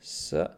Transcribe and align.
Ça. 0.00 0.56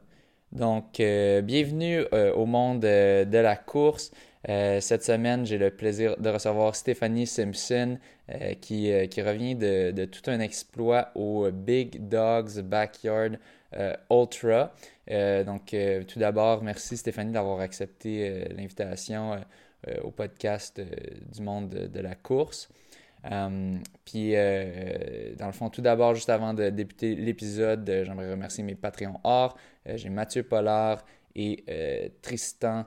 Donc, 0.52 1.00
euh, 1.00 1.40
bienvenue 1.42 2.04
euh, 2.12 2.32
au 2.34 2.46
monde 2.46 2.84
euh, 2.84 3.24
de 3.24 3.38
la 3.38 3.56
course. 3.56 4.12
cette 4.46 5.02
semaine, 5.04 5.44
j'ai 5.46 5.58
le 5.58 5.70
plaisir 5.70 6.16
de 6.18 6.28
recevoir 6.28 6.76
Stéphanie 6.76 7.26
Simpson 7.26 7.98
qui, 8.60 8.90
qui, 9.08 9.22
revient 9.22 9.54
de, 9.54 9.92
de, 9.92 10.04
tout 10.04 10.30
un 10.30 10.40
exploit 10.40 11.10
au 11.14 11.50
Big 11.52 12.08
Dogs 12.08 12.60
Backyard 12.62 13.38
Ultra. 14.10 14.74
donc, 15.46 15.76
tout 16.08 16.18
d'abord, 16.18 16.62
merci 16.64 16.96
Stéphanie 16.96 17.32
d'avoir 17.32 17.60
accepté 17.60 18.44
l'invitation 18.56 19.40
au 20.02 20.10
podcast 20.10 20.80
du 21.32 21.42
monde 21.42 21.68
de 21.68 22.00
la 22.00 22.16
course. 22.16 22.68
Euh, 23.30 23.76
puis, 24.04 24.32
euh, 24.34 25.34
dans 25.36 25.46
le 25.46 25.52
fond, 25.52 25.70
tout 25.70 25.82
d'abord, 25.82 26.14
juste 26.14 26.30
avant 26.30 26.54
de 26.54 26.70
débuter 26.70 27.14
l'épisode, 27.14 27.88
euh, 27.88 28.04
j'aimerais 28.04 28.30
remercier 28.30 28.64
mes 28.64 28.74
Patreons 28.74 29.20
or. 29.24 29.56
J'ai 29.86 30.08
Mathieu 30.10 30.42
Pollard 30.42 31.04
et 31.34 31.64
Tristan 32.22 32.84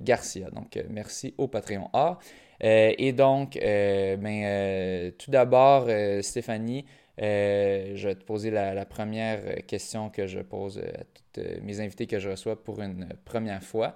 Garcia. 0.00 0.50
Donc, 0.50 0.76
merci 0.90 1.32
au 1.38 1.46
Patreon 1.46 1.90
or. 1.92 2.18
et 2.60 3.12
donc, 3.12 3.56
ben, 3.56 5.12
tout 5.16 5.30
d'abord, 5.30 5.88
Stéphanie, 6.22 6.84
je 7.16 8.08
vais 8.08 8.16
te 8.16 8.24
poser 8.24 8.50
la, 8.50 8.74
la, 8.74 8.84
première 8.84 9.64
question 9.66 10.10
que 10.10 10.26
je 10.26 10.40
pose 10.40 10.78
à 10.78 11.04
toutes 11.04 11.62
mes 11.62 11.78
invités 11.78 12.08
que 12.08 12.18
je 12.18 12.30
reçois 12.30 12.60
pour 12.60 12.82
une 12.82 13.06
première 13.24 13.62
fois. 13.62 13.94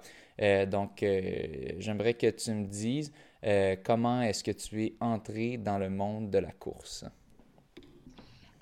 donc, 0.67 1.03
j'aimerais 1.77 2.13
que 2.13 2.27
tu 2.27 2.51
me 2.51 2.67
dises 2.67 3.11
euh, 3.45 3.75
comment 3.85 4.21
est-ce 4.21 4.43
que 4.43 4.51
tu 4.51 4.83
es 4.83 4.95
entré 4.99 5.57
dans 5.57 5.77
le 5.77 5.89
monde 5.89 6.29
de 6.29 6.39
la 6.39 6.51
course? 6.51 7.05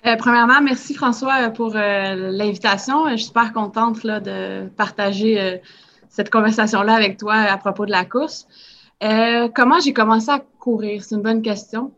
Euh, 0.06 0.16
premièrement, 0.16 0.60
merci 0.62 0.94
François 0.94 1.48
euh, 1.48 1.50
pour 1.50 1.70
l'invitation. 1.70 3.08
Je 3.08 3.16
suis 3.16 3.26
super 3.26 3.52
contente 3.52 4.06
de 4.06 4.68
partager 4.76 5.60
cette 6.08 6.30
conversation-là 6.30 6.94
avec 6.94 7.18
toi 7.18 7.34
à 7.34 7.56
propos 7.58 7.86
de 7.86 7.90
la 7.90 8.04
course. 8.04 8.46
comment 9.00 9.80
j'ai 9.80 9.92
commencé 9.92 10.30
à 10.30 10.40
courir? 10.58 11.02
C'est 11.02 11.16
une 11.16 11.22
bonne 11.22 11.42
question. 11.42 11.92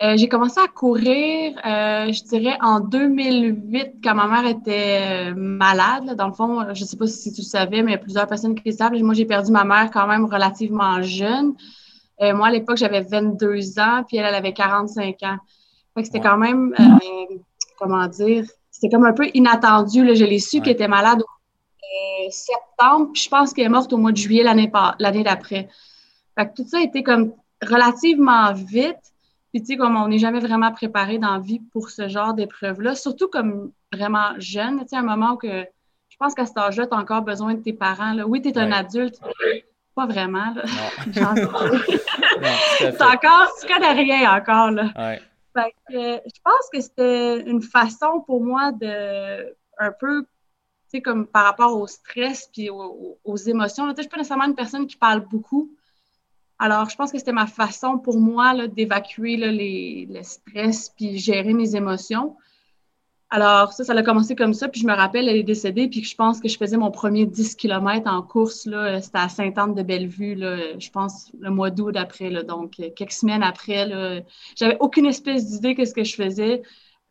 j'ai 0.00 0.28
commencé 0.28 0.58
à 0.58 0.68
courir, 0.68 1.52
je 1.62 2.24
dirais, 2.24 2.56
en 2.62 2.80
2008, 2.80 3.96
quand 4.02 4.14
ma 4.14 4.26
mère 4.26 4.46
était 4.50 5.34
malade. 5.34 6.16
Dans 6.16 6.28
le 6.28 6.32
fond, 6.32 6.74
je 6.74 6.82
ne 6.82 6.86
sais 6.86 6.96
pas 6.96 7.06
si 7.06 7.30
tu 7.30 7.42
le 7.42 7.46
savais, 7.46 7.82
mais 7.82 7.92
il 7.92 7.94
y 7.94 7.98
a 7.98 8.02
plusieurs 8.02 8.26
personnes 8.26 8.54
qui 8.54 8.70
le 8.70 8.74
savent. 8.74 8.94
Moi, 8.94 9.12
j'ai 9.12 9.26
perdu 9.26 9.52
ma 9.52 9.64
mère 9.64 9.90
quand 9.90 10.06
même 10.06 10.24
relativement 10.24 11.02
jeune. 11.02 11.54
Euh, 12.22 12.34
moi, 12.34 12.48
à 12.48 12.50
l'époque, 12.50 12.76
j'avais 12.76 13.02
22 13.02 13.78
ans, 13.80 14.04
puis 14.06 14.16
elle, 14.16 14.26
elle 14.26 14.34
avait 14.34 14.52
45 14.52 15.22
ans. 15.22 15.38
Fait 15.94 16.02
que 16.02 16.06
c'était 16.06 16.20
quand 16.20 16.38
même, 16.38 16.74
euh, 16.78 17.36
comment 17.78 18.06
dire, 18.06 18.44
c'était 18.70 18.94
comme 18.94 19.04
un 19.04 19.12
peu 19.12 19.28
inattendu. 19.34 20.04
Là. 20.04 20.14
Je 20.14 20.24
l'ai 20.24 20.38
su 20.38 20.60
qu'elle 20.60 20.74
était 20.74 20.88
malade 20.88 21.20
au 21.20 21.24
euh, 21.24 22.30
septembre, 22.30 23.10
puis 23.12 23.22
je 23.22 23.28
pense 23.28 23.52
qu'elle 23.52 23.66
est 23.66 23.70
morte 23.70 23.92
au 23.92 23.98
mois 23.98 24.12
de 24.12 24.16
juillet 24.16 24.44
l'année 24.44 25.22
d'après. 25.24 25.68
Fait 26.38 26.46
que 26.46 26.54
tout 26.54 26.68
ça 26.68 26.78
a 26.78 26.82
été 26.82 27.02
comme 27.02 27.34
relativement 27.60 28.52
vite. 28.52 28.96
Puis, 29.52 29.60
tu 29.60 29.66
sais, 29.66 29.76
comme 29.76 29.96
on 29.96 30.08
n'est 30.08 30.18
jamais 30.18 30.40
vraiment 30.40 30.72
préparé 30.72 31.18
dans 31.18 31.32
la 31.32 31.38
vie 31.38 31.60
pour 31.72 31.90
ce 31.90 32.08
genre 32.08 32.32
d'épreuve-là, 32.32 32.94
surtout 32.94 33.28
comme 33.28 33.72
vraiment 33.92 34.30
jeune, 34.38 34.80
tu 34.80 34.88
sais, 34.88 34.96
un 34.96 35.02
moment 35.02 35.32
où 35.32 35.36
que 35.36 35.66
je 36.08 36.16
pense 36.18 36.34
qu'à 36.34 36.46
cet 36.46 36.56
âge-là, 36.56 36.86
tu 36.86 36.94
as 36.94 36.98
encore 36.98 37.22
besoin 37.22 37.54
de 37.54 37.60
tes 37.60 37.74
parents. 37.74 38.14
Là. 38.14 38.26
Oui, 38.26 38.40
tu 38.40 38.48
es 38.48 38.56
un 38.56 38.72
adulte, 38.72 39.20
pas 39.94 40.06
vraiment, 40.06 40.54
là. 40.54 40.64
c'est 42.78 43.02
encore, 43.02 43.52
tu 43.60 43.66
connais 43.66 43.92
rien 43.92 44.36
encore, 44.36 44.70
là. 44.70 45.18
Fait 45.54 45.74
que, 45.88 46.20
je 46.24 46.40
pense 46.42 46.70
que 46.72 46.80
c'était 46.80 47.42
une 47.42 47.62
façon 47.62 48.20
pour 48.26 48.42
moi 48.42 48.72
de, 48.72 49.54
un 49.78 49.92
peu, 49.92 50.22
tu 50.22 50.28
sais, 50.88 51.02
comme 51.02 51.26
par 51.26 51.44
rapport 51.44 51.78
au 51.78 51.86
stress 51.86 52.48
puis 52.52 52.70
aux, 52.70 53.36
émotions. 53.36 53.84
Tu 53.84 53.90
sais, 53.90 53.96
je 53.98 54.02
suis 54.02 54.10
pas 54.10 54.16
nécessairement 54.16 54.46
une 54.46 54.54
personne 54.54 54.86
qui 54.86 54.96
parle 54.96 55.20
beaucoup. 55.20 55.70
Alors, 56.58 56.88
je 56.88 56.96
pense 56.96 57.12
que 57.12 57.18
c'était 57.18 57.32
ma 57.32 57.46
façon 57.46 57.98
pour 57.98 58.18
moi 58.18 58.66
d'évacuer 58.68 59.36
les, 59.36 60.06
le 60.08 60.22
stress 60.22 60.88
puis 60.90 61.18
gérer 61.18 61.52
mes 61.52 61.76
émotions. 61.76 62.36
Alors, 63.34 63.72
ça, 63.72 63.82
ça 63.82 63.94
a 63.94 64.02
commencé 64.02 64.36
comme 64.36 64.52
ça. 64.52 64.68
Puis 64.68 64.82
je 64.82 64.86
me 64.86 64.92
rappelle, 64.92 65.26
elle 65.26 65.38
est 65.38 65.42
décédée, 65.42 65.88
puis 65.88 66.04
je 66.04 66.14
pense 66.14 66.38
que 66.38 66.48
je 66.48 66.58
faisais 66.58 66.76
mon 66.76 66.90
premier 66.90 67.24
10 67.24 67.56
km 67.56 68.06
en 68.06 68.20
course. 68.20 68.66
Là, 68.66 69.00
c'était 69.00 69.20
à 69.20 69.30
Sainte-Anne-de-Bellevue, 69.30 70.34
là, 70.34 70.78
je 70.78 70.90
pense 70.90 71.32
le 71.40 71.48
mois 71.48 71.70
d'août 71.70 71.92
d'après. 71.92 72.28
Là, 72.28 72.42
donc, 72.42 72.74
euh, 72.78 72.90
quelques 72.94 73.12
semaines 73.12 73.42
après, 73.42 73.86
là, 73.86 74.20
j'avais 74.54 74.76
aucune 74.80 75.06
espèce 75.06 75.46
d'idée 75.46 75.74
de 75.74 75.82
ce 75.82 75.94
que 75.94 76.04
je 76.04 76.14
faisais. 76.14 76.62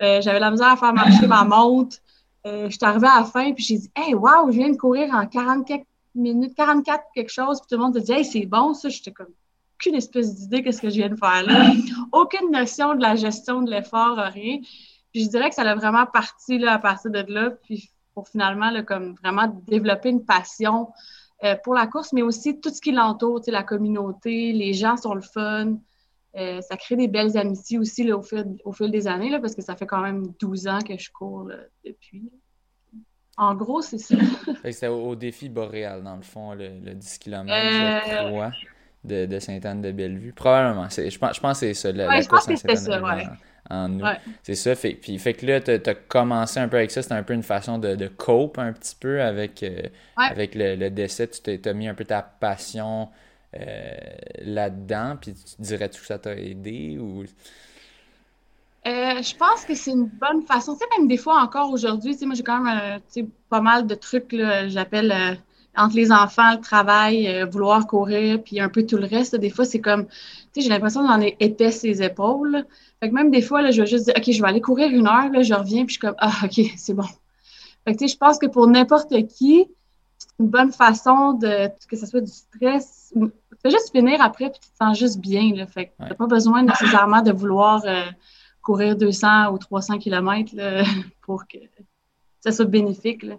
Euh, 0.03 0.21
j'avais 0.21 0.39
la 0.39 0.51
misère 0.51 0.67
à 0.67 0.77
faire 0.77 0.93
marcher 0.93 1.25
ma 1.25 1.43
montre. 1.43 1.97
Euh, 2.45 2.69
je 2.69 2.77
suis 2.77 2.85
arrivée 2.85 3.07
à 3.07 3.21
la 3.21 3.25
fin, 3.25 3.51
puis 3.53 3.63
j'ai 3.63 3.77
dit 3.79 3.91
Hey, 3.95 4.13
wow, 4.13 4.51
je 4.51 4.57
viens 4.57 4.69
de 4.69 4.77
courir 4.77 5.11
en 5.15 5.25
44 5.25 5.83
minutes, 6.13 6.53
44 6.55 7.03
quelque 7.15 7.31
chose. 7.31 7.59
Puis 7.61 7.67
tout 7.67 7.77
le 7.77 7.83
monde 7.83 7.97
a 7.97 7.99
dit 7.99 8.11
Hey, 8.11 8.25
c'est 8.25 8.45
bon, 8.45 8.75
ça. 8.75 8.89
J'étais 8.89 9.11
comme 9.11 9.33
aucune 9.75 9.95
espèce 9.95 10.35
d'idée 10.35 10.61
de 10.61 10.69
ce 10.69 10.81
que 10.81 10.89
je 10.91 10.97
viens 10.97 11.09
de 11.09 11.15
faire 11.15 11.41
là. 11.47 11.71
Aucune 12.11 12.51
notion 12.51 12.93
de 12.93 13.01
la 13.01 13.15
gestion 13.15 13.63
de 13.63 13.71
l'effort, 13.71 14.17
rien. 14.17 14.59
Puis 15.11 15.23
je 15.25 15.29
dirais 15.29 15.49
que 15.49 15.55
ça 15.55 15.63
a 15.63 15.75
vraiment 15.75 16.05
parti 16.05 16.57
là, 16.57 16.73
à 16.73 16.79
partir 16.79 17.11
de 17.11 17.23
là, 17.27 17.51
puis 17.63 17.91
pour 18.13 18.27
finalement 18.27 18.69
là, 18.69 18.83
comme 18.83 19.15
vraiment 19.15 19.47
développer 19.67 20.09
une 20.09 20.25
passion 20.25 20.89
euh, 21.43 21.55
pour 21.63 21.73
la 21.73 21.87
course, 21.87 22.13
mais 22.13 22.21
aussi 22.21 22.59
tout 22.59 22.69
ce 22.69 22.81
qui 22.81 22.91
l'entoure, 22.91 23.41
la 23.47 23.63
communauté, 23.63 24.53
les 24.53 24.73
gens 24.73 24.97
sont 24.97 25.13
le 25.13 25.21
fun. 25.21 25.77
Euh, 26.37 26.61
ça 26.61 26.77
crée 26.77 26.95
des 26.95 27.09
belles 27.09 27.37
amitiés 27.37 27.77
aussi 27.77 28.03
là, 28.03 28.17
au, 28.17 28.21
fil, 28.21 28.55
au 28.63 28.71
fil 28.71 28.89
des 28.89 29.07
années, 29.07 29.29
là, 29.29 29.39
parce 29.39 29.55
que 29.55 29.61
ça 29.61 29.75
fait 29.75 29.87
quand 29.87 30.01
même 30.01 30.27
12 30.39 30.67
ans 30.67 30.79
que 30.79 30.97
je 30.97 31.11
cours 31.11 31.49
depuis. 31.85 32.31
En 33.37 33.55
gros, 33.55 33.81
c'est 33.81 33.97
ça. 33.97 34.15
C'était 34.63 34.87
au, 34.87 35.15
défi 35.15 35.49
boréal, 35.49 36.03
dans 36.03 36.15
le 36.15 36.21
fond, 36.21 36.53
le, 36.53 36.93
10 36.93 37.17
km, 37.17 37.53
je 37.53 38.29
crois, 38.29 38.51
de, 39.03 39.25
de 39.25 39.39
Sainte-Anne-de-Bellevue. 39.39 40.33
Probablement. 40.33 40.87
Je 40.89 41.17
pense, 41.17 41.35
je 41.35 41.41
pense 41.41 41.59
que 41.59 41.65
c'est 41.67 41.73
ça. 41.73 41.91
La, 41.91 42.07
ouais, 42.07 42.21
je 42.21 42.29
pense 42.29 42.45
que 42.45 42.55
c'était 42.55 42.75
ça, 42.77 43.01
ouais 43.01 43.25
en 43.71 43.89
nous. 43.89 44.05
C'est 44.43 44.55
ça. 44.55 44.75
Fait, 44.75 44.93
puis, 44.93 45.17
fait 45.17 45.33
que 45.33 45.45
là, 45.45 45.61
tu 45.61 45.71
as, 45.71 45.95
commencé 45.95 46.59
un 46.59 46.67
peu 46.67 46.77
avec 46.77 46.91
ça. 46.91 47.01
C'était 47.01 47.15
un 47.15 47.23
peu 47.23 47.33
une 47.33 47.43
façon 47.43 47.77
de, 47.77 47.95
de 47.95 48.07
cope 48.07 48.59
un 48.59 48.73
petit 48.73 48.95
peu 48.99 49.21
avec, 49.21 49.63
euh, 49.63 49.81
avec 50.17 50.53
le, 50.55 50.89
décès. 50.89 51.27
Tu 51.27 51.59
t'es 51.59 51.73
mis 51.73 51.87
un 51.87 51.93
peu 51.93 52.05
ta 52.05 52.21
passion 52.21 53.09
euh, 53.55 53.91
là-dedans. 54.39 55.17
Puis 55.19 55.33
tu 55.33 55.61
dirais-tu 55.61 56.01
que 56.01 56.07
ça 56.07 56.19
t'a 56.19 56.35
aidé 56.35 56.97
ou? 56.99 57.23
Euh, 58.87 59.21
je 59.21 59.35
pense 59.35 59.63
que 59.63 59.75
c'est 59.75 59.91
une 59.91 60.07
bonne 60.07 60.41
façon. 60.43 60.73
Tu 60.73 60.79
sais, 60.79 60.85
même 60.97 61.07
des 61.07 61.17
fois 61.17 61.41
encore 61.41 61.71
aujourd'hui, 61.71 62.13
tu 62.13 62.19
sais, 62.19 62.25
moi 62.25 62.35
j'ai 62.35 62.43
quand 62.43 62.61
même 62.61 62.99
pas 63.49 63.61
mal 63.61 63.85
de 63.85 63.95
trucs, 63.95 64.35
j'appelle 64.67 65.37
entre 65.75 65.95
les 65.95 66.11
enfants, 66.11 66.53
le 66.53 66.59
travail, 66.59 67.45
vouloir 67.49 67.87
courir, 67.87 68.41
puis 68.43 68.59
un 68.59 68.69
peu 68.69 68.85
tout 68.85 68.97
le 68.97 69.05
reste. 69.05 69.35
des 69.35 69.49
fois, 69.49 69.65
c'est 69.65 69.79
comme, 69.79 70.05
tu 70.05 70.13
sais, 70.53 70.61
j'ai 70.61 70.69
l'impression 70.69 71.01
d'en 71.07 71.21
est 71.21 71.37
épais 71.39 71.71
ses 71.71 72.03
épaules. 72.03 72.65
Fait 72.99 73.09
que 73.09 73.15
même 73.15 73.31
des 73.31 73.41
fois, 73.41 73.61
là, 73.61 73.71
je 73.71 73.81
vais 73.81 73.87
juste 73.87 74.05
dire, 74.05 74.13
OK, 74.17 74.31
je 74.31 74.41
vais 74.41 74.47
aller 74.47 74.61
courir 74.61 74.89
une 74.91 75.07
heure, 75.07 75.29
là, 75.31 75.41
je 75.41 75.53
reviens, 75.53 75.85
puis 75.85 75.95
je 75.95 75.99
suis 75.99 75.99
comme, 75.99 76.15
ah, 76.19 76.33
OK, 76.43 76.61
c'est 76.77 76.93
bon. 76.93 77.07
Fait 77.85 77.93
que, 77.93 77.97
tu 77.97 78.07
sais, 78.07 78.13
je 78.13 78.17
pense 78.17 78.37
que 78.37 78.45
pour 78.45 78.67
n'importe 78.67 79.13
qui, 79.27 79.65
c'est 80.17 80.29
une 80.39 80.49
bonne 80.49 80.71
façon 80.71 81.33
de, 81.33 81.69
que 81.89 81.97
ce 81.97 82.05
soit 82.05 82.21
du 82.21 82.31
stress. 82.31 83.11
Tu 83.15 83.31
fais 83.61 83.71
juste 83.71 83.91
finir 83.91 84.21
après, 84.21 84.49
puis 84.51 84.59
tu 84.59 84.69
te 84.69 84.77
sens 84.77 84.97
juste 84.97 85.19
bien, 85.19 85.55
là. 85.55 85.65
Fait 85.65 85.87
que 85.87 85.91
t'as 85.97 86.13
pas 86.13 86.27
besoin 86.27 86.63
nécessairement 86.63 87.21
de 87.21 87.31
vouloir 87.31 87.81
euh, 87.85 88.03
courir 88.61 88.95
200 88.95 89.51
ou 89.51 89.57
300 89.57 89.97
km, 89.97 90.55
là, 90.55 90.83
pour 91.21 91.47
que 91.47 91.57
ça 92.39 92.51
soit 92.51 92.65
bénéfique, 92.65 93.23
là. 93.23 93.35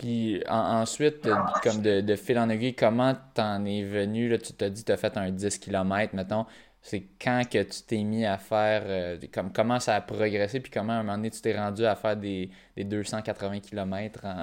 Puis 0.00 0.42
ensuite, 0.48 1.28
comme 1.62 1.82
de, 1.82 2.00
de, 2.00 2.16
fil 2.16 2.38
en 2.38 2.48
aiguille, 2.48 2.74
comment 2.74 3.14
t'en 3.34 3.62
es 3.66 3.82
venu? 3.82 4.30
Là, 4.30 4.38
tu 4.38 4.54
t'as 4.54 4.70
dit 4.70 4.80
que 4.80 4.86
tu 4.86 4.92
as 4.92 4.96
fait 4.96 5.14
un 5.18 5.30
10 5.30 5.58
km, 5.58 6.14
mettons 6.14 6.46
c'est 6.82 7.06
quand 7.20 7.42
que 7.50 7.62
tu 7.62 7.82
t'es 7.86 8.02
mis 8.02 8.24
à 8.24 8.38
faire, 8.38 8.82
euh, 8.86 9.18
comme, 9.32 9.52
comment 9.52 9.78
ça 9.80 9.96
a 9.96 10.00
progressé, 10.00 10.60
puis 10.60 10.70
comment 10.72 10.94
à 10.94 10.96
un 10.96 11.02
moment 11.02 11.16
donné 11.16 11.30
tu 11.30 11.40
t'es 11.40 11.56
rendu 11.56 11.84
à 11.84 11.94
faire 11.94 12.16
des, 12.16 12.50
des 12.76 12.84
280 12.84 13.60
km 13.60 14.24
en, 14.24 14.42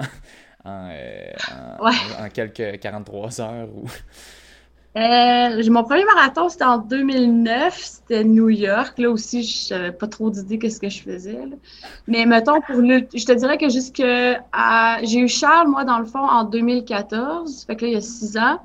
en, 0.69 0.89
euh, 0.91 1.31
en, 2.19 2.29
quelques 2.29 2.79
43 2.79 3.41
heures 3.41 3.69
ou... 3.75 3.89
Euh, 4.97 5.63
mon 5.69 5.83
premier 5.83 6.05
marathon, 6.05 6.49
c'était 6.49 6.63
en 6.63 6.79
2009, 6.79 7.75
c'était 7.77 8.23
New 8.23 8.49
York. 8.49 8.97
Là 8.97 9.11
aussi, 9.11 9.43
je 9.43 9.73
n'avais 9.73 9.91
pas 9.91 10.07
trop 10.07 10.31
d'idées 10.31 10.57
de 10.57 10.69
ce 10.69 10.79
que 10.79 10.89
je 10.89 11.03
faisais. 11.03 11.37
Mais 12.07 12.25
mettons, 12.25 12.61
pour 12.61 12.77
le, 12.77 13.07
je 13.13 13.25
te 13.25 13.31
dirais 13.31 13.59
que 13.59 13.69
jusque 13.69 14.01
j'ai 14.01 15.19
eu 15.19 15.27
Charles, 15.27 15.67
moi, 15.67 15.83
dans 15.85 15.99
le 15.99 16.05
fond, 16.05 16.19
en 16.19 16.45
2014. 16.45 17.65
Fait 17.65 17.75
que 17.75 17.83
là, 17.83 17.87
il 17.89 17.93
y 17.93 17.97
a 17.97 18.01
six 18.01 18.37
ans. 18.37 18.59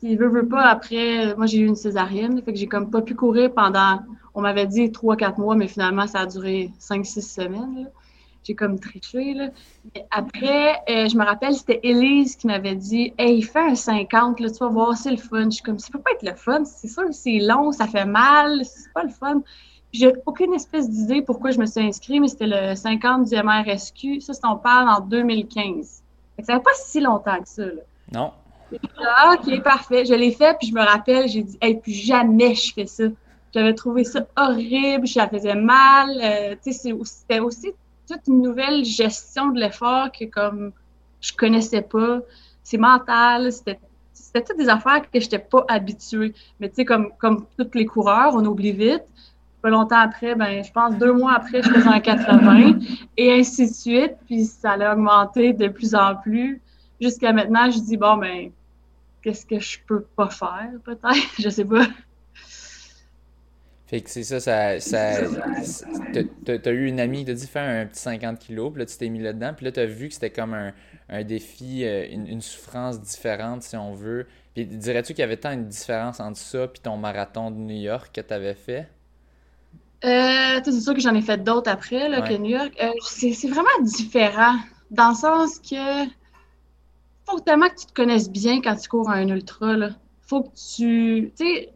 Puis, 0.00 0.14
veut, 0.16 0.28
veut 0.28 0.46
pas, 0.46 0.64
après, 0.64 1.34
moi, 1.36 1.46
j'ai 1.46 1.58
eu 1.58 1.66
une 1.66 1.76
césarienne. 1.76 2.42
Fait 2.42 2.52
que 2.52 2.58
j'ai 2.58 2.66
comme 2.66 2.90
pas 2.90 3.00
pu 3.00 3.14
courir 3.14 3.50
pendant, 3.54 4.00
on 4.34 4.42
m'avait 4.42 4.66
dit 4.66 4.92
trois, 4.92 5.16
quatre 5.16 5.38
mois, 5.38 5.54
mais 5.54 5.68
finalement, 5.68 6.06
ça 6.06 6.20
a 6.20 6.26
duré 6.26 6.70
cinq, 6.78 7.06
six 7.06 7.22
semaines. 7.22 7.88
J'ai 8.46 8.54
comme 8.54 8.78
triché, 8.78 9.34
là. 9.34 9.48
après, 10.12 10.76
euh, 10.88 11.08
je 11.08 11.16
me 11.16 11.24
rappelle, 11.24 11.52
c'était 11.52 11.80
Elise 11.82 12.36
qui 12.36 12.46
m'avait 12.46 12.76
dit 12.76 13.12
Hey, 13.18 13.42
fais 13.42 13.58
un 13.58 13.74
50, 13.74 14.38
là, 14.38 14.48
tu 14.48 14.58
vas 14.58 14.68
voir, 14.68 14.96
c'est 14.96 15.10
le 15.10 15.16
fun. 15.16 15.46
Je 15.46 15.56
suis 15.56 15.62
comme, 15.62 15.80
ça 15.80 15.88
peut 15.90 15.98
pas 15.98 16.12
être 16.12 16.22
le 16.22 16.36
fun. 16.36 16.64
C'est 16.64 16.86
sûr 16.86 17.02
c'est 17.10 17.38
long, 17.40 17.72
ça 17.72 17.88
fait 17.88 18.04
mal, 18.04 18.64
c'est 18.64 18.92
pas 18.92 19.02
le 19.02 19.08
fun. 19.08 19.40
Puis 19.90 20.00
j'ai 20.00 20.12
aucune 20.26 20.54
espèce 20.54 20.88
d'idée 20.88 21.22
pourquoi 21.22 21.50
je 21.50 21.58
me 21.58 21.66
suis 21.66 21.80
inscrite, 21.80 22.20
mais 22.20 22.28
c'était 22.28 22.46
le 22.46 22.76
50 22.76 23.28
du 23.28 23.34
MRSQ. 23.34 24.20
Ça, 24.20 24.32
c'est 24.32 24.46
on 24.46 24.56
parle 24.56 24.88
en 24.90 25.00
2015. 25.00 26.02
Ça 26.38 26.54
fait 26.54 26.62
pas 26.62 26.70
si 26.74 27.00
longtemps 27.00 27.40
que 27.40 27.48
ça. 27.48 27.64
Là. 27.64 27.82
Non. 28.12 28.32
Ah, 28.98 29.34
ok, 29.34 29.60
parfait. 29.62 30.04
Je 30.04 30.14
l'ai 30.14 30.30
fait, 30.30 30.56
puis 30.58 30.68
je 30.68 30.74
me 30.74 30.82
rappelle, 30.82 31.28
j'ai 31.28 31.42
dit, 31.42 31.58
hey, 31.60 31.80
plus 31.80 31.92
jamais 31.92 32.54
je 32.54 32.72
fais 32.72 32.86
ça. 32.86 33.04
J'avais 33.52 33.74
trouvé 33.74 34.04
ça 34.04 34.26
horrible, 34.36 35.08
ça 35.08 35.28
faisait 35.28 35.54
mal. 35.54 36.10
Euh, 36.22 36.56
c'était 37.04 37.40
aussi 37.40 37.72
toute 38.08 38.26
une 38.28 38.42
nouvelle 38.42 38.84
gestion 38.84 39.50
de 39.50 39.60
l'effort 39.60 40.10
que 40.12 40.24
comme 40.24 40.72
je 41.20 41.32
connaissais 41.32 41.82
pas. 41.82 42.20
C'est 42.62 42.78
mental, 42.78 43.52
c'était 43.52 43.78
toutes 44.34 44.58
des 44.58 44.68
affaires 44.68 45.02
que 45.02 45.20
je 45.20 45.24
n'étais 45.24 45.38
pas 45.38 45.64
habituée. 45.68 46.34
Mais 46.60 46.68
tu 46.68 46.76
sais, 46.76 46.84
comme, 46.84 47.10
comme 47.18 47.46
tous 47.58 47.70
les 47.74 47.86
coureurs, 47.86 48.34
on 48.34 48.44
oublie 48.44 48.72
vite. 48.72 49.04
Pas 49.62 49.70
longtemps 49.70 49.98
après, 49.98 50.34
ben, 50.34 50.62
je 50.62 50.70
pense 50.70 50.96
deux 50.96 51.12
mois 51.12 51.34
après, 51.34 51.62
je 51.62 51.68
faisais 51.68 51.88
un 51.88 52.00
80 52.00 52.78
et 53.16 53.32
ainsi 53.32 53.66
de 53.66 53.72
suite. 53.72 54.14
Puis 54.26 54.44
ça 54.44 54.72
a 54.72 54.92
augmenté 54.92 55.52
de 55.52 55.68
plus 55.68 55.94
en 55.94 56.16
plus. 56.16 56.60
Jusqu'à 57.00 57.32
maintenant, 57.32 57.70
je 57.70 57.78
dis, 57.78 57.96
bon, 57.96 58.16
ben, 58.16 58.50
qu'est-ce 59.22 59.46
que 59.46 59.58
je 59.58 59.78
peux 59.86 60.02
pas 60.02 60.30
faire, 60.30 60.70
peut-être? 60.84 61.16
je 61.38 61.48
sais 61.48 61.64
pas. 61.64 61.86
Fait 63.86 64.00
que 64.00 64.10
c'est 64.10 64.24
ça, 64.24 64.40
ça, 64.40 64.80
ça 64.80 65.20
t'as 66.44 66.72
eu 66.72 66.86
une 66.86 66.98
amie 66.98 67.18
qui 67.18 67.26
t'a 67.26 67.34
dit 67.34 67.46
faire 67.46 67.68
un 67.68 67.86
petit 67.86 68.00
50 68.00 68.40
kilos, 68.40 68.72
puis 68.72 68.80
là 68.80 68.86
tu 68.86 68.96
t'es 68.96 69.08
mis 69.08 69.20
là-dedans, 69.20 69.52
puis 69.56 69.64
là 69.64 69.72
tu 69.72 69.78
as 69.78 69.86
vu 69.86 70.08
que 70.08 70.14
c'était 70.14 70.30
comme 70.30 70.54
un, 70.54 70.72
un 71.08 71.22
défi, 71.22 71.84
euh, 71.84 72.04
une, 72.10 72.40
souffrance 72.40 73.00
différente 73.00 73.62
si 73.62 73.76
on 73.76 73.92
veut. 73.92 74.26
Puis 74.54 74.66
dirais-tu 74.66 75.14
qu'il 75.14 75.20
y 75.20 75.24
avait 75.24 75.36
tant 75.36 75.52
une 75.52 75.68
différence 75.68 76.18
entre 76.18 76.38
ça 76.38 76.66
puis 76.66 76.80
ton 76.82 76.96
marathon 76.96 77.52
de 77.52 77.56
New 77.56 77.80
York 77.80 78.10
que 78.12 78.20
tu 78.20 78.34
avais 78.34 78.54
fait? 78.54 78.88
Euh, 80.04 80.60
c'est 80.64 80.80
sûr 80.80 80.94
que 80.94 81.00
j'en 81.00 81.14
ai 81.14 81.22
fait 81.22 81.42
d'autres 81.42 81.70
après 81.70 82.08
là, 82.08 82.22
que 82.22 82.34
New 82.34 82.50
York. 82.50 82.72
Euh, 82.82 82.90
c'est 83.02 83.48
vraiment 83.48 83.68
différent 83.82 84.56
dans 84.90 85.10
le 85.10 85.14
sens 85.14 85.58
que 85.58 86.06
faut 87.24 87.40
tellement 87.40 87.68
que 87.68 87.76
tu 87.76 87.86
te 87.86 87.92
connaisses 87.92 88.30
bien 88.30 88.60
quand 88.60 88.76
tu 88.76 88.88
cours 88.88 89.10
un 89.10 89.28
ultra. 89.28 89.76
Là. 89.76 89.90
Faut 90.22 90.42
que 90.42 90.54
tu. 90.76 91.32
Tu 91.36 91.44
sais, 91.44 91.72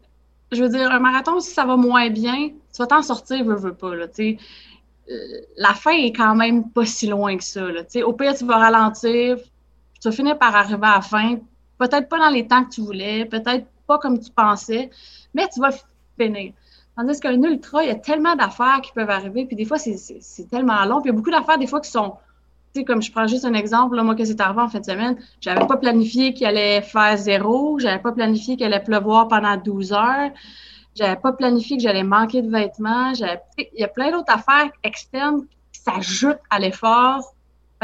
je 0.53 0.63
veux 0.63 0.69
dire, 0.69 0.91
un 0.91 0.99
marathon, 0.99 1.41
si 1.41 1.53
ça 1.53 1.65
va 1.65 1.77
moins 1.77 2.11
bien, 2.11 2.49
tu 2.49 2.79
vas 2.79 2.87
t'en 2.87 3.03
sortir, 3.03 3.45
veux, 3.45 3.57
veux 3.57 3.75
pas. 3.75 3.95
Là, 3.95 4.07
euh, 4.19 5.41
la 5.57 5.75
fin 5.75 5.93
est 5.93 6.13
quand 6.13 6.35
même 6.35 6.71
pas 6.71 6.87
si 6.87 7.07
loin 7.07 7.37
que 7.37 7.45
ça. 7.45 7.63
Là, 7.63 7.83
au 8.05 8.13
pire, 8.13 8.35
tu 8.35 8.45
vas 8.45 8.59
ralentir, 8.59 9.39
tu 10.01 10.09
vas 10.09 10.13
finir 10.13 10.39
par 10.39 10.55
arriver 10.55 10.87
à 10.87 10.97
la 10.97 11.01
fin. 11.01 11.37
Peut-être 11.79 12.09
pas 12.09 12.19
dans 12.19 12.31
les 12.31 12.47
temps 12.47 12.65
que 12.65 12.71
tu 12.71 12.81
voulais, 12.81 13.25
peut-être 13.25 13.67
pas 13.87 13.99
comme 13.99 14.19
tu 14.19 14.31
pensais, 14.31 14.91
mais 15.35 15.49
tu 15.53 15.61
vas 15.61 15.71
finir. 16.19 16.53
Tandis 16.97 17.19
qu'un 17.21 17.43
ultra, 17.43 17.83
il 17.83 17.89
y 17.89 17.93
a 17.93 17.95
tellement 17.95 18.37
d'affaires 18.37 18.81
qui 18.83 18.93
peuvent 18.93 19.11
arriver, 19.11 19.47
puis 19.47 19.57
des 19.57 19.65
fois, 19.65 19.79
c'est 19.79 20.51
tellement 20.51 20.85
long. 20.85 21.01
Puis 21.01 21.11
il 21.11 21.13
y 21.13 21.17
a 21.17 21.17
beaucoup 21.17 21.31
d'affaires, 21.31 21.59
des 21.59 21.67
fois, 21.67 21.81
qui 21.81 21.91
sont 21.91 22.15
sais, 22.75 22.85
comme 22.85 23.03
je 23.03 23.11
prends 23.11 23.27
juste 23.27 23.45
un 23.45 23.55
exemple, 23.55 23.97
là, 23.97 24.03
moi, 24.03 24.15
que 24.15 24.25
c'est 24.25 24.41
arrivé 24.41 24.61
en 24.61 24.69
fin 24.69 24.81
de 24.81 24.85
semaine, 24.85 25.17
j'avais 25.41 25.67
pas 25.67 25.77
planifié 25.77 26.35
qu'il 26.35 26.47
allait 26.47 26.83
faire 26.83 27.17
zéro, 27.17 27.79
j'avais 27.79 27.99
pas 28.01 28.13
planifié 28.13 28.57
qu'il 28.57 28.67
allait 28.67 28.83
pleuvoir 28.83 29.29
pendant 29.29 29.57
12 29.57 29.93
heures, 29.93 30.31
j'avais 30.95 31.17
pas 31.17 31.33
planifié 31.33 31.77
que 31.77 31.83
j'allais 31.83 32.05
manquer 32.05 32.43
de 32.43 32.51
vêtements, 32.51 33.13
il 33.59 33.69
y 33.79 33.85
a 33.85 33.89
plein 33.89 34.11
d'autres 34.11 34.33
affaires 34.33 34.71
externes 34.83 35.47
qui 35.73 35.81
s'ajoutent 35.81 36.41
à 36.51 36.59
l'effort. 36.59 37.23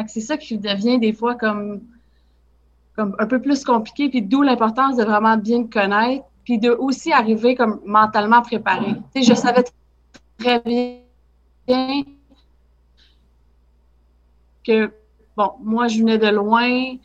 C'est 0.09 0.21
ça 0.21 0.37
qui 0.37 0.59
devient 0.59 0.99
des 0.99 1.13
fois 1.13 1.37
comme, 1.37 1.81
un 2.99 3.27
peu 3.27 3.41
plus 3.41 3.65
compliqué, 3.65 4.09
puis 4.09 4.23
d'où 4.23 4.43
l'importance 4.43 4.97
de 4.97 5.05
vraiment 5.05 5.37
bien 5.37 5.67
connaître, 5.67 6.25
puis 6.45 6.59
de 6.59 6.71
aussi 6.71 7.13
arriver 7.13 7.55
comme 7.55 7.81
mentalement 7.85 8.43
préparé. 8.43 8.95
Je 9.15 9.35
savais 9.35 9.65
très 10.39 10.61
bien 10.61 12.05
que, 14.67 14.91
bon, 15.37 15.53
moi, 15.63 15.89
je 15.89 15.99
venais 15.99 16.19
de 16.19 16.29
loin. 16.29 16.97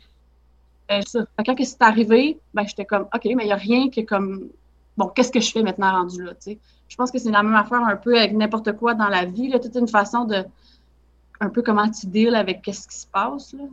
Euh, 0.90 1.00
Quand 1.46 1.54
c'est 1.64 1.82
arrivé, 1.82 2.38
ben, 2.54 2.66
j'étais 2.66 2.84
comme, 2.84 3.02
OK, 3.14 3.24
mais 3.24 3.44
il 3.44 3.46
n'y 3.46 3.52
a 3.52 3.56
rien 3.56 3.88
que 3.88 4.00
comme, 4.00 4.48
bon, 4.96 5.08
qu'est-ce 5.08 5.32
que 5.32 5.40
je 5.40 5.52
fais 5.52 5.62
maintenant 5.62 5.92
rendu 5.92 6.22
là, 6.22 6.32
tu 6.32 6.52
sais? 6.52 6.58
Je 6.88 6.96
pense 6.96 7.10
que 7.10 7.18
c'est 7.18 7.30
la 7.30 7.42
même 7.42 7.54
affaire 7.54 7.80
un 7.80 7.96
peu 7.96 8.18
avec 8.18 8.34
n'importe 8.34 8.72
quoi 8.72 8.94
dans 8.94 9.08
la 9.08 9.24
vie, 9.24 9.48
là, 9.48 9.58
toute 9.58 9.74
une 9.76 9.88
façon 9.88 10.24
de, 10.24 10.44
un 11.40 11.48
peu 11.48 11.62
comment 11.62 11.90
tu 11.90 12.06
deals 12.06 12.34
avec 12.34 12.60
qu'est-ce 12.62 12.86
qui 12.86 12.96
se 12.96 13.06
passe, 13.06 13.54
là. 13.54 13.64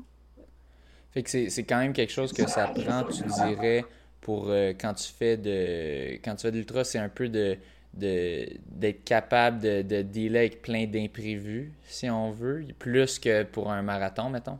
Fait 1.12 1.24
que 1.24 1.50
c'est 1.50 1.63
quand 1.63 1.80
même 1.80 1.94
quelque 1.94 2.12
chose 2.12 2.31
que 2.31 2.47
ça 2.47 2.68
prend, 2.68 3.03
tu 3.03 3.24
dirais, 3.24 3.83
pour 4.21 4.50
euh, 4.50 4.74
quand 4.80 4.94
tu 4.94 5.12
fais 5.12 5.38
de 5.38 6.19
quand 6.24 6.35
tu 6.35 6.44
fais 6.44 6.51
de 6.51 6.57
l'ultra, 6.57 6.83
c'est 6.83 7.00
un 7.00 7.09
peu 7.09 7.30
de 7.30 7.57
d'être 7.94 9.03
capable 9.03 9.59
de, 9.59 9.81
de 9.81 10.01
dealer 10.01 10.39
avec 10.39 10.62
plein 10.62 10.86
d'imprévus, 10.86 11.74
si 11.86 12.09
on 12.09 12.31
veut, 12.31 12.65
plus 12.77 13.19
que 13.19 13.44
pour 13.44 13.71
un 13.71 13.81
marathon, 13.81 14.30
mettons? 14.30 14.59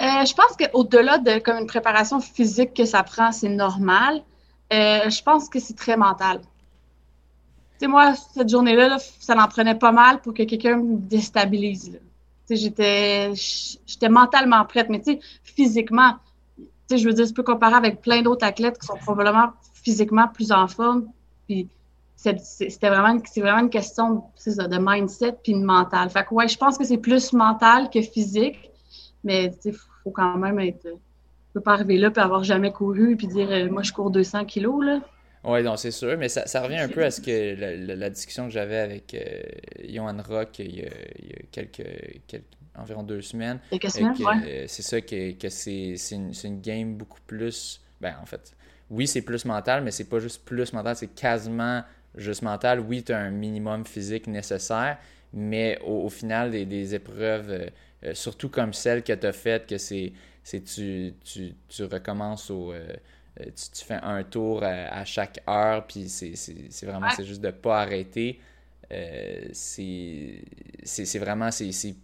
Euh, 0.00 0.24
je 0.24 0.34
pense 0.34 0.56
qu'au-delà 0.56 1.18
de 1.18 1.38
comme 1.40 1.58
une 1.58 1.66
préparation 1.66 2.20
physique 2.20 2.72
que 2.72 2.86
ça 2.86 3.02
prend, 3.02 3.32
c'est 3.32 3.50
normal. 3.50 4.22
Euh, 4.72 5.10
je 5.10 5.22
pense 5.22 5.48
que 5.48 5.58
c'est 5.58 5.76
très 5.76 5.96
mental. 5.96 6.40
Tu 6.40 7.80
sais, 7.80 7.86
moi, 7.86 8.14
cette 8.14 8.48
journée-là, 8.48 8.98
ça 8.98 9.34
m'en 9.34 9.48
prenait 9.48 9.74
pas 9.74 9.92
mal 9.92 10.20
pour 10.20 10.32
que 10.32 10.44
quelqu'un 10.44 10.76
me 10.76 10.96
déstabilise. 10.96 11.98
J'étais, 12.48 13.32
j'étais 13.34 14.08
mentalement 14.08 14.64
prête, 14.64 14.88
mais 14.88 15.00
tu 15.00 15.12
sais, 15.12 15.20
physiquement, 15.42 16.14
tu 16.56 16.64
sais, 16.88 16.98
je 16.98 17.06
veux 17.06 17.14
dire, 17.14 17.26
je 17.26 17.32
peux 17.32 17.42
comparer 17.42 17.74
avec 17.74 18.00
plein 18.00 18.22
d'autres 18.22 18.46
athlètes 18.46 18.78
qui 18.78 18.86
sont 18.86 18.96
probablement 18.96 19.50
physiquement 19.82 20.28
plus 20.28 20.50
en 20.50 20.66
forme. 20.66 21.08
Puis 21.46 21.68
c'était 22.20 22.88
vraiment, 22.90 23.18
c'est 23.24 23.40
vraiment 23.40 23.60
une 23.60 23.70
question 23.70 24.24
de 24.36 24.78
mindset 24.78 25.36
puis 25.42 25.54
de 25.54 25.64
mental. 25.64 26.10
Fait 26.10 26.24
que 26.24 26.34
ouais, 26.34 26.48
je 26.48 26.58
pense 26.58 26.76
que 26.76 26.84
c'est 26.84 26.98
plus 26.98 27.32
mental 27.32 27.88
que 27.88 28.02
physique, 28.02 28.70
mais 29.24 29.52
il 29.64 29.72
faut 30.04 30.10
quand 30.10 30.36
même 30.36 30.58
être. 30.60 30.86
On 30.86 31.54
peut 31.54 31.60
pas 31.60 31.72
arriver 31.72 31.96
là 31.96 32.12
et 32.14 32.18
avoir 32.18 32.44
jamais 32.44 32.72
couru 32.72 33.16
puis 33.16 33.26
dire 33.26 33.50
euh, 33.50 33.70
moi 33.70 33.82
je 33.82 33.92
cours 33.92 34.10
200 34.10 34.44
kilos 34.44 34.84
là. 34.84 35.00
Oui, 35.42 35.62
donc 35.62 35.78
c'est 35.78 35.90
sûr, 35.90 36.18
mais 36.18 36.28
ça, 36.28 36.46
ça, 36.46 36.60
revient 36.60 36.76
un 36.76 36.88
peu 36.88 37.02
à 37.02 37.10
ce 37.10 37.22
que 37.22 37.56
la, 37.94 38.10
discussion 38.10 38.44
que 38.44 38.52
j'avais 38.52 38.76
avec 38.76 39.14
euh, 39.14 39.40
Johan 39.88 40.18
Rock 40.28 40.58
il 40.58 40.80
y 40.80 40.82
a, 40.82 40.90
quelques, 41.50 41.82
quelques, 42.26 42.44
environ 42.76 43.02
deux 43.02 43.22
semaines. 43.22 43.58
Quelques 43.70 43.90
semaines, 43.90 44.14
euh, 44.46 44.64
C'est 44.68 44.82
ça 44.82 45.00
que, 45.00 45.32
que 45.32 45.48
c'est 45.48 45.94
une, 46.10 46.32
une, 46.44 46.60
game 46.60 46.94
beaucoup 46.94 47.20
plus. 47.26 47.80
Ben, 48.02 48.16
en 48.22 48.26
fait, 48.26 48.54
oui, 48.90 49.06
c'est 49.06 49.22
plus 49.22 49.46
mental, 49.46 49.82
mais 49.82 49.92
c'est 49.92 50.04
pas 50.10 50.18
juste 50.18 50.44
plus 50.44 50.74
mental, 50.74 50.94
c'est 50.94 51.14
quasiment 51.14 51.82
juste 52.14 52.42
mental, 52.42 52.80
oui, 52.80 53.02
tu 53.02 53.12
as 53.12 53.18
un 53.18 53.30
minimum 53.30 53.84
physique 53.84 54.26
nécessaire, 54.26 54.98
mais 55.32 55.78
au, 55.84 56.08
final, 56.08 56.50
des, 56.50 56.94
épreuves, 56.94 57.50
euh, 57.50 57.66
euh, 58.04 58.14
surtout 58.14 58.48
comme 58.48 58.72
celle 58.72 59.02
que 59.02 59.12
tu 59.12 59.26
as 59.26 59.32
faite, 59.32 59.66
que 59.66 59.78
c'est 59.78 60.12
tu, 60.44 61.14
tu, 61.22 61.54
tu, 61.68 61.84
recommences 61.84 62.50
au. 62.50 62.72
Euh, 62.72 62.96
tu, 63.36 63.84
fais 63.84 64.00
un 64.02 64.24
tour 64.24 64.64
à, 64.64 65.04
chaque 65.04 65.40
heure, 65.48 65.86
puis 65.86 66.08
c'est 66.08 66.84
vraiment 66.84 67.10
c'est 67.10 67.24
juste 67.24 67.40
de 67.40 67.46
ne 67.46 67.52
pas 67.52 67.80
arrêter. 67.80 68.40
c'est 69.52 70.42
vraiment, 71.18 71.50
c'est 71.50 71.94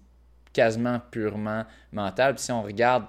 quasiment 0.53 1.01
purement 1.11 1.65
mental. 1.93 2.35
Puis 2.35 2.45
si 2.45 2.53
on 2.53 2.63
regarde, 2.63 3.07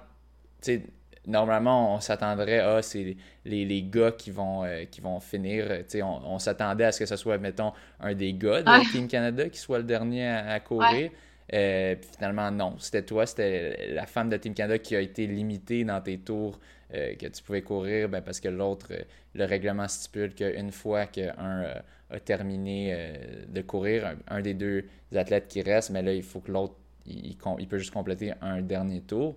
tu 0.60 0.74
sais, 0.74 0.82
normalement, 1.28 1.94
on 1.94 2.00
s'attendrait 2.00 2.58
à, 2.58 2.82
c'est 2.82 3.16
les, 3.44 3.64
les, 3.64 3.82
gars 3.82 4.12
qui 4.12 4.30
vont, 4.30 4.64
euh, 4.64 4.84
qui 4.90 5.00
vont 5.00 5.20
finir. 5.20 5.66
Euh, 5.68 5.82
on, 6.02 6.34
on 6.34 6.38
s'attendait 6.38 6.84
à 6.84 6.92
ce 6.92 7.00
que 7.00 7.06
ce 7.06 7.16
soit, 7.16 7.38
mettons, 7.38 7.72
un 8.00 8.14
des 8.14 8.32
gars 8.32 8.62
de 8.62 8.92
Team 8.92 9.06
Canada 9.06 9.48
qui 9.48 9.58
soit 9.58 9.78
le 9.78 9.84
dernier 9.84 10.26
à, 10.26 10.58
courir. 10.60 11.10
Euh, 11.52 11.94
puis 11.94 12.10
finalement, 12.16 12.50
non. 12.50 12.74
C'était 12.78 13.02
toi, 13.02 13.26
c'était 13.26 13.92
la 13.92 14.06
femme 14.06 14.30
de 14.30 14.36
Team 14.36 14.54
Canada 14.54 14.78
qui 14.78 14.96
a 14.96 15.00
été 15.00 15.26
limitée 15.26 15.84
dans 15.84 16.00
tes 16.00 16.18
tours 16.18 16.58
que 16.90 17.26
tu 17.26 17.42
pouvais 17.42 17.60
courir 17.60 18.08
ben, 18.08 18.22
parce 18.22 18.40
que 18.40 18.48
l'autre, 18.48 18.94
le 19.34 19.44
règlement 19.44 19.86
stipule 19.88 20.34
qu'une 20.34 20.72
fois 20.72 21.04
qu'un 21.04 21.82
a 22.10 22.20
terminé 22.20 23.12
de 23.46 23.60
courir, 23.60 24.16
un, 24.26 24.40
des 24.40 24.54
deux 24.54 24.86
athlètes 25.14 25.48
qui 25.48 25.60
reste, 25.60 25.90
mais 25.90 26.00
là, 26.00 26.14
il 26.14 26.22
faut 26.22 26.40
que 26.40 26.50
l'autre, 26.50 26.76
il, 27.04 27.36
il, 27.58 27.68
peut 27.68 27.76
juste 27.76 27.92
compléter 27.92 28.32
un 28.40 28.62
dernier 28.62 29.02
tour. 29.02 29.36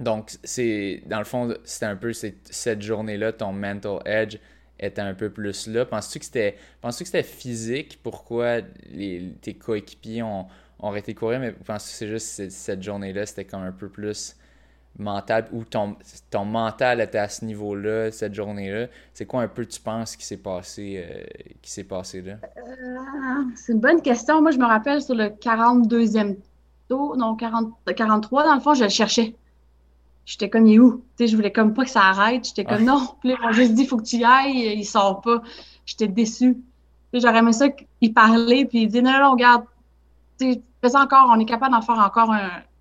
Donc, 0.00 0.30
c'est 0.44 1.02
dans 1.06 1.18
le 1.18 1.24
fond, 1.24 1.54
c'était 1.64 1.86
un 1.86 1.96
peu 1.96 2.12
cette 2.12 2.82
journée-là, 2.82 3.32
ton 3.32 3.52
mental 3.52 4.00
edge 4.04 4.38
était 4.78 5.00
un 5.00 5.14
peu 5.14 5.30
plus 5.30 5.66
là. 5.68 5.86
Penses-tu 5.86 6.18
que 6.18 6.24
c'était 6.26 6.56
penses 6.80 6.98
que 6.98 7.04
c'était 7.04 7.22
physique? 7.22 7.98
Pourquoi 8.02 8.60
les, 8.90 9.32
tes 9.40 9.54
coéquipiers 9.54 10.22
ont, 10.22 10.46
ont 10.80 10.88
arrêté 10.88 11.14
de 11.14 11.18
courir? 11.18 11.40
Mais 11.40 11.52
penses-tu 11.52 11.90
que 11.90 11.96
c'est 11.96 12.08
juste 12.08 12.50
cette 12.50 12.82
journée-là, 12.82 13.24
c'était 13.24 13.46
comme 13.46 13.62
un 13.62 13.72
peu 13.72 13.88
plus 13.88 14.36
mental? 14.98 15.48
Ou 15.52 15.64
ton, 15.64 15.96
ton 16.30 16.44
mental 16.44 17.00
était 17.00 17.16
à 17.16 17.30
ce 17.30 17.46
niveau-là, 17.46 18.12
cette 18.12 18.34
journée-là? 18.34 18.88
C'est 19.14 19.24
quoi 19.24 19.40
un 19.40 19.48
peu 19.48 19.64
tu 19.64 19.80
penses 19.80 20.14
qui 20.14 20.26
s'est 20.26 20.36
passé, 20.36 21.06
euh, 21.08 21.24
qui 21.62 21.70
s'est 21.70 21.84
passé 21.84 22.20
là? 22.20 22.34
Euh, 22.58 23.44
c'est 23.54 23.72
une 23.72 23.80
bonne 23.80 24.02
question. 24.02 24.42
Moi, 24.42 24.50
je 24.50 24.58
me 24.58 24.66
rappelle 24.66 25.00
sur 25.00 25.14
le 25.14 25.28
42e 25.28 26.36
tour, 26.90 27.16
non, 27.16 27.34
40, 27.34 27.72
43, 27.96 28.44
dans 28.44 28.54
le 28.54 28.60
fond, 28.60 28.74
je 28.74 28.84
le 28.84 28.90
cherchais 28.90 29.34
j'étais 30.26 30.50
comme, 30.50 30.66
il 30.66 30.74
est 30.74 30.78
où? 30.78 30.98
Tu 31.16 31.24
sais, 31.24 31.26
je 31.28 31.36
voulais 31.36 31.52
comme 31.52 31.72
pas 31.72 31.84
que 31.84 31.90
ça 31.90 32.02
arrête. 32.02 32.44
J'étais 32.44 32.64
comme, 32.64 32.84
non. 32.84 33.14
Puis 33.20 33.30
là, 33.30 33.36
ils 33.40 33.46
m'ont 33.46 33.52
juste 33.52 33.72
dit, 33.72 33.86
faut 33.86 33.96
que 33.96 34.02
tu 34.02 34.16
y 34.16 34.24
ailles. 34.24 34.76
Il 34.76 34.84
sort 34.84 35.22
pas. 35.22 35.40
J'étais 35.86 36.08
déçue. 36.08 36.58
J'aurais 37.14 37.38
aimé 37.38 37.52
ça 37.52 37.70
qu'il 37.70 38.12
parlait, 38.12 38.66
puis 38.66 38.82
il 38.82 38.88
dit 38.88 39.00
non, 39.00 39.18
non, 39.18 39.30
regarde, 39.32 39.64
fais 40.38 40.96
encore, 40.96 41.30
on 41.30 41.38
est 41.38 41.46
capable 41.46 41.72
d'en 41.72 41.80
faire 41.80 41.98
encore 41.98 42.34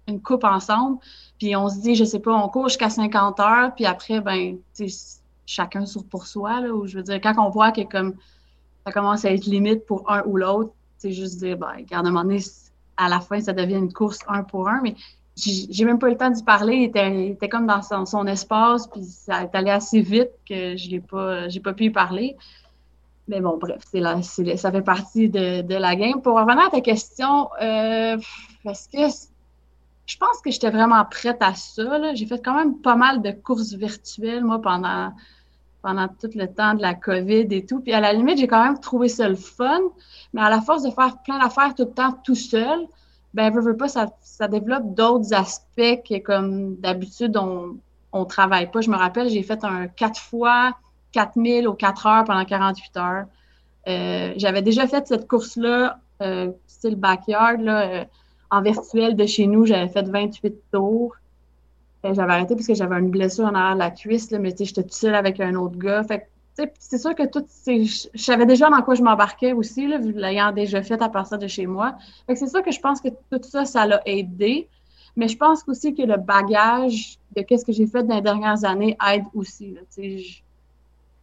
une 0.08 0.22
coupe 0.22 0.44
ensemble. 0.44 0.98
Puis 1.40 1.56
on 1.56 1.70
se 1.70 1.80
dit, 1.80 1.96
je 1.96 2.04
sais 2.04 2.20
pas, 2.20 2.34
on 2.34 2.50
court 2.50 2.68
jusqu'à 2.68 2.90
50 2.90 3.40
heures, 3.40 3.76
puis 3.76 3.86
après, 3.86 4.22
ben, 4.22 4.58
chacun 5.46 5.86
sur 5.86 6.04
pour 6.06 6.28
soi, 6.28 6.62
là, 6.62 6.74
ou 6.74 6.88
je 6.88 6.98
veux 6.98 7.04
dire, 7.04 7.22
quand 7.22 7.34
on 7.38 7.50
voit 7.50 7.72
que 7.72 7.82
comme 7.82 8.16
ça 8.86 8.92
commence 8.92 9.26
à 9.26 9.32
être 9.32 9.46
limite 9.46 9.86
pour 9.86 10.10
un 10.12 10.24
ou 10.26 10.38
l'autre, 10.38 10.72
c'est 10.98 11.12
juste 11.12 11.40
dire, 11.40 11.58
ben, 11.58 11.74
regarde, 11.78 12.06
à 12.06 12.10
un 12.10 12.12
moment 12.12 12.24
donné, 12.24 12.40
à 12.98 13.10
la 13.10 13.20
fin, 13.20 13.40
ça 13.40 13.54
devient 13.54 13.76
une 13.76 13.94
course 13.94 14.20
un 14.28 14.44
pour 14.44 14.68
un, 14.68 14.82
mais 14.82 14.96
j'ai 15.38 15.86
même 15.86 16.00
pas 16.00 16.08
eu 16.08 16.12
le 16.12 16.18
temps 16.18 16.30
d'y 16.30 16.44
parler. 16.44 16.76
Il 16.76 17.32
était, 17.32 17.50
comme 17.50 17.68
dans 17.68 17.82
son, 17.82 18.28
espace, 18.28 18.88
puis 18.88 19.04
ça 19.04 19.44
est 19.44 19.56
allé 19.56 19.70
assez 19.70 20.02
vite 20.02 20.32
que 20.48 20.78
je 20.78 20.90
n'ai 20.90 21.02
pas, 21.02 21.50
j'ai 21.50 21.60
pas 21.60 21.74
pu 21.74 21.86
y 21.86 21.90
parler. 21.90 22.36
Mais 23.28 23.42
bon, 23.42 23.58
bref, 23.58 23.82
c'est 23.92 24.58
ça 24.58 24.72
fait 24.72 24.82
partie 24.82 25.30
de, 25.30 25.76
la 25.76 25.96
game. 25.96 26.22
Pour 26.22 26.38
revenir 26.38 26.68
à 26.68 26.70
ta 26.70 26.82
question, 26.82 27.50
euh, 27.62 28.18
est-ce 28.66 28.90
que 28.90 29.30
je 30.06 30.18
pense 30.18 30.40
que 30.44 30.52
j'étais 30.52 30.70
vraiment 30.70 31.04
prête 31.06 31.42
à 31.42 31.56
ça. 31.56 32.14
J'ai 32.14 32.28
fait 32.28 32.44
quand 32.44 32.56
même 32.56 32.78
pas 32.78 32.96
mal 32.96 33.22
de 33.22 33.32
courses 33.32 33.74
virtuelles, 33.74 34.44
moi, 34.44 34.62
pendant, 34.62 35.12
pendant 35.82 36.08
tout 36.08 36.30
le 36.36 36.48
temps 36.48 36.76
de 36.76 36.82
la 36.82 36.94
COVID 36.94 37.48
et 37.50 37.66
tout. 37.66 37.80
Puis 37.80 37.94
à 37.94 38.00
la 38.00 38.14
limite, 38.14 38.38
j'ai 38.38 38.48
quand 38.48 38.64
même 38.64 38.80
trouvé 38.80 39.10
ça 39.10 39.28
le 39.28 39.36
fun. 39.36 39.82
Mais 40.34 40.42
à 40.42 40.50
la 40.50 40.62
force 40.62 40.84
de 40.84 40.92
faire 40.92 41.18
plein 41.24 41.40
d'affaires 41.40 41.74
tout 41.74 41.86
le 41.86 41.92
temps 41.92 42.14
tout 42.24 42.36
seul, 42.36 42.88
ben, 43.36 43.52
veux, 43.52 43.62
veux 43.62 43.76
pas, 43.76 43.90
ça, 43.90 44.08
ça 44.22 44.48
développe 44.48 44.96
d'autres 44.96 45.34
aspects 45.34 46.02
que, 46.08 46.20
comme 46.20 46.78
d'habitude, 46.78 47.36
on, 47.36 47.78
on 48.14 48.24
travaille 48.24 48.72
pas. 48.72 48.80
Je 48.80 48.90
me 48.90 48.96
rappelle, 48.96 49.30
j'ai 49.30 49.44
fait 49.44 49.62
un 49.66 49.88
4 49.88 50.18
fois 50.22 50.74
4000 51.12 51.68
aux 51.68 51.74
4 51.74 52.06
heures 52.08 52.24
pendant 52.24 52.46
48 52.46 52.98
heures. 52.98 53.26
Euh, 53.90 54.34
j'avais 54.38 54.62
déjà 54.62 54.88
fait 54.88 55.06
cette 55.06 55.28
course-là, 55.28 56.00
euh, 56.22 56.52
style 56.66 56.96
backyard, 56.96 57.58
là, 57.60 57.82
euh, 57.82 58.06
en 58.52 58.62
virtuel 58.62 59.18
de 59.18 59.26
chez 59.26 59.48
nous, 59.48 59.66
j'avais 59.66 59.90
fait 59.90 60.08
28 60.08 60.56
tours. 60.72 61.14
J'avais 62.06 62.34
arrêté 62.34 62.56
parce 62.56 62.68
que 62.68 62.74
j'avais 62.74 62.98
une 63.00 63.10
blessure 63.10 63.46
en 63.46 63.56
arrière 63.56 63.74
de 63.74 63.80
la 63.80 63.92
cuisse, 63.92 64.32
là, 64.32 64.40
mais 64.40 64.56
j'étais 64.58 64.84
toute 64.84 64.94
seule 64.94 65.16
avec 65.16 65.42
un 65.42 65.56
autre 65.56 65.78
gars. 65.78 66.04
Fait 66.04 66.30
c'est 66.80 66.98
sûr 66.98 67.14
que 67.16 67.26
tout, 67.28 67.46
je 67.68 68.08
savais 68.16 68.46
déjà 68.46 68.70
dans 68.70 68.82
quoi 68.82 68.96
je 68.96 69.04
m'embarquais 69.04 69.52
aussi, 69.54 69.88
là, 69.88 69.98
l'ayant 69.98 70.52
déjà 70.52 70.82
fait 70.82 71.02
à 71.02 71.10
partir 71.10 71.38
de 71.38 71.48
chez 71.48 71.66
moi. 71.66 71.96
c'est 72.28 72.48
sûr 72.48 72.64
que 72.64 72.72
je 72.72 72.80
pense 72.80 73.02
que 73.02 73.10
tout 73.10 73.42
ça, 73.44 73.66
ça 73.66 73.86
l'a 73.86 74.02
aidé. 74.06 74.70
Mais 75.18 75.28
je 75.28 75.38
pense 75.38 75.64
aussi 75.68 75.94
que 75.94 76.02
le 76.02 76.18
bagage 76.18 77.18
de 77.36 77.42
qu'est-ce 77.42 77.66
que 77.66 77.72
j'ai 77.72 77.88
fait 77.88 78.04
dans 78.04 78.16
les 78.16 78.22
dernières 78.22 78.66
années 78.66 78.98
aide 79.14 79.24
aussi. 79.34 79.78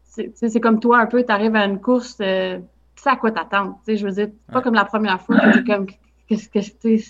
C'est 0.05 0.61
comme 0.61 0.81
toi, 0.81 1.01
un 1.01 1.07
peu, 1.07 1.25
tu 1.25 1.33
arrives 1.33 1.57
à 1.57 1.65
une 1.65 1.81
course, 1.81 2.17
euh, 2.21 2.59
tu 2.97 3.03
sais 3.03 3.11
à 3.11 3.17
quoi 3.17 3.33
t'attendre. 3.33 3.79
Je 3.87 4.07
veux 4.07 4.13
dire, 4.13 4.29
pas 4.51 4.63
comme 4.63 4.75
la 4.75 4.85
première 4.85 5.21
fois 5.21 5.39
que 5.39 5.67
comme 5.67 5.87
qu'est-ce 6.27 6.49
que 6.49 6.59
tu 6.59 7.05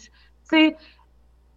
sais, 0.45 0.76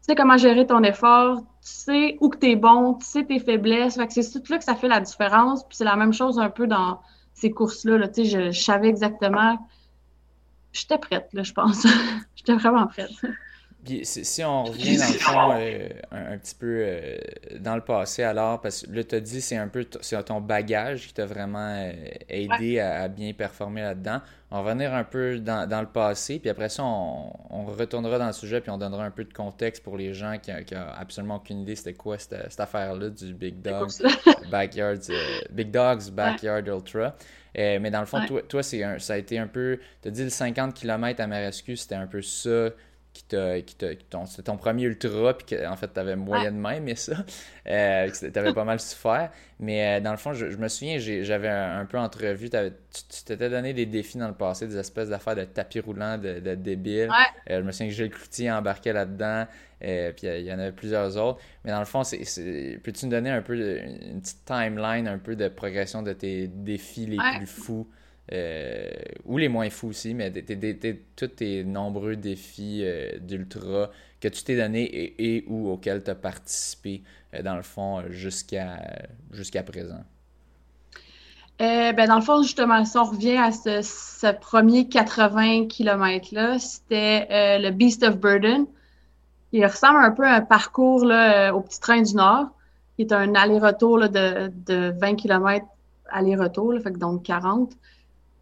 sais 0.05 0.15
comment 0.15 0.37
gérer 0.37 0.67
ton 0.67 0.83
effort, 0.83 1.39
tu 1.39 1.45
sais 1.61 2.17
où 2.21 2.29
que 2.29 2.37
tu 2.37 2.51
es 2.51 2.55
bon, 2.55 2.93
tu 2.95 3.05
sais 3.05 3.25
tes 3.25 3.39
faiblesses. 3.39 3.99
C'est 4.09 4.31
tout 4.31 4.51
là 4.51 4.57
que 4.57 4.63
ça 4.63 4.75
fait 4.75 4.87
la 4.87 4.99
différence. 4.99 5.63
Puis 5.67 5.77
c'est 5.77 5.83
la 5.83 5.95
même 5.95 6.13
chose 6.13 6.39
un 6.39 6.49
peu 6.49 6.67
dans 6.67 7.01
ces 7.33 7.51
courses-là. 7.51 7.97
Là, 7.97 8.07
tu 8.07 8.25
sais, 8.25 8.51
je, 8.51 8.59
savais 8.59 8.87
exactement. 8.87 9.57
J'étais 10.73 10.97
prête, 10.97 11.29
là, 11.33 11.43
je 11.43 11.53
pense. 11.53 11.87
J'étais 12.35 12.55
vraiment 12.55 12.85
prête. 12.87 13.11
Puis 13.85 14.01
si 14.03 14.43
on 14.43 14.63
revient 14.63 14.97
dans 14.97 15.07
le 15.07 15.19
fond 15.19 15.51
euh, 15.59 15.89
un, 16.11 16.37
petit 16.37 16.55
peu 16.55 16.77
euh, 16.79 17.17
dans 17.59 17.75
le 17.75 17.81
passé 17.81 18.23
alors, 18.23 18.59
parce 18.59 18.81
que 18.81 18.91
là 18.91 19.03
tu 19.03 19.15
as 19.15 19.19
dit 19.19 19.41
c'est 19.41 19.57
un 19.57 19.67
peu 19.67 19.85
c'est 20.01 20.21
ton 20.23 20.41
bagage 20.41 21.07
qui 21.07 21.13
t'a 21.13 21.25
vraiment 21.27 21.75
euh, 21.77 21.91
aidé 22.27 22.79
à, 22.79 23.07
bien 23.07 23.31
performer 23.33 23.81
là-dedans. 23.81 24.21
On 24.49 24.61
va 24.61 24.69
revenir 24.69 24.93
un 24.93 25.03
peu 25.03 25.39
dans, 25.39 25.67
dans, 25.67 25.81
le 25.81 25.87
passé, 25.87 26.39
puis 26.39 26.49
après 26.49 26.69
ça 26.69 26.83
on, 26.83 27.31
on, 27.49 27.65
retournera 27.65 28.17
dans 28.17 28.27
le 28.27 28.33
sujet 28.33 28.59
puis 28.61 28.71
on 28.71 28.77
donnera 28.77 29.03
un 29.03 29.11
peu 29.11 29.23
de 29.23 29.33
contexte 29.33 29.83
pour 29.83 29.97
les 29.97 30.13
gens 30.13 30.37
qui 30.41 30.51
n'ont 30.51 30.85
absolument 30.97 31.35
aucune 31.35 31.59
idée 31.61 31.75
c'était 31.75 31.93
quoi 31.93 32.17
cette, 32.17 32.49
cette 32.49 32.59
affaire-là 32.59 33.09
du 33.09 33.33
Big 33.33 33.61
Dogs 33.61 33.91
Backyard 34.51 34.99
Big 35.51 35.69
Dogs 35.69 36.09
Backyard 36.11 36.67
Ultra. 36.67 37.15
mais 37.55 37.91
dans 37.91 37.99
le 37.99 38.07
fond, 38.07 38.25
toi, 38.25 38.41
toi 38.41 38.63
c'est 38.63 38.99
ça 38.99 39.13
a 39.13 39.17
été 39.17 39.37
un 39.37 39.47
peu. 39.47 39.79
Tu 40.01 40.07
as 40.07 40.11
dit 40.11 40.23
le 40.23 40.29
50 40.29 40.73
km 40.73 41.21
à 41.21 41.27
Marescu, 41.27 41.75
c'était 41.75 41.95
un 41.95 42.07
peu 42.07 42.21
ça 42.23 42.69
qui 43.15 43.23
t'a 43.23 43.61
qui 43.61 43.75
c'était 44.25 44.43
ton 44.43 44.57
premier 44.57 44.83
ultra 44.83 45.37
puis 45.37 45.47
que 45.47 45.67
en 45.67 45.77
fait 45.77 45.93
tu 45.93 45.99
avais 45.99 46.17
moyennement 46.17 46.71
aimé 46.71 46.95
ça 46.95 47.13
euh, 47.67 48.09
tu 48.11 48.37
avais 48.37 48.53
pas 48.53 48.65
mal 48.65 48.79
souffert. 48.79 49.31
Mais 49.59 49.97
euh, 49.97 50.01
dans 50.01 50.11
le 50.11 50.17
fond 50.17 50.33
je, 50.33 50.45
me 50.57 50.67
souviens 50.67 50.99
j'avais 50.99 51.47
un, 51.47 51.85
peu 51.85 51.97
entrevu 51.97 52.49
tu 52.49 53.23
t'étais 53.25 53.49
donné 53.49 53.73
des 53.73 53.85
défis 53.85 54.17
dans 54.17 54.27
le 54.27 54.33
passé 54.33 54.67
des 54.67 54.77
espèces 54.77 55.07
d'affaires 55.07 55.35
de 55.35 55.45
tapis 55.45 55.79
roulant 55.79 56.17
de, 56.17 56.39
de 56.39 56.55
débiles 56.55 57.09
euh, 57.49 57.59
je 57.59 57.61
me 57.61 57.71
souviens 57.71 57.87
que 57.87 57.93
Gilles 57.93 58.09
Cloutier 58.09 58.51
embarqué 58.51 58.91
là-dedans 58.91 59.47
euh, 59.83 60.11
puis 60.11 60.27
il 60.27 60.45
y 60.45 60.53
en 60.53 60.59
avait 60.59 60.71
plusieurs 60.71 61.15
autres. 61.17 61.39
Mais 61.63 61.71
dans 61.71 61.79
le 61.79 61.85
fond 61.85 62.03
c'est 62.03 62.79
peux-tu 62.83 63.05
nous 63.05 63.11
donner 63.11 63.29
un 63.29 63.41
peu 63.41 63.55
une 63.55 64.19
petite 64.19 64.43
timeline 64.43 65.07
un 65.07 65.19
peu 65.19 65.37
de 65.37 65.47
progression 65.47 66.01
de 66.01 66.11
tes 66.11 66.47
défis 66.47 67.05
les 67.05 67.17
plus 67.37 67.47
fous? 67.47 67.87
Euh, 68.33 68.89
ou 69.25 69.37
les 69.37 69.49
moins 69.49 69.69
fous 69.69 69.89
aussi, 69.89 70.15
mais 70.15 70.31
tous 71.15 71.27
tes 71.27 71.63
nombreux 71.63 72.15
défis 72.15 72.81
euh, 72.83 73.19
d'ultra 73.19 73.91
que 74.19 74.27
tu 74.27 74.43
t'es 74.43 74.57
donné 74.57 75.13
et, 75.19 75.45
ou 75.47 75.69
auxquels 75.69 76.03
tu 76.03 76.09
as 76.09 76.15
participé, 76.15 77.03
euh, 77.35 77.43
dans 77.43 77.55
le 77.55 77.61
fond, 77.61 78.03
jusqu'à 78.09 78.81
jusqu'à 79.31 79.63
présent? 79.63 80.03
ben 81.59 82.07
dans 82.07 82.15
le 82.15 82.21
fond, 82.21 82.41
justement, 82.41 82.83
si 82.83 82.97
on 82.97 83.05
revient 83.05 83.37
à 83.37 83.51
ce, 83.51 84.33
premier 84.39 84.89
80 84.89 85.67
km-là, 85.67 86.59
c'était 86.59 87.59
le 87.59 87.69
Beast 87.69 88.03
of 88.03 88.17
Burden. 88.17 88.65
Il 89.53 89.65
ressemble 89.65 89.99
un 90.03 90.11
peu 90.11 90.25
à 90.25 90.33
un 90.33 90.41
parcours 90.41 91.05
là, 91.05 91.55
au 91.55 91.61
Petit 91.61 91.79
Train 91.79 92.01
du 92.01 92.13
Nord, 92.13 92.47
qui 92.95 93.03
est 93.03 93.13
un 93.13 93.35
aller-retour 93.35 94.09
de, 94.09 94.51
de, 94.67 94.93
20 94.99 95.15
km 95.15 95.65
aller-retour, 96.09 96.73
donc 96.97 97.23
40. 97.23 97.71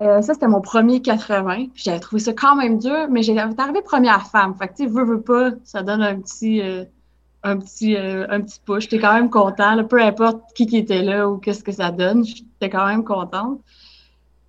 Euh, 0.02 0.22
ça, 0.22 0.34
c'était 0.34 0.48
mon 0.48 0.62
premier 0.62 1.02
80. 1.02 1.68
J'avais 1.76 2.00
trouvé 2.00 2.22
ça 2.22 2.34
quand 2.34 2.56
même 2.56 2.80
dur, 2.80 3.08
mais 3.10 3.24
j'étais 3.24 3.40
arrivée 3.40 3.82
première 3.82 4.28
femme. 4.28 4.56
Fait 4.56 4.68
que, 4.68 4.74
tu 4.74 4.84
sais, 4.84 4.90
veux, 4.90 5.06
veux 5.06 5.22
pas, 5.22 5.52
ça 5.64 5.84
donne 5.84 6.02
un 6.02 6.20
petit, 6.20 6.62
euh, 6.62 6.84
un 7.44 7.58
petit, 7.58 7.96
euh, 7.96 8.26
un 8.30 8.42
petit 8.42 8.60
push. 8.66 8.84
J'étais 8.84 9.00
quand 9.00 9.14
même 9.14 9.30
content, 9.30 9.84
peu 9.86 10.02
importe 10.02 10.42
qui 10.56 10.66
qui 10.66 10.78
était 10.78 11.04
là 11.04 11.30
ou 11.30 11.38
qu'est-ce 11.38 11.64
que 11.64 11.72
ça 11.72 11.92
donne. 11.92 12.26
J'étais 12.26 12.70
quand 12.70 12.88
même 12.88 13.04
contente. 13.04 13.62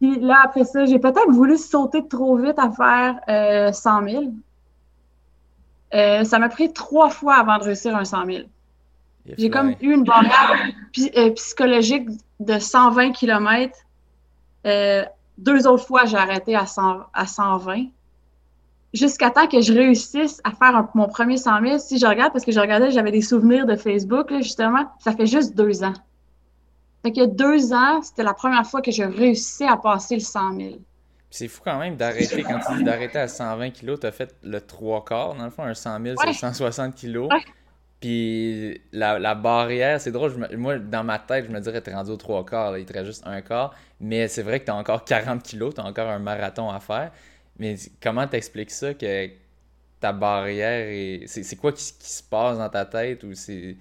Puis 0.01 0.19
là, 0.19 0.41
après 0.45 0.65
ça, 0.65 0.87
j'ai 0.87 0.99
peut-être 0.99 1.31
voulu 1.31 1.57
sauter 1.57 2.07
trop 2.09 2.37
vite 2.37 2.59
à 2.59 2.71
faire 2.71 3.73
100 3.73 4.09
000. 4.09 4.25
ça 6.25 6.39
m'a 6.39 6.49
pris 6.49 6.73
trois 6.73 7.11
fois 7.11 7.37
avant 7.37 7.59
de 7.59 7.65
réussir 7.65 7.97
un 7.97 8.05
100 8.05 8.27
000. 8.27 8.39
J'ai 9.39 9.49
comme 9.49 9.75
eu 9.81 9.95
une 9.95 10.05
barrière 10.05 10.73
psychologique 11.37 12.09
de 12.41 12.59
120 12.59 13.13
km 13.13 13.79
deux 15.39 15.67
autres 15.67 15.85
fois, 15.87 16.05
j'ai 16.05 16.17
arrêté 16.17 16.55
à, 16.55 16.67
100, 16.67 17.01
à 17.13 17.27
120. 17.27 17.87
Jusqu'à 18.93 19.31
temps 19.31 19.49
que 19.49 19.61
je 19.61 19.73
réussisse 19.73 20.41
à 20.45 20.53
faire 20.53 20.89
mon 20.95 21.09
premier 21.09 21.37
100 21.37 21.61
000. 21.63 21.79
Si 21.79 21.99
je 21.99 22.07
regarde, 22.07 22.33
parce 22.33 22.45
que 22.45 22.53
je 22.53 22.61
regardais, 22.61 22.93
j'avais 22.93 23.11
des 23.11 23.23
souvenirs 23.23 23.67
de 23.67 23.75
Facebook, 23.75 24.33
justement, 24.37 24.87
ça 25.01 25.13
fait 25.13 25.27
juste 25.27 25.57
deux 25.57 25.83
ans. 25.83 25.95
Fait 27.03 27.13
que 27.13 27.27
deux 27.27 27.73
ans, 27.73 28.01
c'était 28.03 28.23
la 28.23 28.35
première 28.35 28.65
fois 28.65 28.81
que 28.81 28.93
je 28.93 29.03
réussissais 29.03 29.67
à 29.67 29.77
passer 29.77 30.15
le 30.15 30.21
100 30.21 30.57
000. 30.57 30.71
C'est 31.29 31.49
fou 31.49 31.63
quand 31.65 31.79
même 31.81 31.97
d'arrêter, 31.97 32.45
quand 32.45 32.61
tu 32.67 32.77
dis 32.77 32.85
d'arrêter 32.85 33.19
à 33.19 33.27
120 33.27 33.71
kg, 33.71 33.99
tu 33.99 34.07
as 34.07 34.13
fait 34.13 34.37
le 34.45 34.61
trois 34.61 35.05
quarts. 35.05 35.35
Dans 35.35 35.45
le 35.45 35.51
fond, 35.51 35.65
un 35.65 35.75
100 35.75 36.01
000, 36.01 36.17
c'est 36.25 36.33
160 36.33 36.95
kg. 36.95 37.29
Puis 38.01 38.81
la, 38.93 39.35
barrière, 39.35 40.01
c'est 40.01 40.13
drôle, 40.13 40.49
moi, 40.57 40.79
dans 40.79 41.05
ma 41.05 41.19
tête, 41.19 41.47
je 41.47 41.51
me 41.51 41.61
dirais, 41.61 41.81
t'es 41.81 41.95
rendu 41.95 42.11
au 42.11 42.17
trois 42.17 42.45
quarts, 42.45 42.77
il 42.77 42.85
te 42.85 42.93
reste 42.93 43.07
juste 43.07 43.27
un 43.27 43.41
quart. 43.41 43.75
Mais 44.01 44.29
c'est 44.29 44.43
vrai 44.43 44.61
que 44.61 44.67
t'as 44.67 44.75
encore 44.75 45.05
40 45.05 45.43
kilos, 45.43 45.75
t'as 45.75 45.85
encore 45.85 46.09
un 46.09 46.19
marathon 46.19 46.69
à 46.71 46.81
faire. 46.81 47.13
Mais 47.59 47.77
comment 48.03 48.27
t'expliques 48.27 48.71
ça 48.71 48.95
que 48.95 49.31
ta 50.01 50.13
barrière 50.13 50.87
est. 50.89 51.27
C'est 51.27 51.57
quoi 51.57 51.73
qui, 51.73 51.83
se 51.83 52.23
passe 52.23 52.59
dans 52.59 52.69
ta 52.69 52.85
tête 52.85 53.25
ou 53.25 53.35
c'est. 53.35 53.77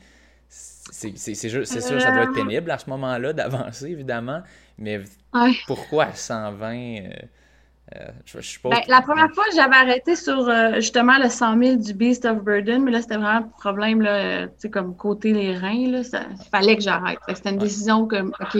C'est 0.47 1.33
sûr, 1.35 1.65
ça 1.65 1.79
doit 2.11 2.23
être 2.23 2.29
euh. 2.29 2.33
pénible 2.33 2.69
à 2.71 2.77
ce 2.77 2.89
moment-là 2.89 3.33
d'avancer, 3.33 3.87
évidemment. 3.87 4.41
Mais 4.77 5.01
pourquoi 5.67 6.13
120 6.13 6.75
euh, 6.75 7.09
ben, 8.63 8.79
la 8.87 9.01
première 9.01 9.31
fois, 9.33 9.43
j'avais 9.55 9.75
arrêté 9.75 10.15
sur 10.15 10.47
euh, 10.47 10.75
justement 10.75 11.17
le 11.17 11.29
100 11.29 11.59
000 11.59 11.75
du 11.75 11.93
Beast 11.93 12.25
of 12.25 12.43
Burden, 12.43 12.83
mais 12.83 12.91
là, 12.91 13.01
c'était 13.01 13.17
vraiment 13.17 13.39
un 13.39 13.41
problème, 13.43 14.01
là, 14.01 14.47
comme 14.71 14.95
côté 14.95 15.33
les 15.33 15.55
reins. 15.55 15.89
Là, 15.91 15.99
il 16.01 16.49
fallait 16.51 16.75
que 16.75 16.81
j'arrête. 16.81 17.19
C'était 17.27 17.51
une 17.51 17.57
décision 17.57 18.07
comme, 18.07 18.33
OK, 18.39 18.57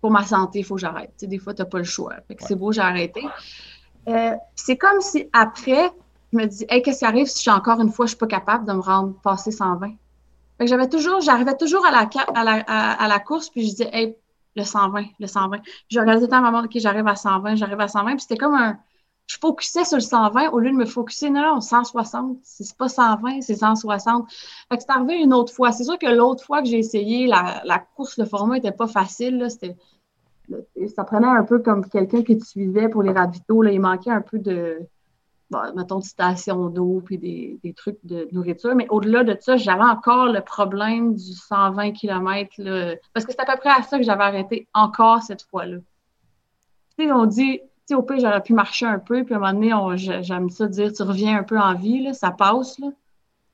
pour 0.00 0.10
ma 0.10 0.24
santé, 0.24 0.60
il 0.60 0.64
faut 0.64 0.76
que 0.76 0.80
j'arrête. 0.80 1.12
Des 1.20 1.38
fois, 1.38 1.54
tu 1.54 1.62
n'as 1.62 1.68
pas 1.68 1.78
le 1.78 1.84
choix. 1.84 2.14
C'est 2.38 2.54
beau, 2.54 2.72
j'ai 2.72 2.80
arrêté. 2.80 3.22
Euh, 4.08 4.34
c'est 4.54 4.76
comme 4.76 5.00
si 5.00 5.28
après, 5.32 5.90
je 6.32 6.38
me 6.38 6.46
dis, 6.46 6.64
hey, 6.68 6.82
qu'est-ce 6.82 7.00
qui 7.00 7.04
arrive 7.04 7.26
si 7.26 7.42
j'ai 7.44 7.50
encore 7.50 7.80
une 7.80 7.90
fois, 7.90 8.06
je 8.06 8.10
suis 8.10 8.18
pas 8.18 8.26
capable 8.26 8.66
de 8.66 8.72
me 8.72 8.80
rendre 8.80 9.14
passer 9.22 9.50
120? 9.50 9.92
j'avais 10.66 10.88
toujours, 10.88 11.20
j'arrivais 11.22 11.56
toujours 11.56 11.86
à 11.86 11.90
la, 11.90 12.10
à 12.34 12.44
la, 12.44 12.60
à, 12.62 13.08
la 13.08 13.18
course, 13.18 13.48
puis 13.48 13.62
je 13.62 13.70
disais, 13.70 13.90
hey, 13.92 14.16
le 14.56 14.64
120, 14.64 15.04
le 15.18 15.26
120. 15.26 15.60
Je 15.88 16.00
regardais 16.00 16.26
tout 16.26 16.34
le 16.34 16.40
maman, 16.40 16.60
OK, 16.60 16.72
j'arrive 16.76 17.06
à 17.06 17.16
120, 17.16 17.56
j'arrive 17.56 17.80
à 17.80 17.88
120. 17.88 18.10
Puis 18.12 18.20
c'était 18.20 18.36
comme 18.36 18.54
un. 18.54 18.78
Je 19.26 19.38
focusais 19.40 19.84
sur 19.84 19.96
le 19.96 20.02
120 20.02 20.50
au 20.50 20.58
lieu 20.58 20.70
de 20.70 20.76
me 20.76 20.86
focuser, 20.86 21.30
non, 21.30 21.42
non, 21.42 21.60
160. 21.60 22.38
C'est 22.42 22.76
pas 22.76 22.88
120, 22.88 23.42
c'est 23.42 23.54
160. 23.54 24.28
Fait 24.68 24.76
que 24.76 24.82
c'est 24.82 24.90
arrivé 24.90 25.22
une 25.22 25.32
autre 25.32 25.52
fois. 25.52 25.70
C'est 25.70 25.84
sûr 25.84 25.98
que 25.98 26.08
l'autre 26.08 26.44
fois 26.44 26.62
que 26.62 26.68
j'ai 26.68 26.78
essayé, 26.78 27.28
la, 27.28 27.62
la, 27.64 27.78
course, 27.78 28.18
le 28.18 28.24
format 28.24 28.58
était 28.58 28.72
pas 28.72 28.88
facile. 28.88 29.46
C'était 29.48 29.76
ça 30.94 31.04
prenait 31.04 31.28
un 31.28 31.44
peu 31.44 31.60
comme 31.60 31.88
quelqu'un 31.88 32.22
qui 32.24 32.36
te 32.36 32.44
suivait 32.44 32.88
pour 32.88 33.02
les 33.02 33.12
ravitaux. 33.12 33.62
Là. 33.62 33.70
Il 33.70 33.80
manquait 33.80 34.10
un 34.10 34.20
peu 34.20 34.40
de, 34.40 34.80
mettons, 35.74 35.98
de 35.98 36.04
station 36.04 36.68
d'eau 36.68 37.02
puis 37.04 37.18
des, 37.18 37.74
trucs 37.74 37.98
de 38.04 38.28
nourriture. 38.32 38.74
Mais 38.74 38.86
au-delà 38.88 39.24
de 39.24 39.36
ça, 39.40 39.56
j'avais 39.56 39.82
encore 39.82 40.26
le 40.26 40.40
problème 40.40 41.14
du 41.14 41.32
120 41.32 41.92
km. 41.92 42.54
Là, 42.58 42.94
parce 43.12 43.26
que 43.26 43.32
c'est 43.32 43.40
à 43.40 43.44
peu 43.44 43.58
près 43.58 43.70
à 43.70 43.82
ça 43.82 43.98
que 43.98 44.04
j'avais 44.04 44.24
arrêté 44.24 44.68
encore 44.74 45.22
cette 45.22 45.42
fois-là. 45.42 45.78
Tu 46.98 47.06
sais, 47.06 47.12
on 47.12 47.26
dit, 47.26 47.58
tu 47.58 47.68
sais, 47.86 47.94
au 47.94 48.02
pire, 48.02 48.20
j'aurais 48.20 48.42
pu 48.42 48.52
marcher 48.52 48.86
un 48.86 48.98
peu. 48.98 49.24
Puis 49.24 49.34
à 49.34 49.38
un 49.38 49.40
moment 49.40 49.80
donné, 49.80 50.22
j'aime 50.22 50.50
ça 50.50 50.66
dire, 50.66 50.92
tu 50.92 51.02
reviens 51.02 51.38
un 51.38 51.42
peu 51.42 51.58
en 51.58 51.74
vie, 51.74 52.02
là, 52.02 52.12
ça 52.14 52.30
passe. 52.30 52.78
Là. 52.78 52.88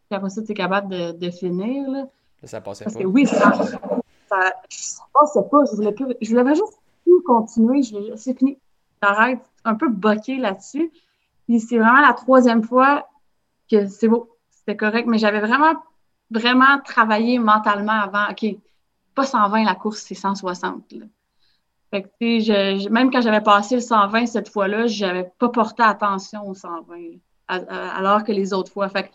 Puis 0.09 0.17
après 0.17 0.31
ça, 0.31 0.43
tu 0.43 0.53
es 0.53 0.55
capable 0.55 0.89
de, 0.89 1.13
de 1.13 1.31
finir. 1.31 1.91
Là. 1.91 2.07
Ça 2.45 2.61
passait 2.61 2.85
Parce 2.85 2.97
que 2.97 3.05
oui, 3.05 3.27
ça, 3.27 3.53
ça, 4.29 4.53
ça 4.69 5.03
passait 5.13 5.49
pas. 5.51 5.65
Je 5.71 5.77
voulais, 5.77 5.93
plus, 5.93 6.15
je 6.21 6.31
voulais 6.31 6.55
juste 6.55 6.79
continuer. 7.27 7.83
C'est 8.17 8.39
fini. 8.39 8.59
J'arrête 9.03 9.41
un 9.65 9.75
peu 9.75 9.89
boqué 9.89 10.39
là-dessus. 10.39 10.91
Puis 11.47 11.61
c'est 11.61 11.79
vraiment 11.79 12.01
la 12.01 12.13
troisième 12.13 12.63
fois 12.63 13.09
que 13.71 13.87
c'est 13.87 14.09
beau, 14.09 14.37
c'était 14.51 14.77
correct. 14.77 15.07
Mais 15.07 15.19
j'avais 15.19 15.41
vraiment, 15.41 15.75
vraiment 16.31 16.81
travaillé 16.85 17.39
mentalement 17.39 17.93
avant. 17.93 18.31
OK, 18.31 18.45
pas 19.15 19.25
120 19.25 19.65
la 19.65 19.75
course, 19.75 20.03
c'est 20.07 20.15
160. 20.15 20.95
Fait 21.91 22.03
que, 22.03 22.09
je, 22.21 22.89
même 22.89 23.11
quand 23.11 23.21
j'avais 23.21 23.41
passé 23.41 23.77
le 23.77 23.81
120 23.81 24.27
cette 24.27 24.49
fois-là, 24.49 24.87
j'avais 24.87 25.31
pas 25.39 25.49
porté 25.49 25.83
attention 25.83 26.49
au 26.49 26.55
120, 26.55 27.19
alors 27.49 28.25
que 28.25 28.33
les 28.33 28.53
autres 28.53 28.73
fois. 28.73 28.89
Fait 28.89 29.11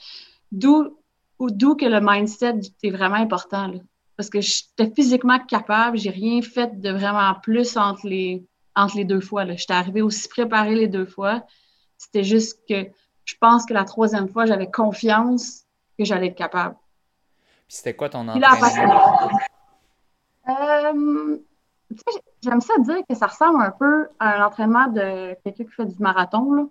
d'où, 0.52 0.98
d'où 1.40 1.76
que 1.76 1.86
le 1.86 2.00
mindset 2.02 2.60
est 2.84 2.92
vraiment 2.92 3.16
important. 3.16 3.68
Là 3.68 3.80
parce 4.22 4.30
que 4.30 4.40
j'étais 4.40 4.94
physiquement 4.94 5.40
capable, 5.40 5.98
j'ai 5.98 6.12
rien 6.12 6.44
fait 6.44 6.80
de 6.80 6.92
vraiment 6.92 7.34
plus 7.42 7.76
entre 7.76 8.08
les, 8.08 8.46
entre 8.76 8.98
les 8.98 9.04
deux 9.04 9.20
fois. 9.20 9.48
J'étais 9.48 9.74
arrivée 9.74 10.04
aussi 10.04 10.30
préparée 10.30 10.76
les 10.76 10.88
deux 10.88 11.08
fois. 11.08 11.44
C'était 12.02 12.24
juste 12.24 12.68
que 12.68 12.88
je 13.26 13.36
pense 13.40 13.68
que 13.68 13.76
la 13.76 13.84
troisième 13.84 14.28
fois, 14.28 14.48
j'avais 14.48 14.72
confiance 14.72 15.66
que 16.00 16.04
j'allais 16.04 16.28
être 16.28 16.36
capable. 16.36 16.76
Puis 17.68 17.78
c'était 17.78 17.96
quoi 17.96 18.10
ton 18.10 18.28
entraînement? 18.28 19.30
Euh, 20.50 21.38
j'aime 22.42 22.62
ça 22.62 22.74
dire 22.80 23.02
que 23.08 23.16
ça 23.16 23.28
ressemble 23.28 23.62
un 23.62 23.70
peu 23.70 24.08
à 24.20 24.36
un 24.36 24.46
entraînement 24.48 24.88
de 24.88 25.36
quelqu'un 25.44 25.64
qui 25.64 25.70
fait 25.70 25.86
du 25.86 26.02
marathon. 26.02 26.54
Là. 26.54 26.66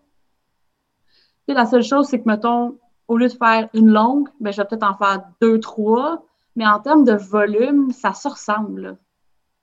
la 1.46 1.66
seule 1.66 1.84
chose, 1.84 2.08
c'est 2.08 2.20
que, 2.20 2.28
mettons, 2.28 2.76
au 3.06 3.16
lieu 3.16 3.28
de 3.28 3.32
faire 3.32 3.68
une 3.72 3.88
longue, 3.88 4.28
ben, 4.40 4.52
je 4.52 4.56
vais 4.56 4.66
peut-être 4.66 4.82
en 4.82 4.96
faire 4.96 5.22
deux, 5.40 5.60
trois. 5.60 6.24
Mais 6.56 6.66
en 6.66 6.80
termes 6.80 7.04
de 7.04 7.14
volume, 7.14 7.92
ça 7.92 8.14
se 8.14 8.26
ressemble. 8.26 8.98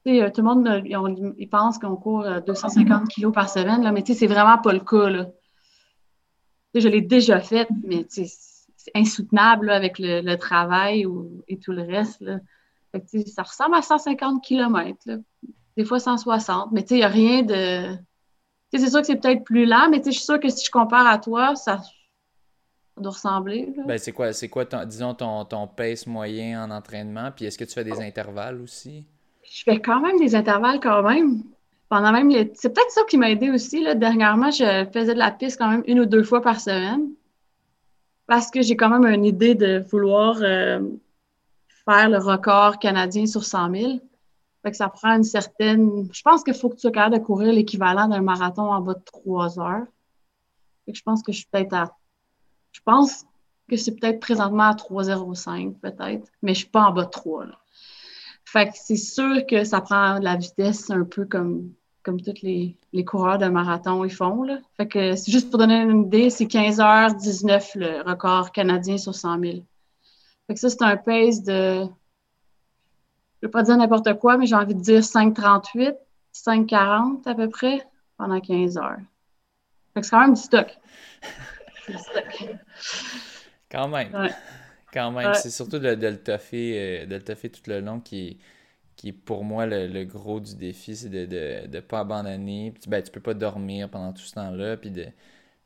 Euh, 0.07 0.29
tout 0.29 0.39
le 0.39 0.47
monde 0.47 0.83
il 1.37 1.49
pense 1.49 1.77
qu'on 1.77 1.97
court 1.97 2.25
250 2.47 3.01
euh, 3.01 3.05
kilos 3.07 3.33
par 3.33 3.49
semaine, 3.49 3.83
là, 3.83 3.91
mais 3.91 4.05
c'est 4.05 4.27
vraiment 4.27 4.57
pas 4.59 4.71
le 4.71 4.79
cas. 4.79 5.27
Je 6.79 6.87
l'ai 6.87 7.01
déjà 7.01 7.39
fait, 7.39 7.67
mais 7.83 8.05
c'est 8.09 8.27
insoutenable 8.95 9.69
avec 9.69 9.99
le, 9.99 10.35
travail 10.35 11.05
et 11.47 11.57
tout 11.57 11.71
le 11.71 11.83
reste. 11.83 12.23
ça 13.27 13.43
ressemble 13.43 13.75
à 13.75 13.81
150 13.81 14.43
km, 14.43 14.97
des 15.75 15.85
fois 15.85 15.99
160, 15.99 16.71
mais 16.71 16.81
il 16.81 16.97
n'y 16.97 17.03
a 17.03 17.07
rien 17.07 17.43
de. 17.43 17.97
C'est 18.73 18.89
sûr 18.89 18.99
que 18.99 19.07
c'est 19.07 19.15
peut-être 19.15 19.43
plus 19.43 19.65
lent, 19.65 19.89
mais 19.89 20.01
je 20.05 20.11
suis 20.11 20.21
sûre 20.21 20.39
que 20.39 20.49
si 20.49 20.65
je 20.65 20.71
compare 20.71 21.07
à 21.07 21.17
toi, 21.17 21.55
ça, 21.55 21.81
doit 22.97 23.11
ressembler. 23.11 23.73
Ben, 23.85 23.97
c'est 23.97 24.11
quoi, 24.11 24.33
c'est 24.33 24.49
quoi 24.49 24.65
ton, 24.65 24.83
disons, 24.85 25.13
ton, 25.13 25.45
ton 25.45 25.67
pace 25.67 26.05
moyen 26.05 26.63
en 26.63 26.71
entraînement? 26.71 27.31
Puis 27.35 27.45
est-ce 27.45 27.57
que 27.57 27.63
tu 27.63 27.73
fais 27.73 27.83
des 27.83 28.01
intervalles 28.01 28.61
aussi? 28.61 29.05
Je 29.43 29.63
fais 29.63 29.79
quand 29.79 30.01
même 30.01 30.17
des 30.19 30.35
intervalles 30.35 30.79
quand 30.79 31.03
même. 31.03 31.43
Pendant 31.89 32.11
même 32.11 32.29
les... 32.29 32.51
C'est 32.55 32.73
peut-être 32.73 32.91
ça 32.91 33.01
qui 33.07 33.17
m'a 33.17 33.29
aidé 33.29 33.49
aussi. 33.49 33.81
Là. 33.81 33.95
Dernièrement, 33.95 34.51
je 34.51 34.87
faisais 34.91 35.13
de 35.13 35.19
la 35.19 35.31
piste 35.31 35.57
quand 35.57 35.69
même 35.69 35.83
une 35.87 36.01
ou 36.01 36.05
deux 36.05 36.23
fois 36.23 36.41
par 36.41 36.59
semaine. 36.59 37.09
Parce 38.25 38.51
que 38.51 38.61
j'ai 38.61 38.75
quand 38.75 38.89
même 38.89 39.05
une 39.05 39.25
idée 39.25 39.55
de 39.55 39.85
vouloir 39.89 40.37
euh, 40.41 40.81
faire 41.85 42.09
le 42.09 42.17
record 42.17 42.77
canadien 42.79 43.25
sur 43.25 43.45
100 43.45 43.71
000. 43.73 43.91
Fait 44.63 44.71
que 44.71 44.77
ça 44.77 44.89
prend 44.89 45.15
une 45.15 45.23
certaine. 45.23 46.09
Je 46.11 46.21
pense 46.21 46.43
qu'il 46.43 46.53
faut 46.53 46.67
que 46.67 46.75
tu 46.75 46.81
sois 46.81 46.91
capable 46.91 47.19
de 47.19 47.23
courir 47.23 47.53
l'équivalent 47.53 48.09
d'un 48.09 48.21
marathon 48.21 48.63
en 48.63 48.81
bas 48.81 48.95
de 48.95 49.03
trois 49.05 49.57
heures. 49.59 49.85
Fait 50.85 50.91
que 50.91 50.97
je 50.97 51.03
pense 51.03 51.23
que 51.23 51.31
je 51.31 51.37
suis 51.37 51.47
peut-être 51.49 51.73
à 51.73 51.95
je 52.77 52.81
pense 52.83 53.25
que 53.69 53.75
c'est 53.75 53.95
peut-être 53.95 54.19
présentement 54.19 54.63
à 54.63 54.73
3,05 54.73 55.79
peut-être, 55.79 56.27
mais 56.41 56.53
je 56.53 56.59
suis 56.59 56.69
pas 56.69 56.83
en 56.83 56.91
bas 56.91 57.05
de 57.05 57.09
3. 57.09 57.45
Là. 57.45 57.59
Fait 58.45 58.67
que 58.67 58.73
c'est 58.75 58.95
sûr 58.95 59.45
que 59.47 59.63
ça 59.63 59.81
prend 59.81 60.19
de 60.19 60.23
la 60.23 60.35
vitesse 60.35 60.89
un 60.89 61.03
peu 61.03 61.25
comme, 61.25 61.73
comme 62.07 62.21
tous 62.21 62.41
les, 62.41 62.73
les 62.93 63.03
coureurs 63.03 63.37
de 63.37 63.47
marathon 63.47 64.05
ils 64.05 64.09
font. 64.09 64.43
Là. 64.43 64.59
Fait 64.77 64.87
que 64.87 65.17
c'est 65.17 65.29
juste 65.29 65.49
pour 65.49 65.59
donner 65.59 65.81
une 65.81 66.05
idée, 66.05 66.29
c'est 66.29 66.45
15h19 66.45 67.77
le 67.77 68.01
record 68.09 68.53
canadien 68.53 68.97
sur 68.97 69.13
100 69.13 69.41
000. 69.41 69.57
Fait 70.47 70.53
que 70.53 70.59
ça, 70.61 70.69
c'est 70.69 70.83
un 70.83 70.95
pace 70.95 71.43
de, 71.43 71.81
je 71.81 71.83
ne 71.83 71.89
vais 73.41 73.49
pas 73.49 73.63
dire 73.63 73.75
n'importe 73.75 74.13
quoi, 74.19 74.37
mais 74.37 74.45
j'ai 74.45 74.55
envie 74.55 74.73
de 74.73 74.79
dire 74.79 75.01
5,38, 75.01 75.97
5,40 76.33 77.27
à 77.27 77.35
peu 77.35 77.49
près 77.49 77.85
pendant 78.15 78.39
15 78.39 78.77
heures. 78.77 78.99
Fait 79.93 79.99
que 79.99 80.05
c'est 80.05 80.11
quand 80.11 80.21
même 80.21 80.33
du 80.33 80.41
stock. 80.41 80.79
Quand 83.69 83.89
même. 83.89 84.29
Quand 84.93 85.11
même. 85.11 85.33
C'est 85.33 85.49
surtout 85.49 85.79
de, 85.79 85.89
le 85.89 86.23
toffer, 86.23 87.03
euh, 87.03 87.05
de 87.05 87.15
le 87.15 87.49
tout 87.49 87.61
le 87.67 87.81
long 87.81 87.99
qui, 87.99 88.37
qui 88.97 89.09
est 89.09 89.13
pour 89.13 89.45
moi 89.45 89.65
le, 89.65 90.03
gros 90.03 90.39
du 90.41 90.55
défi, 90.55 90.95
c'est 90.95 91.09
de 91.09 91.67
ne 91.67 91.79
pas 91.79 92.01
abandonner. 92.01 92.73
Tu, 92.81 92.89
ben, 92.89 93.01
tu 93.01 93.11
peux 93.11 93.21
pas 93.21 93.33
dormir 93.35 93.89
pendant 93.89 94.11
tout 94.11 94.23
ce 94.23 94.33
temps-là. 94.33 94.75
Puis 94.75 94.91
de, 94.91 95.05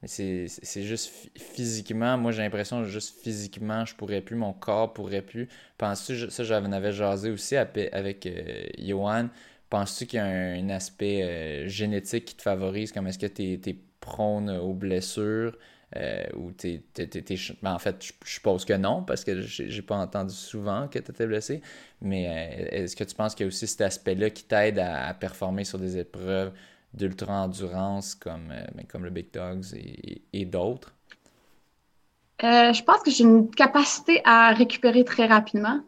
mais 0.02 0.08
c'est 0.08 0.84
juste 0.84 1.30
physiquement, 1.38 2.18
moi 2.18 2.32
j'ai 2.32 2.42
l'impression 2.42 2.84
juste 2.86 3.22
physiquement, 3.22 3.86
je 3.86 3.96
pourrais 3.96 4.22
plus, 4.22 4.36
mon 4.36 4.52
corps 4.54 4.94
pourrait 4.94 5.22
plus. 5.22 5.48
Penses-tu, 5.78 6.32
ça 6.32 6.44
j'en 6.44 6.72
avais 6.72 6.92
jasé 6.92 7.30
aussi 7.30 7.56
avec 7.56 8.26
euh, 8.26 8.68
Johan, 8.80 9.30
penses-tu 9.70 10.08
qu'il 10.08 10.18
y 10.18 10.20
a 10.20 10.26
un, 10.26 10.70
aspect 10.70 11.22
euh, 11.24 11.68
génétique 11.68 12.26
qui 12.26 12.36
te 12.36 12.42
favorise, 12.42 12.92
comme 12.92 13.08
est-ce 13.08 13.20
que 13.20 13.28
tu 13.28 13.44
es, 13.44 13.76
prône 14.00 14.50
aux 14.50 14.74
blessures? 14.74 15.56
Euh, 15.98 16.24
ou 16.36 16.52
t'es, 16.52 16.84
ben, 17.62 17.74
en 17.74 17.80
fait, 17.80 18.06
je, 18.06 18.14
suppose 18.26 18.64
que 18.64 18.74
non, 18.74 19.04
parce 19.04 19.26
que 19.26 19.42
j'ai 19.42 19.82
pas 19.82 19.98
entendu 19.98 20.34
souvent 20.34 20.88
que 20.88 21.00
tu 21.00 21.12
étais 21.12 21.28
blessé. 21.28 21.62
Mais 22.02 22.28
euh, 22.28 22.84
est-ce 22.84 22.96
que 22.96 23.04
tu 23.04 23.14
penses 23.14 23.36
qu'il 23.36 23.46
y 23.46 23.48
a 23.48 23.50
aussi 23.50 23.68
cet 23.68 23.82
aspect-là 23.82 24.30
qui 24.30 24.46
t'aide 24.46 24.80
à, 24.80 25.14
performer 25.14 25.66
sur 25.66 25.80
des 25.80 25.98
épreuves 25.98 26.54
d'ultra-endurance 26.94 28.16
comme, 28.16 28.52
euh, 28.52 28.66
ben, 28.74 28.86
comme 28.88 29.04
le 29.04 29.10
Big 29.10 29.34
Dogs 29.34 29.66
et, 30.34 30.46
d'autres? 30.46 30.94
je 32.42 32.82
pense 32.82 33.04
que 33.04 33.12
j'ai 33.12 33.24
une 33.24 33.52
capacité 33.52 34.20
à 34.26 34.52
récupérer 34.54 35.04
très 35.04 35.28
rapidement. 35.28 35.80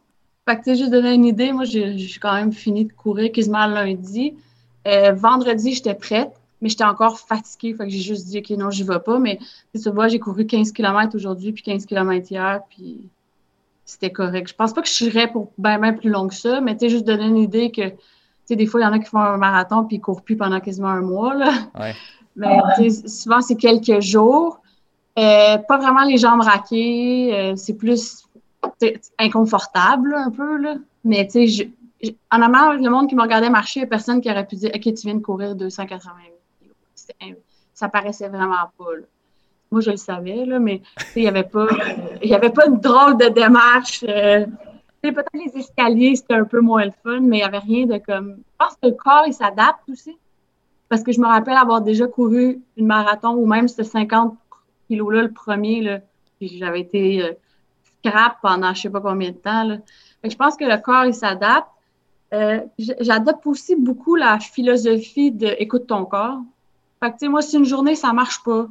Fait 0.47 0.57
que, 0.57 0.63
tu 0.63 0.75
juste 0.75 0.91
donner 0.91 1.13
une 1.13 1.25
idée, 1.25 1.51
moi, 1.51 1.63
j'ai, 1.63 1.95
quand 2.21 2.33
même 2.33 2.51
fini 2.51 2.85
de 2.85 2.93
courir 2.93 3.31
quasiment 3.31 3.65
lundi. 3.65 4.35
vendredi, 4.85 5.73
j'étais 5.73 5.95
prête 5.95 6.33
mais 6.63 6.69
j'étais 6.69 6.86
encore 6.86 7.19
fatiguée. 7.19 7.76
Fait 7.76 7.84
que 7.84 7.89
j'ai 7.89 7.99
juste 7.99 8.26
dit, 8.26 8.39
OK, 8.39 8.49
non, 8.58 8.71
j'y 8.71 8.84
vais 8.84 8.99
pas. 8.99 9.19
Mais 9.19 9.38
tu 9.73 9.89
vois, 9.89 10.08
j'ai 10.08 10.17
couru 10.17 10.47
15 10.47 10.71
km 10.71 11.13
aujourd'hui, 11.13 11.52
puis 11.52 11.62
15 11.62 11.86
km 11.86 12.32
hier, 12.32 12.62
puis 12.69 13.10
c'était 13.84 14.12
correct. 14.12 14.47
Je 14.47 14.56
pense 14.56 14.71
pas 14.71 14.82
que 14.82 14.88
je 14.88 14.93
serais 14.93 15.30
pour 15.30 15.52
bien, 15.58 15.78
bien 15.78 15.91
plus 15.91 16.10
long 16.10 16.30
que 16.30 16.34
ça, 16.34 16.62
mais 16.62 16.73
tu 16.78 16.86
sais, 16.86 16.89
juste 16.89 17.06
donner 17.06 17.26
une 17.26 17.38
idée 17.38 17.69
que, 17.69 17.89
tu 17.89 17.95
sais, 18.45 18.56
des 18.56 18.65
fois, 18.65 18.80
il 18.80 18.84
y 18.84 18.88
en 18.88 18.93
a 18.93 18.99
qui 18.99 19.10
font 19.10 19.19
un 19.19 19.36
marathon, 19.36 19.84
puis 19.84 19.97
ils 19.97 19.99
courent 19.99 20.21
plus 20.21 20.38
pendant 20.38 20.62
quasiment 20.62 20.88
un 20.88 21.02
mois, 21.02 21.36
là. 21.36 21.52
Ouais. 21.78 21.93
Mais 22.38 22.89
souvent, 22.89 23.41
c'est 23.41 23.58
quelques 23.58 23.99
jours. 23.99 24.60
Euh, 25.19 25.58
pas 25.67 25.78
vraiment 25.78 26.04
les 26.04 26.17
jambes 26.17 26.41
raquées. 26.41 27.30
Euh, 27.32 27.56
c'est 27.58 27.76
plus 27.76 28.23
inconfortable, 29.19 30.15
un 30.15 30.32
peu, 30.32 30.58
là. 30.58 30.78
Mais, 31.04 31.28
tu 31.28 31.47
sais, 31.47 31.69
en 32.32 32.41
amont, 32.41 32.71
le 32.71 32.89
monde 32.89 33.10
qui 33.10 33.15
me 33.15 33.21
regardait 33.21 33.49
marcher, 33.49 33.82
il 33.82 33.84
n'y 33.84 33.88
a 33.88 33.89
personne 33.89 34.21
qui 34.21 34.32
aurait 34.32 34.47
pu 34.47 34.56
dire, 34.56 34.71
OK, 34.73 34.82
tu 34.82 35.06
viens 35.06 35.15
de 35.15 35.19
courir 35.19 35.56
280 35.56 36.10
ça 37.73 37.89
paraissait 37.89 38.29
vraiment 38.29 38.69
pas. 38.77 38.85
Moi, 39.71 39.81
je 39.81 39.91
le 39.91 39.97
savais, 39.97 40.45
là, 40.45 40.59
mais 40.59 40.81
il 41.15 41.23
n'y 41.23 41.27
avait 41.27 41.43
pas 41.43 41.67
y 42.21 42.33
avait 42.33 42.51
pas 42.51 42.67
une 42.67 42.79
drôle 42.79 43.17
de 43.17 43.29
démarche. 43.29 44.03
Euh, 44.07 44.45
peut-être 45.01 45.29
les 45.33 45.59
escaliers, 45.59 46.15
c'était 46.15 46.35
un 46.35 46.45
peu 46.45 46.61
moins 46.61 46.85
le 46.85 46.91
fun, 47.03 47.19
mais 47.21 47.37
il 47.37 47.41
n'y 47.41 47.43
avait 47.43 47.59
rien 47.59 47.85
de 47.85 47.97
comme. 47.97 48.37
Je 48.37 48.57
pense 48.57 48.75
que 48.81 48.87
le 48.87 48.93
corps, 48.93 49.23
il 49.27 49.33
s'adapte 49.33 49.89
aussi. 49.89 50.15
Parce 50.89 51.01
que 51.01 51.11
je 51.11 51.19
me 51.19 51.25
rappelle 51.25 51.57
avoir 51.57 51.81
déjà 51.81 52.05
couru 52.05 52.61
une 52.77 52.85
marathon 52.85 53.31
ou 53.31 53.47
même 53.47 53.67
ce 53.67 53.81
50 53.81 54.37
kilos-là, 54.87 55.23
le 55.23 55.31
premier, 55.31 56.01
j'avais 56.39 56.81
été 56.81 57.23
euh, 57.23 57.33
scrap 58.05 58.37
pendant 58.41 58.73
je 58.73 58.79
ne 58.79 58.81
sais 58.83 58.89
pas 58.89 59.01
combien 59.01 59.31
de 59.31 59.37
temps. 59.37 59.77
Je 60.23 60.35
pense 60.35 60.55
que 60.55 60.65
le 60.65 60.77
corps, 60.77 61.05
il 61.05 61.13
s'adapte. 61.13 61.67
Euh, 62.33 62.61
j'adopte 62.77 63.45
aussi 63.45 63.75
beaucoup 63.75 64.15
la 64.15 64.39
philosophie 64.39 65.31
de 65.31 65.55
écoute 65.59 65.87
ton 65.87 66.05
corps. 66.05 66.41
Fait 67.03 67.09
que, 67.11 67.17
tu 67.17 67.25
sais, 67.25 67.27
moi, 67.27 67.41
si 67.41 67.57
une 67.57 67.65
journée, 67.65 67.95
ça 67.95 68.13
marche 68.13 68.41
pas, 68.43 68.65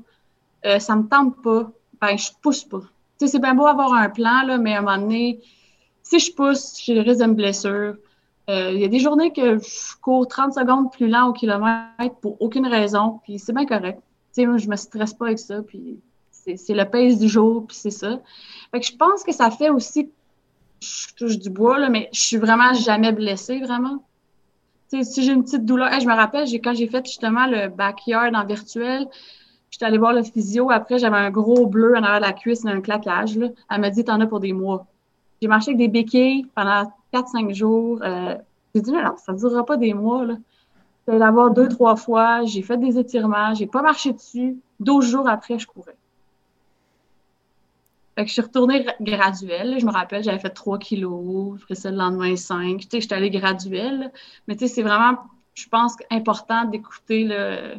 euh, 0.64 0.78
ça 0.78 0.96
me 0.96 1.06
tente 1.06 1.42
pas, 1.42 1.70
ben, 2.00 2.16
je 2.16 2.30
pousse 2.40 2.64
pas. 2.64 2.80
Tu 2.80 2.86
sais, 3.18 3.28
c'est 3.28 3.38
bien 3.38 3.54
beau 3.54 3.66
avoir 3.66 3.92
un 3.92 4.08
plan, 4.08 4.42
là, 4.46 4.56
mais 4.56 4.74
à 4.74 4.78
un 4.78 4.80
moment 4.80 4.96
donné, 4.96 5.38
si 6.02 6.18
je 6.18 6.32
pousse, 6.32 6.80
j'ai 6.82 6.94
le 6.94 7.02
risque 7.02 7.22
d'une 7.22 7.34
blessure. 7.34 7.96
Euh, 8.48 8.70
il 8.72 8.80
y 8.80 8.84
a 8.84 8.88
des 8.88 9.00
journées 9.00 9.34
que 9.34 9.58
je 9.58 10.00
cours 10.00 10.26
30 10.26 10.54
secondes 10.54 10.90
plus 10.90 11.08
lent 11.08 11.28
au 11.28 11.34
kilomètre 11.34 12.14
pour 12.22 12.40
aucune 12.40 12.66
raison, 12.66 13.20
puis 13.22 13.38
c'est 13.38 13.52
bien 13.52 13.66
correct. 13.66 13.98
Tu 13.98 14.40
sais, 14.40 14.46
moi, 14.46 14.56
je 14.56 14.66
me 14.66 14.76
stresse 14.76 15.12
pas 15.12 15.26
avec 15.26 15.38
ça, 15.38 15.60
puis 15.60 16.00
c'est 16.30 16.56
le 16.70 16.88
pace 16.88 17.18
du 17.18 17.28
jour, 17.28 17.66
puis 17.66 17.76
c'est 17.76 17.90
ça. 17.90 18.18
Fait 18.70 18.80
que 18.80 18.86
je 18.86 18.96
pense 18.96 19.24
que 19.24 19.32
ça 19.32 19.50
fait 19.50 19.68
aussi 19.68 20.08
je 20.80 21.14
touche 21.14 21.38
du 21.38 21.50
bois, 21.50 21.78
là, 21.78 21.90
mais 21.90 22.08
je 22.12 22.20
suis 22.20 22.36
vraiment 22.38 22.72
jamais 22.72 23.12
blessée, 23.12 23.60
vraiment. 23.60 24.02
Si 25.02 25.24
j'ai 25.24 25.32
une 25.32 25.42
petite 25.42 25.64
douleur, 25.64 25.88
je 26.00 26.06
me 26.06 26.14
rappelle, 26.14 26.46
quand 26.62 26.74
j'ai 26.74 26.86
fait 26.86 27.04
justement 27.04 27.46
le 27.46 27.68
backyard 27.68 28.34
en 28.34 28.44
virtuel, 28.44 29.08
j'étais 29.70 29.86
allée 29.86 29.98
voir 29.98 30.12
le 30.12 30.22
physio. 30.22 30.70
Après, 30.70 30.98
j'avais 30.98 31.16
un 31.16 31.30
gros 31.30 31.66
bleu 31.66 31.94
en 31.96 32.02
arrière 32.02 32.20
de 32.20 32.26
la 32.26 32.32
cuisse, 32.32 32.64
un 32.66 32.80
claquage. 32.80 33.36
Là. 33.36 33.48
Elle 33.70 33.80
m'a 33.80 33.90
dit, 33.90 34.04
t'en 34.04 34.20
as 34.20 34.26
pour 34.26 34.40
des 34.40 34.52
mois. 34.52 34.86
J'ai 35.40 35.48
marché 35.48 35.70
avec 35.70 35.78
des 35.78 35.88
béquilles 35.88 36.46
pendant 36.54 36.92
4-5 37.12 37.54
jours. 37.54 38.00
Euh, 38.02 38.36
j'ai 38.74 38.82
dit, 38.82 38.92
non, 38.92 39.16
ça 39.16 39.32
ne 39.32 39.38
durera 39.38 39.64
pas 39.64 39.76
des 39.76 39.94
mois. 39.94 40.24
Là. 40.26 40.34
J'allais 41.06 41.18
l'avoir 41.18 41.50
deux, 41.50 41.68
trois 41.68 41.96
fois. 41.96 42.44
J'ai 42.44 42.62
fait 42.62 42.76
des 42.76 42.98
étirements. 42.98 43.54
J'ai 43.54 43.66
pas 43.66 43.82
marché 43.82 44.12
dessus. 44.12 44.58
12 44.80 45.04
jours 45.04 45.28
après, 45.28 45.58
je 45.58 45.66
courais. 45.66 45.96
Fait 48.14 48.24
que 48.24 48.28
je 48.28 48.32
suis 48.32 48.42
retournée 48.42 48.84
graduelle. 49.00 49.78
Je 49.80 49.86
me 49.86 49.90
rappelle, 49.90 50.22
j'avais 50.22 50.38
fait 50.38 50.50
3 50.50 50.78
kilos, 50.78 51.58
je 51.68 51.74
ça 51.74 51.90
le 51.90 51.96
lendemain 51.96 52.36
5. 52.36 52.80
Tu 52.80 52.88
sais, 52.90 53.00
j'étais 53.00 53.14
allée 53.14 53.30
graduelle. 53.30 54.12
Mais 54.46 54.56
tu 54.56 54.66
sais, 54.66 54.74
c'est 54.74 54.82
vraiment, 54.82 55.18
je 55.54 55.66
pense, 55.68 55.96
important 56.10 56.66
d'écouter 56.66 57.24
le, 57.24 57.76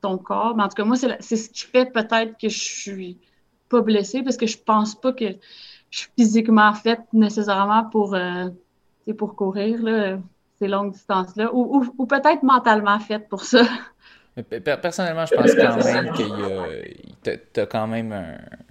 ton 0.00 0.16
corps. 0.16 0.56
En 0.58 0.68
tout 0.68 0.74
cas, 0.74 0.84
moi, 0.84 0.96
c'est 0.96 1.36
ce 1.36 1.50
qui 1.50 1.62
fait 1.62 1.92
peut-être 1.92 2.38
que 2.40 2.48
je 2.48 2.58
suis 2.58 3.18
pas 3.68 3.82
blessée 3.82 4.22
parce 4.22 4.36
que 4.36 4.46
je 4.46 4.58
pense 4.58 4.94
pas 4.94 5.12
que 5.12 5.26
je 5.90 5.98
suis 5.98 6.10
physiquement 6.16 6.72
faite 6.72 7.00
nécessairement 7.12 7.84
pour, 7.84 8.14
euh, 8.14 8.48
pour 9.18 9.36
courir 9.36 9.82
là, 9.82 10.18
ces 10.58 10.68
longues 10.68 10.92
distances-là. 10.92 11.50
Ou, 11.52 11.84
ou, 11.98 12.06
peut-être 12.06 12.42
mentalement 12.42 12.98
faite 12.98 13.28
pour 13.28 13.42
ça. 13.42 13.64
Personnellement, 14.82 15.26
je 15.26 15.34
pense 15.34 15.54
quand 15.54 15.84
même 15.84 16.12
que 16.12 17.05
tu 17.30 17.60
as 17.60 17.66
quand 17.66 17.86
même 17.86 18.12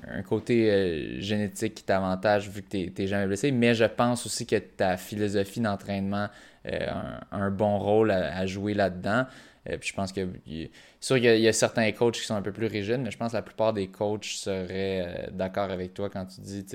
un, 0.07 0.21
côté 0.23 0.71
euh, 0.71 1.19
génétique 1.19 1.75
qui 1.75 1.83
t'avantage 1.83 2.49
vu 2.49 2.61
que 2.61 2.69
tu 2.69 2.93
n'es 2.97 3.07
jamais 3.07 3.27
blessé, 3.27 3.51
mais 3.51 3.73
je 3.73 3.85
pense 3.85 4.25
aussi 4.25 4.45
que 4.45 4.57
ta 4.57 4.97
philosophie 4.97 5.59
d'entraînement 5.59 6.27
euh, 6.67 6.87
a 6.89 7.35
un, 7.35 7.51
bon 7.51 7.77
rôle 7.77 8.11
à, 8.11 8.45
jouer 8.45 8.73
là-dedans. 8.73 9.25
Euh, 9.69 9.77
puis 9.77 9.89
je 9.89 9.93
pense 9.93 10.11
que 10.11 10.27
sûr 10.99 11.15
qu'il 11.15 11.39
y, 11.39 11.47
a 11.47 11.53
certains 11.53 11.91
coachs 11.91 12.15
qui 12.15 12.25
sont 12.25 12.35
un 12.35 12.41
peu 12.41 12.51
plus 12.51 12.67
rigides, 12.67 13.01
mais 13.01 13.11
je 13.11 13.17
pense 13.17 13.31
que 13.31 13.37
la 13.37 13.41
plupart 13.41 13.73
des 13.73 13.87
coachs 13.87 14.25
seraient 14.25 15.29
d'accord 15.31 15.71
avec 15.71 15.93
toi 15.93 16.09
quand 16.09 16.25
tu 16.25 16.41
dis 16.41 16.65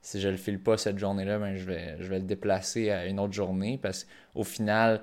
si 0.00 0.20
je 0.20 0.28
le 0.28 0.36
file 0.36 0.60
pas 0.60 0.76
cette 0.78 0.98
journée-là, 0.98 1.38
ben 1.38 1.56
je 1.56 1.64
vais, 1.64 1.96
je 1.98 2.08
vais 2.08 2.18
le 2.18 2.24
déplacer 2.24 2.90
à 2.90 3.06
une 3.06 3.18
autre 3.20 3.32
journée 3.32 3.78
parce 3.80 4.06
qu'au 4.34 4.44
final, 4.44 5.02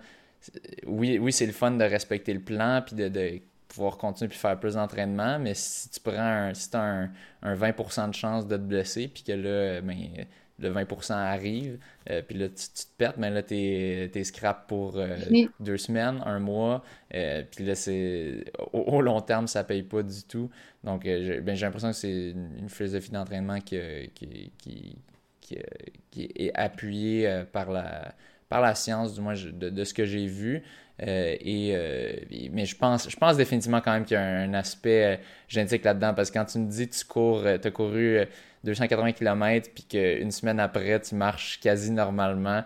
oui, 0.86 1.18
oui 1.20 1.32
c'est 1.32 1.46
le 1.46 1.52
fun 1.52 1.72
de 1.72 1.84
respecter 1.84 2.34
le 2.34 2.40
plan 2.40 2.82
puis 2.86 2.96
de, 2.96 3.42
pouvoir 3.76 3.98
continuer 3.98 4.30
puis 4.30 4.38
faire 4.38 4.60
plus 4.60 4.76
d'entraînement, 4.76 5.38
mais 5.38 5.54
si 5.54 5.90
tu 5.90 6.00
prends 6.00 6.18
un, 6.18 6.54
si 6.54 6.70
as 6.74 7.10
un, 7.44 7.56
20% 7.56 8.10
de 8.10 8.16
chance 8.16 8.48
de 8.48 8.56
te 8.56 8.62
blesser 8.62 9.08
puis 9.08 9.24
que 9.24 9.34
là, 9.34 9.82
ben, 9.82 10.26
le 10.60 10.74
20% 10.74 11.14
arrive, 11.14 11.78
euh, 12.10 12.22
puis 12.22 12.38
là, 12.38 12.48
tu, 12.48 12.56
te 12.56 12.98
perds, 12.98 13.16
mais 13.18 13.30
là, 13.30 13.44
tu 13.44 13.56
es, 13.56 14.24
scrap 14.24 14.68
pour 14.68 14.98
euh, 14.98 15.18
deux 15.60 15.78
semaines, 15.78 16.22
un 16.26 16.40
mois, 16.40 16.84
euh, 17.14 17.44
puis 17.50 17.66
là, 17.66 17.76
c'est 17.76 18.46
au, 18.72 19.02
long 19.02 19.20
terme, 19.20 19.48
ça 19.48 19.64
paye 19.64 19.84
pas 19.84 20.02
du 20.02 20.24
tout. 20.24 20.50
Donc, 20.84 21.04
ben, 21.04 21.56
j'ai 21.56 21.66
l'impression 21.66 21.90
que 21.90 21.96
c'est 21.96 22.32
une, 22.32 22.70
philosophie 22.70 23.12
d'entraînement 23.12 23.60
qui, 23.60 23.78
qui, 24.16 24.52
qui, 24.58 24.98
qui, 25.42 26.32
est 26.36 26.52
appuyée 26.56 27.44
par 27.52 27.70
la 27.70 28.16
par 28.50 28.62
la 28.62 28.76
science, 28.76 29.16
du 29.16 29.22
moins 29.22 29.34
de, 29.34 29.84
ce 29.84 29.94
que 29.94 30.06
j'ai 30.06 30.28
vu. 30.28 30.64
Euh, 31.04 31.36
euh, 31.46 32.14
et, 32.32 32.50
mais 32.54 32.66
je 32.66 32.76
pense, 32.76 33.10
je 33.10 33.18
pense 33.18 33.36
définitivement 33.36 33.82
quand 33.82 33.92
même 33.92 34.06
qu'il 34.06 34.16
y 34.16 34.20
a 34.20 34.24
un, 34.24 34.54
aspect 34.54 35.04
euh, 35.04 35.18
génétique 35.48 35.84
là-dedans 35.84 36.14
parce 36.14 36.32
que 36.32 36.40
quand 36.40 36.46
tu 36.46 36.60
me 36.60 36.70
dis 36.70 36.88
que 36.88 36.96
tu 36.96 37.06
cours, 37.06 37.44
tu 37.44 37.68
as 37.68 37.72
couru 37.72 38.20
280 38.64 39.12
km 39.12 39.70
puis 39.74 39.84
qu'une 39.84 40.32
semaine 40.32 40.60
après 40.60 41.00
tu 41.02 41.16
marches 41.16 41.60
quasi 41.60 41.92
normalement, 41.92 42.64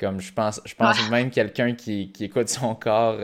comme 0.00 0.20
je 0.20 0.32
pense, 0.32 0.60
je 0.64 0.74
pense 0.74 1.10
même 1.10 1.30
quelqu'un 1.30 1.74
qui, 1.74 2.10
qui, 2.12 2.24
écoute 2.24 2.48
son 2.48 2.74
corps 2.74 3.20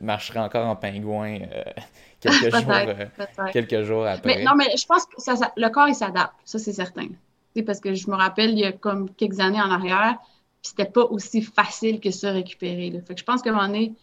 marcherait 0.00 0.40
encore 0.40 0.68
en 0.68 0.76
pingouin 0.76 1.38
quelques, 2.20 2.54
jours, 2.54 2.72
quelques 3.52 3.82
jours 3.82 4.06
après. 4.06 4.36
Mais, 4.36 4.44
non, 4.44 4.52
mais 4.56 4.76
je 4.76 4.86
pense 4.86 5.04
que 5.06 5.20
ça, 5.20 5.34
le 5.56 5.68
corps 5.68 5.88
il 5.88 5.96
s'adapte, 5.96 6.34
ça 6.44 6.60
c'est 6.60 6.72
certain. 6.72 7.08
parce 7.66 7.80
que 7.80 7.92
je 7.92 8.08
me 8.08 8.14
rappelle, 8.14 8.50
il 8.50 8.60
y 8.60 8.64
a 8.64 8.70
comme 8.70 9.10
quelques 9.10 9.40
années 9.40 9.60
en 9.60 9.70
arrière, 9.72 10.18
c'était 10.62 10.86
pas 10.86 11.04
aussi 11.04 11.42
facile 11.42 12.00
que 12.00 12.10
ça 12.10 12.32
récupérer. 12.32 12.90
Là. 12.90 13.00
Fait 13.02 13.14
que 13.14 13.20
je 13.20 13.24
pense 13.24 13.42
qu'à 13.42 13.50
un 13.50 13.54
moment 13.54 13.66
donné, 13.66 13.94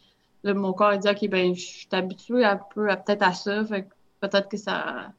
mon 0.44 0.74
corps 0.74 0.90
a 0.90 0.98
dit 0.98 1.10
OK, 1.10 1.28
ben 1.30 1.56
je 1.56 1.62
suis 1.62 1.88
habitué 1.92 2.46
un 2.46 2.58
peu 2.58 2.88
peut-être 2.88 3.24
à 3.24 3.34
ça. 3.34 3.66
Fait 3.66 3.84
que 3.84 3.88
peut-être 4.20 4.50
que 4.50 4.58
ça 4.58 5.12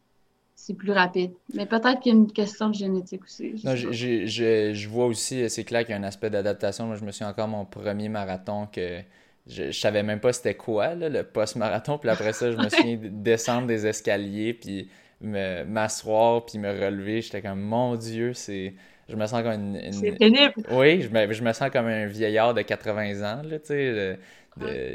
c'est 0.60 0.74
plus 0.74 0.92
rapide. 0.92 1.32
Mais 1.54 1.64
peut-être 1.64 2.00
qu'il 2.00 2.12
y 2.12 2.14
a 2.14 2.18
une 2.18 2.30
question 2.30 2.68
de 2.68 2.74
génétique 2.74 3.24
aussi. 3.24 3.56
Je, 3.56 3.66
non, 3.66 3.74
je, 3.74 3.92
je, 3.92 4.74
je, 4.74 4.88
vois 4.88 5.06
aussi, 5.06 5.48
c'est 5.48 5.64
clair 5.64 5.86
qu'il 5.86 5.92
y 5.92 5.94
a 5.94 5.96
un 5.96 6.02
aspect 6.02 6.28
d'adaptation. 6.28 6.86
Moi, 6.86 6.96
je 6.96 7.04
me 7.04 7.12
suis 7.12 7.24
encore 7.24 7.48
mon 7.48 7.64
premier 7.64 8.10
marathon 8.10 8.66
que 8.70 9.00
je, 9.46 9.70
je 9.70 9.80
savais 9.80 10.02
même 10.02 10.20
pas 10.20 10.34
c'était 10.34 10.54
quoi, 10.54 10.94
là, 10.94 11.08
le 11.08 11.22
post-marathon. 11.24 11.96
Puis 11.96 12.10
après 12.10 12.34
ça, 12.34 12.52
je 12.52 12.58
me 12.58 12.68
suis 12.68 12.98
descendre 12.98 13.68
des 13.68 13.86
escaliers, 13.86 14.52
puis 14.52 14.90
m'asseoir, 15.22 16.44
puis 16.44 16.58
me 16.58 16.68
relever. 16.68 17.22
J'étais 17.22 17.40
comme, 17.40 17.60
mon 17.60 17.96
Dieu, 17.96 18.34
c'est 18.34 18.74
je 19.10 19.16
me 19.16 19.26
sens 19.26 19.42
comme 19.42 19.52
une. 19.52 19.92
C'est 19.92 20.12
pénible. 20.12 20.54
Oui, 20.70 21.02
je 21.02 21.08
me, 21.08 21.32
je 21.32 21.42
me, 21.42 21.52
sens 21.52 21.70
comme 21.70 21.86
un 21.86 22.06
vieillard 22.06 22.54
de 22.54 22.62
80 22.62 23.22
ans, 23.22 23.42
là, 23.42 23.58
tu 23.58 23.66
sais, 23.66 24.18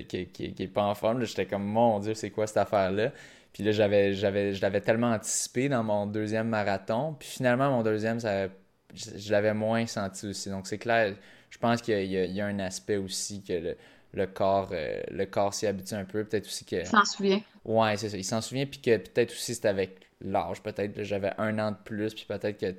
qui, 0.08 0.28
qui, 0.28 0.54
qui, 0.54 0.63
est 0.63 0.67
pas 0.67 0.84
en 0.84 0.95
forme. 0.95 1.23
J'étais 1.25 1.45
comme, 1.45 1.65
mon 1.65 1.99
Dieu, 1.99 2.13
c'est 2.13 2.30
quoi 2.30 2.47
cette 2.47 2.58
affaire-là? 2.58 3.12
Puis 3.54 3.63
là, 3.63 3.71
j'avais, 3.71 4.13
j'avais, 4.13 4.54
je 4.54 4.62
l'avais 4.62 4.82
tellement 4.82 5.12
anticipé 5.12 5.69
dans 5.69 5.84
mon 5.84 6.06
deuxième 6.06 6.49
marathon. 6.49 7.15
Puis 7.17 7.30
finalement, 7.30 7.69
mon 7.69 7.84
deuxième, 7.84 8.19
ça, 8.19 8.47
je, 8.93 9.32
l'avais 9.32 9.54
moins 9.54 9.86
senti 9.86 10.28
aussi. 10.28 10.49
Donc 10.49 10.67
c'est 10.67 10.78
clair, 10.78 11.15
je 11.49 11.58
pense 11.58 11.82
qu'il 11.82 12.04
y, 12.04 12.15
y, 12.15 12.41
a 12.41 12.45
un 12.45 12.60
aspect 12.60 12.97
aussi 12.97 13.43
que 13.43 13.54
le, 13.54 13.78
le 14.13 14.28
corps, 14.28 14.69
euh, 14.71 15.01
le 15.10 15.25
corps 15.25 15.54
s'y 15.54 15.67
habitue 15.67 15.93
un 15.93 16.06
peu. 16.06 16.23
Peut-être 16.23 16.47
aussi 16.47 16.65
que. 16.65 16.78
Il 16.78 16.86
s'en 16.86 17.06
souvient. 17.06 17.41
Ouais, 17.63 17.95
c'est 17.97 18.10
ça. 18.10 18.17
Il 18.17 18.23
s'en 18.23 18.41
souvient. 18.41 18.65
Puis 18.65 18.82
que 18.82 18.97
peut-être 18.97 19.32
aussi 19.32 19.56
c'est 19.56 19.67
avec 19.67 20.01
l'âge. 20.21 20.62
Peut-être 20.62 21.04
j'avais 21.04 21.32
un 21.38 21.58
an 21.60 21.71
de 21.71 21.78
plus. 21.84 22.13
Puis 22.13 22.25
peut-être 22.28 22.60
que 22.60 22.75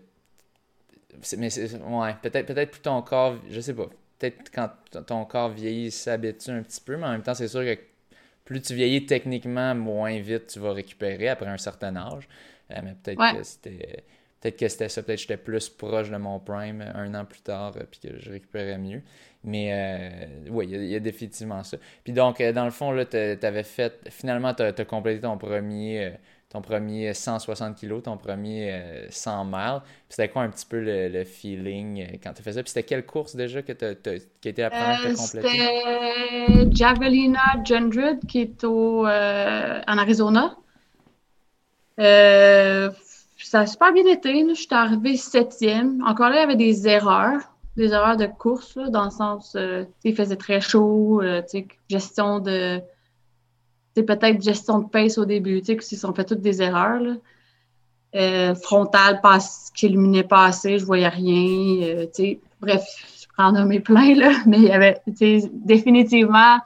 mais 1.38 1.48
ouais, 1.58 2.14
peut-être 2.22 2.46
peut-être 2.46 2.70
plus 2.70 2.80
ton 2.80 3.02
corps, 3.02 3.36
je 3.50 3.60
sais 3.60 3.74
pas. 3.74 3.88
Peut-être 4.18 4.50
quand 4.52 4.70
ton 5.06 5.24
corps 5.24 5.50
vieillit, 5.50 5.90
s'habitue 5.90 6.50
un 6.50 6.62
petit 6.62 6.80
peu, 6.80 6.96
mais 6.96 7.06
en 7.06 7.12
même 7.12 7.22
temps, 7.22 7.34
c'est 7.34 7.48
sûr 7.48 7.62
que 7.62 7.78
plus 8.44 8.62
tu 8.62 8.74
vieillis 8.74 9.06
techniquement, 9.06 9.74
moins 9.74 10.18
vite 10.20 10.46
tu 10.46 10.58
vas 10.58 10.72
récupérer 10.72 11.28
après 11.28 11.48
un 11.48 11.58
certain 11.58 11.96
âge. 11.96 12.28
Euh, 12.70 12.80
mais 12.82 12.94
peut-être 13.02 13.36
que 13.36 13.42
c'était 13.42 14.04
peut-être 14.40 14.58
que 14.58 14.68
c'était 14.68 14.88
ça, 14.88 15.02
peut-être 15.02 15.16
que 15.16 15.22
j'étais 15.22 15.36
plus 15.36 15.68
proche 15.68 16.10
de 16.10 16.16
mon 16.16 16.38
prime 16.38 16.80
un 16.94 17.14
an 17.14 17.24
plus 17.24 17.40
tard, 17.40 17.74
euh, 17.76 17.84
puis 17.90 18.00
que 18.00 18.18
je 18.18 18.30
récupérais 18.30 18.78
mieux. 18.78 19.02
Mais 19.44 19.70
euh, 19.72 20.48
oui, 20.50 20.66
il 20.70 20.86
y, 20.86 20.94
a 20.96 21.00
définitivement 21.00 21.62
ça. 21.62 21.76
Puis 22.02 22.12
donc, 22.12 22.42
dans 22.42 22.64
le 22.64 22.70
fond, 22.70 22.90
là, 22.90 23.04
tu 23.04 23.16
avais 23.16 23.62
fait, 23.62 24.08
finalement, 24.10 24.54
tu 24.54 24.62
as, 24.62 24.72
complété 24.84 25.20
ton 25.20 25.38
premier 25.38 26.14
ton 26.56 26.62
premier 26.62 27.12
160 27.12 27.78
kg, 27.78 28.02
ton 28.02 28.16
premier 28.16 29.06
100 29.10 29.30
euh, 29.30 29.44
miles. 29.44 29.82
C'était 30.08 30.28
quoi 30.28 30.42
un 30.42 30.48
petit 30.48 30.64
peu 30.64 30.80
le, 30.80 31.24
feeling 31.24 32.02
euh, 32.02 32.16
quand 32.22 32.32
tu 32.32 32.42
fais 32.42 32.52
ça? 32.52 32.62
Puis 32.62 32.70
c'était 32.70 32.82
quelle 32.82 33.04
course 33.04 33.36
déjà 33.36 33.60
que 33.60 33.72
tu 33.72 34.22
qui 34.40 34.48
était 34.48 34.62
la 34.62 34.70
première 34.70 35.02
que 35.02 35.08
tu 35.08 35.12
as 35.12 35.14
complétée? 35.16 35.48
C'était 35.48 36.74
Javelina 36.74 37.42
Gendred 37.64 38.20
qui 38.26 38.40
est 38.40 38.64
au, 38.64 39.06
euh, 39.06 39.80
en 39.86 39.98
Arizona. 39.98 40.56
ça 41.98 43.60
a 43.60 43.66
super 43.66 43.92
bien 43.92 44.06
été. 44.06 44.46
Je 44.48 44.54
suis 44.54 44.68
arrivée 44.70 45.16
septième. 45.16 46.02
Encore 46.06 46.30
là, 46.30 46.36
il 46.36 46.40
y 46.40 46.44
avait 46.44 46.56
des 46.56 46.88
erreurs, 46.88 47.40
des 47.76 47.92
erreurs 47.92 48.16
de 48.16 48.26
course, 48.26 48.78
dans 48.78 49.04
le 49.04 49.10
sens, 49.10 49.56
il 50.04 50.16
faisait 50.16 50.36
très 50.36 50.62
chaud, 50.62 51.22
gestion 51.90 52.40
de 52.40 52.80
peut-être 54.02 54.42
gestion 54.42 54.80
de 54.80 54.88
pace 54.88 55.18
au 55.18 55.24
début, 55.24 55.60
tu 55.60 55.66
sais, 55.66 55.76
qu'ils 55.76 56.06
ont 56.06 56.14
fait 56.14 56.24
toutes 56.24 56.40
des 56.40 56.62
erreurs. 56.62 57.00
Là. 57.00 57.14
Euh, 58.14 58.54
frontal 58.54 59.20
passe, 59.20 59.70
qui 59.74 59.86
illuminait 59.86 60.24
pas 60.24 60.46
assez, 60.46 60.78
je 60.78 60.84
voyais 60.86 61.08
rien. 61.08 61.82
Euh, 61.82 62.06
tu 62.06 62.10
sais, 62.12 62.40
bref, 62.60 62.82
je 63.20 63.26
prends 63.36 63.48
en 63.48 63.52
nommer 63.52 63.80
plein, 63.80 64.14
là, 64.14 64.30
mais 64.46 64.56
il 64.58 64.64
y 64.64 64.70
avait, 64.70 65.00
tu 65.06 65.40
sais, 65.40 65.50
définitivement, 65.52 66.58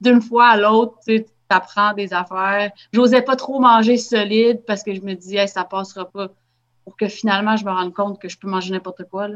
d'une 0.00 0.20
fois 0.20 0.48
à 0.48 0.56
l'autre, 0.56 0.94
tu 1.06 1.24
apprends 1.48 1.92
des 1.92 2.12
affaires. 2.12 2.72
J'osais 2.92 3.22
pas 3.22 3.36
trop 3.36 3.60
manger 3.60 3.98
solide 3.98 4.62
parce 4.66 4.82
que 4.82 4.92
je 4.94 5.00
me 5.02 5.14
disais, 5.14 5.46
ça 5.46 5.64
passera 5.64 6.10
pas. 6.10 6.28
Pour 6.84 6.96
que 6.96 7.08
finalement, 7.08 7.56
je 7.56 7.64
me 7.64 7.70
rende 7.70 7.94
compte 7.94 8.20
que 8.20 8.28
je 8.28 8.36
peux 8.36 8.48
manger 8.48 8.72
n'importe 8.72 9.04
quoi. 9.10 9.28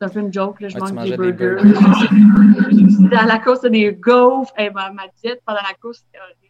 C'est 0.00 0.06
un 0.06 0.08
peu 0.08 0.20
une 0.20 0.32
joke, 0.32 0.60
là, 0.60 0.68
je 0.68 0.78
mange 0.78 1.10
des 1.10 1.16
burgers. 1.16 1.62
Dans 3.10 3.26
la 3.26 3.38
course, 3.38 3.60
des 3.62 3.92
gaufres. 3.92 4.52
et 4.56 4.70
ma, 4.70 4.90
ma 4.90 5.04
diète 5.22 5.42
pendant 5.44 5.60
la 5.60 5.74
course, 5.74 5.98
c'était 5.98 6.18
horrible. 6.22 6.47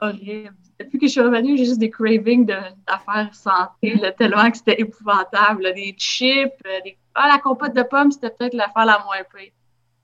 Horrible. 0.00 0.54
Depuis 0.78 0.98
que 0.98 1.06
je 1.06 1.12
suis 1.12 1.20
revenue, 1.20 1.56
j'ai 1.56 1.64
juste 1.64 1.80
des 1.80 1.88
cravings 1.88 2.44
d'affaires 2.44 3.34
santé, 3.34 3.94
là, 3.94 4.12
tellement 4.12 4.50
que 4.50 4.58
c'était 4.58 4.80
épouvantable. 4.80 5.72
Des 5.74 5.94
chips, 5.96 6.52
euh, 6.66 6.80
des... 6.84 6.98
Ah, 7.14 7.28
la 7.32 7.38
compote 7.38 7.74
de 7.74 7.82
pommes, 7.82 8.12
c'était 8.12 8.30
peut-être 8.30 8.54
l'affaire 8.54 8.84
la 8.84 9.02
moins 9.04 9.24
pire. 9.34 9.52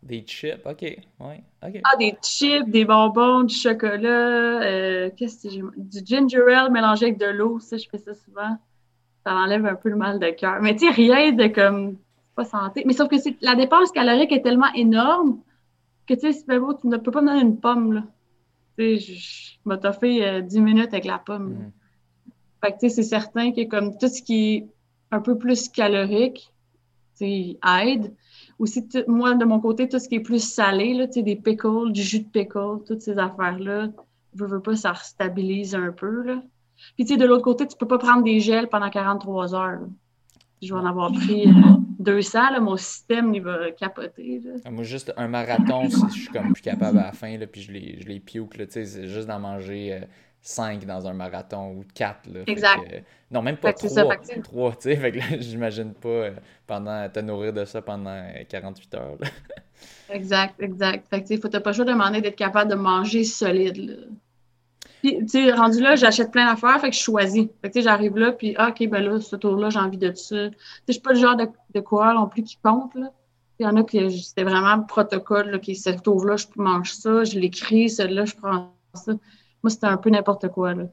Des 0.03 0.25
chips, 0.27 0.65
ok, 0.65 0.83
ouais. 0.83 1.45
Ah, 1.61 1.97
des 1.99 2.15
chips, 2.23 2.69
des 2.69 2.87
bonbons, 2.87 3.43
du 3.43 3.55
chocolat, 3.55 4.63
euh, 4.63 5.11
qu'est-ce 5.17 5.47
que 5.47 5.53
j'ai... 5.53 5.63
Du 5.77 5.99
ginger 6.05 6.55
ale 6.55 6.73
mélangé 6.73 7.07
avec 7.07 7.19
de 7.19 7.27
l'eau, 7.27 7.61
ça, 7.61 7.77
je 7.77 7.87
fais 7.89 7.99
ça 7.99 8.15
souvent. 8.15 8.57
Ça 9.25 9.35
enlève 9.35 9.67
un 9.67 9.75
peu 9.75 9.91
le 9.91 9.97
mal 9.97 10.19
de 10.19 10.31
cœur. 10.31 10.61
Mais 10.63 10.75
tu 10.75 10.87
sais, 10.87 10.91
rien 10.91 11.33
de 11.33 11.47
comme 11.49 11.99
pas 12.35 12.45
santé. 12.45 12.83
Mais 12.87 12.95
sauf 12.95 13.09
que 13.09 13.17
la 13.43 13.55
dépense 13.55 13.93
calorique 13.93 14.33
est 14.33 14.43
tellement 14.43 14.73
énorme 14.75 15.41
que 16.07 16.15
tu 16.15 16.21
sais, 16.21 16.33
c'est 16.33 16.59
beau, 16.59 16.75
tu 16.75 16.89
ne 16.89 16.97
peux 16.97 17.11
pas 17.11 17.21
me 17.21 17.29
donner 17.29 17.43
une 17.43 17.61
pomme, 17.61 17.93
là. 17.93 18.03
Tu 18.79 18.99
sais, 18.99 18.99
je, 18.99 19.59
m'ai 19.67 19.77
fait 19.93 20.43
10 20.43 20.61
minutes 20.61 20.93
avec 20.93 21.05
la 21.05 21.19
pomme. 21.19 21.51
Mm. 21.51 21.73
Fait 22.63 22.73
que 22.73 22.79
tu 22.79 22.89
sais, 22.89 22.97
c'est 22.97 23.03
certain 23.03 23.53
que 23.53 23.65
comme 23.69 23.99
tout 23.99 24.09
ce 24.09 24.23
qui 24.23 24.55
est 24.55 24.67
un 25.11 25.21
peu 25.21 25.37
plus 25.37 25.69
calorique, 25.69 26.53
tu 27.19 27.27
sais, 27.27 27.59
aide. 27.83 28.15
Aussi, 28.59 28.87
moi, 29.09 29.35
de 29.35 29.45
mon 29.45 29.61
côté, 29.61 29.89
tout 29.89 29.99
ce 29.99 30.09
qui 30.09 30.17
est 30.17 30.21
plus 30.21 30.43
salé, 30.43 30.95
là, 30.95 31.07
tu 31.07 31.15
sais, 31.15 31.23
des 31.23 31.37
pickles, 31.37 31.91
du 31.93 32.03
jus 32.03 32.21
de 32.21 32.29
pickle, 32.29 32.85
toutes 32.87 33.03
ces 33.03 33.19
affaires-là, 33.19 33.89
je 34.35 34.45
veux 34.45 34.61
pas, 34.61 34.77
ça 34.77 34.95
stabilise 34.95 35.75
un 35.75 35.93
peu, 35.93 36.23
là. 36.23 36.43
Puis, 36.97 37.05
tu 37.05 37.13
sais, 37.13 37.17
de 37.17 37.27
l'autre 37.27 37.43
côté, 37.43 37.67
tu 37.67 37.77
peux 37.77 37.87
pas 37.87 37.99
prendre 37.99 38.23
des 38.23 38.41
gels 38.41 38.69
pendant 38.69 38.91
43 38.91 39.55
heures. 39.55 39.81
Je 40.63 40.73
vais 40.73 40.81
en 40.81 40.87
avoir 40.87 41.13
pris 41.13 41.47
200, 42.03 42.39
euh, 42.39 42.51
là, 42.53 42.61
mon 42.61 42.77
système, 42.77 43.35
il 43.35 43.43
va 43.43 43.71
capoter. 43.73 44.41
Là. 44.45 44.53
Ah, 44.65 44.71
moi, 44.71 44.85
juste 44.85 45.13
un 45.17 45.29
marathon, 45.29 45.89
je 45.89 46.13
suis 46.13 46.29
comme 46.29 46.53
plus 46.53 46.63
capable 46.63 46.99
à 46.99 47.07
la 47.07 47.13
fin, 47.13 47.37
là, 47.37 47.47
puis 47.47 47.63
je 47.63 47.73
les, 47.73 48.01
je 48.01 48.07
les 48.07 48.23
là, 48.59 48.65
c'est 48.69 49.09
juste 49.09 49.29
d'en 49.29 49.39
manger 49.39 50.01
5 50.41 50.83
euh, 50.83 50.87
dans 50.87 51.07
un 51.07 51.15
marathon 51.15 51.73
ou 51.73 51.85
4, 51.95 52.27
là. 52.33 52.41
Exact. 52.47 53.05
non, 53.31 53.43
même 53.43 53.57
pas 53.57 53.73
3, 53.73 53.89
3, 54.43 54.73
tu 54.73 54.77
sais, 54.81 55.13
j'imagine 55.41 55.95
pas 55.95 56.09
euh, 56.09 56.35
pendant, 56.67 57.09
te 57.09 57.21
nourrir 57.21 57.53
de 57.53 57.65
ça 57.65 57.83
pendant 57.83 58.23
48 58.49 58.95
heures, 58.95 59.17
là. 59.21 59.29
Exact, 60.11 60.61
exact. 60.61 61.09
Fait 61.09 61.23
que, 61.23 61.29
tu 61.29 61.35
sais, 61.35 61.41
faut 61.41 61.49
pas 61.49 61.61
le 61.65 61.73
choix 61.73 61.85
de 61.85 61.93
demander 61.93 62.21
d'être 62.21 62.37
capable 62.37 62.71
de 62.71 62.77
manger 62.77 63.25
solide, 63.25 63.77
là. 63.77 63.95
Puis, 65.03 65.19
tu 65.19 65.29
sais, 65.29 65.53
rendu 65.53 65.81
là, 65.81 65.97
j'achète 65.97 66.31
plein 66.31 66.47
d'affaires, 66.47 66.81
fait 66.81 66.91
que 66.91 66.97
je 66.97 67.03
choisis. 67.03 67.49
Fait 67.61 67.69
que, 67.69 67.73
tu 67.73 67.81
sais, 67.81 67.83
j'arrive 67.83 68.17
là, 68.17 68.31
puis, 68.31 68.55
ah, 68.57 68.69
OK, 68.69 68.89
ben 68.89 69.03
là, 69.03 69.21
ce 69.21 69.35
tour-là, 69.35 69.69
j'ai 69.69 69.81
envie 69.81 69.99
de 69.99 70.15
ça. 70.15 70.49
Tu 70.49 70.55
sais, 70.55 70.57
je 70.87 70.93
suis 70.93 71.03
pas 71.03 71.13
le 71.13 71.19
genre 71.19 71.35
de, 71.35 71.49
de 71.75 71.81
coureur 71.81 72.15
non 72.15 72.29
plus 72.29 72.45
qui 72.45 72.57
compte, 72.63 72.95
là. 72.95 73.11
Il 73.59 73.65
y 73.65 73.69
en 73.69 73.77
a 73.77 73.83
qui, 73.83 74.23
c'était 74.23 74.45
vraiment 74.45 74.77
le 74.77 74.87
protocole, 74.87 75.51
là, 75.51 75.59
qui, 75.59 75.75
ce 75.75 75.91
tour-là, 75.91 76.37
je 76.37 76.47
mange 76.55 76.93
ça, 76.93 77.25
je 77.25 77.37
l'écris, 77.37 77.91
celui-là, 77.91 78.27
je 78.27 78.37
prends 78.37 78.73
ça. 78.95 79.13
Moi, 79.63 79.71
c'était 79.71 79.87
un 79.87 79.97
peu 79.97 80.11
n'importe 80.11 80.49
quoi, 80.49 80.73
là. 80.73 80.85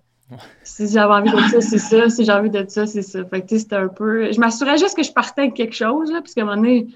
Si 0.63 0.87
j'avais 0.87 1.13
envie 1.13 1.31
de 1.31 1.37
ça, 1.37 1.61
c'est 1.61 1.77
ça. 1.77 2.09
Si 2.09 2.25
j'ai 2.25 2.31
envie 2.31 2.49
de 2.49 2.65
ça, 2.67 2.87
c'est 2.87 3.01
ça. 3.03 3.23
Fait 3.25 3.41
que, 3.41 3.47
tu 3.47 3.55
sais, 3.55 3.61
c'était 3.61 3.75
un 3.75 3.87
peu... 3.89 4.31
Je 4.31 4.39
m'assurais 4.39 4.77
juste 4.79 4.95
que 4.95 5.03
je 5.03 5.11
partais 5.11 5.41
avec 5.41 5.53
quelque 5.53 5.75
chose, 5.75 6.11
là, 6.11 6.21
parce 6.21 6.33
qu'à 6.33 6.41
un 6.41 6.45
moment 6.45 6.57
donné, 6.57 6.87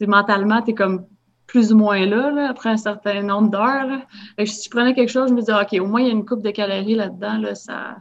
mentalement, 0.00 0.62
t'es 0.62 0.74
comme 0.74 1.06
plus 1.46 1.72
ou 1.72 1.76
moins 1.76 2.04
là, 2.06 2.48
après 2.48 2.70
un 2.70 2.76
certain 2.76 3.22
nombre 3.22 3.50
d'heures. 3.50 4.00
Si 4.44 4.64
je 4.64 4.70
prenais 4.70 4.94
quelque 4.94 5.10
chose, 5.10 5.28
je 5.28 5.34
me 5.34 5.40
disais, 5.40 5.52
OK, 5.52 5.80
au 5.80 5.86
moins, 5.86 6.00
il 6.00 6.06
y 6.06 6.10
a 6.10 6.12
une 6.12 6.24
coupe 6.24 6.42
de 6.42 6.50
calories 6.50 6.94
là-dedans, 6.94 7.38
là, 7.38 7.54
ça, 7.54 7.96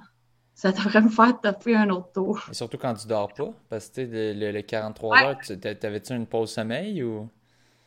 ça 0.53 0.71
devrait 0.71 1.01
me 1.01 1.09
faire 1.09 1.39
taper 1.41 1.75
un 1.75 1.89
autre 1.89 2.11
tour. 2.13 2.41
surtout 2.51 2.77
quand 2.77 2.93
tu 2.93 3.07
dors 3.07 3.33
pas, 3.33 3.51
parce 3.69 3.89
que 3.89 4.01
le, 4.01 4.51
le 4.51 4.61
43 4.61 5.23
heures, 5.23 5.37
t'avais-tu 5.79 6.13
une 6.13 6.25
pause 6.25 6.51
sommeil 6.51 7.03
ou? 7.03 7.29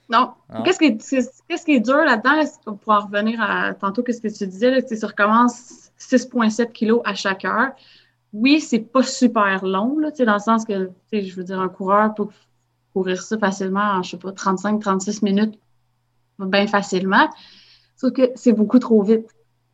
Non. 0.09 0.33
Ah. 0.49 0.63
Qu'est-ce 0.65 0.79
qui, 0.79 0.85
est, 0.87 1.65
qui 1.65 1.73
est 1.73 1.81
dur 1.81 2.05
là-dedans, 2.05 2.77
pour 2.77 2.93
en 2.93 3.01
revenir 3.07 3.41
à 3.41 3.75
tantôt, 3.75 4.03
qu'est-ce 4.03 4.21
que 4.21 4.29
tu 4.29 4.47
disais, 4.47 4.71
là, 4.71 4.83
tu 4.83 4.95
recommences 5.05 5.91
6,7 5.99 6.73
kilos 6.73 7.01
à 7.05 7.15
chaque 7.15 7.45
heure. 7.45 7.73
Oui, 8.33 8.61
c'est 8.61 8.81
pas 8.81 9.03
super 9.03 9.65
long, 9.65 9.99
là, 9.99 10.11
dans 10.11 10.35
le 10.35 10.39
sens 10.39 10.65
que, 10.65 10.91
je 11.13 11.35
veux 11.35 11.45
dire, 11.45 11.61
un 11.61 11.69
coureur 11.69 12.15
peut 12.15 12.27
courir 12.97 13.21
ça 13.21 13.37
facilement 13.37 13.99
en, 13.99 14.03
je 14.03 14.13
sais 14.13 14.17
pas, 14.17 14.33
35, 14.33 14.81
36 14.81 15.21
minutes, 15.21 15.59
bien 16.39 16.67
facilement. 16.67 17.29
Sauf 17.95 18.13
que 18.15 18.31
c'est 18.37 18.55
beaucoup 18.55 18.79
trop 18.79 19.03
vite. 19.03 19.27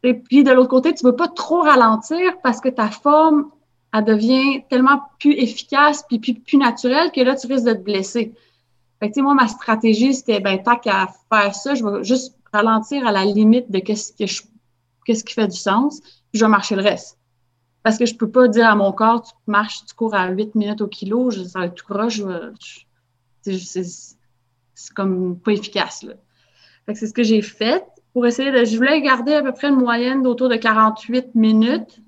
Et 0.02 0.14
puis, 0.14 0.42
de 0.42 0.50
l'autre 0.50 0.70
côté, 0.70 0.92
tu 0.92 1.06
ne 1.06 1.10
veux 1.10 1.16
pas 1.16 1.28
trop 1.28 1.62
ralentir 1.62 2.40
parce 2.42 2.60
que 2.60 2.68
ta 2.68 2.90
forme, 2.90 3.48
elle 3.94 4.04
devient 4.04 4.64
tellement 4.68 5.02
plus 5.20 5.34
efficace 5.34 6.04
puis 6.08 6.18
plus, 6.18 6.56
naturelle 6.56 7.12
que 7.12 7.20
là, 7.20 7.36
tu 7.36 7.46
risques 7.46 7.64
de 7.64 7.74
te 7.74 7.82
blesser. 7.82 8.34
Fait 8.98 9.12
que, 9.12 9.20
moi, 9.20 9.34
ma 9.34 9.46
stratégie, 9.46 10.14
c'était, 10.14 10.40
ben, 10.40 10.60
tant 10.60 10.76
qu'à 10.76 11.08
faire 11.32 11.54
ça, 11.54 11.76
je 11.76 11.84
vais 11.84 12.02
juste 12.02 12.36
ralentir 12.52 13.06
à 13.06 13.12
la 13.12 13.24
limite 13.24 13.70
de 13.70 13.78
qu'est-ce 13.78 14.12
que 14.12 14.26
je, 14.26 14.42
qu'est-ce 15.04 15.22
qui 15.22 15.34
fait 15.34 15.46
du 15.46 15.56
sens, 15.56 16.00
puis 16.00 16.40
je 16.40 16.44
vais 16.44 16.50
marcher 16.50 16.74
le 16.74 16.82
reste. 16.82 17.18
Parce 17.84 17.98
que 17.98 18.06
je 18.06 18.16
peux 18.16 18.30
pas 18.30 18.48
dire 18.48 18.66
à 18.66 18.74
mon 18.74 18.90
corps, 18.90 19.22
tu 19.22 19.32
marches, 19.46 19.84
tu 19.86 19.94
cours 19.94 20.14
à 20.14 20.28
8 20.28 20.56
minutes 20.56 20.80
au 20.80 20.88
kilo, 20.88 21.30
je, 21.30 21.44
ça 21.44 21.60
va 21.60 21.66
être 21.66 21.74
tout 21.74 21.86
croche, 21.86 22.16
je, 22.16 22.82
c'est 23.42 24.94
comme 24.94 25.38
pas 25.38 25.52
efficace. 25.52 26.06
C'est 26.94 27.06
ce 27.06 27.12
que 27.12 27.22
j'ai 27.22 27.42
fait 27.42 27.84
pour 28.12 28.26
essayer 28.26 28.50
de. 28.50 28.64
Je 28.64 28.76
voulais 28.76 29.00
garder 29.00 29.34
à 29.34 29.42
peu 29.42 29.52
près 29.52 29.68
une 29.68 29.76
moyenne 29.76 30.22
d'autour 30.22 30.48
de 30.48 30.56
48 30.56 31.34
minutes. 31.34 32.00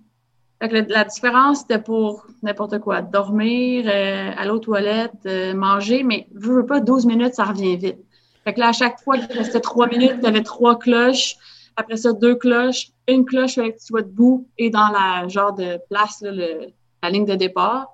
la, 0.60 1.04
différence, 1.04 1.60
c'était 1.60 1.78
pour 1.78 2.26
n'importe 2.42 2.78
quoi. 2.80 3.02
Dormir, 3.02 3.84
euh, 3.86 4.30
aller 4.36 4.50
aux 4.50 4.58
toilettes, 4.58 5.12
euh, 5.26 5.54
manger, 5.54 6.02
mais 6.02 6.26
je 6.34 6.50
veux 6.50 6.66
pas 6.66 6.80
12 6.80 7.06
minutes, 7.06 7.34
ça 7.34 7.44
revient 7.44 7.76
vite. 7.76 7.98
Fait 8.44 8.52
que 8.52 8.60
là, 8.60 8.68
à 8.68 8.72
chaque 8.72 9.00
fois 9.00 9.18
qu'il 9.18 9.36
restait 9.36 9.60
3 9.60 9.86
minutes, 9.88 10.20
tu 10.20 10.26
avais 10.26 10.42
trois 10.42 10.78
cloches. 10.78 11.36
Après 11.76 11.96
ça, 11.96 12.12
deux 12.12 12.34
cloches. 12.34 12.88
Une 13.08 13.24
cloche 13.24 13.58
avec 13.58 13.78
tu 13.78 13.92
vas 13.92 14.02
debout 14.02 14.46
et 14.58 14.70
dans 14.70 14.88
la 14.88 15.28
genre 15.28 15.54
de 15.54 15.78
place, 15.88 16.22
la 16.22 17.10
ligne 17.10 17.24
de 17.24 17.34
départ. 17.34 17.93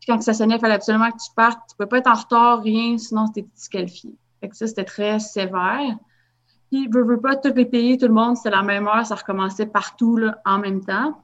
Puis 0.00 0.06
quand 0.06 0.20
ça 0.22 0.32
sonnait, 0.32 0.56
il 0.56 0.60
fallait 0.60 0.74
absolument 0.74 1.10
que 1.10 1.18
tu 1.18 1.30
partes. 1.36 1.60
Tu 1.68 1.74
ne 1.78 1.84
peux 1.84 1.88
pas 1.88 1.98
être 1.98 2.10
en 2.10 2.14
retard, 2.14 2.62
rien, 2.62 2.96
sinon 2.96 3.26
c'était 3.26 3.46
disqualifié. 3.54 4.14
Fait 4.40 4.48
que 4.48 4.56
ça, 4.56 4.66
c'était 4.66 4.84
très 4.84 5.18
sévère. 5.18 5.96
Puis, 6.70 6.88
veux, 6.88 7.04
veux 7.04 7.20
pas, 7.20 7.36
tous 7.36 7.52
les 7.52 7.66
pays, 7.66 7.98
tout 7.98 8.06
le 8.06 8.14
monde, 8.14 8.36
c'était 8.36 8.50
la 8.50 8.62
même 8.62 8.86
heure, 8.86 9.04
ça 9.04 9.16
recommençait 9.16 9.66
partout 9.66 10.16
là, 10.16 10.38
en 10.46 10.58
même 10.58 10.82
temps. 10.82 11.20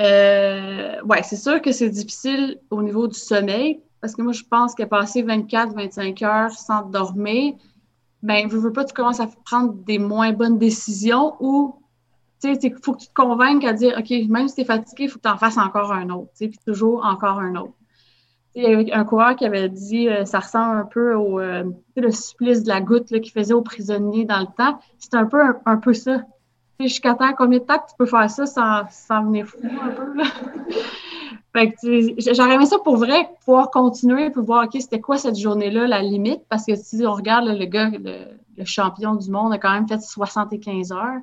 Euh, 0.00 1.00
ouais, 1.02 1.22
c'est 1.22 1.36
sûr 1.36 1.60
que 1.60 1.72
c'est 1.72 1.90
difficile 1.90 2.58
au 2.70 2.82
niveau 2.82 3.06
du 3.06 3.18
sommeil, 3.18 3.80
parce 4.00 4.14
que 4.14 4.22
moi, 4.22 4.32
je 4.32 4.42
pense 4.42 4.74
qu'à 4.74 4.86
passer 4.86 5.22
24-25 5.22 6.24
heures 6.24 6.52
sans 6.52 6.82
dormir, 6.82 7.54
ben, 8.22 8.48
veux, 8.48 8.58
veux 8.58 8.72
pas, 8.72 8.84
tu 8.84 8.94
commences 8.94 9.20
à 9.20 9.28
prendre 9.44 9.74
des 9.74 9.98
moins 9.98 10.32
bonnes 10.32 10.58
décisions 10.58 11.36
ou 11.40 11.79
tu 12.40 12.52
il 12.52 12.74
faut 12.82 12.94
que 12.94 13.00
tu 13.00 13.08
te 13.08 13.14
convainques 13.14 13.64
à 13.64 13.72
dire, 13.72 13.94
OK, 13.98 14.10
même 14.28 14.48
si 14.48 14.56
tu 14.56 14.60
es 14.62 14.64
fatigué, 14.64 15.04
il 15.04 15.08
faut 15.08 15.18
que 15.18 15.24
tu 15.24 15.28
en 15.28 15.36
fasses 15.36 15.58
encore 15.58 15.92
un 15.92 16.08
autre, 16.10 16.30
tu 16.36 16.44
sais, 16.44 16.48
puis 16.48 16.58
toujours 16.64 17.04
encore 17.04 17.38
un 17.38 17.54
autre. 17.56 17.74
Il 18.54 18.62
y 18.64 18.66
avait 18.66 18.92
un 18.92 19.04
coureur 19.04 19.36
qui 19.36 19.44
avait 19.44 19.68
dit, 19.68 20.08
euh, 20.08 20.24
ça 20.24 20.40
ressemble 20.40 20.78
un 20.78 20.84
peu 20.84 21.14
au 21.14 21.38
euh, 21.38 21.64
le 21.96 22.10
supplice 22.10 22.64
de 22.64 22.68
la 22.68 22.80
goutte 22.80 23.06
qu'il 23.06 23.30
faisait 23.30 23.54
aux 23.54 23.62
prisonniers 23.62 24.24
dans 24.24 24.40
le 24.40 24.46
temps. 24.46 24.80
C'est 24.98 25.14
un 25.14 25.26
peu 25.26 25.40
un, 25.64 25.76
peu 25.76 25.92
ça. 25.92 26.22
Jusqu'à 26.80 27.14
temps, 27.14 27.32
combien 27.36 27.60
de 27.60 27.64
temps 27.64 27.78
tu 27.78 27.94
peux 27.96 28.06
faire 28.06 28.28
ça 28.28 28.46
sans, 28.46 28.82
sans 28.90 29.24
venir 29.24 29.46
fou 29.46 29.58
un 29.62 29.90
peu? 29.90 30.22
Fait 31.52 31.74
j'aurais 32.32 32.54
aimé 32.54 32.66
ça 32.66 32.78
pour 32.78 32.96
vrai, 32.96 33.28
pouvoir 33.44 33.70
continuer, 33.70 34.30
pour 34.30 34.44
voir, 34.44 34.64
OK, 34.64 34.80
c'était 34.80 35.00
quoi 35.00 35.18
cette 35.18 35.36
journée-là, 35.36 35.88
la 35.88 36.00
limite? 36.00 36.42
Parce 36.48 36.64
que 36.64 36.76
si 36.76 37.04
on 37.04 37.12
regarde 37.12 37.46
le 37.46 37.64
gars, 37.66 37.90
le, 37.90 38.64
champion 38.64 39.14
du 39.14 39.30
monde 39.30 39.54
a 39.54 39.58
quand 39.58 39.72
même 39.72 39.88
fait 39.88 40.00
75 40.00 40.92
heures 40.92 41.20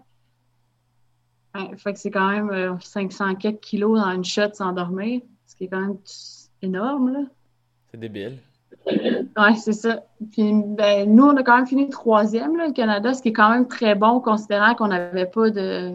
fait 1.77 1.93
que 1.93 1.99
c'est 1.99 2.11
quand 2.11 2.29
même 2.29 2.79
500 2.79 3.29
euh, 3.29 3.33
quelques 3.35 3.59
kilos 3.59 3.99
dans 3.99 4.11
une 4.11 4.25
shot 4.25 4.53
sans 4.53 4.73
dormir, 4.73 5.21
ce 5.45 5.55
qui 5.55 5.65
est 5.65 5.67
quand 5.67 5.81
même 5.81 5.97
énorme, 6.61 7.13
là. 7.13 7.19
C'est 7.91 7.99
débile. 7.99 8.39
Oui, 8.85 9.57
c'est 9.57 9.73
ça. 9.73 10.03
Puis, 10.31 10.51
ben, 10.53 11.13
nous, 11.13 11.25
on 11.25 11.35
a 11.35 11.43
quand 11.43 11.57
même 11.57 11.67
fini 11.67 11.89
troisième, 11.89 12.55
là, 12.55 12.67
le 12.67 12.73
Canada, 12.73 13.13
ce 13.13 13.21
qui 13.21 13.29
est 13.29 13.33
quand 13.33 13.49
même 13.49 13.67
très 13.67 13.95
bon, 13.95 14.19
considérant 14.19 14.75
qu'on 14.75 14.87
n'avait 14.87 15.25
pas 15.25 15.49
de. 15.49 15.93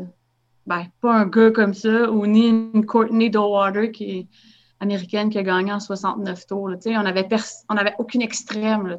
Ben, 0.67 0.87
pas 1.01 1.15
un 1.15 1.27
gars 1.27 1.51
comme 1.51 1.75
ça, 1.75 2.11
ou 2.11 2.27
ni 2.27 2.49
une 2.49 2.87
Courtney 2.87 3.31
Dowater 3.31 3.91
qui 3.91 4.19
est 4.19 4.27
américaine 4.81 5.31
qui 5.31 5.39
a 5.39 5.43
gagné 5.43 5.73
en 5.73 5.81
69 5.81 6.47
tours. 6.47 6.69
Là, 6.69 6.77
on 6.87 7.03
n'avait 7.03 7.29
on 7.69 7.77
avait 7.77 7.95
aucune 7.99 8.23
extrême. 8.23 8.87
Là, 8.87 8.99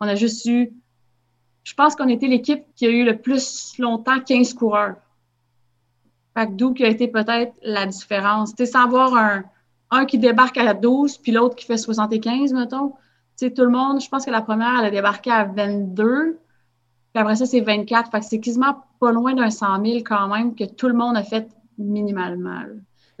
on 0.00 0.06
a 0.06 0.14
juste 0.14 0.46
eu. 0.46 0.72
Je 1.62 1.74
pense 1.74 1.96
qu'on 1.96 2.08
était 2.08 2.26
l'équipe 2.26 2.62
qui 2.76 2.86
a 2.86 2.90
eu 2.90 3.04
le 3.04 3.18
plus 3.18 3.74
longtemps 3.78 4.20
15 4.20 4.54
coureurs. 4.54 4.96
Fait 6.36 6.54
d'où 6.54 6.74
qui 6.74 6.84
a 6.84 6.88
été 6.88 7.08
peut-être 7.08 7.52
la 7.62 7.86
différence. 7.86 8.54
Tu 8.54 8.64
sais, 8.64 8.72
sans 8.72 8.84
avoir 8.84 9.14
un, 9.14 9.44
un 9.90 10.04
qui 10.04 10.18
débarque 10.18 10.58
à 10.58 10.74
12 10.74 11.18
puis 11.18 11.32
l'autre 11.32 11.54
qui 11.54 11.64
fait 11.66 11.78
75, 11.78 12.52
mettons. 12.52 12.90
Tu 13.38 13.46
sais, 13.46 13.50
tout 13.52 13.62
le 13.62 13.70
monde, 13.70 14.00
je 14.00 14.08
pense 14.08 14.24
que 14.24 14.30
la 14.30 14.42
première, 14.42 14.78
elle 14.78 14.86
a 14.86 14.90
débarqué 14.90 15.30
à 15.30 15.44
22. 15.44 16.38
Puis 17.12 17.20
après 17.20 17.36
ça, 17.36 17.46
c'est 17.46 17.60
24. 17.60 18.10
Fait 18.10 18.20
que 18.20 18.26
c'est 18.26 18.40
quasiment 18.40 18.84
pas 19.00 19.12
loin 19.12 19.34
d'un 19.34 19.50
100 19.50 19.84
000 19.84 19.98
quand 19.98 20.28
même 20.28 20.54
que 20.54 20.64
tout 20.64 20.88
le 20.88 20.94
monde 20.94 21.16
a 21.16 21.22
fait 21.22 21.48
minimalement. 21.78 22.62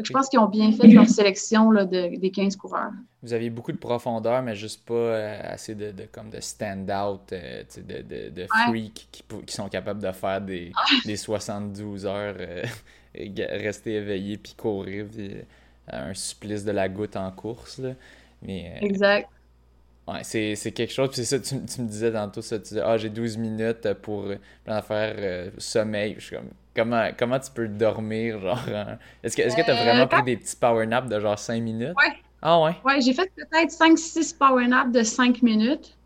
je 0.02 0.12
pense 0.12 0.28
qu'ils 0.28 0.38
ont 0.38 0.48
bien 0.48 0.72
fait 0.72 0.86
leur 0.88 1.08
sélection 1.08 1.70
là, 1.70 1.84
de, 1.84 2.16
des 2.16 2.30
15 2.30 2.56
coureurs. 2.56 2.92
Vous 3.22 3.32
aviez 3.32 3.50
beaucoup 3.50 3.72
de 3.72 3.78
profondeur, 3.78 4.42
mais 4.42 4.54
juste 4.54 4.84
pas 4.84 4.94
euh, 4.94 5.40
assez 5.44 5.74
de, 5.74 5.92
comme 6.12 6.30
de 6.30 6.40
stand-out, 6.40 7.32
euh, 7.32 7.62
de, 7.76 8.02
de, 8.02 8.30
de 8.30 8.46
freaks 8.46 9.08
qui, 9.10 9.24
qui, 9.46 9.54
sont 9.54 9.68
capables 9.68 10.02
de 10.02 10.12
faire 10.12 10.40
des, 10.40 10.72
des 11.04 11.16
72 11.16 12.06
heures, 12.06 12.36
euh, 12.38 12.64
rester 13.16 13.94
éveillé 13.94 14.36
puis 14.36 14.54
courir, 14.56 15.06
un 15.88 16.14
supplice 16.14 16.64
de 16.64 16.72
la 16.72 16.88
goutte 16.88 17.16
en 17.16 17.30
course. 17.30 17.78
Là. 17.78 17.90
Mais, 18.42 18.78
exact. 18.80 19.28
Ouais, 20.06 20.22
c'est 20.22 20.72
quelque 20.72 20.92
chose. 20.92 21.08
Puis 21.08 21.24
c'est 21.24 21.24
ça, 21.24 21.38
tu, 21.38 21.64
tu, 21.64 21.80
me 21.80 21.88
disais 21.88 22.12
tantôt, 22.12 22.42
ça, 22.42 22.58
tu 22.58 22.64
disais, 22.64 22.82
ah, 22.84 22.96
j'ai 22.98 23.08
12 23.08 23.38
minutes 23.38 23.92
pour 23.94 24.26
plein 24.64 24.82
faire 24.82 25.50
sommeil. 25.58 26.16
Je 26.18 26.26
suis 26.26 26.36
comme, 26.36 26.50
Comment, 26.74 27.08
comment 27.16 27.38
tu 27.38 27.50
peux 27.52 27.68
dormir, 27.68 28.40
genre... 28.42 28.58
Est-ce 29.22 29.36
que 29.36 29.64
tu 29.64 29.70
as 29.70 29.74
vraiment 29.74 30.02
euh, 30.02 30.06
pris 30.06 30.22
des 30.24 30.36
petits 30.36 30.56
power 30.56 30.86
naps 30.86 31.08
de 31.08 31.20
genre 31.20 31.38
5 31.38 31.62
minutes? 31.62 31.94
Ouais. 31.96 32.14
Ah 32.42 32.60
ouais? 32.60 32.76
Ouais, 32.84 33.00
j'ai 33.00 33.14
fait 33.14 33.30
peut-être 33.34 33.70
5-6 33.70 34.36
power 34.36 34.66
naps 34.66 34.92
de 34.92 35.02
5 35.02 35.42
minutes. 35.42 35.96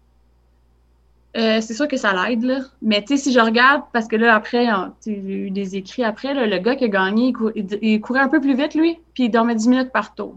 Euh, 1.37 1.61
c'est 1.61 1.75
sûr 1.75 1.87
que 1.87 1.97
ça 1.97 2.12
l'aide, 2.12 2.43
là. 2.43 2.61
Mais 2.81 3.03
tu 3.03 3.17
sais, 3.17 3.25
si 3.25 3.33
je 3.33 3.41
regarde, 3.41 3.83
parce 3.93 4.09
que 4.09 4.17
là, 4.17 4.35
après, 4.35 4.67
j'ai 5.05 5.12
eu 5.12 5.51
des 5.51 5.77
écrits 5.77 6.03
après, 6.03 6.33
là, 6.33 6.47
le 6.47 6.59
gars 6.59 6.75
qui 6.75 6.85
a 6.85 6.88
gagné, 6.88 7.33
il, 7.83 8.01
courait 8.01 8.21
un 8.21 8.29
peu 8.29 8.41
plus 8.41 8.57
vite, 8.57 8.75
lui, 8.75 8.99
puis 9.14 9.25
il 9.25 9.31
dormait 9.31 9.55
10 9.55 9.69
minutes 9.69 9.93
par 9.93 10.14
tour. 10.14 10.37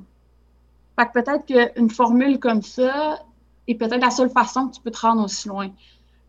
Fait 0.99 1.06
que 1.06 1.13
peut-être 1.13 1.45
qu'une 1.45 1.89
formule 1.89 2.39
comme 2.39 2.62
ça 2.62 3.23
est 3.67 3.75
peut-être 3.75 4.01
la 4.01 4.12
seule 4.12 4.30
façon 4.30 4.67
que 4.67 4.75
tu 4.75 4.82
peux 4.82 4.91
te 4.91 4.99
rendre 4.99 5.23
aussi 5.23 5.47
loin. 5.47 5.69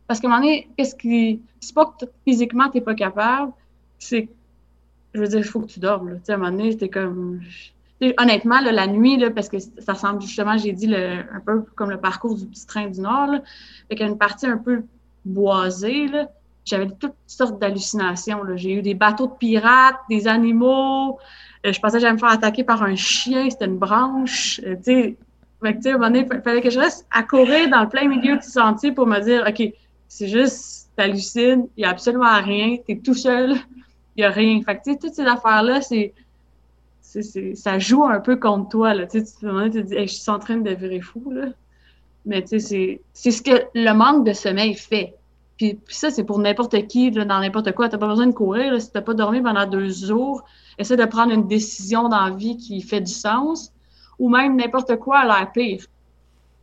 Parce 0.07 0.21
qu'à 0.21 0.29
un 0.29 0.31
moment 0.31 0.43
donné, 0.43 0.69
qu'est-ce 0.77 0.95
qui. 0.95 1.43
C'est 1.61 1.75
pas 1.75 1.87
que 1.87 2.07
physiquement, 2.25 2.71
tu 2.71 2.79
n'es 2.79 2.85
pas 2.85 2.95
capable, 2.95 3.53
c'est. 3.99 4.29
Je 5.15 5.21
veux 5.21 5.29
dire, 5.29 5.41
il 5.41 5.45
faut 5.45 5.61
que 5.61 5.67
tu 5.67 5.81
dormes. 5.81 6.11
Là. 6.11 6.17
À 6.29 6.33
un 6.33 6.37
moment 6.37 6.51
donné, 6.51 6.73
c'était 6.73 6.89
comme. 6.89 7.41
Honnêtement, 8.19 8.61
la 8.61 8.87
nuit, 8.87 9.23
parce 9.35 9.49
que 9.49 9.59
ça 9.59 9.95
semble 9.95 10.21
justement, 10.23 10.57
j'ai 10.57 10.73
dit, 10.73 10.95
un 10.95 11.41
peu 11.45 11.63
comme 11.75 11.91
le 11.91 11.99
parcours 11.99 12.37
du 12.37 12.47
petit 12.47 12.67
train 12.67 12.89
du 12.89 13.01
Nord, 13.01 13.27
là, 13.29 13.43
avec 13.91 14.01
une 14.01 14.19
partie 14.19 14.47
un 14.47 14.59
peu 14.59 14.83
boisée, 15.25 16.09
j'avais 16.65 16.89
toutes 16.99 17.15
sortes 17.27 17.61
d'hallucinations. 17.61 18.41
J'ai 18.55 18.75
eu 18.75 18.83
des 18.83 18.95
bateaux 18.95 19.27
de 19.27 19.33
pirates, 19.33 19.99
des 20.09 20.29
animaux. 20.29 21.19
Euh, 21.67 21.73
je 21.73 21.81
pensais 21.81 21.97
que 21.97 22.03
j'allais 22.03 22.15
me 22.15 22.19
faire 22.19 22.31
attaquer 22.31 22.63
par 22.63 22.83
un 22.83 22.95
chien, 22.95 23.51
c'était 23.51 23.67
une 23.67 23.79
branche. 23.79 24.61
Euh, 24.65 24.77
il 24.85 25.17
fallait 26.45 26.61
que 26.61 26.71
je 26.71 26.79
reste 26.79 27.07
à 27.11 27.23
courir 27.23 27.69
dans 27.69 27.83
le 27.83 27.89
plein 27.89 28.09
milieu 28.09 28.37
du 28.37 28.47
sentier 28.47 28.93
pour 28.93 29.07
me 29.07 29.21
dire, 29.21 29.45
OK, 29.49 29.73
c'est 30.09 30.29
juste, 30.29 30.91
t'hallucines, 30.97 31.67
il 31.77 31.81
n'y 31.81 31.85
a 31.85 31.91
absolument 31.91 32.41
rien, 32.43 32.77
tu 32.85 32.93
es 32.93 32.99
tout 32.99 33.15
seul 33.15 33.57
il 34.17 34.21
n'y 34.21 34.25
a 34.25 34.31
rien. 34.31 34.61
Fait 34.63 34.77
que, 34.77 34.99
toutes 34.99 35.15
ces 35.15 35.25
affaires-là, 35.25 35.81
c'est, 35.81 36.13
ça 37.55 37.79
joue 37.79 38.05
un 38.05 38.21
peu 38.21 38.37
contre 38.37 38.69
toi, 38.71 38.95
là. 38.95 39.07
Tu 39.07 39.23
tu 39.23 39.31
te 39.31 39.79
dis, 39.79 39.95
je 39.99 40.07
suis 40.07 40.31
en 40.31 40.39
train 40.39 40.57
de 40.57 40.71
virer 40.71 41.01
fou, 41.01 41.31
là. 41.31 41.47
Mais, 42.25 42.43
tu 42.43 42.61
c'est 42.61 43.01
ce 43.15 43.43
que 43.43 43.65
le 43.75 43.93
manque 43.93 44.25
de 44.25 44.33
sommeil 44.33 44.75
fait. 44.75 45.15
Puis, 45.57 45.79
ça, 45.89 46.11
c'est 46.11 46.25
pour 46.25 46.39
n'importe 46.39 46.87
qui, 46.87 47.11
dans 47.11 47.25
n'importe 47.25 47.73
quoi. 47.73 47.89
Tu 47.89 47.95
n'as 47.95 47.99
pas 47.99 48.09
besoin 48.09 48.27
de 48.27 48.33
courir, 48.33 48.81
si 48.81 48.91
tu 48.91 48.97
n'as 48.97 49.03
pas 49.03 49.15
dormi 49.15 49.43
pendant 49.43 49.67
deux 49.67 49.89
jours. 49.91 50.43
Essaie 50.79 50.97
de 50.97 51.05
prendre 51.05 51.33
une 51.33 51.47
décision 51.47 52.09
dans 52.09 52.25
la 52.25 52.31
vie 52.31 52.57
qui 52.57 52.81
fait 52.81 53.01
du 53.01 53.13
sens. 53.13 53.73
Ou 54.19 54.29
même 54.29 54.57
n'importe 54.57 54.97
quoi 54.97 55.19
a 55.19 55.25
l'air 55.25 55.53
pire. 55.53 55.81
Tu 55.81 55.87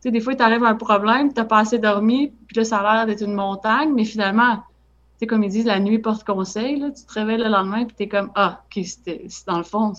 sais, 0.00 0.10
des 0.10 0.20
fois, 0.20 0.32
il 0.32 0.36
t'arrive 0.36 0.64
un 0.64 0.74
problème, 0.74 1.32
tu 1.32 1.40
n'as 1.40 1.44
pas 1.44 1.58
assez 1.58 1.78
dormi, 1.78 2.32
puis 2.46 2.56
là, 2.56 2.64
ça 2.64 2.78
a 2.78 2.94
l'air 2.94 3.06
d'être 3.06 3.22
une 3.22 3.34
montagne, 3.34 3.92
mais 3.92 4.06
finalement, 4.06 4.60
sais, 5.20 5.26
comme 5.26 5.44
ils 5.44 5.50
disent, 5.50 5.66
la 5.66 5.80
nuit 5.80 5.98
porte 5.98 6.24
conseil, 6.24 6.80
tu 6.96 7.04
te 7.04 7.12
réveilles 7.12 7.38
le 7.38 7.48
lendemain, 7.48 7.84
puis 7.84 7.94
t'es 7.94 8.08
comme, 8.08 8.30
ah, 8.34 8.62
ok, 8.64 8.84
c'était, 8.84 9.26
dans 9.46 9.58
le 9.58 9.64
fond, 9.64 9.92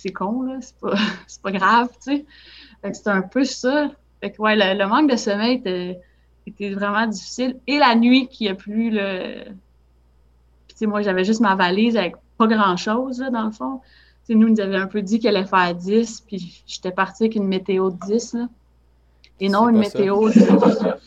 c'est 0.00 0.12
con, 0.12 0.42
là, 0.42 0.58
c'est 0.60 0.76
pas, 0.78 0.94
pas 1.42 1.52
grave, 1.52 1.88
tu 2.02 2.16
sais. 2.16 2.26
Fait 2.82 2.90
que 2.90 2.96
c'était 2.96 3.10
un 3.10 3.22
peu 3.22 3.44
ça. 3.44 3.90
Fait 4.20 4.30
que, 4.30 4.40
ouais, 4.40 4.54
le, 4.56 4.86
manque 4.86 5.10
de 5.10 5.16
sommeil 5.16 5.56
était, 5.56 5.98
était, 6.46 6.70
vraiment 6.70 7.06
difficile. 7.06 7.56
Et 7.66 7.78
la 7.78 7.94
nuit 7.94 8.28
qui 8.28 8.48
a 8.48 8.54
plu, 8.54 8.90
le... 8.90 9.44
Tu 10.68 10.76
sais, 10.76 10.86
moi, 10.86 11.02
j'avais 11.02 11.24
juste 11.24 11.40
ma 11.40 11.56
valise 11.56 11.96
avec 11.96 12.14
pas 12.36 12.46
grand-chose, 12.46 13.20
là, 13.20 13.30
dans 13.30 13.44
le 13.44 13.50
fond. 13.50 13.80
Nous, 14.28 14.48
nous 14.48 14.60
avions 14.60 14.80
un 14.80 14.86
peu 14.86 15.02
dit 15.02 15.18
qu'elle 15.18 15.36
allait 15.36 15.46
faire 15.46 15.74
10, 15.74 16.22
puis 16.26 16.62
j'étais 16.66 16.92
partie 16.92 17.24
avec 17.24 17.36
une 17.36 17.48
météo 17.48 17.90
de 17.90 17.96
10, 18.06 18.34
là. 18.34 18.48
Et 19.40 19.48
non 19.48 19.68
une 19.68 19.78
météo 19.78 20.28
de... 20.28 20.98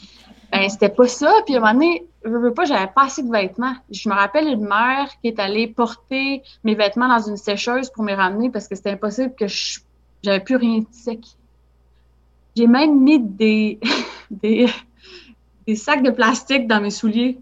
Ben, 0.52 0.70
c'était 0.70 0.90
pas 0.90 1.08
ça. 1.08 1.34
Puis 1.46 1.56
à 1.56 1.58
un 1.58 1.62
moment 1.62 1.74
donné, 1.74 2.06
je 2.24 2.30
veux 2.30 2.54
pas, 2.54 2.66
j'avais 2.66 2.92
pas 2.94 3.06
assez 3.06 3.24
de 3.24 3.32
vêtements. 3.32 3.76
Je 3.90 4.08
me 4.08 4.14
rappelle 4.14 4.48
une 4.48 4.66
mère 4.66 5.10
qui 5.22 5.30
est 5.30 5.40
allée 5.40 5.68
porter 5.68 6.44
mes 6.64 6.76
vêtements 6.76 7.08
dans 7.08 7.28
une 7.28 7.38
sécheuse 7.38 7.90
pour 7.90 8.04
me 8.04 8.14
ramener 8.14 8.50
parce 8.50 8.68
que 8.68 8.76
c'était 8.76 8.92
impossible 8.92 9.34
que 9.36 9.48
je 9.48 9.80
j'avais 10.24 10.40
plus 10.40 10.56
rien 10.56 10.80
de 10.80 10.88
sec. 10.92 11.20
J'ai 12.56 12.68
même 12.68 13.02
mis 13.02 13.20
des, 13.20 13.80
des, 14.32 14.68
sacs 15.76 16.04
de 16.04 16.12
plastique 16.12 16.68
dans 16.68 16.82
mes 16.82 16.92
souliers. 16.92 17.40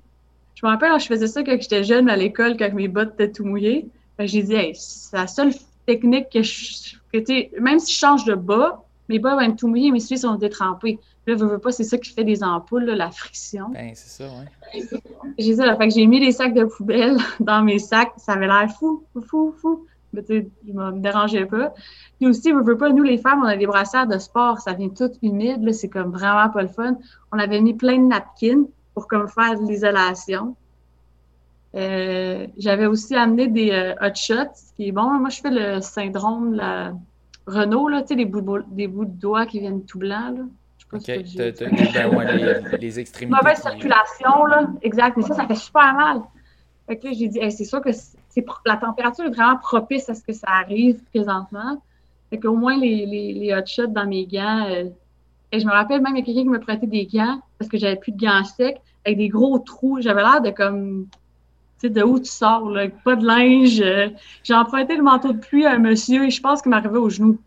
Je 0.55 0.65
me 0.65 0.71
rappelle, 0.71 0.97
je 0.99 1.05
faisais 1.05 1.27
ça 1.27 1.43
quand 1.43 1.59
j'étais 1.59 1.83
jeune 1.83 2.09
à 2.09 2.15
l'école, 2.15 2.57
quand 2.57 2.71
mes 2.73 2.87
bottes 2.87 3.13
étaient 3.13 3.31
tout 3.31 3.45
mouillées. 3.45 3.87
J'ai 4.19 4.43
dit, 4.43 4.53
hey, 4.53 4.75
c'est 4.75 5.15
la 5.15 5.27
seule 5.27 5.53
technique 5.85 6.29
que 6.31 6.43
je. 6.43 6.95
Que, 7.11 7.59
même 7.59 7.79
si 7.79 7.93
je 7.93 7.99
change 7.99 8.25
de 8.25 8.35
bas, 8.35 8.83
mes 9.09 9.19
bas 9.19 9.33
vont 9.33 9.41
être 9.41 9.57
tout 9.57 9.67
mouillés, 9.67 9.91
mes 9.91 9.99
souliers 9.99 10.21
sont 10.21 10.35
détrempés. 10.35 10.99
Là, 11.25 11.35
veux, 11.35 11.47
veux 11.47 11.59
pas, 11.59 11.71
c'est 11.71 11.83
ça 11.83 11.97
qui 11.97 12.11
fait 12.11 12.23
des 12.23 12.43
ampoules, 12.43 12.85
la 12.85 13.11
friction. 13.11 13.69
Ben, 13.69 13.91
c'est 13.95 14.23
ça, 14.23 14.29
oui. 14.73 14.83
J'ai 15.37 15.55
ça, 15.55 15.65
là, 15.65 15.75
fait 15.75 15.87
que 15.87 15.93
j'ai 15.93 16.05
mis 16.05 16.19
des 16.19 16.31
sacs 16.31 16.53
de 16.53 16.63
poubelle 16.63 17.17
dans 17.39 17.63
mes 17.63 17.79
sacs. 17.79 18.13
Ça 18.17 18.33
avait 18.33 18.47
l'air 18.47 18.69
fou, 18.71 19.03
fou, 19.27 19.53
fou. 19.59 19.85
Mais 20.13 20.23
tu 20.23 20.27
sais, 20.27 20.47
je 20.67 20.73
me 20.73 20.99
dérangeais 20.99 21.45
pas. 21.45 21.73
Puis 22.17 22.27
aussi, 22.27 22.51
veux, 22.51 22.63
veux 22.63 22.77
pas, 22.77 22.89
nous, 22.89 23.03
les 23.03 23.17
femmes, 23.17 23.41
on 23.43 23.47
a 23.47 23.57
des 23.57 23.67
brassières 23.67 24.07
de 24.07 24.17
sport. 24.17 24.59
Ça 24.59 24.73
vient 24.73 24.89
tout 24.89 25.11
humide, 25.21 25.63
là. 25.63 25.73
C'est 25.73 25.89
comme 25.89 26.11
vraiment 26.11 26.49
pas 26.49 26.61
le 26.61 26.67
fun. 26.67 26.97
On 27.31 27.39
avait 27.39 27.61
mis 27.61 27.73
plein 27.73 27.97
de 27.97 28.07
napkins 28.07 28.63
pour 28.93 29.07
comme 29.07 29.27
faire 29.27 29.59
de 29.59 29.67
l'isolation. 29.67 30.55
Euh, 31.75 32.47
j'avais 32.57 32.87
aussi 32.87 33.15
amené 33.15 33.47
des 33.47 33.71
euh, 33.71 33.93
hot 34.01 34.15
shots, 34.15 34.55
ce 34.55 34.73
qui 34.75 34.87
est 34.87 34.91
bon. 34.91 35.19
Moi, 35.19 35.29
je 35.29 35.41
fais 35.41 35.51
le 35.51 35.81
syndrome 35.81 36.53
la 36.53 36.93
Renault, 37.49 37.87
là, 37.87 38.01
tu 38.01 38.09
sais, 38.09 38.15
des 38.15 38.25
bouts, 38.25 38.59
des 38.69 38.87
bouts 38.87 39.05
de 39.05 39.19
doigts 39.19 39.45
qui 39.45 39.59
viennent 39.59 39.83
tout 39.85 39.99
blancs, 39.99 40.37
là. 40.37 40.43
OK. 40.91 41.05
ben, 41.05 42.77
les, 42.79 42.99
extrémités. 42.99 43.35
Mauvaise 43.35 43.59
circulation, 43.59 44.45
là. 44.45 44.69
Exact. 44.81 45.17
Mais 45.17 45.23
ça, 45.23 45.35
ça 45.35 45.47
fait 45.47 45.55
super 45.55 45.93
mal. 45.93 46.21
Fait 46.87 46.97
que 46.97 47.13
j'ai 47.13 47.27
dit, 47.27 47.39
c'est 47.51 47.65
sûr 47.65 47.81
que 47.81 47.91
la 48.65 48.77
température 48.77 49.25
est 49.25 49.29
vraiment 49.29 49.57
propice 49.57 50.09
à 50.09 50.15
ce 50.15 50.23
que 50.23 50.33
ça 50.33 50.47
arrive 50.47 51.03
présentement. 51.13 51.81
Fait 52.31 52.39
qu'au 52.39 52.55
moins, 52.55 52.77
les, 52.77 53.05
les, 53.05 53.33
les 53.33 53.53
hot 53.53 53.65
shots 53.65 53.87
dans 53.87 54.07
mes 54.07 54.25
gants. 54.25 54.65
Euh, 54.69 54.85
et 55.51 55.59
je 55.59 55.65
me 55.65 55.71
rappelle 55.71 56.01
même, 56.01 56.15
il 56.15 56.19
y 56.19 56.21
a 56.21 56.25
quelqu'un 56.25 56.43
qui 56.43 56.49
me 56.49 56.59
prêtait 56.59 56.87
des 56.87 57.05
gants 57.05 57.41
parce 57.57 57.69
que 57.69 57.77
j'avais 57.77 57.95
plus 57.95 58.11
de 58.11 58.19
gants 58.19 58.43
secs 58.43 58.81
avec 59.05 59.17
des 59.17 59.29
gros 59.29 59.59
trous. 59.59 60.01
J'avais 60.01 60.21
l'air 60.21 60.41
de 60.41 60.49
comme. 60.49 61.07
Tu 61.79 61.87
sais, 61.87 61.89
de 61.89 62.03
où 62.03 62.19
tu 62.19 62.29
sors, 62.29 62.69
là, 62.69 62.87
pas 62.89 63.15
de 63.15 63.25
linge. 63.25 63.81
Euh. 63.81 64.09
J'ai 64.43 64.53
emprunté 64.53 64.95
le 64.97 65.03
manteau 65.03 65.33
de 65.33 65.39
pluie 65.39 65.65
à 65.65 65.71
un 65.71 65.79
monsieur 65.79 66.25
et 66.25 66.29
je 66.29 66.41
pense 66.41 66.61
qu'il 66.61 66.71
m'arrivait 66.71 66.97
au 66.97 67.09
genou. 67.09 67.39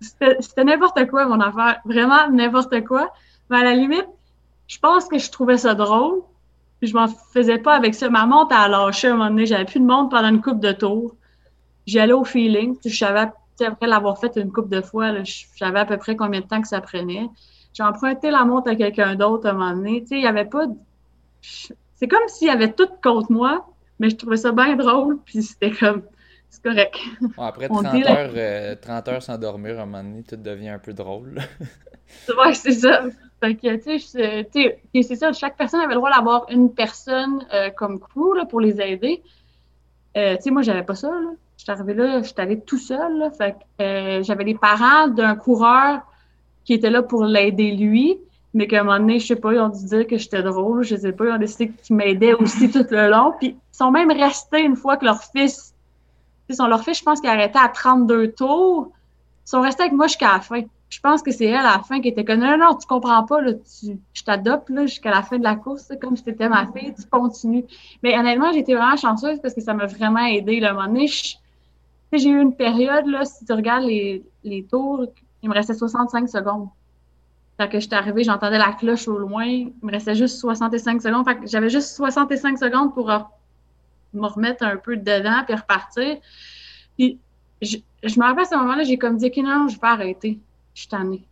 C'était 0.00 0.64
n'importe 0.64 1.06
quoi, 1.08 1.26
mon 1.26 1.40
affaire. 1.40 1.80
Vraiment 1.84 2.28
n'importe 2.30 2.84
quoi. 2.84 3.12
Mais 3.50 3.58
à 3.58 3.64
la 3.64 3.74
limite, 3.74 4.06
je 4.66 4.78
pense 4.78 5.06
que 5.08 5.18
je 5.18 5.30
trouvais 5.30 5.58
ça 5.58 5.74
drôle. 5.74 6.22
Puis 6.80 6.90
je 6.90 6.94
m'en 6.94 7.08
faisais 7.08 7.58
pas 7.58 7.74
avec 7.74 7.94
ça. 7.94 8.08
Ma 8.08 8.26
montre 8.26 8.54
a 8.54 8.68
lâché 8.68 9.08
à 9.08 9.12
un 9.12 9.16
moment 9.16 9.30
donné. 9.30 9.46
J'avais 9.46 9.64
plus 9.64 9.80
de 9.80 9.86
montre 9.86 10.10
pendant 10.10 10.28
une 10.28 10.40
coupe 10.40 10.60
de 10.60 10.72
tours. 10.72 11.14
J'y 11.86 11.98
allais 11.98 12.12
au 12.12 12.24
feeling. 12.24 12.76
Je 12.84 12.96
savais, 12.96 13.28
après 13.66 13.86
l'avoir 13.86 14.18
fait 14.18 14.36
une 14.36 14.52
coupe 14.52 14.68
de 14.68 14.80
fois, 14.80 15.22
je 15.24 15.44
savais 15.56 15.80
à 15.80 15.84
peu 15.84 15.96
près 15.96 16.16
combien 16.16 16.40
de 16.40 16.46
temps 16.46 16.60
que 16.60 16.68
ça 16.68 16.80
prenait. 16.80 17.28
J'ai 17.72 17.82
emprunté 17.82 18.30
la 18.30 18.44
montre 18.44 18.70
à 18.70 18.76
quelqu'un 18.76 19.14
d'autre 19.14 19.46
à 19.46 19.50
un 19.50 19.52
moment 19.54 19.72
donné. 19.74 20.04
il 20.10 20.20
y 20.20 20.26
avait 20.26 20.44
pas. 20.44 20.66
C'est 21.98 22.08
comme 22.08 22.26
s'il 22.28 22.46
y 22.46 22.50
avait 22.50 22.72
tout 22.72 22.88
contre 23.02 23.30
moi, 23.32 23.66
mais 23.98 24.08
je 24.08 24.16
trouvais 24.16 24.36
ça 24.36 24.52
bien 24.52 24.76
drôle. 24.76 25.18
Puis 25.24 25.42
c'était 25.42 25.72
comme 25.72 26.02
c'est 26.50 26.62
correct. 26.62 26.96
après 27.36 27.68
30 27.68 27.84
heures, 27.84 28.78
30 28.80 29.08
euh, 29.08 29.12
heures 29.12 29.22
sans 29.22 29.36
dormir, 29.36 29.78
à 29.78 29.82
un 29.82 29.86
moment 29.86 30.02
donné, 30.02 30.22
tout 30.22 30.36
devient 30.36 30.70
un 30.70 30.78
peu 30.78 30.94
drôle. 30.94 31.40
ouais, 32.38 32.54
c'est 32.54 32.72
ça. 32.72 33.02
Fait 33.40 33.54
que, 33.54 33.76
tu 33.76 33.98
sais, 33.98 34.78
c'est 35.02 35.16
ça, 35.16 35.32
chaque 35.32 35.56
personne 35.56 35.80
avait 35.80 35.94
le 35.94 36.00
droit 36.00 36.10
d'avoir 36.10 36.46
une 36.50 36.72
personne 36.72 37.44
euh, 37.52 37.70
comme 37.70 38.00
crew 38.00 38.34
là, 38.34 38.46
pour 38.46 38.60
les 38.60 38.80
aider. 38.80 39.22
Euh, 40.16 40.36
tu 40.36 40.44
sais, 40.44 40.50
moi, 40.50 40.62
j'avais 40.62 40.82
pas 40.82 40.94
ça. 40.94 41.08
Là. 41.08 41.32
J'étais 41.58 41.72
arrivée 41.72 41.94
là, 41.94 42.22
j'étais 42.22 42.40
allée 42.40 42.60
tout 42.60 42.78
seul. 42.78 43.30
Fait 43.36 43.56
que 43.78 44.22
j'avais 44.22 44.44
les 44.44 44.54
parents 44.54 45.08
d'un 45.08 45.36
coureur 45.36 46.00
qui 46.64 46.72
était 46.72 46.90
là 46.90 47.02
pour 47.02 47.24
l'aider 47.24 47.72
lui, 47.72 48.18
mais 48.58 48.66
qu'à 48.66 48.80
un 48.80 48.82
moment 48.82 48.98
donné, 48.98 49.20
je 49.20 49.26
sais 49.28 49.36
pas, 49.36 49.52
ils 49.52 49.60
ont 49.60 49.68
dû 49.68 49.84
dire 49.84 50.04
que 50.08 50.18
j'étais 50.18 50.42
drôle, 50.42 50.82
je 50.82 50.96
sais 50.96 51.12
pas, 51.12 51.26
ils 51.26 51.30
ont 51.30 51.38
décidé 51.38 51.70
qu'ils 51.70 51.94
m'aidaient 51.94 52.34
aussi 52.34 52.68
tout 52.68 52.84
le 52.90 53.08
long. 53.08 53.32
Puis 53.38 53.50
ils 53.50 53.76
sont 53.76 53.92
même 53.92 54.10
restés 54.10 54.62
une 54.62 54.74
fois 54.74 54.96
que 54.96 55.04
leur 55.04 55.22
fils 55.22 55.74
leur 56.66 56.82
fait, 56.82 56.94
je 56.94 57.04
pense 57.04 57.20
qu'ils 57.20 57.30
arrêtaient 57.30 57.58
à 57.58 57.68
32 57.68 58.32
tours. 58.32 58.90
Ils 59.46 59.50
sont 59.50 59.60
restés 59.60 59.82
avec 59.82 59.94
moi 59.94 60.08
jusqu'à 60.08 60.32
la 60.32 60.40
fin. 60.40 60.62
Je 60.90 61.00
pense 61.00 61.22
que 61.22 61.30
c'est 61.30 61.44
elle 61.44 61.54
à 61.54 61.76
la 61.76 61.82
fin 61.86 62.00
qui 62.00 62.08
était 62.08 62.24
comme 62.24 62.40
non, 62.40 62.58
non, 62.58 62.74
tu 62.74 62.86
comprends 62.88 63.22
pas, 63.24 63.40
là, 63.42 63.52
tu, 63.54 63.98
je 64.12 64.22
t'adopte 64.24 64.72
jusqu'à 64.80 65.10
la 65.10 65.22
fin 65.22 65.38
de 65.38 65.44
la 65.44 65.54
course, 65.54 65.92
comme 66.00 66.16
si 66.16 66.24
étais 66.26 66.48
ma 66.48 66.66
fille, 66.72 66.92
tu 66.94 67.06
continues. 67.08 67.64
Mais 68.02 68.18
honnêtement, 68.18 68.50
été 68.50 68.74
vraiment 68.74 68.96
chanceuse 68.96 69.38
parce 69.40 69.54
que 69.54 69.60
ça 69.60 69.72
m'a 69.72 69.86
vraiment 69.86 70.24
aidé. 70.24 70.58
le 70.58 70.72
moment 70.72 70.86
donné, 70.86 71.06
j'ai 71.06 72.28
eu 72.28 72.40
une 72.40 72.56
période, 72.56 73.06
là, 73.06 73.24
si 73.24 73.44
tu 73.44 73.52
regardes 73.52 73.84
les, 73.84 74.24
les 74.42 74.64
tours, 74.64 75.04
il 75.42 75.48
me 75.48 75.54
restait 75.54 75.74
65 75.74 76.28
secondes. 76.28 76.68
Quand 77.58 77.68
je 77.72 77.78
suis 77.80 77.94
arrivée, 77.94 78.22
j'entendais 78.22 78.58
la 78.58 78.72
cloche 78.72 79.08
au 79.08 79.18
loin. 79.18 79.44
Il 79.44 79.72
me 79.82 79.90
restait 79.90 80.14
juste 80.14 80.38
65 80.38 81.02
secondes. 81.02 81.24
Fait 81.24 81.36
que 81.36 81.46
j'avais 81.46 81.70
juste 81.70 81.96
65 81.96 82.56
secondes 82.56 82.94
pour 82.94 83.08
me 84.14 84.26
remettre 84.26 84.64
un 84.64 84.76
peu 84.76 84.96
dedans 84.96 85.42
puis 85.44 85.54
repartir. 85.56 86.18
Puis 86.96 87.18
je, 87.60 87.78
je 88.02 88.20
me 88.20 88.24
rappelle 88.24 88.44
à 88.44 88.46
ce 88.46 88.54
moment-là, 88.56 88.84
j'ai 88.84 88.96
comme 88.96 89.16
dit, 89.16 89.26
OK, 89.26 89.36
non, 89.38 89.68
je 89.68 89.78
vais 89.78 89.86
arrêter. 89.86 90.38
Je 90.74 90.80
suis 90.80 90.88
tannée. 90.88 91.26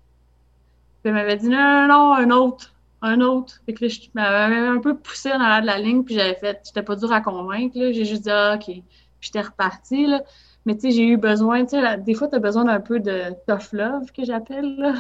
Puis 1.03 1.11
elle 1.11 1.13
m'avait 1.13 1.37
dit, 1.37 1.49
non, 1.49 1.87
non, 1.87 1.89
non, 1.89 2.15
un 2.15 2.31
autre, 2.31 2.73
un 3.03 3.21
autre. 3.21 3.61
Fait 3.65 3.73
que 3.73 3.89
je 3.89 4.01
m'avais 4.15 4.57
un 4.57 4.81
peu 4.81 4.97
poussé 4.97 5.31
en 5.33 5.41
arrière 5.41 5.63
de 5.63 5.67
la 5.67 5.79
ligne, 5.79 6.03
puis 6.03 6.17
j'avais 6.17 6.35
fait, 6.35 6.61
j'étais 6.65 6.83
pas 6.83 6.97
dur 6.97 7.13
à 7.13 7.21
convaincre, 7.21 7.75
J'ai 7.75 8.05
juste 8.05 8.23
dit, 8.23 8.31
ah, 8.31 8.55
OK. 8.57 8.65
Puis 8.65 8.83
j'étais 9.21 9.43
repartie, 9.43 10.07
là. 10.07 10.23
Mais 10.65 10.75
tu 10.75 10.81
sais, 10.81 10.91
j'ai 10.91 11.07
eu 11.07 11.17
besoin, 11.17 11.65
tu 11.65 11.81
sais, 11.81 11.99
des 11.99 12.15
fois, 12.15 12.27
tu 12.27 12.35
as 12.35 12.41
besoin 12.41 12.65
d'un 12.65 12.81
peu 12.81 12.99
de 12.99 13.31
tough 13.47 13.73
love, 13.73 14.11
que 14.11 14.25
j'appelle. 14.25 14.95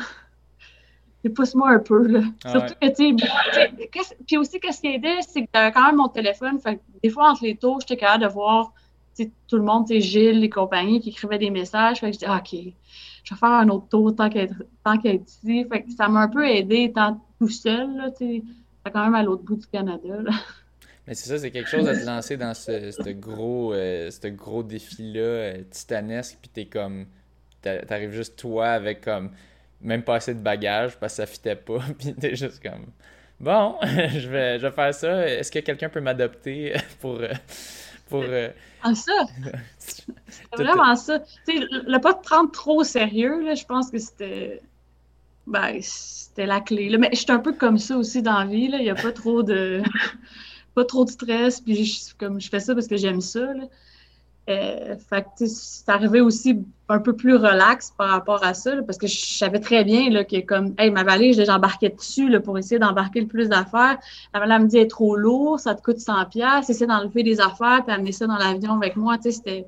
Pousse-moi 1.30 1.70
un 1.70 1.78
peu, 1.78 2.06
là. 2.06 2.20
Surtout 2.46 2.74
que, 2.80 2.88
tu 2.88 3.16
sais, 3.18 4.16
puis 4.26 4.36
aussi, 4.36 4.60
qu'est-ce 4.60 4.80
qui 4.80 4.88
aidait, 4.88 5.20
c'est 5.22 5.42
que 5.42 5.50
t'avais 5.50 5.72
quand 5.72 5.86
même 5.86 5.96
mon 5.96 6.08
téléphone. 6.08 6.58
Fait 6.60 6.76
que 6.76 6.80
des 7.02 7.10
fois, 7.10 7.30
entre 7.30 7.44
les 7.44 7.56
tours, 7.56 7.80
j'étais 7.80 7.96
capable 7.96 8.24
de 8.24 8.28
voir 8.28 8.72
tout 9.48 9.56
le 9.56 9.62
monde, 9.62 9.86
Gilles 9.90 10.44
et 10.44 10.50
compagnie 10.50 11.00
qui 11.00 11.10
écrivaient 11.10 11.38
des 11.38 11.50
messages. 11.50 12.00
Fait 12.00 12.10
que 12.10 12.14
je 12.14 12.18
dis, 12.18 12.26
OK, 12.26 12.74
je 13.24 13.34
vais 13.34 13.38
faire 13.38 13.50
un 13.50 13.68
autre 13.68 13.88
tour 13.88 14.14
tant 14.14 14.28
qu'être 14.28 14.54
ici. 15.26 15.66
Fait 15.70 15.82
que 15.82 15.90
ça 15.92 16.08
m'a 16.08 16.20
un 16.20 16.28
peu 16.28 16.46
aidé 16.46 16.84
étant 16.84 17.20
tout 17.38 17.48
seul, 17.48 17.96
là, 17.96 18.10
tu 18.10 18.42
quand 18.92 19.04
même 19.04 19.14
à 19.16 19.22
l'autre 19.22 19.42
bout 19.42 19.56
du 19.56 19.66
Canada, 19.66 20.22
là. 20.22 20.30
Mais 21.06 21.14
c'est 21.14 21.28
ça, 21.28 21.38
c'est 21.38 21.52
quelque 21.52 21.68
chose 21.68 21.88
à 21.88 21.96
te 21.96 22.04
lancer 22.04 22.36
dans 22.36 22.52
ce, 22.52 23.10
gros, 23.12 23.72
euh, 23.74 24.10
gros 24.24 24.64
défi-là 24.64 25.20
euh, 25.20 25.62
titanesque, 25.70 26.38
puis 26.40 26.50
t'es 26.52 26.66
comme. 26.66 27.06
T'arrives 27.62 28.12
juste 28.12 28.36
toi 28.36 28.68
avec 28.68 29.00
comme 29.00 29.30
même 29.80 30.02
pas 30.02 30.16
assez 30.16 30.34
de 30.34 30.40
bagages 30.40 30.96
parce 30.98 31.14
que 31.14 31.16
ça 31.16 31.26
fitait 31.26 31.56
pas, 31.56 31.78
puis 31.98 32.14
t'es 32.14 32.34
juste 32.34 32.62
comme. 32.62 32.86
Bon, 33.38 33.76
je 33.82 34.28
vais, 34.28 34.58
je 34.58 34.66
vais 34.66 34.72
faire 34.72 34.94
ça. 34.94 35.28
Est-ce 35.28 35.50
que 35.50 35.58
quelqu'un 35.58 35.88
peut 35.88 36.00
m'adopter 36.00 36.74
pour. 37.00 37.18
Euh, 37.20 37.32
pour 38.08 38.24
ah, 38.82 38.94
ça! 38.94 39.12
c'est 39.78 40.04
vraiment 40.56 40.94
ça. 40.94 41.18
Tu 41.18 41.58
sais, 41.58 41.66
le 41.70 41.98
pas 41.98 42.14
te 42.14 42.22
prendre 42.22 42.52
trop 42.52 42.80
au 42.80 42.84
sérieux, 42.84 43.44
là, 43.44 43.54
je 43.54 43.64
pense 43.64 43.90
que 43.90 43.98
c'était. 43.98 44.62
Ben, 45.46 45.80
c'était 45.82 46.46
la 46.46 46.60
clé. 46.60 46.88
Là. 46.88 46.98
Mais 46.98 47.10
je 47.12 47.18
suis 47.18 47.32
un 47.32 47.40
peu 47.40 47.52
comme 47.52 47.78
ça 47.78 47.96
aussi 47.96 48.22
dans 48.22 48.38
la 48.38 48.46
vie. 48.46 48.70
Il 48.72 48.78
n'y 48.78 48.90
a 48.90 48.94
pas 48.94 49.12
trop 49.12 49.42
de 49.42 49.82
pas 50.76 50.84
trop 50.84 51.04
de 51.04 51.10
stress, 51.10 51.60
puis 51.60 51.84
je, 51.84 52.14
comme 52.18 52.40
je 52.40 52.48
fais 52.48 52.60
ça 52.60 52.74
parce 52.74 52.86
que 52.86 52.96
j'aime 52.96 53.20
ça. 53.20 53.40
Là. 53.54 53.64
Euh, 54.48 54.94
fait 55.10 55.26
que 55.36 55.46
c'est 55.46 55.88
arrivé 55.88 56.20
aussi 56.20 56.64
un 56.88 57.00
peu 57.00 57.16
plus 57.16 57.34
relax 57.34 57.92
par 57.98 58.10
rapport 58.10 58.44
à 58.44 58.54
ça, 58.54 58.80
parce 58.82 58.96
que 58.96 59.08
je 59.08 59.18
savais 59.18 59.58
très 59.58 59.82
bien 59.82 60.08
là, 60.08 60.22
que 60.22 60.40
comme 60.40 60.72
hey, 60.78 60.90
ma 60.92 61.02
valise, 61.02 61.42
j'embarquais 61.44 61.88
dessus 61.88 62.28
là, 62.28 62.38
pour 62.38 62.56
essayer 62.56 62.78
d'embarquer 62.78 63.22
le 63.22 63.26
plus 63.26 63.48
d'affaires. 63.48 63.98
La 64.32 64.38
madame 64.38 64.64
me 64.64 64.68
dit 64.68 64.78
est 64.78 64.90
trop 64.90 65.16
lourd, 65.16 65.58
ça 65.58 65.74
te 65.74 65.82
coûte 65.82 65.98
100 65.98 66.26
pièces, 66.26 66.70
essayer 66.70 66.86
d'enlever 66.86 67.24
des 67.24 67.40
affaires 67.40 67.82
puis 67.84 67.92
amener 67.92 68.12
ça 68.12 68.28
dans 68.28 68.38
l'avion 68.38 68.74
avec 68.74 68.94
moi, 68.94 69.16
c'était 69.20 69.66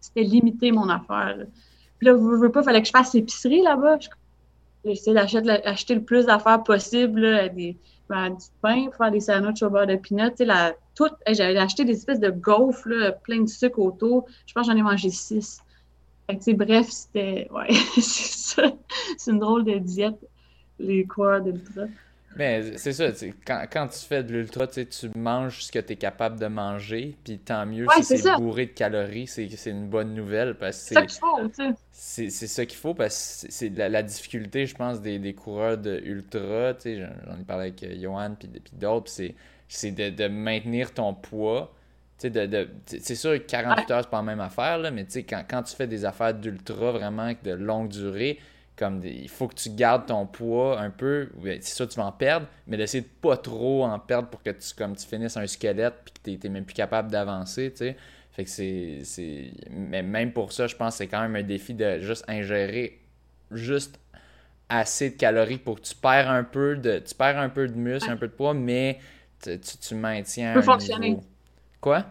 c'était 0.00 0.22
limité 0.22 0.72
mon 0.72 0.88
affaire. 0.88 1.36
Puis 1.98 2.06
là, 2.06 2.14
vous 2.14 2.38
veux 2.38 2.50
pas, 2.50 2.62
fallait 2.62 2.80
que 2.80 2.86
je 2.86 2.92
fasse 2.92 3.12
l'épicerie 3.14 3.62
là-bas. 3.62 3.98
J'ai 4.84 4.92
essayé 4.92 5.14
d'acheter 5.14 5.94
le 5.94 6.02
plus 6.02 6.26
d'affaires 6.26 6.62
possible, 6.62 7.50
des 7.54 7.76
ben, 8.14 8.30
du 8.30 8.46
pain 8.62 8.90
faire 8.96 9.10
des 9.10 9.18
sandwichs 9.18 9.62
au 9.64 9.70
beurre 9.70 9.88
de 9.88 9.96
pinot. 9.96 10.30
La, 10.38 10.74
j'avais 11.28 11.58
acheté 11.58 11.84
des 11.84 11.94
espèces 11.94 12.20
de 12.20 12.30
gaufres, 12.30 12.88
là, 12.88 13.10
plein 13.10 13.40
de 13.40 13.48
sucre 13.48 13.80
autour. 13.80 14.26
Je 14.46 14.52
pense 14.52 14.68
que 14.68 14.72
j'en 14.72 14.78
ai 14.78 14.82
mangé 14.82 15.10
six. 15.10 15.60
Bref, 16.28 16.86
c'était. 16.88 17.48
Ouais, 17.52 17.72
c'est 17.94 18.00
ça. 18.00 18.72
C'est 19.18 19.32
une 19.32 19.40
drôle 19.40 19.64
de 19.64 19.78
diète, 19.78 20.18
les 20.78 21.04
coureurs 21.04 21.42
d'ultra. 21.42 21.82
Mais 22.36 22.76
c'est 22.76 22.92
ça, 22.92 23.10
quand, 23.46 23.64
quand 23.70 23.88
tu 23.88 23.98
fais 24.00 24.24
de 24.24 24.32
l'ultra, 24.32 24.66
tu 24.66 24.84
manges 25.16 25.62
ce 25.62 25.72
que 25.72 25.78
tu 25.78 25.92
es 25.92 25.96
capable 25.96 26.38
de 26.38 26.46
manger, 26.46 27.16
puis 27.22 27.38
tant 27.38 27.64
mieux 27.64 27.86
si 27.96 28.18
c'est 28.18 28.36
bourré 28.36 28.66
de 28.66 28.72
calories, 28.72 29.26
c'est 29.26 29.48
une 29.66 29.88
bonne 29.88 30.14
nouvelle. 30.14 30.56
C'est 30.72 30.94
ça 30.94 31.06
qu'il 31.06 31.18
faut, 31.20 31.48
tu 31.48 31.74
sais. 31.92 32.30
C'est 32.30 32.46
ça 32.46 32.66
qu'il 32.66 32.78
faut, 32.78 32.94
parce 32.94 33.44
que 33.46 33.52
c'est 33.52 33.68
la, 33.70 34.02
difficulté, 34.02 34.66
je 34.66 34.74
pense, 34.74 35.00
des, 35.00 35.18
des 35.18 35.34
coureurs 35.34 35.78
de 35.78 36.00
ultra, 36.04 36.74
tu 36.74 36.82
sais, 36.82 36.98
j'en 36.98 37.40
ai 37.40 37.44
parlé 37.44 37.68
avec 37.68 37.82
euh, 37.82 38.00
Johan, 38.00 38.34
puis 38.38 38.50
d'autres, 38.72 39.12
c'est 39.68 39.90
de, 39.90 40.10
de 40.10 40.28
maintenir 40.28 40.92
ton 40.92 41.14
poids. 41.14 41.72
De, 42.22 42.46
de, 42.46 42.68
c'est 42.86 43.16
sûr 43.16 43.32
que 43.32 43.38
48 43.38 43.90
heures, 43.90 44.02
c'est 44.04 44.10
pas 44.10 44.18
la 44.18 44.22
même 44.22 44.40
affaire, 44.40 44.78
là, 44.78 44.90
mais 44.90 45.06
quand, 45.28 45.44
quand 45.48 45.62
tu 45.62 45.76
fais 45.76 45.86
des 45.86 46.04
affaires 46.04 46.32
d'ultra 46.32 46.92
vraiment 46.92 47.32
de 47.42 47.50
longue 47.52 47.88
durée, 47.88 48.38
comme 48.76 49.00
il 49.04 49.28
faut 49.28 49.46
que 49.48 49.54
tu 49.54 49.70
gardes 49.70 50.06
ton 50.06 50.26
poids 50.26 50.80
un 50.80 50.90
peu. 50.90 51.30
C'est 51.44 51.62
sûr 51.62 51.88
tu 51.88 51.96
vas 51.96 52.06
en 52.06 52.12
perdre, 52.12 52.46
mais 52.66 52.76
d'essayer 52.76 53.02
de 53.02 53.08
pas 53.08 53.36
trop 53.36 53.84
en 53.84 53.98
perdre 53.98 54.28
pour 54.28 54.42
que 54.42 54.50
tu, 54.50 54.74
comme 54.76 54.96
tu 54.96 55.06
finisses 55.06 55.36
un 55.36 55.46
squelette 55.46 55.94
puis 56.04 56.14
que 56.36 56.40
tu 56.40 56.48
n'es 56.48 56.52
même 56.52 56.64
plus 56.64 56.74
capable 56.74 57.10
d'avancer, 57.10 57.70
tu 57.70 57.78
sais. 57.78 57.96
Fait 58.32 58.44
que 58.44 58.50
c'est. 58.50 59.52
Mais 59.70 60.02
même 60.02 60.32
pour 60.32 60.52
ça, 60.52 60.66
je 60.66 60.74
pense 60.74 60.94
que 60.94 60.98
c'est 60.98 61.06
quand 61.06 61.22
même 61.22 61.36
un 61.36 61.44
défi 61.44 61.72
de 61.72 62.00
juste 62.00 62.24
ingérer 62.26 63.00
juste 63.52 64.00
assez 64.68 65.10
de 65.10 65.16
calories 65.16 65.58
pour 65.58 65.76
que 65.76 65.82
tu 65.86 65.94
perds 65.94 66.28
un 66.28 66.42
peu 66.42 66.76
de. 66.76 66.98
Tu 66.98 67.14
perds 67.14 67.38
un 67.38 67.48
peu 67.48 67.68
de 67.68 67.74
muscle, 67.74 68.10
un 68.10 68.16
peu 68.16 68.26
de 68.26 68.32
poids, 68.32 68.54
mais 68.54 68.98
tu, 69.40 69.58
tu, 69.58 69.94
maintiens. 69.94 70.54
Ça 70.54 70.60
peut 70.60 70.66
fonctionner. 70.66 71.18
Quoi? 71.80 72.06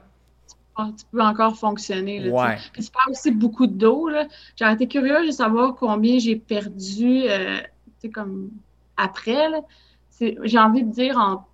Tu 0.77 1.05
peux 1.11 1.21
encore 1.21 1.55
fonctionner. 1.55 2.19
Là, 2.19 2.31
ouais. 2.31 2.57
tu 2.73 2.89
parles 2.89 3.11
aussi 3.11 3.31
beaucoup 3.31 3.67
d'eau. 3.67 4.09
J'aurais 4.55 4.73
été 4.73 4.87
curieuse 4.87 5.27
de 5.27 5.31
savoir 5.31 5.75
combien 5.75 6.17
j'ai 6.17 6.35
perdu 6.35 7.23
euh, 7.29 7.59
comme 8.13 8.49
après. 8.97 9.49
J'ai 10.19 10.59
envie 10.59 10.83
de 10.83 10.91
dire 10.91 11.17
entre 11.17 11.45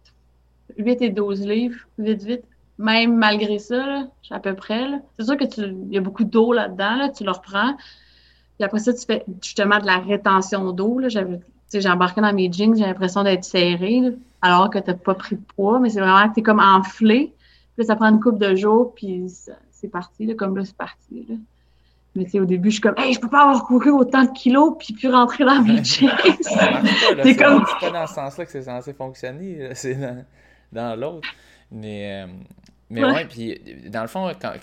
8 0.78 1.02
et 1.02 1.10
12 1.10 1.46
livres, 1.46 1.80
vite, 1.98 2.24
vite. 2.24 2.44
Même 2.78 3.18
malgré 3.18 3.60
ça, 3.60 4.08
à 4.30 4.40
peu 4.40 4.56
près. 4.56 4.86
C'est 5.18 5.26
sûr 5.26 5.38
qu'il 5.38 5.88
y 5.92 5.98
a 5.98 6.02
beaucoup 6.02 6.24
d'eau 6.24 6.54
là-dedans, 6.54 6.96
là, 6.96 7.10
tu 7.10 7.26
le 7.26 7.32
reprends. 7.32 7.74
Puis 7.76 8.64
après 8.64 8.80
ça, 8.80 8.94
tu 8.94 9.06
fais 9.06 9.26
justement 9.42 9.80
de 9.80 9.86
la 9.86 9.98
rétention 9.98 10.72
d'eau. 10.72 11.02
J'ai 11.10 11.90
embarqué 11.90 12.22
dans 12.22 12.34
mes 12.34 12.50
jeans, 12.52 12.76
j'ai 12.78 12.86
l'impression 12.86 13.24
d'être 13.24 13.44
serré, 13.44 14.02
alors 14.42 14.70
que 14.70 14.80
tu 14.80 14.92
n'as 14.92 14.96
pas 14.96 15.14
pris 15.14 15.36
de 15.36 15.42
poids, 15.56 15.80
mais 15.80 15.90
c'est 15.90 16.00
vraiment 16.00 16.30
que 16.30 16.36
tu 16.36 16.40
es 16.40 16.44
comme 16.44 16.62
enflé 16.62 17.34
ça 17.84 17.96
prend 17.96 18.10
une 18.10 18.20
couple 18.20 18.40
de 18.40 18.56
jours, 18.56 18.94
puis 18.96 19.32
c'est 19.72 19.88
parti, 19.88 20.26
là, 20.26 20.34
comme 20.36 20.58
là, 20.58 20.66
c'est 20.66 20.76
parti. 20.76 21.26
Là. 21.28 21.36
Mais 22.16 22.26
tu 22.26 22.32
sais, 22.32 22.40
au 22.40 22.46
début, 22.46 22.70
je 22.70 22.76
suis 22.76 22.82
comme, 22.82 22.98
hey, 22.98 23.14
je 23.14 23.20
peux 23.20 23.30
pas 23.30 23.44
avoir 23.44 23.64
couru 23.66 23.92
autant 23.92 24.24
de 24.24 24.32
kilos 24.32 24.76
puis 24.80 24.94
puis 24.94 25.08
rentrer 25.08 25.46
dans 25.46 25.62
mes 25.62 25.84
jeans. 25.84 26.10
c'est 27.24 27.36
comme... 27.36 27.64
pas 27.80 27.92
dans 27.92 28.08
ce 28.08 28.16
sens-là 28.16 28.46
que 28.46 28.52
c'est 28.52 28.64
censé 28.64 28.94
fonctionner, 28.94 29.70
c'est 29.74 29.96
dans, 29.96 30.26
dans 30.72 31.00
l'autre. 31.00 31.28
Mais, 31.72 32.24
euh, 32.24 32.28
mais 32.90 33.04
ouais. 33.04 33.26
puis 33.26 33.62
dans 33.90 34.02
le 34.02 34.08
fond, 34.08 34.32
quand, 34.42 34.54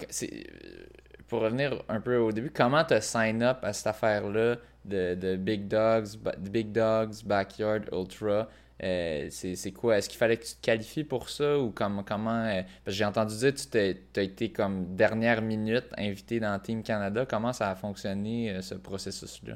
pour 1.29 1.41
revenir 1.41 1.83
un 1.89 2.01
peu 2.01 2.17
au 2.17 2.33
début, 2.33 2.51
comment 2.51 2.85
tu 2.85 2.95
as 2.95 3.01
sign 3.01 3.43
up 3.43 3.59
à 3.63 3.73
cette 3.73 3.87
affaire-là 3.87 4.57
de, 4.85 5.15
de 5.15 5.37
Big 5.37 5.69
Dogs, 5.69 6.09
Big 6.39 6.73
Dogs, 6.73 7.25
Backyard 7.25 7.89
Ultra? 7.93 8.49
Euh, 8.83 9.29
c'est 9.31 9.73
quoi? 9.73 9.97
Est-ce 9.99 10.09
qu'il 10.09 10.19
fallait 10.19 10.37
que 10.37 10.45
tu 10.45 10.55
te 10.55 10.61
qualifies 10.61 11.05
pour 11.05 11.31
ça 11.31 11.59
ou 11.59 11.71
comment. 11.71 12.05
euh, 12.29 12.63
j'ai 12.87 13.05
entendu 13.07 13.35
dire 13.37 13.55
que 13.55 13.93
tu 14.13 14.21
as 14.21 14.23
été 14.23 14.53
comme 14.53 14.95
dernière 14.97 15.41
minute 15.43 15.87
invité 15.97 16.41
dans 16.41 16.59
Team 16.61 16.83
Canada. 16.83 17.25
Comment 17.27 17.53
ça 17.55 17.71
a 17.71 17.75
fonctionné 17.75 18.51
euh, 18.51 18.63
ce 18.63 18.75
processus-là? 18.75 19.55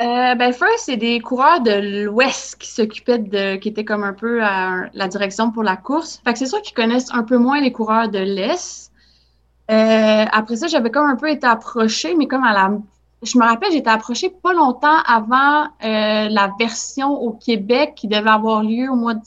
ben 0.00 0.52
first, 0.52 0.84
c'est 0.86 0.96
des 0.96 1.20
coureurs 1.20 1.60
de 1.60 2.04
l'Ouest 2.04 2.56
qui 2.58 2.70
s'occupaient 2.70 3.18
de, 3.18 3.56
qui 3.56 3.68
étaient 3.68 3.84
comme 3.84 4.04
un 4.04 4.12
peu 4.14 4.38
la 4.38 5.08
direction 5.08 5.50
pour 5.50 5.64
la 5.64 5.76
course. 5.76 6.20
Fait 6.24 6.32
que 6.32 6.38
c'est 6.38 6.46
sûr 6.46 6.62
qu'ils 6.62 6.74
connaissent 6.74 7.12
un 7.12 7.24
peu 7.24 7.36
moins 7.36 7.60
les 7.60 7.72
coureurs 7.72 8.08
de 8.08 8.18
l'Est. 8.20 8.92
après 9.68 10.56
ça, 10.56 10.68
j'avais 10.68 10.90
comme 10.90 11.08
un 11.10 11.16
peu 11.16 11.28
été 11.30 11.46
approchée, 11.46 12.14
mais 12.14 12.28
comme 12.28 12.44
à 12.44 12.52
la 12.52 12.78
je 13.22 13.38
me 13.38 13.44
rappelle, 13.44 13.72
j'étais 13.72 13.90
approchée 13.90 14.30
pas 14.30 14.52
longtemps 14.52 14.98
avant 15.04 15.64
euh, 15.64 16.28
la 16.28 16.52
version 16.58 17.12
au 17.20 17.32
Québec 17.32 17.94
qui 17.96 18.08
devait 18.08 18.30
avoir 18.30 18.62
lieu 18.62 18.90
au 18.90 18.94
mois 18.94 19.14
de 19.14 19.22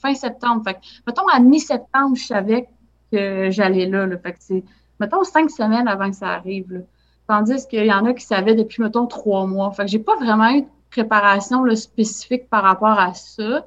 fin 0.00 0.14
septembre. 0.14 0.62
Fait 0.64 0.74
que, 0.74 0.80
mettons, 1.06 1.26
à 1.28 1.40
mi-septembre, 1.40 2.16
je 2.16 2.24
savais 2.24 2.68
que 3.12 3.50
j'allais 3.50 3.86
là. 3.86 4.06
Fait 4.18 4.32
que 4.32 4.38
c'est, 4.40 4.64
mettons, 5.00 5.24
cinq 5.24 5.50
semaines 5.50 5.88
avant 5.88 6.10
que 6.10 6.16
ça 6.16 6.30
arrive. 6.30 6.84
Tandis 7.28 7.66
qu'il 7.68 7.84
y 7.84 7.92
en 7.92 8.04
a 8.06 8.14
qui 8.14 8.24
savaient 8.24 8.54
depuis, 8.54 8.82
mettons, 8.82 9.06
trois 9.06 9.46
mois. 9.46 9.70
Fait 9.72 9.84
que 9.84 9.90
j'ai 9.90 9.98
pas 9.98 10.16
vraiment 10.16 10.50
eu 10.50 10.62
de 10.62 10.68
préparation 10.90 11.64
spécifique 11.74 12.48
par 12.48 12.62
rapport 12.62 12.98
à 12.98 13.12
ça. 13.14 13.66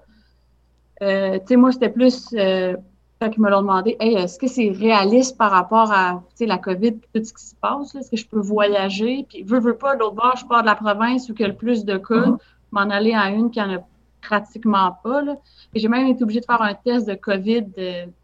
Euh, 1.01 1.37
tu 1.39 1.47
sais, 1.47 1.55
moi, 1.55 1.71
c'était 1.71 1.89
plus 1.89 2.29
euh, 2.33 2.75
quand 3.19 3.29
ils 3.35 3.41
me 3.41 3.49
l'ont 3.49 3.61
demandé, 3.61 3.97
hey, 3.99 4.15
est-ce 4.15 4.39
que 4.39 4.47
c'est 4.47 4.69
réaliste 4.69 5.37
par 5.37 5.51
rapport 5.51 5.91
à 5.91 6.23
la 6.39 6.57
COVID 6.57 6.95
et 7.13 7.19
tout 7.19 7.25
ce 7.25 7.33
qui 7.33 7.45
se 7.45 7.55
passe? 7.55 7.93
Est-ce 7.95 8.11
que 8.11 8.17
je 8.17 8.25
peux 8.25 8.39
voyager? 8.39 9.25
Puis, 9.27 9.43
veux, 9.43 9.59
veux 9.59 9.75
pas, 9.75 9.95
l'autre 9.95 10.15
bord, 10.15 10.37
je 10.37 10.45
pars 10.45 10.61
de 10.61 10.67
la 10.67 10.75
province 10.75 11.29
où 11.29 11.33
il 11.33 11.41
y 11.41 11.43
a 11.43 11.49
le 11.49 11.55
plus 11.55 11.83
de 11.83 11.97
cas, 11.97 12.15
mm-hmm. 12.15 12.37
m'en 12.71 12.81
aller 12.81 13.13
à 13.13 13.29
une 13.29 13.51
qui 13.51 13.61
en 13.61 13.73
a 13.73 13.79
pratiquement 14.21 14.97
pas. 15.03 15.21
Là. 15.21 15.35
Et 15.73 15.79
j'ai 15.79 15.89
même 15.89 16.07
été 16.07 16.23
obligée 16.23 16.39
de 16.39 16.45
faire 16.45 16.61
un 16.61 16.73
test 16.73 17.07
de 17.07 17.15
COVID 17.15 17.65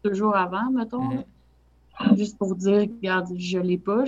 deux 0.02 0.14
jours 0.14 0.34
avant, 0.34 0.70
mettons. 0.70 1.10
Mm-hmm. 1.10 2.16
Juste 2.16 2.38
pour 2.38 2.54
dire, 2.54 2.80
regarde, 2.80 3.28
je 3.36 3.58
l'ai 3.58 3.78
pas. 3.78 4.04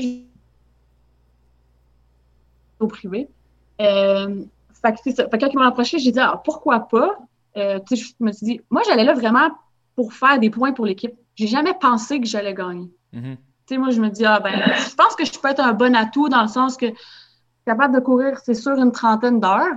Au 2.80 2.86
privé. 2.86 3.28
Euh, 3.80 4.43
fait 4.72 4.93
que, 4.93 5.12
ça. 5.12 5.28
Fait 5.28 5.36
que 5.36 5.45
quand 5.45 5.53
ils 5.53 5.59
m'ont 5.59 5.64
approché, 5.64 5.99
j'ai 5.99 6.12
dit 6.12 6.20
ah, 6.20 6.41
pourquoi 6.43 6.80
pas? 6.80 7.18
Euh, 7.57 7.80
je 7.91 8.05
me 8.20 8.32
suis 8.32 8.47
dit, 8.47 8.61
moi, 8.70 8.82
j'allais 8.86 9.05
là 9.05 9.14
vraiment 9.14 9.51
pour 9.99 10.12
faire 10.12 10.38
des 10.38 10.49
points 10.49 10.70
pour 10.70 10.86
l'équipe. 10.86 11.12
J'ai 11.34 11.49
jamais 11.49 11.74
pensé 11.74 12.20
que 12.20 12.26
j'allais 12.28 12.55
gagner. 12.55 12.88
Mm-hmm. 13.12 13.78
Moi, 13.78 13.90
je 13.90 14.01
me 14.01 14.11
dis, 14.11 14.24
ah 14.24 14.38
ben, 14.38 14.53
je 14.55 14.94
pense 14.94 15.16
que 15.16 15.24
je 15.24 15.36
peux 15.36 15.49
être 15.49 15.59
un 15.59 15.72
bon 15.72 15.96
atout 15.96 16.28
dans 16.28 16.42
le 16.42 16.46
sens 16.46 16.76
que 16.76 16.86
capable 17.66 17.96
de 17.96 17.99
courir, 17.99 18.38
c'est 18.44 18.55
sûr, 18.55 18.78
une 18.78 18.92
trentaine 18.92 19.40
d'heures. 19.40 19.74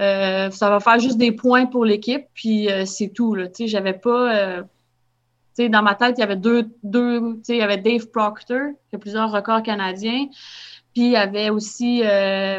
Euh, 0.00 0.50
ça 0.50 0.70
va 0.70 0.80
faire 0.80 0.98
juste 0.98 1.18
des 1.18 1.30
points 1.30 1.66
pour 1.66 1.84
l'équipe, 1.84 2.26
puis 2.34 2.68
euh, 2.68 2.84
c'est 2.84 3.10
tout. 3.10 3.36
J'avais 3.60 3.92
pas. 3.92 4.34
Euh, 4.34 4.62
dans 5.68 5.82
ma 5.82 5.94
tête, 5.94 6.16
il 6.18 6.20
y 6.20 6.24
avait 6.24 6.34
deux. 6.34 6.68
deux 6.82 7.40
il 7.48 7.56
y 7.56 7.62
avait 7.62 7.76
Dave 7.76 8.08
Proctor, 8.08 8.72
qui 8.90 8.96
a 8.96 8.98
plusieurs 8.98 9.30
records 9.30 9.62
canadiens. 9.62 10.26
Puis 10.94 11.04
il 11.04 11.12
y 11.12 11.16
avait 11.16 11.50
aussi 11.50 12.02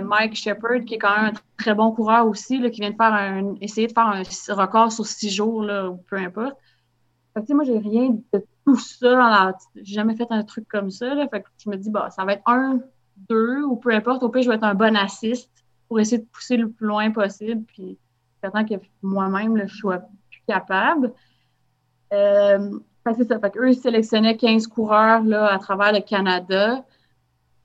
Mike 0.02 0.38
Shepard, 0.38 0.86
qui 0.86 0.94
est 0.94 0.98
quand 0.98 1.14
même 1.14 1.34
un 1.34 1.40
très 1.58 1.76
bon 1.76 1.92
coureur 1.92 2.26
aussi, 2.26 2.58
là, 2.58 2.70
qui 2.70 2.80
vient 2.80 2.92
de 2.92 2.96
faire 2.96 3.14
un, 3.14 3.56
essayer 3.60 3.88
de 3.88 3.92
faire 3.92 4.08
un 4.08 4.24
record 4.56 4.94
sur 4.94 5.06
six 5.06 5.30
jours, 5.30 5.62
là, 5.64 5.90
ou 5.90 5.98
peu 6.10 6.16
importe. 6.16 6.56
Fait 7.40 7.46
que, 7.46 7.54
moi, 7.54 7.64
j'ai 7.64 7.78
rien 7.78 8.18
de 8.34 8.46
tout 8.66 8.78
ça. 8.78 9.54
J'ai 9.76 9.94
jamais 9.96 10.16
fait 10.16 10.28
un 10.30 10.44
truc 10.44 10.68
comme 10.68 10.92
ça. 10.92 11.16
Fait 11.30 11.42
que 11.42 11.50
je 11.64 11.70
me 11.70 11.78
dis, 11.78 11.90
bah, 11.90 12.10
ça 12.10 12.26
va 12.26 12.34
être 12.34 12.44
un, 12.48 12.80
deux, 13.30 13.64
ou 13.64 13.76
peu 13.76 13.92
importe. 13.94 14.24
Au 14.24 14.30
pire, 14.30 14.44
je 14.44 14.50
vais 14.50 14.56
être 14.56 14.64
un 14.64 14.76
bon 14.76 14.96
assist 14.96 15.50
pour 15.88 16.00
essayer 16.00 16.20
de 16.20 16.28
pousser 16.28 16.58
le 16.58 16.70
plus 16.70 16.88
loin 16.88 17.12
possible. 17.12 17.64
Puis, 17.66 17.98
j'attends 18.44 18.66
que 18.66 18.76
moi-même, 19.02 19.68
je 19.68 19.76
sois 19.76 20.00
plus 20.00 20.42
capable. 20.48 21.14
Euh, 22.14 22.80
c'est 23.16 23.28
ça. 23.28 23.40
Fait 23.40 23.54
eux, 23.58 23.70
ils 23.70 23.76
sélectionnaient 23.76 24.38
15 24.38 24.68
coureurs 24.68 25.24
là, 25.24 25.48
à 25.48 25.58
travers 25.60 25.92
le 25.92 26.02
Canada. 26.02 26.84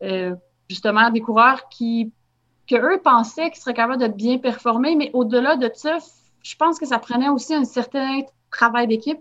Euh, 0.02 0.34
justement, 0.68 1.10
des 1.10 1.20
coureurs 1.20 1.68
qui, 1.68 2.12
que 2.68 2.76
eux 2.76 3.00
pensaient 3.02 3.50
qu'ils 3.50 3.60
seraient 3.60 3.74
capables 3.74 4.00
de 4.00 4.08
bien 4.08 4.38
performer, 4.38 4.96
mais 4.96 5.10
au-delà 5.12 5.56
de 5.56 5.70
ça, 5.74 5.98
je 6.42 6.56
pense 6.56 6.78
que 6.78 6.86
ça 6.86 6.98
prenait 6.98 7.28
aussi 7.28 7.54
un 7.54 7.64
certain 7.64 8.20
travail 8.50 8.86
d'équipe 8.86 9.20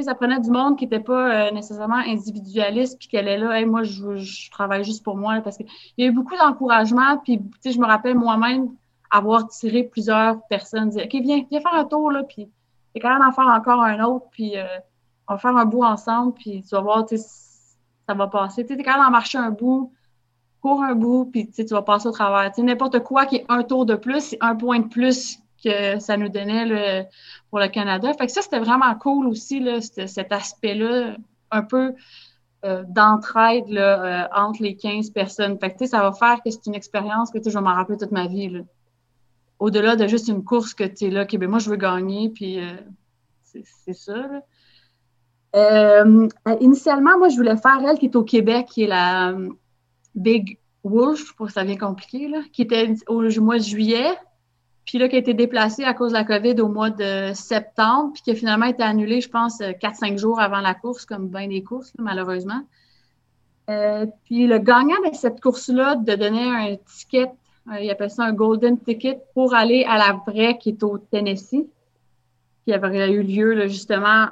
ça 0.00 0.14
prenait 0.14 0.40
du 0.40 0.50
monde 0.50 0.78
qui 0.78 0.84
n'était 0.84 1.00
pas 1.00 1.48
euh, 1.48 1.50
nécessairement 1.50 1.96
individualiste, 1.96 2.98
puis 2.98 3.08
qu'elle 3.08 3.28
est 3.28 3.36
là, 3.36 3.64
moi, 3.66 3.82
je, 3.82 4.50
travaille 4.50 4.84
juste 4.84 5.04
pour 5.04 5.16
moi, 5.16 5.40
parce 5.42 5.58
qu'il 5.58 5.66
y 5.98 6.04
a 6.04 6.06
eu 6.06 6.12
beaucoup 6.12 6.36
d'encouragement, 6.36 7.18
puis 7.18 7.40
je 7.64 7.78
me 7.78 7.86
rappelle 7.86 8.16
moi-même 8.16 8.70
avoir 9.10 9.46
tiré 9.48 9.84
plusieurs 9.84 10.40
personnes, 10.48 10.88
dire, 10.88 11.04
OK, 11.04 11.14
viens, 11.22 11.44
viens 11.50 11.60
faire 11.60 11.74
un 11.74 11.84
tour, 11.84 12.10
là, 12.10 12.22
puis 12.22 12.48
t'es 12.94 13.00
quand 13.00 13.10
même 13.10 13.20
d'en 13.20 13.32
faire 13.32 13.46
encore 13.46 13.82
un 13.82 14.02
autre, 14.02 14.26
puis 14.30 14.56
euh, 14.56 14.64
on 15.28 15.34
va 15.34 15.38
faire 15.38 15.56
un 15.56 15.66
bout 15.66 15.84
ensemble, 15.84 16.32
puis 16.32 16.62
tu 16.62 16.74
vas 16.74 16.80
voir, 16.80 17.06
ça 17.08 18.14
va 18.14 18.26
passer. 18.28 18.64
Tu 18.64 18.72
es 18.72 18.82
quand 18.82 18.92
même 18.92 19.04
d'en 19.04 19.10
marcher 19.10 19.38
un 19.38 19.50
bout, 19.50 19.92
cours 20.62 20.82
un 20.82 20.94
bout, 20.94 21.26
puis 21.26 21.50
tu 21.50 21.64
vas 21.64 21.82
passer 21.82 22.08
au 22.08 22.12
travers. 22.12 22.50
N'importe 22.58 23.00
quoi 23.00 23.26
qui 23.26 23.36
est 23.36 23.46
un 23.48 23.62
tour 23.62 23.84
de 23.84 23.94
plus, 23.94 24.20
c'est 24.20 24.38
un 24.40 24.56
point 24.56 24.80
de 24.80 24.88
plus 24.88 25.41
que 25.62 25.98
ça 25.98 26.16
nous 26.16 26.28
donnait 26.28 27.08
pour 27.50 27.58
le 27.58 27.68
Canada. 27.68 28.12
Fait 28.14 28.26
que 28.26 28.32
ça, 28.32 28.42
c'était 28.42 28.60
vraiment 28.60 28.94
cool 28.96 29.26
aussi, 29.26 29.60
là, 29.60 29.80
cet 29.80 30.32
aspect-là, 30.32 31.16
un 31.50 31.62
peu 31.62 31.94
euh, 32.64 32.84
d'entraide 32.86 33.64
euh, 33.70 34.22
entre 34.34 34.62
les 34.62 34.76
15 34.76 35.10
personnes. 35.10 35.58
Fait 35.58 35.86
ça 35.86 36.00
va 36.00 36.12
faire 36.12 36.40
que 36.44 36.50
c'est 36.50 36.66
une 36.66 36.76
expérience 36.76 37.32
que 37.32 37.38
je 37.44 37.50
vais 37.50 37.60
m'en 37.60 37.74
rappeler 37.74 37.98
toute 37.98 38.12
ma 38.12 38.28
vie. 38.28 38.62
Au-delà 39.58 39.96
de 39.96 40.06
juste 40.06 40.28
une 40.28 40.44
course 40.44 40.72
que 40.72 40.84
tu 40.84 41.06
es 41.06 41.10
là, 41.10 41.24
que 41.24 41.36
ben, 41.36 41.50
moi, 41.50 41.58
je 41.58 41.70
veux 41.70 41.76
gagner, 41.76 42.30
puis 42.30 42.60
euh, 42.60 42.76
c'est 43.42 43.94
ça. 43.94 44.42
initialement, 46.60 47.18
moi, 47.18 47.28
je 47.28 47.36
voulais 47.36 47.56
faire 47.56 47.80
elle 47.84 47.98
qui 47.98 48.06
est 48.06 48.16
au 48.16 48.24
Québec, 48.24 48.66
qui 48.70 48.84
est 48.84 48.88
la 48.88 49.34
Big 50.14 50.58
Wolf, 50.84 51.34
pour 51.34 51.50
ça 51.50 51.64
vient 51.64 51.76
compliqué, 51.76 52.28
là, 52.28 52.42
qui 52.52 52.62
était 52.62 52.94
au 53.08 53.22
mois 53.40 53.58
de 53.58 53.64
juillet. 53.64 54.16
Puis 54.84 54.98
là, 54.98 55.08
qui 55.08 55.16
a 55.16 55.18
été 55.18 55.34
déplacé 55.34 55.84
à 55.84 55.94
cause 55.94 56.10
de 56.12 56.16
la 56.16 56.24
COVID 56.24 56.60
au 56.60 56.68
mois 56.68 56.90
de 56.90 57.32
septembre, 57.34 58.12
puis 58.14 58.22
qui 58.22 58.30
a 58.32 58.34
finalement 58.34 58.66
été 58.66 58.82
annulé, 58.82 59.20
je 59.20 59.28
pense, 59.28 59.60
4-5 59.60 60.14
euh, 60.14 60.16
jours 60.16 60.40
avant 60.40 60.60
la 60.60 60.74
course, 60.74 61.06
comme 61.06 61.28
bien 61.28 61.48
des 61.48 61.62
courses, 61.62 61.92
malheureusement. 61.98 62.62
Euh, 63.70 64.06
puis 64.24 64.46
le 64.46 64.58
gagnant 64.58 65.00
de 65.08 65.14
cette 65.14 65.40
course-là, 65.40 65.94
de 65.96 66.14
donner 66.14 66.42
un 66.42 66.76
ticket, 66.76 67.30
euh, 67.70 67.80
il 67.80 67.90
appelle 67.90 68.10
ça 68.10 68.24
un 68.24 68.32
golden 68.32 68.78
ticket, 68.78 69.20
pour 69.34 69.54
aller 69.54 69.84
à 69.88 69.98
la 69.98 70.20
vraie 70.26 70.58
qui 70.58 70.70
est 70.70 70.82
au 70.82 70.98
Tennessee, 70.98 71.66
qui 72.64 72.72
avait 72.72 73.12
eu 73.12 73.22
lieu 73.22 73.68
justement 73.68 74.26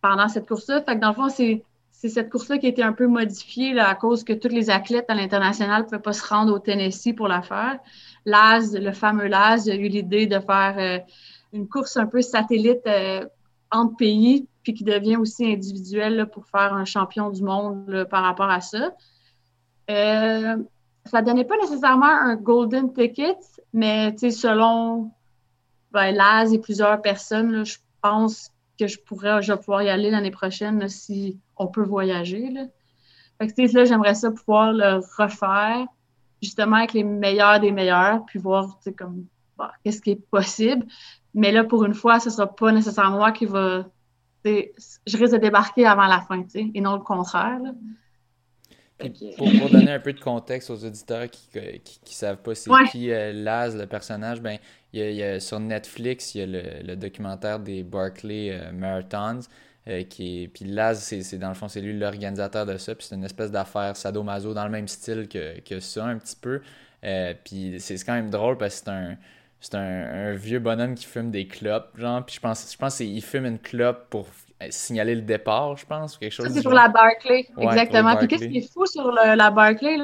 pendant 0.00 0.28
cette 0.28 0.46
course-là. 0.46 0.82
Fait 0.82 0.94
que 0.94 1.00
dans 1.00 1.08
le 1.08 1.14
fond, 1.14 1.28
c'est 1.28 1.64
cette 1.90 2.30
course-là 2.30 2.58
qui 2.58 2.66
a 2.66 2.68
été 2.68 2.82
un 2.82 2.92
peu 2.92 3.06
modifiée 3.06 3.78
à 3.80 3.94
cause 3.94 4.24
que 4.24 4.34
tous 4.34 4.48
les 4.48 4.70
athlètes 4.70 5.06
à 5.08 5.14
l'international 5.14 5.82
ne 5.82 5.84
pouvaient 5.84 6.02
pas 6.02 6.12
se 6.12 6.26
rendre 6.26 6.52
au 6.52 6.58
Tennessee 6.58 7.14
pour 7.14 7.28
la 7.28 7.42
faire. 7.42 7.78
Laz, 8.24 8.76
le 8.76 8.92
fameux 8.92 9.26
Laz, 9.26 9.68
a 9.68 9.74
eu 9.74 9.88
l'idée 9.88 10.26
de 10.26 10.38
faire 10.38 10.74
euh, 10.78 10.98
une 11.52 11.68
course 11.68 11.96
un 11.96 12.06
peu 12.06 12.22
satellite 12.22 12.86
euh, 12.86 13.24
entre 13.70 13.96
pays, 13.96 14.48
puis 14.62 14.74
qui 14.74 14.84
devient 14.84 15.16
aussi 15.16 15.44
individuelle 15.46 16.28
pour 16.32 16.46
faire 16.46 16.72
un 16.72 16.84
champion 16.84 17.30
du 17.30 17.42
monde 17.42 18.06
par 18.10 18.22
rapport 18.22 18.50
à 18.50 18.60
ça. 18.60 18.92
Euh, 19.90 20.56
ça 21.06 21.20
ne 21.20 21.26
donnait 21.26 21.44
pas 21.44 21.56
nécessairement 21.58 22.06
un 22.06 22.36
golden 22.36 22.92
ticket, 22.92 23.36
mais 23.72 24.16
selon 24.16 25.10
ben, 25.92 26.14
Laz 26.14 26.54
et 26.54 26.58
plusieurs 26.58 27.02
personnes, 27.02 27.64
je 27.64 27.78
pense 28.00 28.50
que 28.78 28.86
je 28.86 28.98
pourrais, 28.98 29.42
je 29.42 29.52
vais 29.52 29.58
pouvoir 29.58 29.82
y 29.82 29.90
aller 29.90 30.10
l'année 30.10 30.30
prochaine 30.30 30.88
si 30.88 31.38
on 31.56 31.66
peut 31.66 31.84
voyager. 31.84 32.50
J'aimerais 33.40 34.14
ça 34.14 34.30
pouvoir 34.30 34.72
le 34.72 35.00
refaire 35.18 35.86
justement 36.44 36.76
avec 36.76 36.92
les 36.92 37.04
meilleurs 37.04 37.60
des 37.60 37.72
meilleurs, 37.72 38.24
puis 38.26 38.38
voir 38.38 38.78
comme 38.96 39.24
bah, 39.58 39.72
qu'est-ce 39.82 40.00
qui 40.00 40.12
est 40.12 40.30
possible. 40.30 40.86
Mais 41.34 41.52
là, 41.52 41.64
pour 41.64 41.84
une 41.84 41.94
fois, 41.94 42.20
ce 42.20 42.28
ne 42.28 42.34
sera 42.34 42.54
pas 42.54 42.72
nécessairement 42.72 43.18
moi 43.18 43.32
qui 43.32 43.46
va. 43.46 43.86
Je 44.44 45.16
risque 45.16 45.32
de 45.32 45.38
débarquer 45.38 45.86
avant 45.86 46.06
la 46.06 46.20
fin, 46.20 46.44
et 46.54 46.80
non 46.80 46.94
le 46.94 47.00
contraire. 47.02 47.60
Pour, 49.36 49.70
donner 49.70 49.90
un 49.90 49.98
peu 49.98 50.12
de 50.12 50.20
contexte 50.20 50.70
aux 50.70 50.84
auditeurs 50.84 51.28
qui 51.28 51.48
ne 51.52 51.78
savent 52.04 52.40
pas 52.40 52.54
c'est 52.54 52.70
qui 52.92 53.10
euh, 53.10 53.32
Laz, 53.32 53.76
le 53.76 53.86
personnage, 53.86 54.40
ben, 54.40 54.58
il 54.92 55.00
y 55.12 55.22
a, 55.22 55.40
sur 55.40 55.58
Netflix, 55.58 56.34
il 56.34 56.38
y 56.38 56.42
a 56.42 56.82
le, 56.82 56.94
documentaire 56.94 57.58
des 57.58 57.82
Barclay 57.82 58.50
euh, 58.52 58.70
Marathons. 58.72 59.40
Euh, 59.86 60.02
qui 60.02 60.50
Puis 60.52 60.64
Laz, 60.64 61.00
c'est 61.00 61.36
dans 61.36 61.48
le 61.48 61.54
fond, 61.54 61.68
c'est 61.68 61.82
lui 61.82 61.98
l'organisateur 61.98 62.64
de 62.64 62.78
ça. 62.78 62.94
Puis 62.94 63.06
c'est 63.06 63.14
une 63.14 63.24
espèce 63.24 63.50
d'affaire 63.50 63.96
sadomaso 63.96 64.54
dans 64.54 64.64
le 64.64 64.70
même 64.70 64.88
style 64.88 65.28
que, 65.28 65.60
que 65.60 65.78
ça, 65.80 66.06
un 66.06 66.16
petit 66.16 66.36
peu. 66.36 66.62
Euh, 67.04 67.34
puis 67.44 67.76
c'est 67.80 68.02
quand 68.02 68.14
même 68.14 68.30
drôle 68.30 68.56
parce 68.56 68.80
que 68.80 68.84
c'est 68.84 68.90
un. 68.90 69.16
C'est 69.60 69.76
un, 69.76 70.34
vieux 70.34 70.58
bonhomme 70.58 70.94
qui 70.94 71.06
fume 71.06 71.30
des 71.30 71.46
clopes, 71.48 71.96
genre. 71.96 72.22
Puis 72.26 72.34
je 72.34 72.40
pense, 72.40 72.70
je 72.70 72.76
pense 72.76 72.98
qu'il 72.98 73.22
fume 73.22 73.46
une 73.46 73.58
clope 73.58 74.10
pour 74.10 74.28
signaler 74.68 75.14
le 75.14 75.22
départ, 75.22 75.74
je 75.78 75.86
pense, 75.86 76.16
ou 76.16 76.18
quelque 76.18 76.32
chose. 76.32 76.50
c'est 76.52 76.62
pour 76.62 76.74
la 76.74 76.88
Barclay, 76.88 77.46
exactement. 77.56 78.14
Puis 78.16 78.28
qu'est-ce 78.28 78.44
qui 78.44 78.58
est 78.58 78.70
fou 78.70 78.84
sur 78.84 79.10
la 79.10 79.50
Barclay, 79.50 79.96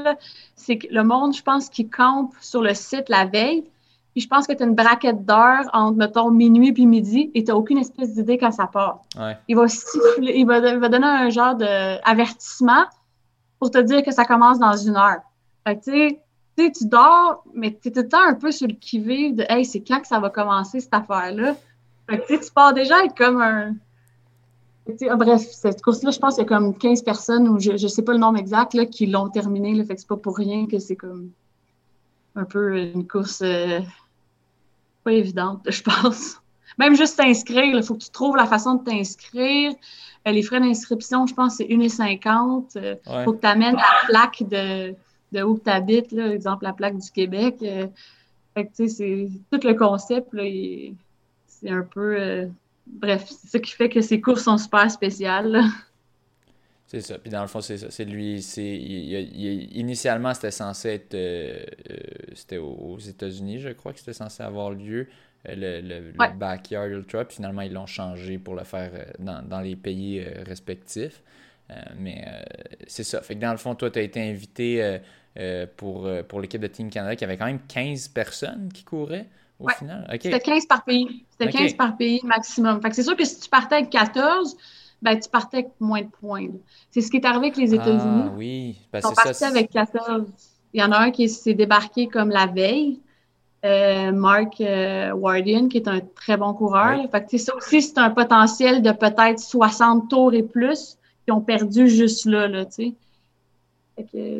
c'est 0.56 0.78
que 0.78 0.86
le 0.90 1.04
monde, 1.04 1.36
je 1.36 1.42
pense, 1.42 1.68
qui 1.68 1.90
campe 1.90 2.32
sur 2.40 2.62
le 2.62 2.72
site 2.72 3.10
la 3.10 3.26
veille, 3.26 3.64
puis 4.12 4.22
je 4.22 4.28
pense 4.28 4.46
que 4.46 4.52
tu 4.52 4.62
as 4.62 4.66
une 4.66 4.74
braquette 4.74 5.24
d'heure 5.24 5.70
entre, 5.72 5.96
mettons, 5.96 6.30
minuit 6.30 6.72
puis 6.72 6.86
midi 6.86 7.30
et 7.34 7.44
tu 7.44 7.50
n'as 7.50 7.56
aucune 7.56 7.78
espèce 7.78 8.14
d'idée 8.14 8.38
quand 8.38 8.50
ça 8.50 8.66
part. 8.66 9.02
Il 9.48 9.56
va 9.56 9.68
siffler, 9.68 10.34
il 10.36 10.46
va, 10.46 10.60
donner 10.60 11.06
un 11.06 11.30
genre 11.30 11.54
d'avertissement 11.54 12.84
pour 13.60 13.70
te 13.70 13.78
dire 13.78 14.02
que 14.02 14.10
ça 14.10 14.24
commence 14.24 14.58
dans 14.58 14.76
une 14.76 14.96
heure. 14.96 15.20
Fait 15.66 15.76
que, 15.76 15.84
tu 15.84 16.18
sais, 16.58 16.72
tu 16.72 16.86
dors, 16.86 17.44
mais 17.54 17.78
tu 17.80 17.88
es 17.88 17.90
tout 17.92 18.00
le 18.00 18.08
temps 18.08 18.26
un 18.26 18.34
peu 18.34 18.50
sur 18.50 18.66
le 18.66 18.74
qui-vive 18.74 19.36
de 19.36 19.44
Hey, 19.48 19.64
c'est 19.64 19.80
quand 19.80 20.00
que 20.00 20.08
ça 20.08 20.18
va 20.18 20.30
commencer 20.30 20.80
cette 20.80 20.94
affaire-là? 20.94 21.54
Fait 22.08 22.18
que 22.18 22.44
tu 22.44 22.52
pars 22.52 22.74
déjà 22.74 23.04
être 23.04 23.14
comme 23.14 23.40
un. 23.40 23.74
bref, 25.16 25.42
cette 25.42 25.82
course-là, 25.82 26.10
je 26.10 26.18
pense 26.18 26.34
qu'il 26.34 26.42
y 26.42 26.46
a 26.46 26.48
comme 26.48 26.76
15 26.76 27.02
personnes, 27.02 27.48
ou 27.48 27.60
je 27.60 27.72
ne 27.72 27.76
sais 27.76 28.02
pas 28.02 28.12
le 28.12 28.18
nombre 28.18 28.38
exact, 28.38 28.74
là, 28.74 28.86
qui 28.86 29.06
l'ont 29.06 29.28
terminée. 29.28 29.84
Fait 29.84 29.94
que 29.94 30.00
c'est 30.00 30.08
pas 30.08 30.16
pour 30.16 30.36
rien 30.36 30.66
que 30.66 30.80
c'est 30.80 30.96
comme 30.96 31.30
un 32.36 32.44
peu 32.44 32.78
une 32.78 33.06
course 33.06 33.42
euh, 33.42 33.80
pas 35.04 35.12
évidente, 35.12 35.62
je 35.68 35.82
pense. 35.82 36.40
Même 36.78 36.94
juste 36.94 37.16
t'inscrire, 37.16 37.76
il 37.76 37.82
faut 37.82 37.94
que 37.94 38.04
tu 38.04 38.10
trouves 38.10 38.36
la 38.36 38.46
façon 38.46 38.74
de 38.74 38.84
t'inscrire. 38.84 39.72
Euh, 40.26 40.32
les 40.32 40.42
frais 40.42 40.60
d'inscription, 40.60 41.26
je 41.26 41.34
pense, 41.34 41.56
c'est 41.56 41.64
1,50. 41.64 42.72
Il 42.74 42.80
euh, 42.80 43.24
faut 43.24 43.32
que 43.32 43.40
tu 43.40 43.46
amènes 43.46 43.76
la 43.76 44.06
plaque 44.06 44.42
de, 44.48 44.94
de 45.32 45.42
où 45.42 45.58
tu 45.58 45.70
habites, 45.70 46.12
là, 46.12 46.32
exemple 46.32 46.64
la 46.64 46.72
plaque 46.72 46.98
du 46.98 47.10
Québec. 47.10 47.56
fait 48.54 48.66
que, 48.66 48.86
c'est 48.86 49.28
tout 49.50 49.60
le 49.62 49.74
concept, 49.74 50.28
c'est 51.46 51.70
un 51.70 51.82
peu. 51.82 52.48
bref, 52.86 53.26
c'est 53.28 53.48
ce 53.48 53.58
qui 53.58 53.72
fait 53.72 53.88
que 53.88 54.00
ces 54.00 54.20
courses 54.20 54.44
sont 54.44 54.58
super 54.58 54.90
spéciales. 54.90 55.62
C'est 56.90 57.02
ça. 57.02 57.18
Puis 57.18 57.30
dans 57.30 57.42
le 57.42 57.46
fond, 57.46 57.60
c'est 57.60 57.78
ça. 57.78 57.86
C'est 57.88 58.04
lui. 58.04 58.42
C'est, 58.42 58.66
initialement, 58.66 60.34
c'était 60.34 60.50
censé 60.50 60.88
être. 60.88 61.14
Euh, 61.14 61.64
euh, 61.88 61.96
c'était 62.34 62.58
aux 62.58 62.98
États-Unis, 62.98 63.60
je 63.60 63.68
crois, 63.68 63.92
que 63.92 64.00
c'était 64.00 64.12
censé 64.12 64.42
avoir 64.42 64.70
lieu. 64.70 65.06
Euh, 65.48 65.80
le, 65.82 65.88
le, 65.88 66.12
Backyard 66.36 66.90
Ultra. 66.90 67.24
Puis 67.24 67.36
finalement, 67.36 67.62
ils 67.62 67.72
l'ont 67.72 67.86
changé 67.86 68.38
pour 68.38 68.56
le 68.56 68.64
faire 68.64 68.90
dans, 69.20 69.40
dans 69.40 69.60
les 69.60 69.76
pays 69.76 70.20
respectifs. 70.44 71.22
mais 71.96 72.26
c'est 72.88 73.04
ça. 73.04 73.22
Fait 73.22 73.36
que 73.36 73.40
dans 73.40 73.52
le 73.52 73.58
fond, 73.58 73.76
toi, 73.76 73.88
tu 73.92 74.00
as 74.00 74.02
été 74.02 74.20
invité 74.20 74.98
pour, 75.76 76.10
pour 76.28 76.40
l'équipe 76.40 76.60
de 76.60 76.66
Team 76.66 76.90
Canada, 76.90 77.14
qui 77.14 77.22
avait 77.22 77.36
quand 77.36 77.46
même 77.46 77.60
15 77.68 78.08
personnes 78.08 78.68
qui 78.74 78.82
couraient 78.82 79.28
au 79.60 79.68
final. 79.68 80.08
C'était 80.10 80.40
15 80.40 80.66
par 80.66 80.84
pays. 80.84 81.24
C'était 81.30 81.52
15 81.52 81.74
par 81.74 81.96
pays 81.96 82.20
maximum. 82.24 82.82
Fait 82.82 82.92
c'est 82.92 83.04
sûr 83.04 83.16
que 83.16 83.24
si 83.24 83.38
tu 83.38 83.48
partais 83.48 83.76
avec 83.76 83.90
14, 83.90 84.56
ben, 85.02 85.18
tu 85.18 85.28
partais 85.28 85.58
avec 85.58 85.70
moins 85.80 86.02
de 86.02 86.08
points. 86.08 86.48
C'est 86.90 87.00
ce 87.00 87.10
qui 87.10 87.16
est 87.16 87.24
arrivé 87.24 87.46
avec 87.46 87.56
les 87.56 87.74
États-Unis. 87.74 88.24
Ah 88.26 88.32
oui, 88.36 88.76
ben, 88.92 89.00
c'est 89.02 89.32
ça. 89.32 89.48
avec 89.48 89.70
14. 89.70 90.26
Il 90.72 90.80
y 90.80 90.84
en 90.84 90.92
a 90.92 90.98
un 90.98 91.10
qui 91.10 91.28
s'est 91.28 91.54
débarqué 91.54 92.06
comme 92.06 92.30
la 92.30 92.46
veille. 92.46 93.00
Euh, 93.64 94.12
Mark 94.12 94.60
euh, 94.60 95.12
Wardian, 95.12 95.68
qui 95.68 95.78
est 95.78 95.88
un 95.88 96.00
très 96.00 96.36
bon 96.36 96.54
coureur. 96.54 96.98
Fait 97.10 97.38
ça 97.38 97.54
aussi, 97.54 97.82
c'est 97.82 97.98
un 97.98 98.10
potentiel 98.10 98.80
de 98.80 98.90
peut-être 98.90 99.38
60 99.38 100.08
tours 100.08 100.32
et 100.32 100.42
plus 100.42 100.96
qui 101.24 101.32
ont 101.32 101.42
perdu 101.42 101.88
juste 101.88 102.24
là, 102.24 102.48
là 102.48 102.64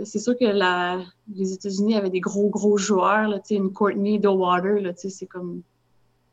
c'est 0.05 0.19
sûr 0.19 0.37
que 0.39 0.45
la, 0.45 1.01
les 1.35 1.53
États-Unis 1.53 1.97
avaient 1.97 2.11
des 2.11 2.21
gros, 2.21 2.49
gros 2.49 2.79
joueurs, 2.79 3.29
là, 3.29 3.41
une 3.51 3.73
Courtney 3.73 4.19
Dowater, 4.19 4.81
c'est 4.97 5.27
comme 5.27 5.63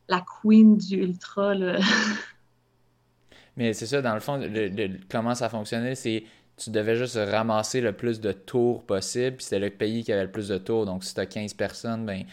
la 0.08 0.24
queen 0.42 0.78
du 0.78 0.98
ultra. 0.98 1.54
Là. 1.54 1.80
Mais 3.58 3.74
c'est 3.74 3.88
ça, 3.88 4.02
dans 4.02 4.14
le 4.14 4.20
fond, 4.20 4.40
comment 5.10 5.36
ça 5.36 5.50
fonctionnait, 5.50 5.96
c'est 5.96 6.24
tu 6.58 6.72
devais 6.72 6.96
juste 6.96 7.16
ramasser 7.18 7.82
le 7.82 7.94
plus 7.94 8.20
de 8.20 8.32
tours 8.32 8.84
possible, 8.84 9.42
c'était 9.42 9.60
le 9.60 9.70
pays 9.70 10.04
qui 10.04 10.12
avait 10.12 10.24
le 10.24 10.32
plus 10.32 10.48
de 10.48 10.58
tours. 10.58 10.86
Donc, 10.86 11.04
si 11.04 11.14
tu 11.14 11.20
as 11.20 11.26
15 11.26 11.54
personnes, 11.54 12.06
ben, 12.06 12.24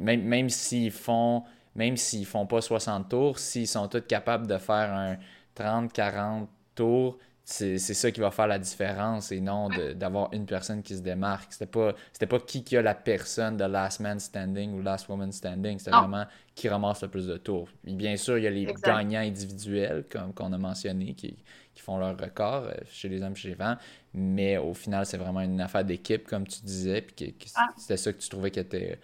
même, 0.00 0.22
même 0.22 0.48
s'ils 0.48 0.92
font 0.92 1.42
même 1.76 1.96
s'ils 1.96 2.26
font 2.26 2.46
pas 2.46 2.60
60 2.60 3.08
tours, 3.10 3.38
s'ils 3.38 3.68
sont 3.68 3.86
tous 3.86 4.00
capables 4.00 4.46
de 4.46 4.56
faire 4.58 4.92
un 4.94 5.16
30-40 5.56 6.46
tours, 6.74 7.18
c'est 7.48 7.78
ça 7.78 8.10
qui 8.10 8.18
va 8.18 8.32
faire 8.32 8.48
la 8.48 8.58
différence 8.58 9.30
et 9.30 9.40
non 9.40 9.68
d'avoir 9.94 10.32
une 10.32 10.46
personne 10.46 10.82
qui 10.82 10.96
se 10.96 11.00
démarque. 11.00 11.52
C'était 11.52 11.66
pas, 11.66 11.94
pas 12.28 12.40
qui 12.40 12.64
qui 12.64 12.76
a 12.76 12.82
la 12.82 12.96
personne 12.96 13.56
de 13.56 13.64
last 13.64 14.00
man 14.00 14.18
standing 14.18 14.74
ou 14.74 14.82
last 14.82 15.08
woman 15.08 15.30
standing, 15.30 15.78
c'était 15.78 15.92
vraiment 15.92 16.24
qui 16.56 16.68
ramasse 16.68 17.02
le 17.02 17.08
plus 17.08 17.28
de 17.28 17.36
tours. 17.36 17.68
bien 17.84 18.16
sûr, 18.16 18.36
il 18.36 18.44
y 18.44 18.46
a 18.48 18.50
les 18.50 18.66
gagnants 18.82 19.20
individuels, 19.20 20.04
comme 20.10 20.34
qu'on 20.34 20.52
a 20.52 20.58
mentionné, 20.58 21.14
qui, 21.14 21.36
qui, 21.72 21.82
font 21.82 21.98
leur 21.98 22.18
record 22.18 22.64
euh, 22.64 22.74
chez 22.90 23.08
les 23.08 23.22
hommes 23.22 23.36
chez 23.36 23.50
les 23.50 23.54
femmes, 23.54 23.78
mais 24.12 24.56
au 24.56 24.74
final, 24.74 25.06
c'est 25.06 25.18
vraiment 25.18 25.42
une 25.42 25.60
affaire 25.60 25.84
d'équipe, 25.84 26.26
comme 26.26 26.48
tu 26.48 26.62
disais, 26.62 27.02
puis 27.02 27.32
ah. 27.54 27.68
c'était 27.76 27.96
ça 27.96 28.12
que 28.12 28.18
tu 28.18 28.28
trouvais 28.28 28.50
qui 28.50 28.58
était 28.58 28.98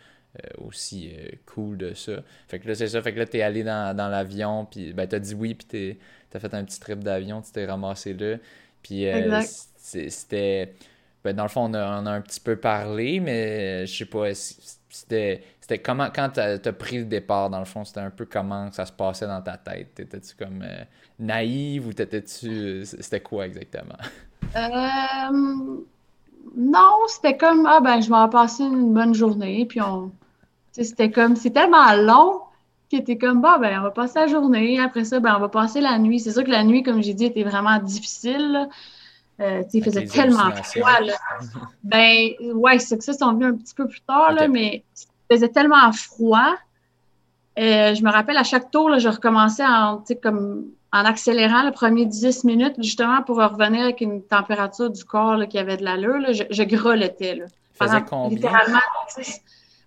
aussi 0.59 1.13
euh, 1.13 1.29
cool 1.47 1.77
de 1.77 1.95
ça. 1.95 2.23
Fait 2.49 2.59
que 2.59 2.69
là, 2.69 2.75
c'est 2.75 2.89
ça, 2.89 3.03
fait 3.03 3.13
que 3.13 3.19
là, 3.19 3.27
t'es 3.27 3.43
allé 3.43 3.65
dans, 3.65 3.97
dans 3.97 4.09
l'avion, 4.09 4.65
puis 4.65 4.93
ben, 4.93 5.07
t'as 5.07 5.19
dit 5.19 5.35
oui, 5.35 5.55
puis 5.55 5.67
t'es 5.67 5.99
tu 6.31 6.37
as 6.37 6.41
fait 6.41 6.55
un 6.55 6.65
petit 6.65 6.81
trip 6.81 7.01
d'avion, 7.01 7.43
tu 7.43 7.53
t'es 7.53 7.67
ramassé 7.67 8.15
là. 8.15 8.37
Puis 8.83 9.07
euh, 9.07 9.41
c'était. 9.77 10.75
Ben, 11.23 11.37
dans 11.37 11.45
le 11.45 11.49
fond, 11.49 11.71
on 11.71 11.75
a, 11.75 12.01
on 12.01 12.07
a, 12.07 12.11
un 12.11 12.21
petit 12.21 12.41
peu 12.41 12.57
parlé, 12.57 13.21
mais 13.21 13.87
je 13.87 13.99
sais 13.99 14.07
pas, 14.07 14.35
c'était. 14.35 15.43
C'était 15.61 15.79
comment, 15.79 16.09
quand 16.13 16.31
tu 16.31 16.41
as, 16.41 16.73
pris 16.73 16.99
le 16.99 17.05
départ, 17.05 17.49
dans 17.49 17.61
le 17.61 17.65
fond, 17.65 17.85
c'était 17.85 18.01
un 18.01 18.11
peu 18.11 18.27
comment 18.27 18.73
ça 18.73 18.85
se 18.85 18.93
passait 18.93 19.29
dans 19.29 19.41
ta 19.41 19.57
tête? 19.57 19.95
T'étais-tu 19.95 20.35
comme 20.35 20.63
euh, 20.63 20.83
naïve 21.21 21.87
ou 21.87 21.93
t'étais-tu. 21.93 22.85
C'était 22.85 23.21
quoi 23.21 23.47
exactement? 23.47 23.97
Euh, 24.57 25.81
non, 26.57 26.97
c'était 27.07 27.37
comme, 27.37 27.65
ah 27.67 27.81
ben, 27.81 28.01
je 28.01 28.11
vais 28.11 28.31
passer 28.31 28.65
une 28.65 28.93
bonne 28.93 29.15
journée, 29.15 29.65
puis 29.67 29.81
on. 29.81 30.11
C'était 30.73 31.11
comme, 31.11 31.37
c'est 31.37 31.51
tellement 31.51 31.93
long 31.95 32.41
qui 32.89 32.97
était 32.97 33.17
comme, 33.17 33.41
bah, 33.41 33.59
ben, 33.59 33.79
on 33.79 33.83
va 33.83 33.91
passer 33.91 34.19
la 34.19 34.27
journée. 34.27 34.79
Après 34.81 35.05
ça, 35.05 35.21
ben, 35.21 35.35
on 35.37 35.41
va 35.41 35.49
passer 35.49 35.81
la 35.81 35.99
nuit. 35.99 36.21
C'est 36.21 36.33
sûr 36.33 36.45
que 36.45 36.51
la 36.51 36.65
nuit, 36.65 36.83
comme 36.83 37.03
j'ai 37.03 37.15
dit, 37.15 37.27
était 37.27 37.43
vraiment 37.43 37.79
difficile. 37.79 38.69
Euh, 39.41 39.63
il 39.73 39.83
faisait 39.83 40.05
tellement 40.05 40.51
froid. 40.63 41.01
Là. 41.01 41.15
ben, 41.85 42.31
ouais, 42.55 42.79
c'est 42.79 42.99
que 42.99 43.05
ça, 43.05 43.13
c'est 43.13 43.25
venu 43.25 43.47
un 43.47 43.55
petit 43.55 43.75
peu 43.75 43.87
plus 43.89 44.03
tard, 44.03 44.33
là, 44.33 44.49
mais 44.49 44.85
il 45.31 45.35
faisait 45.35 45.49
tellement 45.49 45.91
froid. 45.93 46.55
Euh, 47.59 47.95
je 47.95 48.03
me 48.03 48.11
rappelle, 48.11 48.37
à 48.37 48.45
chaque 48.45 48.71
tour, 48.71 48.91
là, 48.91 48.99
je 48.99 49.09
recommençais 49.09 49.65
en, 49.65 50.03
comme, 50.23 50.67
en 50.93 51.05
accélérant 51.05 51.65
le 51.65 51.73
premier 51.73 52.07
10 52.07 52.45
minutes, 52.45 52.75
justement, 52.79 53.23
pour 53.23 53.37
revenir 53.37 53.85
avec 53.85 54.01
une 54.01 54.23
température 54.23 54.91
du 54.91 55.05
corps 55.05 55.41
qui 55.49 55.59
avait 55.59 55.77
de 55.77 55.85
l'allure. 55.85 56.33
Je, 56.33 56.45
je 56.51 56.63
grelottais. 56.63 57.37
Là, 57.37 57.47
pendant? 57.79 58.29
Littéralement, 58.29 58.81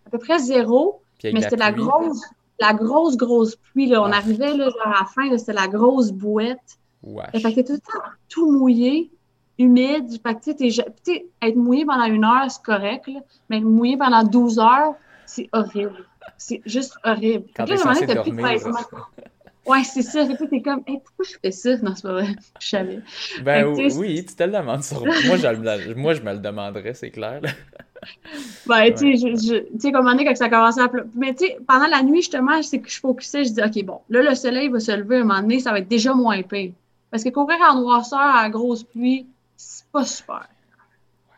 à 0.05 0.09
peu 0.09 0.17
près 0.17 0.39
zéro. 0.39 1.01
mais 1.23 1.41
c'était 1.41 1.55
la 1.55 1.71
grosse 1.71 2.21
la 2.59 2.73
grosse, 2.73 3.17
grosse 3.17 3.55
pluie. 3.55 3.87
Là. 3.87 4.01
On 4.01 4.11
arrivait 4.11 4.55
là, 4.55 4.69
genre 4.69 4.87
à 4.87 4.99
la 5.01 5.05
fin, 5.05 5.37
c'était 5.37 5.53
la 5.53 5.67
grosse 5.67 6.11
bouette. 6.11 6.79
Ouais. 7.03 7.25
Fait 7.33 7.53
que 7.53 7.61
tout 7.61 7.73
le 7.73 7.79
temps 7.79 8.09
tout 8.29 8.51
mouillé, 8.51 9.11
humide. 9.59 10.09
Fait 10.23 10.35
que 10.35 10.57
tu 10.57 10.71
sais, 10.71 11.25
être 11.41 11.55
mouillé 11.55 11.85
pendant 11.85 12.05
une 12.05 12.23
heure, 12.23 12.49
c'est 12.49 12.63
correct, 12.63 13.07
là, 13.07 13.19
mais 13.49 13.57
être 13.57 13.63
mouillé 13.63 13.97
pendant 13.97 14.23
12 14.23 14.59
heures, 14.59 14.95
c'est 15.25 15.49
horrible. 15.51 16.05
C'est 16.37 16.61
juste 16.65 16.97
horrible. 17.03 17.45
Quand 17.55 17.65
t'es 17.65 17.77
censé 17.77 18.07
dormir. 18.07 18.59
Ouais, 19.65 19.83
c'est 19.83 20.01
ça. 20.01 20.25
Tu 20.27 20.47
t'es 20.47 20.61
comme, 20.61 20.83
hey, 20.87 20.99
pourquoi 21.03 21.25
je 21.25 21.37
fais 21.41 21.51
ça? 21.51 21.77
Non, 21.77 21.95
c'est 21.95 22.03
pas 22.03 22.13
vrai. 22.13 22.27
Je 22.59 22.67
savais. 22.67 22.99
Ben 23.43 23.65
oui, 23.65 24.23
tu 24.25 24.35
te 24.35 24.43
le 24.43 24.51
demandes 24.51 24.83
sur 24.83 25.03
moi. 25.05 25.15
Je, 25.15 25.93
moi, 25.93 26.13
je 26.13 26.21
me 26.21 26.33
le 26.33 26.39
demanderais, 26.39 26.93
c'est 26.93 27.11
clair. 27.11 27.41
Ben, 28.67 28.93
tu 28.93 29.17
sais, 29.17 29.91
comme 29.91 30.05
on 30.07 30.17
est 30.17 30.25
quand 30.25 30.35
ça 30.35 30.49
commençait 30.49 30.81
à 30.81 30.87
pleuvoir. 30.87 31.11
Mais 31.15 31.33
tu 31.33 31.45
sais, 31.45 31.57
pendant 31.67 31.87
la 31.87 32.03
nuit, 32.03 32.21
justement, 32.21 32.61
c'est 32.61 32.79
que 32.79 32.89
je 32.89 32.99
focusais, 32.99 33.45
je 33.45 33.53
dis, 33.53 33.61
OK, 33.61 33.83
bon, 33.83 34.01
là, 34.09 34.21
le 34.21 34.35
soleil 34.35 34.69
va 34.69 34.79
se 34.79 34.91
lever 34.91 35.17
un 35.17 35.23
moment 35.23 35.41
donné, 35.41 35.59
ça 35.59 35.71
va 35.71 35.79
être 35.79 35.87
déjà 35.87 36.13
moins 36.13 36.41
pire. 36.43 36.73
Parce 37.09 37.23
que 37.23 37.29
courir 37.29 37.57
en 37.67 37.79
noirceur 37.79 38.19
à 38.19 38.47
grosse 38.49 38.83
pluie, 38.83 39.25
c'est 39.55 39.85
pas 39.91 40.05
super. 40.05 40.47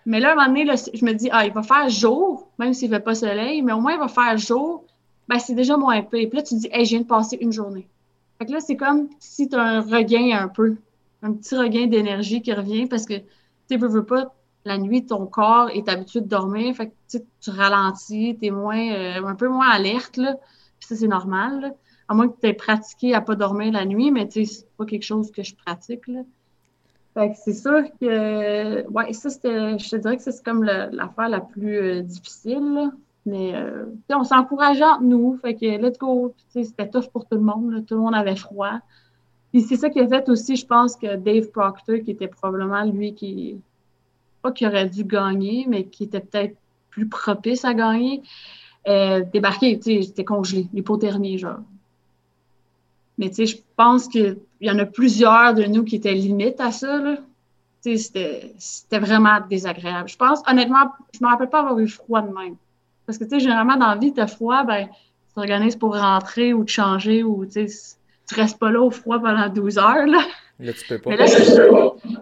Mais 0.06 0.20
là, 0.20 0.32
un 0.32 0.36
moment 0.36 0.48
donné, 0.48 0.66
je 0.94 1.06
me 1.06 1.14
dis, 1.14 1.30
ah, 1.32 1.46
il 1.46 1.54
va 1.54 1.64
faire 1.64 1.90
jour, 1.90 2.50
même 2.58 2.74
s'il 2.74 2.90
ne 2.90 2.96
fait 2.96 3.04
pas 3.04 3.16
soleil, 3.16 3.62
mais 3.62 3.74
au 3.74 3.80
moins 3.80 3.94
il 3.94 4.00
va 4.00 4.08
faire 4.08 4.38
jour, 4.38 4.84
ben 5.28 5.38
c'est 5.40 5.54
déjà 5.54 5.76
moins 5.78 6.02
pire. 6.02 6.30
Puis 6.30 6.38
là, 6.38 6.44
tu 6.44 6.56
te 6.56 6.60
dis, 6.62 6.70
hey, 6.72 6.86
je 6.86 6.92
viens 6.92 7.02
de 7.02 7.06
passer 7.06 7.38
une 7.42 7.52
journée. 7.52 7.88
Fait 8.38 8.46
que 8.46 8.52
là, 8.52 8.60
c'est 8.60 8.76
comme 8.78 9.10
si 9.20 9.50
tu 9.50 9.56
as 9.56 9.62
un 9.64 9.82
regain 9.82 10.38
un 10.40 10.48
peu, 10.48 10.78
un 11.24 11.34
petit 11.34 11.56
regain 11.56 11.88
d'énergie 11.88 12.42
qui 12.42 12.54
revient 12.54 12.88
parce 12.88 13.06
que 13.06 13.16
tu 13.68 13.78
ne 13.78 13.88
veux 13.88 14.06
pas, 14.06 14.36
la 14.66 14.78
nuit, 14.78 15.06
ton 15.06 15.26
corps 15.28 15.70
est 15.70 15.90
habitué 15.90 16.22
de 16.22 16.28
dormir, 16.28 16.76
fait 16.76 16.90
que 16.90 17.18
tu 17.42 17.50
ralentis, 17.50 18.38
tu 18.40 18.48
es 18.48 18.52
moins, 18.52 18.92
euh, 18.92 19.26
un 19.26 19.36
peu 19.36 19.48
moins 19.48 19.70
alerte, 19.70 20.18
là. 20.18 20.36
Ça, 20.80 20.96
c'est 20.96 21.08
normal, 21.08 21.76
À 22.08 22.14
moins 22.14 22.30
que 22.30 22.40
tu 22.40 22.48
aies 22.48 22.54
pratiqué 22.54 23.14
à 23.14 23.22
pas 23.22 23.36
dormir 23.36 23.74
la 23.74 23.86
nuit, 23.86 24.12
mais 24.12 24.28
tu 24.28 24.46
sais, 24.46 24.54
c'est 24.60 24.78
pas 24.78 24.86
quelque 24.86 25.04
chose 25.04 25.32
que 25.32 25.44
je 25.44 25.56
pratique, 25.56 26.08
là. 26.08 26.22
Fait 27.14 27.32
que 27.32 27.36
c'est 27.44 27.54
sûr 27.54 27.84
que, 28.00 28.88
ouais, 28.90 29.14
ça, 29.14 29.30
c'était, 29.30 29.80
je 29.80 29.90
te 29.90 29.96
dirais 29.96 30.18
que 30.18 30.24
c'est 30.24 30.44
comme 30.44 30.64
l'affaire 30.64 31.30
la 31.30 31.42
plus 31.42 31.78
euh, 31.78 32.02
difficile, 32.04 32.74
là. 32.74 32.92
Mais 33.28 33.54
euh, 33.54 33.86
on 34.10 34.24
s'encourageait 34.24 34.84
entre 34.84 35.04
nous. 35.04 35.38
Fait 35.42 35.54
que 35.54 35.66
let's 35.66 36.00
go. 36.00 36.34
C'était 36.50 36.90
tough 36.90 37.10
pour 37.12 37.26
tout 37.26 37.36
le 37.36 37.42
monde. 37.42 37.86
Tout 37.86 37.96
le 37.96 38.02
monde 38.02 38.16
avait 38.16 38.36
froid. 38.36 38.80
Puis 39.52 39.62
c'est 39.62 39.76
ça 39.76 39.90
qui 39.90 40.00
a 40.00 40.08
fait 40.08 40.28
aussi, 40.30 40.56
je 40.56 40.66
pense, 40.66 40.96
que 40.96 41.16
Dave 41.16 41.50
Proctor, 41.52 42.00
qui 42.04 42.12
était 42.12 42.28
probablement 42.28 42.84
lui 42.86 43.14
qui, 43.14 43.60
pas 44.42 44.52
qui 44.52 44.66
aurait 44.66 44.90
dû 44.90 45.04
gagner, 45.04 45.66
mais 45.68 45.86
qui 45.86 46.06
était 46.06 46.20
peut-être 46.20 46.56
plus 46.90 47.08
propice 47.08 47.64
à 47.64 47.74
gagner, 47.74 48.24
euh, 48.88 49.24
débarqué, 49.32 49.80
j'étais 49.86 50.26
congelé, 50.26 50.68
l'hypothermie, 50.74 51.38
genre. 51.38 51.60
Mais 53.18 53.30
tu 53.30 53.36
sais, 53.36 53.46
je 53.46 53.58
pense 53.76 54.08
qu'il 54.08 54.38
y 54.62 54.72
en 54.72 54.80
a 54.80 54.86
plusieurs 54.86 55.54
de 55.54 55.64
nous 55.64 55.84
qui 55.84 55.96
étaient 55.96 56.14
limites 56.14 56.60
à 56.60 56.72
ça, 56.72 57.00
sais, 57.96 58.52
c'était 58.58 59.00
vraiment 59.00 59.40
désagréable. 59.50 60.10
Je 60.10 60.18
pense, 60.18 60.42
honnêtement, 60.48 60.92
je 61.14 61.24
me 61.24 61.30
rappelle 61.30 61.50
pas 61.50 61.60
avoir 61.60 61.80
eu 61.80 61.88
froid 61.88 62.22
de 62.22 62.34
même. 62.34 62.56
Parce 63.08 63.18
que, 63.18 63.24
tu 63.24 63.32
sais, 63.32 63.40
généralement, 63.40 63.78
dans 63.78 63.88
la 63.88 63.96
vie, 63.96 64.14
t'as 64.14 64.28
froid, 64.28 64.64
ben, 64.66 64.88
tu 64.88 65.34
t'organises 65.34 65.78
pour 65.78 65.98
rentrer 65.98 66.54
ou 66.54 66.66
te 66.66 66.72
changer 66.72 67.24
ou, 67.24 67.46
tu 67.46 67.68
sais, 67.68 67.96
tu 68.28 68.36
restes 68.36 68.60
pas 68.60 68.70
là 68.70 68.82
au 68.82 68.92
froid 68.92 69.20
pendant 69.20 69.48
12 69.48 69.78
heures, 69.78 70.06
là. 70.06 70.20
Là, 70.60 70.74
tu 70.74 70.86
peux 70.88 71.00
pas. 71.00 71.12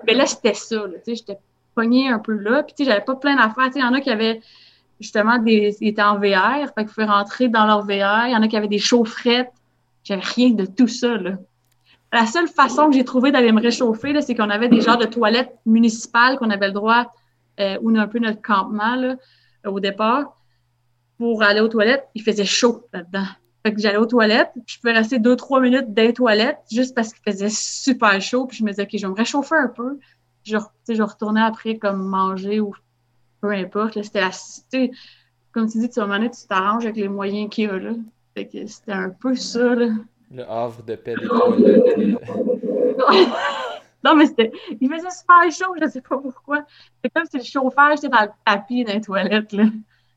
Mais 0.06 0.14
là, 0.14 0.28
c'était 0.28 0.54
ça, 0.54 0.76
là. 0.76 1.00
Tu 1.04 1.04
sais, 1.06 1.16
j'étais 1.16 1.40
pognée 1.74 2.08
un 2.10 2.20
peu 2.20 2.34
là. 2.34 2.62
Puis, 2.62 2.76
tu 2.78 2.84
sais, 2.84 2.92
j'avais 2.92 3.04
pas 3.04 3.16
plein 3.16 3.36
d'affaires. 3.36 3.66
Tu 3.66 3.74
sais, 3.74 3.80
il 3.80 3.82
y 3.82 3.86
en 3.86 3.94
a 3.94 4.00
qui 4.00 4.12
avaient, 4.12 4.42
justement, 5.02 5.40
des, 5.40 5.76
ils 5.82 5.88
étaient 5.88 6.04
en 6.04 6.20
VR, 6.20 6.68
fait 6.76 6.84
qu'ils 6.84 6.94
pouvaient 6.94 7.06
rentrer 7.06 7.48
dans 7.48 7.66
leur 7.66 7.82
VR. 7.82 8.28
Il 8.28 8.34
y 8.34 8.36
en 8.36 8.44
a 8.44 8.48
qui 8.48 8.56
avaient 8.56 8.68
des 8.68 8.78
chaufferettes. 8.78 9.52
J'avais 10.04 10.22
rien 10.22 10.52
de 10.52 10.66
tout 10.68 10.88
ça, 10.88 11.18
là. 11.18 11.32
La 12.14 12.28
seule 12.28 12.48
façon 12.48 12.90
que 12.90 12.96
j'ai 12.96 13.04
trouvé 13.04 13.32
d'aller 13.32 13.52
me 13.52 13.60
réchauffer, 13.60 14.14
là, 14.14 14.22
c'est 14.22 14.36
qu'on 14.36 14.52
avait 14.52 14.70
des 14.70 14.82
genres 14.82 15.00
de 15.00 15.06
toilettes 15.06 15.54
municipales 15.66 16.38
qu'on 16.38 16.52
avait 16.52 16.68
le 16.68 16.74
droit, 16.74 17.12
euh, 17.60 17.78
où 17.82 17.92
on 17.92 17.96
a 17.96 18.04
un 18.04 18.08
peu 18.08 18.20
notre 18.20 18.42
campement, 18.42 18.96
là, 18.96 19.16
au 19.66 19.80
départ 19.80 20.36
pour 21.18 21.44
aller 21.44 21.62
aux 21.62 21.68
toilettes, 21.68 22.08
il 22.14 22.22
faisait 22.22 22.46
chaud 22.46 22.88
là-dedans. 22.94 23.26
Fait 23.66 23.74
que 23.74 23.82
j'allais 23.82 23.98
aux 23.98 24.06
toilettes, 24.06 24.52
puis 24.54 24.76
je 24.76 24.80
pouvais 24.80 24.94
rester 24.94 25.18
deux, 25.18 25.36
trois 25.36 25.60
minutes 25.60 25.92
dans 25.92 26.04
les 26.04 26.14
toilettes 26.14 26.60
juste 26.72 26.94
parce 26.94 27.14
qu'il 27.14 27.24
faisait 27.24 27.50
super 27.50 28.22
chaud. 28.22 28.46
Puis 28.46 28.58
je 28.58 28.64
me 28.64 28.70
disais, 28.70 28.84
OK, 28.84 28.90
je 28.94 29.02
vais 29.02 29.12
me 29.12 29.18
réchauffer 29.18 29.56
un 29.56 29.70
peu. 29.70 29.98
Je, 30.44 30.58
je 30.88 31.02
retournais 31.02 31.42
après 31.42 31.78
comme 31.78 32.04
manger 32.04 32.60
ou 32.60 32.76
peu 33.42 33.52
importe. 33.52 34.02
C'était 34.04 34.22
la. 34.22 34.30
Comme 35.52 35.68
tu 35.68 35.80
dis, 35.80 35.90
tu 35.90 36.00
vas 36.00 36.20
tu 36.20 36.48
t'arranges 36.48 36.86
avec 36.86 36.98
les 36.98 37.08
moyens 37.08 37.50
qu'il 37.50 37.64
y 37.64 37.68
a 37.68 37.78
là. 37.78 37.94
Fait 38.36 38.46
que 38.46 38.68
c'était 38.68 38.92
un 38.92 39.10
peu 39.10 39.36
ça. 39.36 39.74
Là. 39.74 39.88
Le 40.32 40.44
havre 40.48 40.84
de 40.84 40.96
paix 40.96 41.16
des 41.16 41.28
toilettes. 41.28 42.22
non, 44.04 44.16
mais 44.16 44.28
c'était. 44.28 44.52
Il 44.80 44.90
faisait 44.92 45.10
super 45.10 45.52
chaud, 45.52 45.74
je 45.80 45.86
ne 45.86 45.90
sais 45.90 46.02
pas 46.02 46.20
pourquoi. 46.20 46.66
C'est 47.04 47.10
comme 47.10 47.26
si 47.26 47.38
le 47.38 47.44
chauffage 47.44 47.98
était 47.98 48.10
dans 48.10 48.22
le 48.22 48.30
tapis 48.46 48.84
dans 48.84 48.94
les 48.94 49.02
toilettes. 49.02 49.54
Là. 49.54 49.64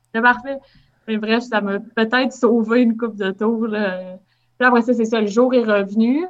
C'était 0.05 0.21
parfait. 0.21 0.59
Mais 1.09 1.17
bref, 1.17 1.43
ça 1.43 1.59
m'a 1.59 1.79
peut-être 1.79 2.31
sauvé 2.31 2.83
une 2.83 2.95
coupe 2.95 3.15
de 3.15 3.31
tour. 3.31 3.65
Là. 3.65 4.17
Puis 4.59 4.83
c'est 4.83 5.05
ça, 5.05 5.19
le 5.19 5.25
jour 5.25 5.55
est 5.55 5.63
revenu. 5.63 6.23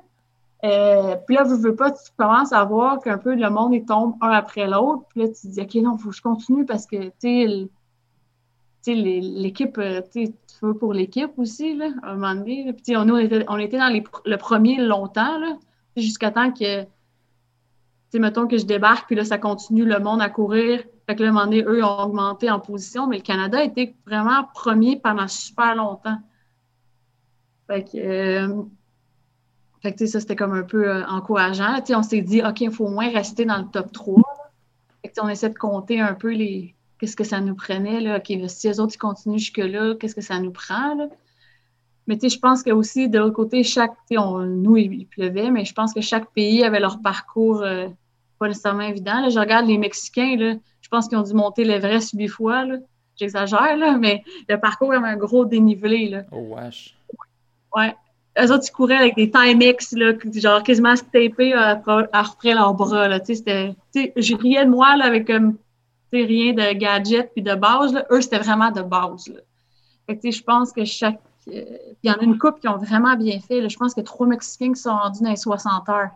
Euh, 0.64 1.18
puis 1.28 1.36
là, 1.36 1.44
vous 1.44 1.58
veux 1.58 1.76
pas, 1.76 1.92
tu 1.92 2.00
commences 2.16 2.54
à 2.54 2.64
voir 2.64 3.02
qu'un 3.02 3.18
peu 3.18 3.36
le 3.36 3.50
monde 3.50 3.74
il 3.74 3.84
tombe 3.84 4.16
un 4.22 4.30
après 4.30 4.68
l'autre. 4.68 5.04
Puis 5.10 5.20
là, 5.20 5.28
tu 5.28 5.34
te 5.34 5.48
dis, 5.48 5.60
OK, 5.60 5.76
non, 5.84 5.98
faut 5.98 6.12
que 6.12 6.16
je 6.16 6.22
continue 6.22 6.66
parce 6.66 6.86
que, 6.86 7.10
tu 7.20 7.70
sais, 8.80 8.96
l'équipe, 8.96 9.78
euh, 9.78 10.02
tu 10.14 10.32
veux 10.62 10.74
pour 10.74 10.94
l'équipe 10.94 11.32
aussi, 11.36 11.76
là, 11.76 11.90
à 12.02 12.12
un 12.12 12.14
moment 12.14 12.36
donné. 12.36 12.72
Puis, 12.72 12.96
on, 12.96 13.18
était, 13.18 13.44
on 13.50 13.58
était 13.58 13.80
dans 13.80 13.94
le 14.26 14.38
premier 14.38 14.78
longtemps, 14.78 15.42
jusqu'à 15.98 16.32
temps 16.32 16.54
que, 16.54 16.86
sais, 18.12 18.20
mettons 18.20 18.47
que 18.47 18.57
je 18.57 18.66
débarque, 18.66 19.07
puis 19.07 19.16
là, 19.16 19.24
ça 19.24 19.38
continue 19.38 19.86
le 19.86 19.99
monde 19.99 20.22
à 20.22 20.30
courir. 20.30 20.84
Fait 21.07 21.16
que 21.16 21.24
là, 21.24 21.30
à 21.30 21.32
un 21.32 21.34
moment 21.34 21.45
donné, 21.45 21.64
eux 21.64 21.84
ont 21.84 21.99
augmenté 22.03 22.49
en 22.49 22.60
position, 22.60 23.07
mais 23.07 23.18
le 23.18 23.24
Canada 23.24 23.64
était 23.64 23.95
vraiment 24.05 24.43
premier 24.53 24.99
pendant 24.99 25.28
super 25.28 25.76
longtemps. 25.76 26.18
Fait 27.68 27.84
que, 27.84 27.97
euh, 27.97 28.64
fait 29.82 29.93
que, 29.93 30.05
ça, 30.05 30.20
c'était 30.20 30.36
comme 30.36 30.53
un 30.53 30.64
peu 30.64 30.89
euh, 30.89 31.05
encourageant. 31.05 31.82
on 31.89 32.03
s'est 32.03 32.22
dit, 32.22 32.41
OK, 32.43 32.62
il 32.62 32.72
faut 32.72 32.86
au 32.86 32.89
moins 32.89 33.10
rester 33.10 33.45
dans 33.45 33.57
le 33.57 33.66
top 33.66 33.91
3. 33.91 34.22
Fait 35.01 35.10
que, 35.10 35.22
on 35.22 35.30
essaie 35.30 35.49
de 35.49 35.57
compter 35.57 36.01
un 36.01 36.14
peu 36.14 36.32
les 36.34 36.76
qu'est-ce 36.99 37.16
que 37.16 37.24
ça 37.24 37.39
nous 37.39 37.55
prenait. 37.55 38.01
Là. 38.01 38.18
OK, 38.18 38.34
si 38.47 38.68
les 38.68 38.80
autres 38.80 38.95
ils 38.95 38.97
continuent 38.97 39.38
jusque-là, 39.38 39.95
qu'est-ce 39.95 40.16
que 40.16 40.22
ça 40.22 40.39
nous 40.39 40.51
prend? 40.51 40.95
Là? 40.95 41.07
Mais 42.10 42.18
je 42.28 42.39
pense 42.39 42.64
que 42.64 42.72
aussi, 42.72 43.07
de 43.07 43.20
l'autre 43.20 43.36
côté, 43.36 43.62
chaque, 43.64 43.93
on, 44.18 44.39
nous, 44.39 44.78
il, 44.78 45.05
pleuvait, 45.05 45.51
mais 45.51 45.64
je 45.64 45.74
pense 45.76 45.93
que 45.93 46.01
chaque 46.01 46.32
pays 46.32 46.64
avait 46.64 46.80
leur 46.80 46.99
parcours 47.03 47.62
euh, 47.62 47.88
pas 48.39 48.47
nécessairement 48.47 48.82
évident. 48.82 49.22
Là. 49.22 49.30
Je 49.30 49.39
regarde 49.39 49.68
les 49.68 49.78
Mexicains, 49.78 50.36
là, 50.36 50.55
je 50.82 50.89
pense 50.89 51.07
qu'ils 51.07 51.20
ont 51.20 51.24
dû 51.24 51.36
monter 51.36 51.64
l'Everest 51.64 52.18
huit 52.18 52.28
fois. 52.28 52.66
J'exagère, 53.16 53.78
là, 53.78 53.95
mais 53.99 54.24
le 54.47 54.60
parcours 54.60 54.91
avait 54.91 55.07
un 55.07 55.18
gros 55.18 55.45
dénivelé. 55.45 56.10
Là. 56.10 56.24
Oh, 56.32 56.55
wesh. 56.55 56.97
Ouais. 57.76 57.95
Eux 58.41 58.51
autres, 58.51 58.66
ils 58.68 58.72
couraient 58.72 58.95
avec 58.95 59.16
des 59.16 59.30
Timex, 59.30 59.91
là, 59.91 60.14
genre 60.34 60.64
quasiment 60.64 60.95
tapés 60.95 61.53
à, 61.53 61.80
à 62.12 62.24
reprendre 62.24 62.55
leurs 62.55 62.74
bras. 62.74 63.07
Là. 63.07 63.20
C'était, 63.24 63.76
je 63.93 64.36
riais 64.36 64.66
de 64.66 64.72
moi 64.72 64.97
là, 64.97 65.05
avec 65.05 65.28
comme, 65.28 65.57
rien 66.12 66.53
de 66.53 66.74
gadget 66.74 67.32
puis 67.34 67.43
de 67.43 67.53
base. 67.53 67.93
Là. 67.93 68.07
Eux, 68.10 68.22
c'était 68.22 68.39
vraiment 68.39 68.72
de 68.72 68.82
base. 68.82 69.28
Là. 69.28 69.41
Fait 70.07 70.32
je 70.32 70.41
pense 70.41 70.72
que 70.72 70.84
chaque. 70.86 71.20
Il 71.52 72.10
y 72.10 72.12
en 72.12 72.16
a 72.16 72.24
une 72.24 72.38
couple 72.38 72.60
qui 72.60 72.68
ont 72.68 72.78
vraiment 72.78 73.16
bien 73.16 73.39
fait. 73.39 73.68
Je 73.68 73.78
pense 73.78 73.97
a 73.97 74.04
trois 74.04 74.28
Mexicains 74.28 74.74
qui 74.74 74.82
sont 74.82 74.95
rendus 74.95 75.22
dans 75.22 75.30
les 75.30 75.36
60 75.36 75.89
heures. 75.89 76.10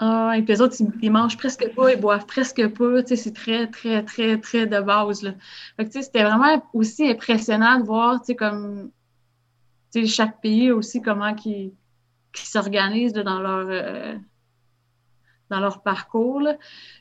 Ah, 0.00 0.32
et 0.36 0.42
puis 0.42 0.52
les 0.52 0.60
autres, 0.60 0.76
ils, 1.00 1.10
mangent 1.10 1.36
presque 1.36 1.72
pas, 1.74 1.92
ils 1.92 2.00
boivent 2.00 2.26
presque 2.26 2.66
pas. 2.68 3.06
C'est 3.06 3.32
très, 3.32 3.68
très, 3.68 4.02
très, 4.02 4.38
très 4.38 4.66
de 4.66 4.80
base. 4.80 5.22
Que, 5.78 5.84
c'était 5.90 6.24
vraiment 6.24 6.62
aussi 6.72 7.08
impressionnant 7.08 7.78
de 7.78 7.84
voir 7.84 8.20
comme 8.36 8.90
chaque 10.06 10.40
pays 10.40 10.72
aussi, 10.72 11.00
comment 11.00 11.34
ils 11.44 11.72
s'organisent 12.34 13.12
dans 13.12 13.40
leur 13.40 13.66
euh, 13.70 14.16
dans 15.50 15.60
leur 15.60 15.82
parcours. 15.82 16.48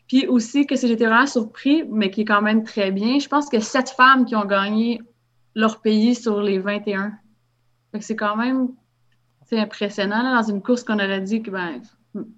Puis 0.07 0.27
aussi, 0.27 0.67
que 0.67 0.75
j'étais 0.75 1.07
vraiment 1.07 1.25
surpris, 1.25 1.83
mais 1.89 2.11
qui 2.11 2.21
est 2.21 2.25
quand 2.25 2.41
même 2.41 2.63
très 2.63 2.91
bien, 2.91 3.17
je 3.19 3.27
pense 3.27 3.49
que 3.49 3.59
sept 3.59 3.89
femmes 3.89 4.25
qui 4.25 4.35
ont 4.35 4.45
gagné 4.45 5.01
leur 5.55 5.81
pays 5.81 6.15
sur 6.15 6.41
les 6.41 6.59
21. 6.59 7.13
c'est 7.99 8.15
quand 8.15 8.35
même 8.35 8.69
impressionnant 9.51 10.35
dans 10.35 10.49
une 10.49 10.61
course 10.61 10.83
qu'on 10.83 10.95
aurait 10.95 11.21
dit 11.21 11.43
que 11.43 11.51
ben, 11.51 11.79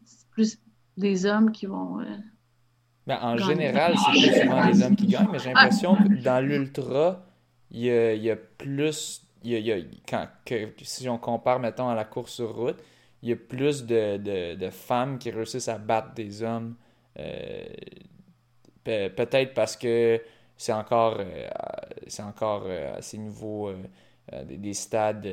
c'est 0.04 0.28
plus 0.32 0.60
des 0.98 1.26
hommes 1.26 1.52
qui 1.52 1.66
vont. 1.66 2.00
Euh, 2.02 2.06
ben, 3.08 3.20
en 3.22 3.38
général, 3.38 3.96
c'est 3.98 4.12
plus 4.12 4.42
souvent 4.42 4.68
les 4.68 4.84
hommes 4.84 4.96
qui 4.96 5.08
gagnent, 5.08 5.30
mais 5.32 5.40
j'ai 5.40 5.54
l'impression 5.54 5.96
que 5.96 6.22
dans 6.24 6.46
l'ultra, 6.46 7.24
il 7.72 7.84
y 7.84 8.32
a, 8.32 8.36
plus 8.36 9.22
y 9.44 9.72
a, 9.72 9.78
quand, 10.08 10.28
que, 10.44 10.72
si 10.82 11.08
on 11.08 11.18
compare, 11.18 11.60
mettons, 11.60 11.88
à 11.88 11.96
la 11.96 12.04
course 12.04 12.34
sur 12.34 12.56
route, 12.56 12.78
il 13.22 13.30
y 13.30 13.32
a 13.32 13.36
plus 13.36 13.86
de, 13.86 14.70
femmes 14.72 15.18
qui 15.18 15.32
réussissent 15.32 15.68
à 15.68 15.78
battre 15.78 16.14
des 16.14 16.44
hommes. 16.44 16.76
Euh, 17.20 17.64
peut-être 18.84 19.54
parce 19.54 19.78
que 19.78 20.22
c'est 20.58 20.74
encore, 20.74 21.18
euh, 21.20 21.48
c'est 22.08 22.24
encore 22.24 22.64
euh, 22.66 22.98
à 22.98 23.02
ces 23.02 23.18
niveaux 23.18 23.72
des, 24.44 24.74
stades 24.74 25.28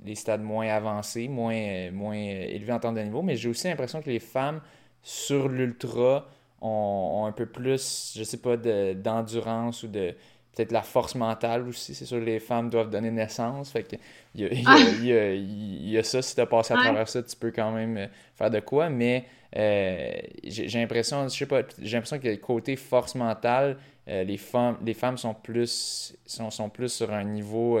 des 0.00 0.14
stades 0.14 0.42
moins 0.42 0.68
avancés, 0.68 1.28
moins, 1.28 1.90
moins 1.90 2.16
élevés 2.16 2.72
en 2.72 2.78
termes 2.78 2.96
de 2.96 3.00
niveau, 3.02 3.22
mais 3.22 3.36
j'ai 3.36 3.48
aussi 3.48 3.68
l'impression 3.68 4.02
que 4.02 4.10
les 4.10 4.18
femmes 4.18 4.60
sur 5.02 5.48
l'ultra 5.48 6.28
ont, 6.60 7.24
un 7.26 7.32
peu 7.32 7.46
plus, 7.46 8.12
je 8.16 8.22
sais 8.22 8.36
pas, 8.36 8.56
d'endurance 8.56 9.82
ou 9.84 9.88
de, 9.88 10.14
peut-être 10.54 10.72
la 10.72 10.82
force 10.82 11.14
mentale 11.14 11.66
aussi. 11.68 11.94
C'est 11.94 12.04
sûr 12.04 12.18
que 12.18 12.24
les 12.24 12.40
femmes 12.40 12.68
doivent 12.70 12.90
donner 12.90 13.10
naissance. 13.10 13.70
Fait 13.70 13.82
que 13.84 13.96
il 14.34 15.90
y 15.90 15.98
a, 15.98 16.02
ça, 16.02 16.22
si 16.22 16.34
tu 16.34 16.40
as 16.40 16.46
passé 16.46 16.74
à 16.74 16.76
travers 16.76 17.08
ça, 17.08 17.22
tu 17.22 17.36
peux 17.36 17.50
quand 17.50 17.72
même 17.72 17.96
euh, 17.96 18.06
faire 18.36 18.50
de 18.50 18.60
quoi. 18.60 18.88
Mais 18.88 19.24
euh, 19.56 20.12
j'ai 20.44 20.68
l'impression, 20.68 21.24
je 21.28 21.36
sais 21.36 21.46
pas, 21.46 21.62
j'ai 21.80 21.96
l'impression 21.96 22.18
que 22.18 22.34
côté 22.36 22.76
force 22.76 23.14
mentale, 23.14 23.78
euh, 24.08 24.24
les, 24.24 24.36
femmes, 24.36 24.76
les 24.84 24.94
femmes 24.94 25.18
sont 25.18 25.34
plus, 25.34 26.16
sont, 26.26 26.50
sont 26.50 26.68
plus 26.68 26.92
sur 26.92 27.12
un 27.12 27.24
niveau 27.24 27.80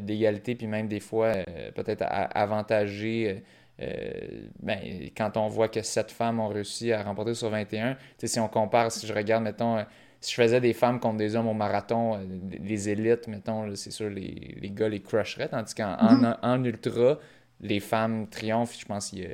d'égalité, 0.00 0.54
puis 0.54 0.66
même 0.66 0.88
des 0.88 1.00
fois 1.00 1.32
peut-être 1.74 2.04
avantagées. 2.08 3.42
ben, 3.78 4.78
quand 5.16 5.36
on 5.36 5.48
voit 5.48 5.68
que 5.68 5.82
sept 5.82 6.12
femmes 6.12 6.38
ont 6.38 6.48
réussi 6.48 6.92
à 6.92 7.02
remporter 7.02 7.34
sur 7.34 7.50
21, 7.50 7.96
si 8.22 8.38
on 8.38 8.48
compare, 8.48 8.92
si 8.92 9.06
je 9.06 9.12
regarde, 9.12 9.42
mettons, 9.42 9.84
si 10.24 10.32
je 10.32 10.42
faisais 10.42 10.60
des 10.60 10.72
femmes 10.72 11.00
contre 11.00 11.18
des 11.18 11.36
hommes 11.36 11.48
au 11.48 11.54
marathon, 11.54 12.14
euh, 12.16 12.24
les 12.62 12.88
élites, 12.88 13.28
mettons, 13.28 13.74
c'est 13.76 13.90
sûr, 13.90 14.08
les, 14.08 14.56
les 14.58 14.70
gars 14.70 14.88
les 14.88 15.00
crusheraient, 15.00 15.48
tandis 15.48 15.74
qu'en 15.74 15.96
mhm. 16.00 16.36
en, 16.42 16.64
ultra, 16.64 17.18
les 17.60 17.78
femmes 17.78 18.26
triomphent. 18.28 18.78
Je 18.78 18.86
pense 18.86 19.10
qu'il 19.10 19.18
y 19.20 19.26
a, 19.26 19.28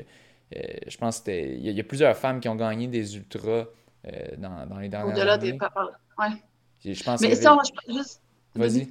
euh, 0.56 0.62
je 0.88 0.96
pense 0.98 1.22
il 1.28 1.70
y, 1.70 1.80
a, 1.80 1.84
plusieurs 1.84 2.16
femmes 2.16 2.40
qui 2.40 2.48
ont 2.48 2.56
gagné 2.56 2.88
des 2.88 3.16
ultras 3.16 3.66
euh, 4.06 4.10
dans, 4.36 4.66
dans, 4.66 4.78
les 4.78 4.88
dernières 4.88 5.14
Au-delà 5.14 5.38
des 5.38 5.52
papas, 5.52 5.90
ouais. 6.20 6.92
Je 6.94 7.02
pense 7.02 7.20
Mais 7.20 7.34
ça, 7.34 7.56
je 7.64 7.94
juste... 7.94 8.20
Vas-y. 8.54 8.88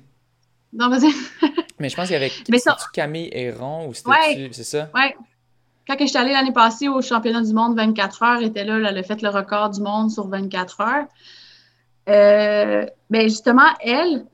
Non, 0.72 0.90
vas-y. 0.90 1.12
Mais 1.80 1.90
je 1.90 1.96
pense 1.96 2.08
qu'il 2.08 2.14
y 2.14 2.18
avait 2.18 2.60
ça... 2.60 2.78
Camille 2.94 3.30
Héron 3.32 3.88
ou 3.88 3.94
c'était 3.94 4.10
ouais. 4.10 4.50
c'est 4.52 4.64
ça? 4.64 4.90
Oui. 4.94 5.02
Quand 5.88 5.96
je 6.00 6.06
suis 6.06 6.18
allée 6.18 6.34
l'année 6.34 6.54
passée 6.54 6.88
au 6.88 7.02
championnat 7.02 7.42
du 7.42 7.54
monde 7.54 7.76
24 7.76 8.24
heures, 8.24 8.42
était 8.44 8.64
là, 8.64 8.78
elle 8.78 8.98
a 8.98 9.04
fait 9.04 9.22
le 9.24 9.30
record 9.30 9.72
du 9.72 9.82
monde 9.82 10.12
sur 10.12 10.28
24 10.28 10.82
heures. 10.82 11.06
Euh, 12.08 12.86
ben 13.10 13.24
justement, 13.24 13.70
elle, 13.82 14.26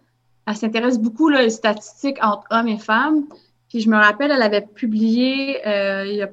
elle 0.45 0.55
s'intéresse 0.55 0.99
beaucoup 0.99 1.29
là, 1.29 1.45
aux 1.45 1.49
statistiques 1.49 2.17
entre 2.21 2.45
hommes 2.49 2.67
et 2.67 2.77
femmes. 2.77 3.25
Puis 3.69 3.81
je 3.81 3.89
me 3.89 3.95
rappelle, 3.95 4.31
elle 4.31 4.41
avait 4.41 4.61
publié 4.61 5.65
euh, 5.65 6.05
il 6.05 6.15
y 6.15 6.21
a 6.21 6.27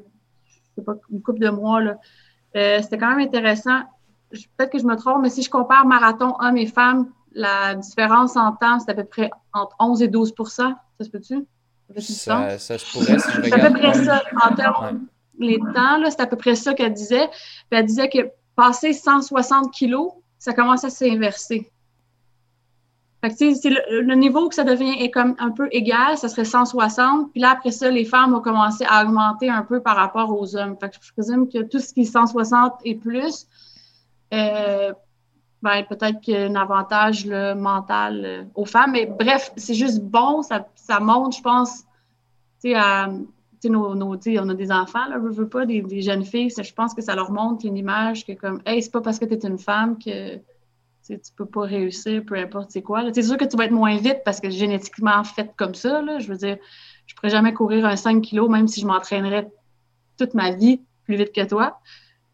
pas, 0.84 0.94
une 1.12 1.22
couple 1.22 1.40
de 1.40 1.50
mois. 1.50 1.80
Là. 1.80 1.98
Euh, 2.56 2.80
c'était 2.82 2.98
quand 2.98 3.14
même 3.14 3.26
intéressant. 3.26 3.80
Peut-être 4.56 4.70
que 4.70 4.78
je 4.78 4.84
me 4.84 4.96
trompe, 4.96 5.22
mais 5.22 5.30
si 5.30 5.42
je 5.42 5.50
compare 5.50 5.86
marathon 5.86 6.34
hommes 6.40 6.56
et 6.56 6.66
femmes, 6.66 7.08
la 7.34 7.74
différence 7.74 8.36
en 8.36 8.52
temps, 8.52 8.78
c'est 8.80 8.90
à 8.90 8.94
peu 8.94 9.04
près 9.04 9.30
entre 9.52 9.74
11 9.78 10.02
et 10.02 10.08
12% 10.08 10.34
Ça 10.56 10.74
se 11.00 11.08
peut-tu? 11.08 11.46
Ça, 11.98 12.58
ça, 12.58 12.78
se 12.78 12.90
pourrait 12.90 13.18
si 13.18 13.30
je 13.30 13.40
regarde. 13.42 13.44
C'est 13.44 13.66
à 13.66 13.70
peu 13.70 13.78
près 13.78 13.94
ça. 14.04 14.22
En 14.42 14.54
termes 14.54 15.06
les 15.38 15.58
temps, 15.58 15.98
c'est 16.08 16.20
à 16.20 16.26
peu 16.26 16.36
près 16.36 16.54
ça 16.54 16.74
qu'elle 16.74 16.92
disait. 16.92 17.28
Puis 17.28 17.80
elle 17.80 17.86
disait 17.86 18.08
que 18.08 18.30
passer 18.56 18.92
160 18.92 19.72
kilos, 19.72 20.12
ça 20.38 20.52
commence 20.52 20.84
à 20.84 20.90
s'inverser. 20.90 21.70
Fait 23.24 23.30
que, 23.30 23.68
le, 23.68 24.00
le, 24.02 24.14
niveau 24.16 24.48
que 24.48 24.54
ça 24.54 24.64
devient 24.64 25.00
est 25.00 25.10
comme 25.10 25.36
un 25.38 25.50
peu 25.52 25.68
égal, 25.70 26.18
ça 26.18 26.28
serait 26.28 26.44
160. 26.44 27.30
Puis 27.30 27.40
là, 27.40 27.50
après 27.50 27.70
ça, 27.70 27.88
les 27.88 28.04
femmes 28.04 28.34
ont 28.34 28.40
commencé 28.40 28.84
à 28.88 29.04
augmenter 29.04 29.48
un 29.48 29.62
peu 29.62 29.80
par 29.80 29.94
rapport 29.94 30.36
aux 30.36 30.56
hommes. 30.56 30.76
Fait 30.80 30.88
que 30.88 30.96
je 31.00 31.12
présume 31.12 31.48
que 31.48 31.62
tout 31.62 31.78
ce 31.78 31.92
qui 31.92 32.00
est 32.00 32.04
160 32.04 32.72
et 32.84 32.96
plus, 32.96 33.46
euh, 34.32 34.92
ben, 35.62 35.84
peut-être 35.88 36.20
qu'il 36.20 36.34
y 36.34 36.36
a 36.36 36.46
un 36.46 36.54
avantage 36.54 37.26
mental 37.26 38.24
euh, 38.24 38.44
aux 38.54 38.64
femmes. 38.64 38.92
Mais 38.92 39.06
bref, 39.06 39.52
c'est 39.56 39.74
juste 39.74 40.02
bon, 40.02 40.42
ça, 40.42 40.66
ça 40.74 40.98
montre, 41.00 41.36
je 41.36 41.42
pense, 41.42 41.84
à, 42.74 43.08
nos, 43.64 43.94
nos 43.94 44.16
on 44.16 44.48
a 44.48 44.54
des 44.54 44.72
enfants, 44.72 45.06
là, 45.08 45.18
veux, 45.18 45.30
veux 45.30 45.48
pas, 45.48 45.66
des, 45.66 46.02
jeunes 46.02 46.24
filles, 46.24 46.50
je 46.50 46.74
pense 46.74 46.94
que 46.94 47.02
ça 47.02 47.14
leur 47.14 47.30
montre 47.30 47.64
une 47.66 47.76
image 47.76 48.24
que 48.26 48.32
comme, 48.32 48.60
hey, 48.66 48.82
c'est 48.82 48.90
pas 48.90 49.00
parce 49.00 49.18
que 49.18 49.24
tu 49.24 49.34
es 49.34 49.46
une 49.46 49.58
femme 49.58 49.98
que 49.98 50.36
tu 51.06 51.32
peux 51.36 51.46
pas 51.46 51.62
réussir, 51.62 52.22
peu 52.24 52.36
importe 52.36 52.70
c'est 52.70 52.82
quoi. 52.82 53.04
C'est 53.12 53.22
sûr 53.22 53.36
que 53.36 53.44
tu 53.44 53.56
vas 53.56 53.64
être 53.64 53.72
moins 53.72 53.96
vite 53.96 54.20
parce 54.24 54.40
que 54.40 54.50
génétiquement 54.50 55.22
fait 55.24 55.52
comme 55.56 55.74
ça, 55.74 56.00
là, 56.02 56.18
je 56.18 56.28
veux 56.28 56.36
dire, 56.36 56.58
je 57.06 57.14
pourrais 57.14 57.30
jamais 57.30 57.52
courir 57.52 57.84
un 57.84 57.96
5 57.96 58.22
kilos, 58.22 58.48
même 58.48 58.68
si 58.68 58.80
je 58.80 58.86
m'entraînerais 58.86 59.50
toute 60.16 60.34
ma 60.34 60.52
vie 60.52 60.80
plus 61.04 61.16
vite 61.16 61.32
que 61.32 61.44
toi. 61.44 61.80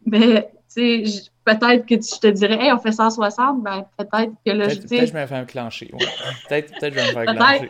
Mais, 0.06 0.50
tu 0.78 1.06
sais, 1.06 1.30
peut-être 1.44 1.86
que 1.86 1.94
je 1.94 2.20
te 2.20 2.26
dirais, 2.28 2.58
hey, 2.60 2.72
on 2.72 2.78
fait 2.78 2.92
160, 2.92 3.62
ben 3.62 3.86
peut-être 3.96 4.32
que 4.44 4.52
là, 4.52 4.68
je... 4.68 4.80
Peut-être 4.80 5.06
je 5.06 5.12
vais 5.12 5.22
me 5.22 5.26
faire 5.26 5.46
clencher. 5.46 5.90
Ouais. 5.92 6.06
peut-être, 6.48 6.78
peut-être 6.78 6.94
je 6.94 7.00
vais 7.00 7.06
me 7.06 7.12
faire 7.12 7.34
clencher. 7.34 7.68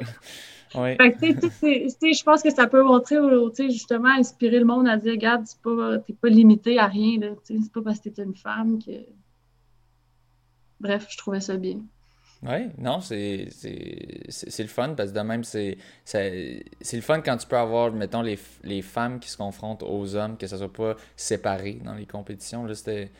Oui. 0.74 0.96
je 0.98 2.22
pense 2.24 2.42
que 2.42 2.50
ça 2.50 2.66
peut 2.66 2.82
montrer, 2.82 3.16
justement, 3.70 4.10
inspirer 4.10 4.58
le 4.58 4.66
monde 4.66 4.86
à 4.86 4.98
dire, 4.98 5.12
regarde, 5.12 5.46
tu 5.46 5.56
pas, 5.62 5.98
pas 6.20 6.28
limité 6.28 6.78
à 6.78 6.86
rien, 6.86 7.18
c'est 7.42 7.72
pas 7.72 7.80
parce 7.82 8.00
que 8.00 8.10
tu 8.10 8.20
es 8.20 8.24
une 8.24 8.36
femme 8.36 8.78
que... 8.78 8.92
Bref, 10.80 11.06
je 11.08 11.16
trouvais 11.16 11.40
ça 11.40 11.56
bien. 11.56 11.80
Oui, 12.44 12.68
non, 12.78 13.00
c'est 13.00 13.48
le 14.58 14.66
fun 14.68 14.94
parce 14.96 15.10
que 15.10 15.14
de 15.16 15.20
même, 15.22 15.42
c'est 15.42 15.76
le 16.12 17.00
fun 17.00 17.20
quand 17.20 17.36
tu 17.36 17.48
peux 17.48 17.56
avoir, 17.56 17.92
mettons, 17.92 18.22
les, 18.22 18.38
les 18.62 18.80
femmes 18.80 19.18
qui 19.18 19.28
se 19.28 19.36
confrontent 19.36 19.82
aux 19.82 20.14
hommes, 20.14 20.36
que 20.36 20.46
ça 20.46 20.56
soit 20.56 20.72
pas 20.72 20.94
séparé 21.16 21.80
dans 21.84 21.94
les 21.94 22.06
compétitions. 22.06 22.64
Là, 22.64 22.74
c'était, 22.76 23.10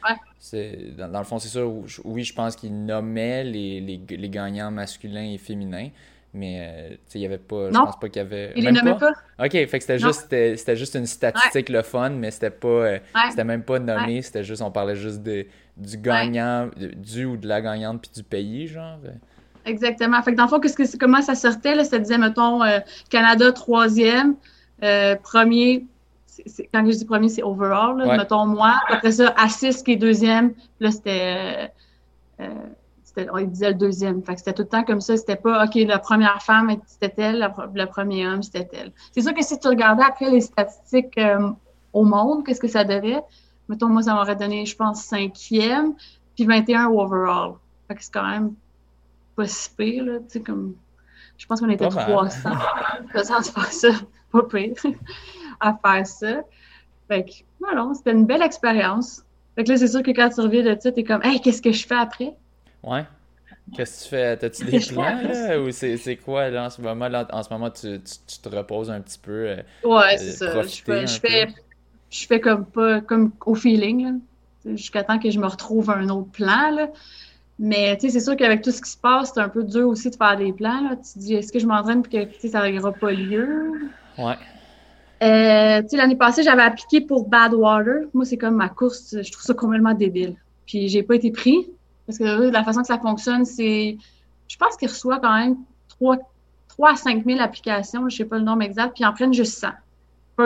dans, 0.96 1.08
dans, 1.08 1.18
le 1.18 1.24
fond, 1.24 1.40
c'est 1.40 1.48
ça. 1.48 1.66
Oui, 2.04 2.22
je 2.22 2.32
pense 2.32 2.54
qu'ils 2.54 2.84
nommaient 2.84 3.42
les, 3.42 3.80
les, 3.80 4.00
les, 4.08 4.28
gagnants 4.30 4.70
masculins 4.70 5.32
et 5.32 5.38
féminins, 5.38 5.88
mais 6.34 6.90
euh, 6.92 6.96
il 7.14 7.20
y 7.20 7.26
avait 7.26 7.38
pas. 7.38 7.70
Je 7.70 7.78
pense 7.78 7.98
pas 7.98 8.08
qu'il 8.08 8.22
y 8.22 8.24
avait. 8.24 8.52
Il 8.56 8.64
les 8.64 8.72
nommait 8.72 8.96
pas? 8.98 9.12
Ok, 9.38 9.52
fait 9.52 9.66
que 9.66 9.80
c'était 9.80 9.98
juste, 9.98 10.26
c'était 10.28 10.76
juste 10.76 10.94
une 10.94 11.06
statistique 11.06 11.68
le 11.68 11.82
fun, 11.82 12.10
mais 12.10 12.30
c'était 12.30 12.50
pas. 12.50 12.68
Euh, 12.68 12.98
c'était 13.30 13.44
même 13.44 13.62
pas 13.62 13.78
nommé, 13.78 14.22
c'était 14.22 14.44
juste. 14.44 14.62
On 14.62 14.70
parlait 14.70 14.96
juste 14.96 15.22
de, 15.22 15.46
du 15.76 15.96
gagnant, 15.96 16.68
du 16.76 17.24
ou 17.24 17.36
de 17.36 17.46
la 17.46 17.60
gagnante 17.60 18.02
puis 18.02 18.10
du 18.14 18.22
pays, 18.22 18.66
genre. 18.66 18.98
Exactement. 19.64 20.22
Fait 20.22 20.32
que 20.32 20.36
dans 20.36 20.44
le 20.44 20.48
fond, 20.48 20.60
que, 20.60 20.96
comment 20.96 21.20
ça 21.22 21.34
sortait? 21.34 21.74
Là, 21.74 21.84
ça 21.84 21.98
disait, 21.98 22.18
mettons, 22.18 22.62
euh, 22.62 22.78
Canada 23.10 23.52
troisième, 23.52 24.36
premier. 25.22 25.86
quand 26.72 26.86
je 26.86 26.96
dis 26.96 27.04
premier, 27.04 27.28
c'est 27.28 27.42
overall, 27.42 27.96
mettons 28.16 28.46
moi. 28.46 28.74
Après 28.88 29.12
ça, 29.12 29.34
Assis 29.36 29.82
qui 29.82 29.92
est 29.92 29.96
deuxième. 29.96 30.52
Là, 30.80 30.90
c'était 30.90 31.70
on 33.32 33.40
disait 33.42 33.70
le 33.70 33.74
deuxième. 33.74 34.22
Fait 34.22 34.36
c'était 34.36 34.52
tout 34.52 34.62
le 34.62 34.68
temps 34.68 34.84
comme 34.84 35.00
ça. 35.00 35.16
C'était 35.16 35.36
pas, 35.36 35.64
OK, 35.64 35.74
la 35.74 35.98
première 35.98 36.42
femme, 36.42 36.70
c'était 36.86 37.12
elle, 37.16 37.52
le 37.74 37.84
premier 37.86 38.26
homme, 38.26 38.42
c'était 38.42 38.68
elle. 38.72 38.92
C'est 39.12 39.22
sûr 39.22 39.34
que 39.34 39.42
si 39.42 39.58
tu 39.58 39.68
regardais 39.68 40.04
après 40.04 40.30
les 40.30 40.40
statistiques 40.40 41.16
euh, 41.18 41.50
au 41.92 42.04
monde, 42.04 42.44
qu'est-ce 42.44 42.60
que 42.60 42.68
ça 42.68 42.84
donnait? 42.84 43.22
Mettons, 43.68 43.88
moi, 43.88 44.02
ça 44.02 44.14
m'aurait 44.14 44.36
donné, 44.36 44.64
je 44.64 44.76
pense, 44.76 45.02
cinquième, 45.02 45.94
puis 46.34 46.44
21 46.44 46.86
overall. 46.86 47.54
Fait 47.86 47.94
que 47.94 48.04
c'est 48.04 48.12
quand 48.12 48.26
même 48.26 48.54
pas 49.36 49.46
si 49.46 49.70
pire, 49.76 50.04
là. 50.04 50.18
Tu 50.20 50.24
sais, 50.28 50.40
comme, 50.40 50.74
je 51.36 51.46
pense 51.46 51.60
qu'on 51.60 51.70
était 51.70 51.88
300. 51.88 52.50
300 53.14 53.42
faire 53.52 53.72
ça, 53.72 53.88
pas 54.32 54.42
pire, 54.44 54.74
à 55.60 55.74
faire 55.74 56.06
ça. 56.06 56.42
Fait 57.08 57.24
que, 57.24 57.32
voilà, 57.60 57.90
c'était 57.94 58.12
une 58.12 58.26
belle 58.26 58.42
expérience. 58.42 59.24
Fait 59.54 59.64
que 59.64 59.70
là, 59.70 59.76
c'est 59.76 59.88
sûr 59.88 60.02
que 60.02 60.10
quand 60.10 60.28
tu 60.28 60.40
reviens 60.40 60.62
de 60.62 60.80
ça, 60.80 60.92
t'es 60.92 61.04
comme, 61.04 61.22
hey, 61.24 61.40
qu'est-ce 61.40 61.62
que 61.62 61.72
je 61.72 61.86
fais 61.86 61.96
après? 61.96 62.36
Ouais. 62.82 63.04
Qu'est-ce 63.74 63.98
que 63.98 64.04
tu 64.04 64.10
fais? 64.10 64.36
T'as-tu 64.36 64.64
des 64.64 64.80
plans, 64.88 65.22
là? 65.22 65.60
Ou 65.60 65.70
c'est 65.70 66.18
quoi, 66.24 66.48
là, 66.48 66.66
en 66.66 66.70
ce 66.70 66.80
moment? 66.80 67.08
Là, 67.08 67.26
en 67.32 67.42
ce 67.42 67.50
moment, 67.50 67.70
tu, 67.70 68.00
tu, 68.00 68.38
te 68.38 68.48
reposes 68.48 68.90
un 68.90 69.00
petit 69.00 69.18
peu. 69.18 69.48
Euh, 69.48 69.62
ouais, 69.84 70.16
c'est 70.16 70.32
ça. 70.32 70.62
Je 70.62 70.82
fais, 70.82 71.06
je 71.06 71.20
fais, 71.20 71.48
je 72.10 72.26
fais, 72.26 72.40
comme 72.40 72.64
pas, 72.64 73.00
comme 73.00 73.32
au 73.44 73.54
feeling. 73.54 74.20
Jusqu'à 74.64 75.02
temps 75.02 75.18
que 75.18 75.30
je 75.30 75.38
me 75.38 75.46
retrouve 75.46 75.90
un 75.90 76.08
autre 76.08 76.30
plan, 76.30 76.70
là. 76.70 76.88
Mais, 77.60 77.96
tu 77.96 78.06
sais, 78.06 78.12
c'est 78.12 78.24
sûr 78.24 78.36
qu'avec 78.36 78.62
tout 78.62 78.70
ce 78.70 78.80
qui 78.80 78.90
se 78.90 78.96
passe, 78.96 79.32
c'est 79.34 79.40
un 79.40 79.48
peu 79.48 79.64
dur 79.64 79.88
aussi 79.88 80.10
de 80.10 80.16
faire 80.16 80.36
des 80.36 80.52
plans, 80.52 80.80
là. 80.82 80.96
Tu 80.96 81.14
te 81.14 81.18
dis, 81.18 81.34
est-ce 81.34 81.52
que 81.52 81.58
je 81.58 81.66
m'entraîne 81.66 82.02
pour 82.02 82.12
que, 82.12 82.24
tu 82.24 82.48
ça 82.48 82.70
n'aura 82.70 82.92
pas 82.92 83.10
lieu? 83.10 83.72
Ouais. 84.16 84.34
Euh, 85.22 85.82
tu 85.82 85.88
sais, 85.88 85.96
l'année 85.96 86.16
passée, 86.16 86.42
j'avais 86.42 86.62
appliqué 86.62 87.00
pour 87.00 87.28
Badwater. 87.28 88.06
Moi, 88.14 88.24
c'est 88.24 88.36
comme 88.36 88.54
ma 88.54 88.68
course, 88.68 89.16
je 89.20 89.32
trouve 89.32 89.44
ça 89.44 89.54
complètement 89.54 89.94
débile. 89.94 90.36
Puis, 90.66 90.88
j'ai 90.88 91.02
pas 91.02 91.16
été 91.16 91.32
pris. 91.32 91.66
Parce 92.08 92.16
que 92.16 92.50
la 92.50 92.64
façon 92.64 92.80
que 92.80 92.86
ça 92.86 92.98
fonctionne, 92.98 93.44
c'est. 93.44 93.98
Je 94.48 94.56
pense 94.56 94.78
qu'ils 94.78 94.88
reçoivent 94.88 95.20
quand 95.20 95.36
même 95.36 95.58
3, 95.90 96.16
3 96.68 96.92
à 96.92 96.96
5 96.96 97.22
000 97.26 97.38
applications, 97.38 98.00
je 98.08 98.14
ne 98.14 98.18
sais 98.18 98.24
pas 98.24 98.38
le 98.38 98.44
nombre 98.44 98.62
exact, 98.62 98.94
puis 98.94 99.04
ils 99.04 99.06
en 99.06 99.12
prennent 99.12 99.34
juste 99.34 99.58
100. 99.58 99.68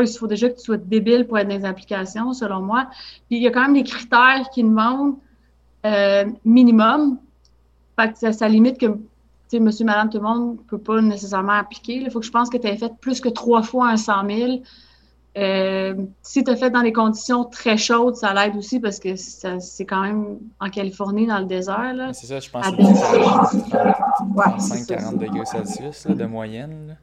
il 0.00 0.18
faut 0.18 0.26
déjà 0.26 0.48
que 0.48 0.56
tu 0.56 0.64
sois 0.64 0.76
débile 0.76 1.24
pour 1.24 1.38
être 1.38 1.46
dans 1.46 1.56
les 1.56 1.64
applications, 1.64 2.32
selon 2.32 2.62
moi. 2.62 2.88
Puis 3.28 3.36
il 3.36 3.42
y 3.42 3.46
a 3.46 3.52
quand 3.52 3.62
même 3.62 3.74
des 3.74 3.84
critères 3.84 4.50
qui 4.52 4.64
demandent 4.64 5.14
euh, 5.86 6.24
minimum. 6.44 7.18
Fait 7.96 8.12
que 8.12 8.32
ça, 8.32 8.48
limite 8.48 8.78
que 8.78 8.88
monsieur, 9.60 9.84
madame, 9.84 10.10
tout 10.10 10.18
le 10.18 10.24
monde 10.24 10.56
ne 10.56 10.62
peut 10.62 10.78
pas 10.78 11.00
nécessairement 11.00 11.52
appliquer. 11.52 11.94
Il 11.94 12.10
faut 12.10 12.18
que 12.18 12.26
je 12.26 12.32
pense 12.32 12.50
que 12.50 12.56
tu 12.56 12.66
aies 12.66 12.76
fait 12.76 12.92
plus 13.00 13.20
que 13.20 13.28
trois 13.28 13.62
fois 13.62 13.88
un 13.88 13.96
100 13.96 14.28
000 14.28 14.62
euh, 15.34 15.94
si 16.20 16.44
tu 16.44 16.50
as 16.50 16.56
fait 16.56 16.68
dans 16.70 16.82
des 16.82 16.92
conditions 16.92 17.44
très 17.44 17.78
chaudes, 17.78 18.16
ça 18.16 18.34
l'aide 18.34 18.54
aussi 18.56 18.80
parce 18.80 18.98
que 19.00 19.16
c'est 19.16 19.86
quand 19.86 20.02
même 20.02 20.38
en 20.60 20.68
Californie, 20.68 21.26
dans 21.26 21.38
le 21.38 21.46
désert. 21.46 22.10
C'est 22.12 22.26
ça, 22.26 22.38
je 22.38 22.50
pense 22.50 22.70
que 22.70 22.76
c'est 24.76 24.94
5-40 24.96 25.18
degrés 25.18 25.46
Celsius 25.46 26.06
de 26.06 26.24
moyenne. 26.26 26.98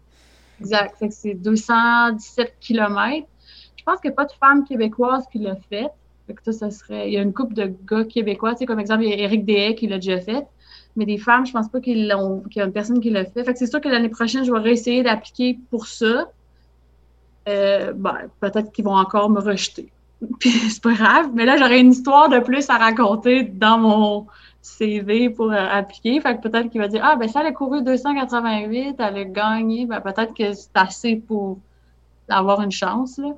Exact. 0.59 1.03
C'est 1.09 1.33
217 1.33 2.53
km. 2.59 3.27
Je 3.75 3.83
pense 3.83 3.99
qu'il 3.99 4.09
n'y 4.09 4.13
a 4.13 4.15
pas 4.15 4.25
de 4.25 4.33
femme 4.33 4.63
québécoise 4.63 5.23
qui 5.31 5.39
l'a 5.39 5.55
fait. 5.55 5.87
fait 6.27 6.51
ça, 6.51 6.69
serait... 6.69 7.07
Il 7.07 7.13
y 7.13 7.17
a 7.17 7.21
une 7.21 7.33
couple 7.33 7.55
de 7.55 7.73
gars 7.89 8.03
québécois. 8.03 8.53
comme 8.67 8.79
exemple, 8.79 9.05
il 9.05 9.09
y 9.09 9.13
a 9.13 9.17
Éric 9.23 9.45
Dehay 9.45 9.73
qui 9.73 9.87
l'a 9.87 9.95
déjà 9.95 10.19
fait. 10.19 10.45
Mais 10.95 11.05
des 11.05 11.17
femmes, 11.17 11.47
je 11.47 11.53
pense 11.53 11.69
pas 11.69 11.79
qu'il 11.79 11.97
y 12.05 12.11
a 12.11 12.63
une 12.63 12.73
personne 12.73 12.99
qui 12.99 13.09
l'a 13.09 13.25
fait. 13.25 13.43
fait 13.43 13.57
c'est 13.57 13.67
sûr 13.67 13.81
que 13.81 13.89
l'année 13.89 14.09
prochaine, 14.09 14.43
je 14.43 14.51
vais 14.51 14.59
réessayer 14.59 15.01
d'appliquer 15.01 15.57
pour 15.71 15.87
ça. 15.87 16.29
Euh, 17.49 17.93
ben, 17.93 18.15
peut-être 18.39 18.71
qu'ils 18.71 18.85
vont 18.85 18.95
encore 18.95 19.29
me 19.29 19.39
rejeter. 19.39 19.91
Puis 20.39 20.51
c'est 20.51 20.83
pas 20.83 20.93
grave, 20.93 21.31
mais 21.33 21.45
là, 21.45 21.57
j'aurais 21.57 21.79
une 21.79 21.91
histoire 21.91 22.29
de 22.29 22.39
plus 22.39 22.69
à 22.69 22.77
raconter 22.77 23.43
dans 23.43 23.79
mon 23.79 24.27
CV 24.61 25.29
pour 25.29 25.51
euh, 25.51 25.55
appliquer. 25.71 26.19
Fait 26.21 26.35
que 26.35 26.47
peut-être 26.47 26.69
qu'il 26.69 26.81
va 26.81 26.87
dire 26.87 27.01
Ah, 27.03 27.15
ben 27.15 27.27
ça, 27.27 27.41
elle 27.41 27.47
a 27.47 27.51
couru 27.51 27.81
288, 27.81 28.95
elle 28.99 29.17
a 29.17 29.23
gagné. 29.23 29.85
Ben, 29.85 29.99
peut-être 30.01 30.33
que 30.33 30.53
c'est 30.53 30.69
assez 30.75 31.15
pour 31.15 31.57
avoir 32.27 32.61
une 32.61 32.71
chance. 32.71 33.17
Là. 33.17 33.29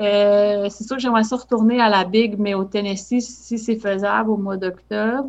Euh, 0.00 0.68
c'est 0.70 0.84
sûr 0.84 0.96
que 0.96 1.02
j'aimerais 1.02 1.24
ça 1.24 1.36
retourner 1.36 1.80
à 1.80 1.88
la 1.88 2.04
Big, 2.04 2.36
mais 2.38 2.54
au 2.54 2.64
Tennessee, 2.64 3.20
si 3.20 3.58
c'est 3.58 3.76
faisable 3.76 4.30
au 4.30 4.38
mois 4.38 4.56
d'octobre. 4.56 5.28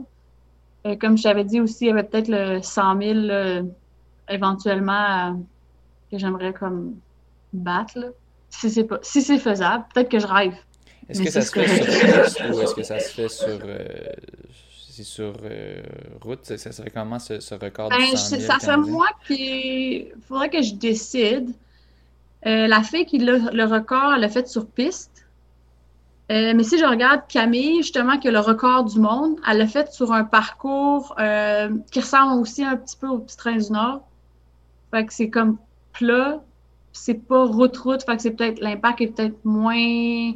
comme 1.00 1.18
je 1.18 1.24
t'avais 1.24 1.44
dit 1.44 1.60
aussi, 1.60 1.86
il 1.86 1.88
y 1.90 1.92
avait 1.92 2.04
peut-être 2.04 2.30
le 2.30 2.62
100 2.62 3.02
000 3.02 3.68
éventuellement 4.30 5.38
que 6.10 6.18
j'aimerais 6.18 6.54
comme 6.54 6.96
battre, 7.54 8.00
là. 8.00 8.08
Si 8.50 8.70
c'est 8.70 8.84
pas, 8.84 9.00
si 9.02 9.22
c'est 9.22 9.40
faisable, 9.40 9.86
peut-être 9.94 10.10
que 10.10 10.20
je 10.20 10.28
rêve. 10.28 10.54
Est-ce 11.10 11.24
que 11.24 11.30
ça 11.30 11.42
se 11.42 11.52
fait 11.52 11.68
sur 11.68 12.24
piste 12.24 12.42
ou 12.52 12.62
est-ce 12.62 12.76
que 12.76 12.84
ça 12.84 13.00
se 13.00 13.14
fait 13.14 13.30
sur, 13.30 13.60
euh, 13.64 13.84
sur 15.04 15.34
euh, 15.44 15.82
route? 16.22 16.46
Ça, 16.46 16.58
ça 16.58 16.84
fait 16.84 16.90
comment 16.90 17.20
ce, 17.20 17.40
ce 17.40 17.56
record 17.56 17.90
ben, 17.90 18.12
de 18.12 18.18
100 18.18 18.38
000 18.38 18.42
Ça 18.42 18.60
fait 18.60 18.78
moi 18.78 19.08
qui... 19.26 20.08
faudrait 20.28 20.50
que 20.50 20.62
je 20.62 20.76
décide. 20.76 21.52
Euh, 22.46 22.68
la 22.68 22.84
fille 22.84 23.06
qui 23.06 23.18
a 23.22 23.38
le 23.54 23.64
record, 23.66 24.14
elle 24.14 24.22
l'a 24.22 24.30
fait 24.30 24.48
sur 24.48 24.66
piste. 24.68 25.26
mais 26.30 26.64
si 26.64 26.78
je 26.78 26.86
regarde 26.86 27.22
Camille, 27.28 27.78
justement, 27.78 28.18
qui 28.18 28.28
a 28.28 28.32
le 28.32 28.40
record 28.40 28.86
du 28.86 29.00
monde, 29.00 29.38
elle 29.50 29.60
l'a 29.60 29.68
fait 29.68 29.92
sur 29.92 30.12
un 30.12 30.24
parcours 30.24 31.16
qui 31.92 32.00
ressemble 32.00 32.42
aussi 32.42 32.64
un 32.64 32.78
petit 32.78 32.98
peu 32.98 33.08
au 33.08 33.20
petit 33.20 33.38
train 33.38 33.58
du 33.58 33.72
Nord. 33.72 34.08
Fait 34.92 35.06
que 35.06 35.14
c'est 35.14 35.30
comme 35.30 35.58
plat, 35.94 36.42
c'est 36.94 37.16
pas 37.28 37.46
route-route, 37.46 38.04
fait 38.04 38.16
que 38.16 38.22
c'est 38.22 38.32
peut-être 38.32 38.60
l'impact 38.60 39.02
est 39.02 39.08
peut-être 39.08 39.46
moins, 39.46 40.34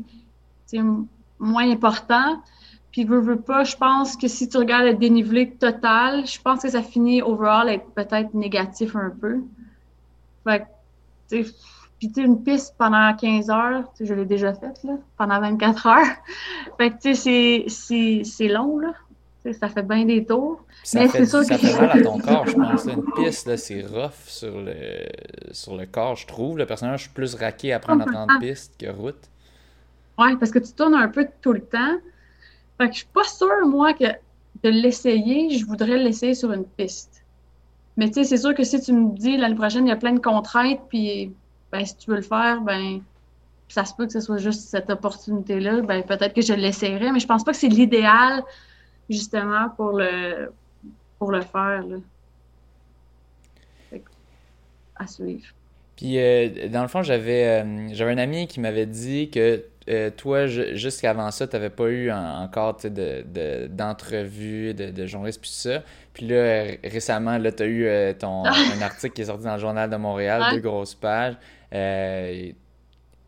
moins 1.39 1.72
important. 1.72 2.41
Puis 2.91 3.03
veux, 3.03 3.20
veux 3.20 3.39
pas, 3.39 3.64
je 3.64 3.76
pense 3.76 4.16
que 4.16 4.28
si 4.28 4.47
tu 4.47 4.58
regardes 4.58 4.86
le 4.86 4.93
dénivelé 4.93 5.51
total, 5.51 6.26
je 6.26 6.39
pense 6.41 6.62
que 6.62 6.70
ça 6.70 6.82
finit 6.82 7.22
overall 7.22 7.70
être 7.70 7.91
peut-être 7.91 8.34
négatif 8.34 8.95
un 8.95 9.10
peu. 9.10 9.41
Fait 10.45 10.66
que, 11.30 11.43
puis 11.99 12.12
tu 12.12 12.22
une 12.22 12.41
piste 12.41 12.76
pendant 12.78 13.14
15 13.16 13.49
heures, 13.49 13.84
je 13.99 14.14
l'ai 14.14 14.26
déjà 14.26 14.53
faite, 14.53 14.82
là, 14.84 14.93
pendant 15.18 15.39
24 15.41 15.88
heures. 15.88 16.06
Fait 16.78 16.91
que, 16.91 17.01
tu 17.01 17.16
sais, 17.16 18.24
c'est 18.24 18.47
long, 18.47 18.80
là 18.80 18.93
ça 19.54 19.70
fait 19.70 19.84
bien 19.84 20.06
des 20.06 20.26
tours. 20.26 20.64
Ça, 20.84 21.00
mais 21.00 21.08
fait, 21.08 21.26
ça 21.26 21.43
fait 21.43 21.74
mal 21.80 21.91
à 21.91 22.02
ton 22.02 22.20
corps, 22.20 22.48
je 22.48 22.54
pense. 22.54 22.86
Une 22.86 23.04
piste, 23.16 23.56
c'est 23.58 23.86
rough 23.86 24.28
sur 24.28 24.60
le, 24.60 24.74
sur 25.52 25.76
le 25.76 25.86
corps, 25.86 26.16
je 26.16 26.28
trouve. 26.28 26.58
Le 26.58 26.66
personnage, 26.66 27.00
je 27.00 27.04
suis 27.06 27.14
plus 27.14 27.36
raqué 27.36 27.74
à 27.74 27.80
prendre 27.80 28.06
la 28.06 28.39
piste 28.39 28.74
que 28.80 28.89
route. 28.89 29.30
Oui, 30.18 30.36
parce 30.38 30.52
que 30.52 30.60
tu 30.60 30.72
tournes 30.74 30.96
un 30.96 31.08
peu 31.08 31.28
tout 31.41 31.54
le 31.54 31.62
temps. 31.62 31.96
Fait 32.78 32.88
que 32.88 32.93
je 32.93 33.00
suis 33.00 33.08
pas 33.14 33.24
sûre, 33.24 33.68
moi, 33.68 33.93
que 33.93 34.06
de 34.64 34.70
l'essayer, 34.70 35.58
je 35.58 35.66
voudrais 35.66 35.98
l'essayer 35.98 36.36
sur 36.36 36.52
une 36.52 36.66
piste. 36.66 37.24
Mais 37.98 38.08
tu 38.08 38.16
sais, 38.16 38.24
c'est 38.24 38.38
sûr 38.38 38.54
que 38.54 38.64
si 38.64 38.82
tu 38.82 38.93
me 38.93 39.16
dis 39.16 39.38
l'année 39.38 39.56
prochaine, 39.56 39.86
il 39.86 39.89
y 39.89 39.93
a 39.93 39.98
plein 39.98 40.14
de 40.14 40.20
contraintes, 40.20 40.82
puis 40.89 41.32
ben, 41.72 41.86
si 41.86 41.96
tu 41.96 42.10
veux 42.10 42.18
le 42.18 42.22
faire, 42.22 42.62
ben 42.62 43.02
ça 43.68 43.86
se 43.86 43.93
peut 43.93 44.06
que 44.06 44.12
ce 44.12 44.20
soit 44.20 44.38
juste 44.38 44.70
cette 44.70 44.89
opportunité-là, 44.89 45.82
ben 45.82 46.04
peut-être 46.04 46.34
que 46.34 46.41
je 46.41 46.54
l'essayerai, 46.54 47.12
mais 47.12 47.20
je 47.20 47.28
pense 47.28 47.43
pas 47.43 47.52
que 47.52 47.58
c'est 47.58 47.68
l'idéal 47.68 48.43
justement 49.10 49.70
pour 49.70 49.91
le, 49.93 50.51
pour 51.20 51.32
le 51.32 51.41
faire. 51.41 51.84
Là. 51.86 51.97
à 54.97 55.08
suivre. 55.08 55.45
Puis, 55.95 56.20
euh, 56.20 56.68
dans 56.70 56.82
le 56.82 56.88
fond, 56.88 57.03
j'avais 57.03 57.64
euh, 57.64 57.88
j'avais 57.93 58.12
un 58.12 58.18
ami 58.18 58.47
qui 58.47 58.60
m'avait 58.60 58.86
dit 58.86 59.30
que 59.30 59.64
euh, 59.88 60.10
toi, 60.10 60.47
jusqu'avant 60.47 61.30
ça, 61.32 61.47
tu 61.47 61.56
n'avais 61.56 61.70
pas 61.70 61.88
eu 61.89 62.12
encore 62.12 62.78
d'entrevue 63.70 64.74
de, 64.74 64.86
de, 64.86 64.91
de, 64.91 65.06
journaliste, 65.06 65.39
puis 65.41 65.51
ça. 65.51 65.84
Puis 66.14 66.28
là, 66.28 66.66
récemment, 66.84 67.39
tu 67.39 67.64
as 67.64 67.66
eu 67.66 67.86
euh, 67.86 68.14
ton, 68.14 68.45
un 68.45 68.82
article 68.82 69.14
qui 69.14 69.22
est 69.22 69.26
sorti 69.26 69.45
dans 69.45 69.53
le 69.53 69.60
Journal 69.60 69.89
de 69.89 69.95
Montréal, 69.95 70.43
deux 70.51 70.60
grosses 70.60 70.95
pages. 70.95 71.36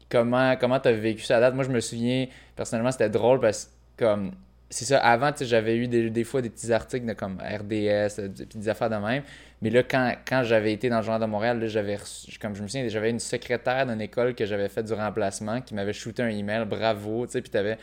Comment 0.09 0.55
comment 0.55 0.79
tu 0.79 0.87
as 0.87 0.93
vécu 0.93 1.23
ça 1.23 1.37
à 1.37 1.39
date? 1.41 1.53
Moi, 1.53 1.65
je 1.65 1.69
me 1.69 1.81
souviens, 1.81 2.27
personnellement, 2.55 2.91
c'était 2.91 3.09
drôle 3.09 3.39
parce 3.39 3.65
que, 3.97 4.05
comme, 4.05 4.31
c'est 4.69 4.85
ça, 4.85 4.99
avant, 4.99 5.31
j'avais 5.39 5.77
eu 5.77 5.87
des, 5.87 6.09
des, 6.09 6.23
fois 6.23 6.41
des 6.41 6.49
petits 6.49 6.73
articles 6.73 7.05
de 7.05 7.13
comme 7.13 7.37
RDS, 7.39 8.29
puis 8.35 8.59
des 8.59 8.69
affaires 8.69 8.89
de 8.89 8.95
même. 8.95 9.23
Mais 9.61 9.69
là, 9.69 9.81
quand, 9.83 10.13
quand 10.27 10.43
j'avais 10.43 10.73
été 10.73 10.89
dans 10.89 10.97
le 10.97 11.03
Journal 11.03 11.21
de 11.21 11.25
Montréal, 11.25 11.65
j'avais 11.67 11.97
comme 12.41 12.53
je 12.53 12.61
me 12.61 12.67
souviens, 12.67 12.87
j'avais 12.89 13.09
une 13.09 13.19
secrétaire 13.19 13.85
d'une 13.87 14.01
école 14.01 14.35
que 14.35 14.45
j'avais 14.45 14.67
fait 14.67 14.83
du 14.83 14.93
remplacement 14.93 15.61
qui 15.61 15.73
m'avait 15.73 15.93
shooté 15.93 16.21
un 16.21 16.29
email, 16.29 16.65
bravo, 16.65 17.25
tu 17.25 17.33
sais, 17.33 17.41
puis 17.41 17.49
t'avais 17.49 17.77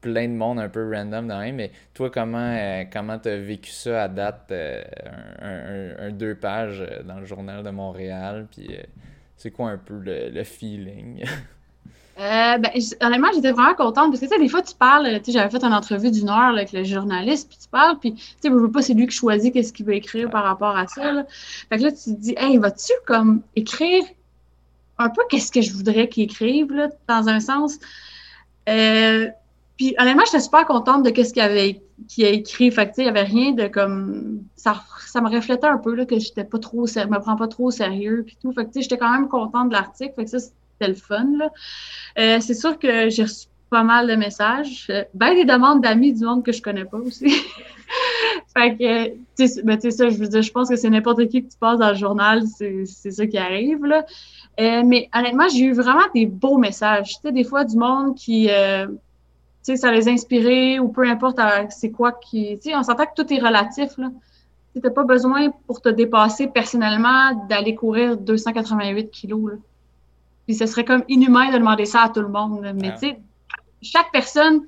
plein 0.00 0.26
de 0.26 0.34
monde 0.34 0.58
un 0.58 0.68
peu 0.68 0.90
random 0.90 1.28
dans 1.28 1.38
même. 1.38 1.56
Mais 1.56 1.70
toi, 1.94 2.10
comment 2.10 2.38
euh, 2.38 2.84
comment 2.90 3.18
t'as 3.18 3.36
vécu 3.36 3.70
ça 3.70 4.04
à 4.04 4.08
date, 4.08 4.50
euh, 4.50 4.82
un, 5.98 6.10
deux 6.10 6.34
pages 6.34 6.80
euh, 6.80 7.02
dans 7.02 7.20
le 7.20 7.26
Journal 7.26 7.62
de 7.62 7.70
Montréal, 7.70 8.46
puis 8.50 8.76
c'est 9.36 9.50
quoi 9.50 9.70
un 9.70 9.78
peu 9.78 10.00
le 10.04 10.44
feeling? 10.44 11.24
Euh, 12.18 12.58
ben, 12.58 12.70
honnêtement, 13.00 13.28
j'étais 13.34 13.52
vraiment 13.52 13.74
contente 13.74 14.10
parce 14.10 14.20
que, 14.20 14.26
tu 14.26 14.32
sais, 14.32 14.38
des 14.38 14.48
fois, 14.48 14.60
tu 14.60 14.74
parles, 14.74 15.08
tu 15.20 15.26
sais, 15.26 15.32
j'avais 15.32 15.50
fait 15.50 15.64
une 15.64 15.72
entrevue 15.72 16.10
d'une 16.10 16.28
heure 16.28 16.52
avec 16.52 16.72
le 16.72 16.84
journaliste, 16.84 17.48
puis 17.48 17.58
tu 17.60 17.68
parles, 17.68 17.98
puis, 17.98 18.14
tu 18.14 18.20
sais, 18.20 18.48
je 18.48 18.50
veux 18.50 18.70
pas, 18.70 18.82
c'est 18.82 18.92
lui 18.94 19.06
qui 19.06 19.16
choisit 19.16 19.52
qu'est-ce 19.52 19.72
qu'il 19.72 19.86
veut 19.86 19.94
écrire 19.94 20.28
par 20.28 20.44
rapport 20.44 20.76
à 20.76 20.86
ça, 20.86 21.10
là. 21.10 21.24
Fait 21.70 21.78
que 21.78 21.84
là, 21.84 21.90
tu 21.90 22.14
te 22.14 22.20
dis, 22.20 22.34
hey, 22.36 22.58
vas-tu, 22.58 22.92
comme, 23.06 23.40
écrire 23.56 24.04
un 24.98 25.08
peu 25.08 25.22
qu'est-ce 25.30 25.50
que 25.50 25.62
je 25.62 25.72
voudrais 25.72 26.08
qu'il 26.08 26.24
écrive, 26.24 26.70
là, 26.72 26.88
dans 27.08 27.28
un 27.28 27.40
sens? 27.40 27.78
Euh, 28.68 29.28
puis, 29.76 29.94
honnêtement, 29.98 30.24
j'étais 30.26 30.40
super 30.40 30.66
contente 30.66 31.02
de 31.04 31.10
qu'est-ce 31.10 31.32
qu'il 31.32 31.42
avait 31.42 31.82
qui 32.08 32.24
a 32.24 32.28
écrit. 32.28 32.70
Fait 32.70 32.86
que, 32.86 32.90
tu 32.90 32.96
sais, 32.96 33.02
il 33.02 33.06
y 33.06 33.08
avait 33.08 33.22
rien 33.22 33.52
de 33.52 33.66
comme. 33.68 34.42
Ça, 34.56 34.82
ça 35.06 35.20
me 35.20 35.28
reflétait 35.28 35.66
un 35.66 35.78
peu, 35.78 35.94
là, 35.94 36.04
que 36.04 36.18
j'étais 36.18 36.44
pas 36.44 36.58
trop. 36.58 36.82
Me 36.82 37.18
prends 37.18 37.36
pas 37.36 37.48
trop 37.48 37.64
au 37.66 37.70
sérieux, 37.70 38.22
puis 38.26 38.36
tout. 38.40 38.52
Fait 38.52 38.64
que, 38.64 38.68
tu 38.68 38.74
sais, 38.74 38.82
j'étais 38.82 38.98
quand 38.98 39.10
même 39.10 39.28
contente 39.28 39.68
de 39.68 39.72
l'article. 39.74 40.12
Fait 40.14 40.24
que 40.24 40.30
ça, 40.30 40.38
le 40.88 40.94
fun. 40.94 41.26
Euh, 42.18 42.38
c'est 42.40 42.54
sûr 42.54 42.78
que 42.78 43.08
j'ai 43.08 43.24
reçu 43.24 43.46
pas 43.70 43.82
mal 43.82 44.06
de 44.06 44.14
messages. 44.14 44.86
Euh, 44.90 45.04
ben 45.14 45.34
des 45.34 45.44
demandes 45.44 45.82
d'amis 45.82 46.12
du 46.12 46.24
monde 46.24 46.44
que 46.44 46.52
je 46.52 46.60
connais 46.60 46.84
pas 46.84 46.98
aussi. 46.98 47.30
fait 48.56 48.76
que, 48.76 49.62
ben, 49.62 49.80
ça, 49.80 50.10
je 50.10 50.16
veux 50.16 50.28
dire, 50.28 50.42
je 50.42 50.52
pense 50.52 50.68
que 50.68 50.76
c'est 50.76 50.90
n'importe 50.90 51.26
qui 51.28 51.44
que 51.44 51.50
tu 51.50 51.58
passes 51.58 51.78
dans 51.78 51.88
le 51.88 51.96
journal, 51.96 52.42
c'est 52.46 53.10
ça 53.10 53.26
qui 53.26 53.38
arrive, 53.38 53.84
là. 53.84 54.04
Euh, 54.60 54.82
mais 54.84 55.08
honnêtement, 55.14 55.48
j'ai 55.48 55.64
eu 55.64 55.72
vraiment 55.72 56.04
des 56.14 56.26
beaux 56.26 56.58
messages. 56.58 57.14
Tu 57.24 57.32
des 57.32 57.44
fois, 57.44 57.64
du 57.64 57.76
monde 57.76 58.14
qui, 58.14 58.50
ça 59.62 59.92
les 59.92 60.08
inspirait 60.08 60.78
ou 60.78 60.88
peu 60.88 61.08
importe 61.08 61.40
c'est 61.70 61.90
quoi 61.90 62.12
qui... 62.12 62.58
On 62.74 62.82
s'entend 62.82 63.06
que 63.06 63.22
tout 63.22 63.32
est 63.32 63.40
relatif. 63.40 63.88
Tu 64.74 64.80
n'as 64.80 64.90
pas 64.90 65.04
besoin 65.04 65.50
pour 65.66 65.80
te 65.80 65.88
dépasser 65.88 66.46
personnellement 66.46 67.46
d'aller 67.48 67.74
courir 67.74 68.16
288 68.16 69.10
kilos. 69.10 69.52
Puis 70.46 70.54
ce 70.54 70.66
serait 70.66 70.84
comme 70.84 71.04
inhumain 71.08 71.50
de 71.52 71.58
demander 71.58 71.86
ça 71.86 72.02
à 72.02 72.08
tout 72.08 72.20
le 72.20 72.28
monde. 72.28 72.60
Mais 72.74 72.92
tu 72.94 73.08
sais, 73.08 73.20
chaque 73.80 74.10
personne, 74.12 74.62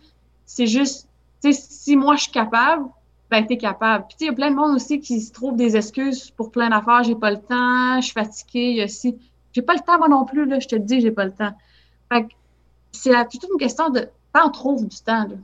c'est 0.44 0.66
juste, 0.66 1.08
tu 1.42 1.52
sais, 1.52 1.60
si 1.68 1.96
moi 1.96 2.16
je 2.16 2.22
suis 2.22 2.32
capable, 2.32 2.86
ben 3.30 3.44
t'es 3.46 3.56
capable. 3.56 4.06
Puis 4.06 4.16
tu 4.16 4.18
sais, 4.18 4.24
il 4.26 4.28
y 4.28 4.32
a 4.32 4.34
plein 4.34 4.50
de 4.50 4.56
monde 4.56 4.74
aussi 4.74 5.00
qui 5.00 5.20
se 5.20 5.32
trouve 5.32 5.56
des 5.56 5.76
excuses 5.76 6.30
pour 6.30 6.50
plein 6.50 6.70
d'affaires. 6.70 7.02
J'ai 7.02 7.14
pas 7.14 7.30
le 7.30 7.40
temps, 7.40 8.00
je 8.00 8.04
suis 8.04 8.12
fatiguée, 8.12 8.70
il 8.70 8.76
y 8.76 8.82
a 8.82 8.84
aussi. 8.84 9.18
J'ai 9.52 9.62
pas 9.62 9.74
le 9.74 9.80
temps 9.80 9.98
moi 9.98 10.08
non 10.08 10.24
plus, 10.24 10.46
là, 10.46 10.58
je 10.58 10.68
te 10.68 10.74
le 10.74 10.82
dis, 10.82 11.00
j'ai 11.00 11.12
pas 11.12 11.24
le 11.24 11.32
temps. 11.32 11.52
Fait 12.12 12.24
que 12.24 12.32
c'est 12.92 13.12
toute 13.28 13.44
une 13.50 13.58
question 13.58 13.90
de 13.90 14.08
t'en 14.32 14.50
trouves 14.50 14.86
du 14.86 14.96
temps. 14.98 15.24
Là. 15.24 15.36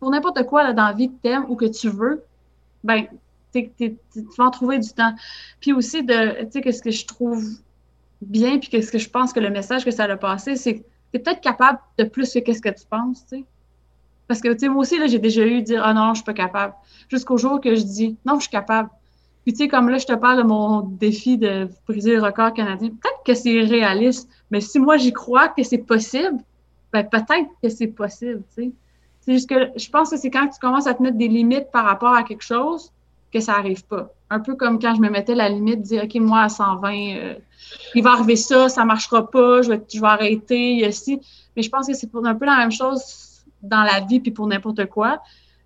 Pour 0.00 0.10
n'importe 0.10 0.44
quoi 0.46 0.62
là, 0.62 0.72
dans 0.72 0.86
la 0.86 0.92
vie 0.92 1.08
que 1.08 1.16
t'aimes 1.22 1.46
ou 1.48 1.56
que 1.56 1.66
tu 1.66 1.88
veux, 1.88 2.24
ben 2.82 3.06
tu 3.52 3.70
vas 4.36 4.46
en 4.46 4.50
trouver 4.50 4.78
du 4.78 4.90
temps. 4.90 5.14
Puis 5.60 5.72
aussi 5.72 6.02
de, 6.02 6.44
tu 6.44 6.50
sais, 6.50 6.60
qu'est-ce 6.60 6.82
que 6.82 6.90
je 6.90 7.06
trouve 7.06 7.44
bien, 8.26 8.58
puis 8.58 8.82
ce 8.82 8.90
que 8.90 8.98
je 8.98 9.08
pense 9.08 9.32
que 9.32 9.40
le 9.40 9.50
message 9.50 9.84
que 9.84 9.90
ça 9.90 10.04
a 10.04 10.16
passé, 10.16 10.56
c'est 10.56 10.74
que 10.74 10.80
tu 10.80 10.86
es 11.14 11.18
peut-être 11.18 11.40
capable 11.40 11.78
de 11.98 12.04
plus 12.04 12.32
que 12.32 12.38
qu'est-ce 12.40 12.60
que 12.60 12.68
tu 12.68 12.86
penses, 12.88 13.24
tu 13.26 13.38
sais. 13.38 13.44
Parce 14.26 14.40
que, 14.40 14.52
tu 14.52 14.60
sais, 14.60 14.68
moi 14.68 14.82
aussi, 14.82 14.98
là, 14.98 15.06
j'ai 15.06 15.18
déjà 15.18 15.46
eu 15.46 15.62
dire, 15.62 15.82
ah 15.84 15.92
non, 15.92 16.10
je 16.10 16.16
suis 16.16 16.24
pas 16.24 16.32
capable. 16.32 16.74
Jusqu'au 17.08 17.36
jour 17.36 17.60
que 17.60 17.74
je 17.74 17.82
dis, 17.82 18.16
non, 18.24 18.36
je 18.36 18.42
suis 18.42 18.50
capable. 18.50 18.88
Puis, 19.44 19.52
tu 19.52 19.58
sais, 19.58 19.68
comme 19.68 19.90
là, 19.90 19.98
je 19.98 20.06
te 20.06 20.14
parle 20.14 20.38
de 20.38 20.42
mon 20.42 20.80
défi 20.80 21.36
de 21.36 21.68
briser 21.86 22.14
le 22.14 22.22
record 22.22 22.54
canadien. 22.54 22.88
Peut-être 22.88 23.22
que 23.26 23.34
c'est 23.34 23.60
réaliste, 23.60 24.28
mais 24.50 24.62
si 24.62 24.78
moi, 24.78 24.96
j'y 24.96 25.12
crois 25.12 25.48
que 25.48 25.62
c'est 25.62 25.78
possible, 25.78 26.38
ben, 26.92 27.06
peut-être 27.06 27.50
que 27.62 27.68
c'est 27.68 27.88
possible, 27.88 28.42
tu 28.56 28.62
sais. 28.62 28.72
C'est 29.20 29.32
juste 29.32 29.48
que 29.48 29.70
je 29.76 29.88
pense 29.88 30.10
que 30.10 30.16
c'est 30.16 30.30
quand 30.30 30.48
tu 30.48 30.58
commences 30.60 30.86
à 30.86 30.94
te 30.94 31.02
mettre 31.02 31.16
des 31.16 31.28
limites 31.28 31.70
par 31.72 31.84
rapport 31.84 32.14
à 32.14 32.22
quelque 32.24 32.42
chose 32.42 32.92
que 33.34 33.40
ça 33.40 33.54
arrive 33.56 33.84
pas. 33.84 34.10
Un 34.30 34.40
peu 34.40 34.54
comme 34.54 34.78
quand 34.78 34.94
je 34.94 35.00
me 35.00 35.10
mettais 35.10 35.34
la 35.34 35.48
limite 35.48 35.80
de 35.80 35.84
dire, 35.84 36.04
OK, 36.04 36.14
moi, 36.16 36.42
à 36.42 36.48
120, 36.48 36.92
il 37.94 38.02
va 38.02 38.12
arriver 38.12 38.36
ça, 38.36 38.68
ça 38.68 38.84
marchera 38.84 39.28
pas, 39.28 39.62
je 39.62 39.70
vais, 39.70 39.82
je 39.92 40.00
vais 40.00 40.06
arrêter, 40.06 40.86
aussi. 40.86 41.20
Mais 41.56 41.62
je 41.62 41.68
pense 41.68 41.86
que 41.86 41.94
c'est 41.94 42.08
un 42.14 42.34
peu 42.34 42.46
la 42.46 42.56
même 42.56 42.72
chose 42.72 43.44
dans 43.62 43.82
la 43.82 44.00
vie 44.00 44.20
puis 44.20 44.30
pour 44.30 44.46
n'importe 44.46 44.86
quoi. 44.86 45.20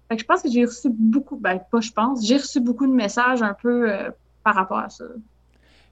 Fait 0.09 0.16
que 0.16 0.23
je 0.23 0.27
pense 0.27 0.43
que 0.43 0.51
j'ai 0.51 0.64
reçu 0.64 0.89
beaucoup, 0.91 1.37
ben 1.37 1.61
pas 1.71 1.81
je 1.81 1.93
pense, 1.93 2.27
j'ai 2.27 2.39
reçu 2.39 2.61
beaucoup 2.61 2.87
de 2.87 2.93
messages 2.93 3.43
un 3.43 3.55
peu 3.55 3.91
euh, 3.91 4.11
par 4.43 4.55
rapport 4.55 4.79
à 4.79 4.89
ça. 4.89 5.05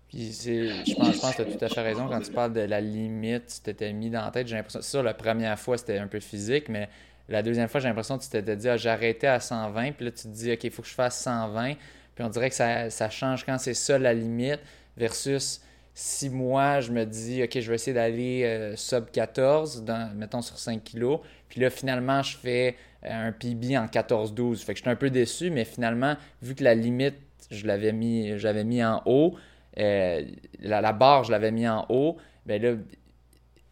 Puis 0.09 0.33
je 0.33 0.95
pense, 0.95 1.15
je 1.15 1.21
pense 1.21 1.35
que 1.35 1.43
tu 1.43 1.49
as 1.49 1.57
tout 1.57 1.65
à 1.65 1.69
fait 1.69 1.83
raison 1.83 2.09
quand 2.09 2.21
tu 2.21 2.33
parles 2.33 2.53
de 2.55 2.61
la 2.61 2.81
limite, 2.81 3.47
tu 3.57 3.61
t'étais 3.61 3.93
mis 3.93 4.09
dans 4.09 4.25
la 4.25 4.31
tête, 4.31 4.47
j'ai 4.47 4.57
l'impression, 4.57 4.81
ça, 4.81 5.03
la 5.03 5.13
première 5.13 5.59
fois, 5.59 5.77
c'était 5.77 5.99
un 5.99 6.07
peu 6.07 6.21
physique, 6.21 6.69
mais 6.69 6.89
la 7.29 7.43
deuxième 7.43 7.69
fois, 7.69 7.81
j'ai 7.81 7.89
l'impression 7.89 8.19
que 8.19 8.25
tu 8.25 8.31
t'étais 8.31 8.57
dit, 8.57 8.69
ah, 8.69 8.77
arrêté 8.91 9.27
à 9.27 9.41
120, 9.41 9.93
puis 9.93 10.05
là, 10.05 10.11
tu 10.13 10.23
te 10.25 10.29
dis, 10.29 10.53
OK, 10.53 10.65
il 10.65 10.71
faut 10.71 10.83
que 10.83 10.89
je 10.89 10.95
fasse 10.95 11.21
120, 11.23 11.75
puis 12.15 12.25
on 12.25 12.29
dirait 12.29 12.51
que 12.51 12.55
ça, 12.55 13.11
change 13.11 13.45
quand 13.45 13.59
c'est 13.59 13.75
ça 13.75 13.99
la 13.99 14.15
limite 14.15 14.61
versus 14.97 15.61
si 15.93 16.29
moi, 16.29 16.81
je 16.81 16.93
me 16.93 17.05
dis, 17.05 17.43
OK, 17.43 17.59
je 17.59 17.69
vais 17.69 17.75
essayer 17.75 17.95
d'aller 17.95 18.45
euh, 18.45 18.77
sub 18.77 19.11
14, 19.11 19.83
dans, 19.83 20.15
mettons 20.15 20.43
sur 20.43 20.59
5 20.59 20.85
kilos, 20.85 21.21
puis 21.49 21.61
là, 21.61 21.71
finalement, 21.71 22.23
je 22.23 22.37
fais 22.37 22.77
euh, 23.05 23.29
un 23.29 23.33
PB 23.33 23.77
en 23.77 23.87
14-12. 23.87 24.65
Fait 24.65 24.75
que 24.75 24.79
j'étais 24.79 24.91
un 24.91 24.97
peu 24.97 25.11
déçu, 25.11 25.51
mais 25.51 25.65
finalement, 25.65 26.17
vu 26.43 26.55
que 26.55 26.63
la 26.63 26.75
limite, 26.75 27.17
je 27.51 27.67
l'avais 27.67 27.93
mis, 27.93 28.39
j'avais 28.39 28.65
mis 28.65 28.85
en 28.85 29.03
haut, 29.07 29.37
euh, 29.79 30.23
la, 30.61 30.93
barre, 30.93 31.25
je 31.25 31.33
l'avais 31.33 31.51
mis 31.51 31.67
en 31.67 31.87
haut, 31.89 32.17
bien 32.45 32.59
là, 32.59 32.75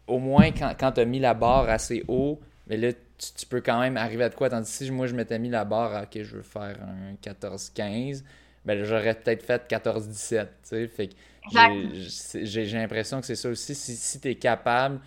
au 0.07 0.19
moins, 0.19 0.51
quand, 0.51 0.73
quand 0.79 0.93
tu 0.93 1.01
as 1.01 1.05
mis 1.05 1.19
la 1.19 1.33
barre 1.33 1.69
assez 1.69 2.03
haut, 2.07 2.39
mais 2.67 2.77
ben 2.77 2.89
là, 2.89 2.93
tu, 3.17 3.45
peux 3.45 3.61
quand 3.61 3.79
même 3.79 3.97
arriver 3.97 4.23
à 4.23 4.29
de 4.29 4.35
quoi? 4.35 4.49
Tandis 4.49 4.65
que 4.77 4.85
si 4.85 4.91
moi, 4.91 5.07
je 5.07 5.15
m'étais 5.15 5.39
mis 5.39 5.49
la 5.49 5.65
barre, 5.65 6.03
OK, 6.03 6.21
je 6.21 6.37
veux 6.37 6.41
faire 6.41 6.77
un 6.81 7.13
14-15, 7.23 8.23
ben 8.65 8.83
j'aurais 8.83 9.13
peut-être 9.13 9.43
fait 9.43 9.69
14-17, 9.69 10.45
tu 10.45 10.49
sais. 10.63 10.87
Fait 10.87 11.09
j'ai 11.51 12.65
l'impression 12.65 13.19
que 13.21 13.27
c'est 13.27 13.35
ça 13.35 13.49
aussi. 13.49 13.75
Si, 13.75 14.19
tu 14.19 14.29
es 14.29 14.35
capable 14.35 14.99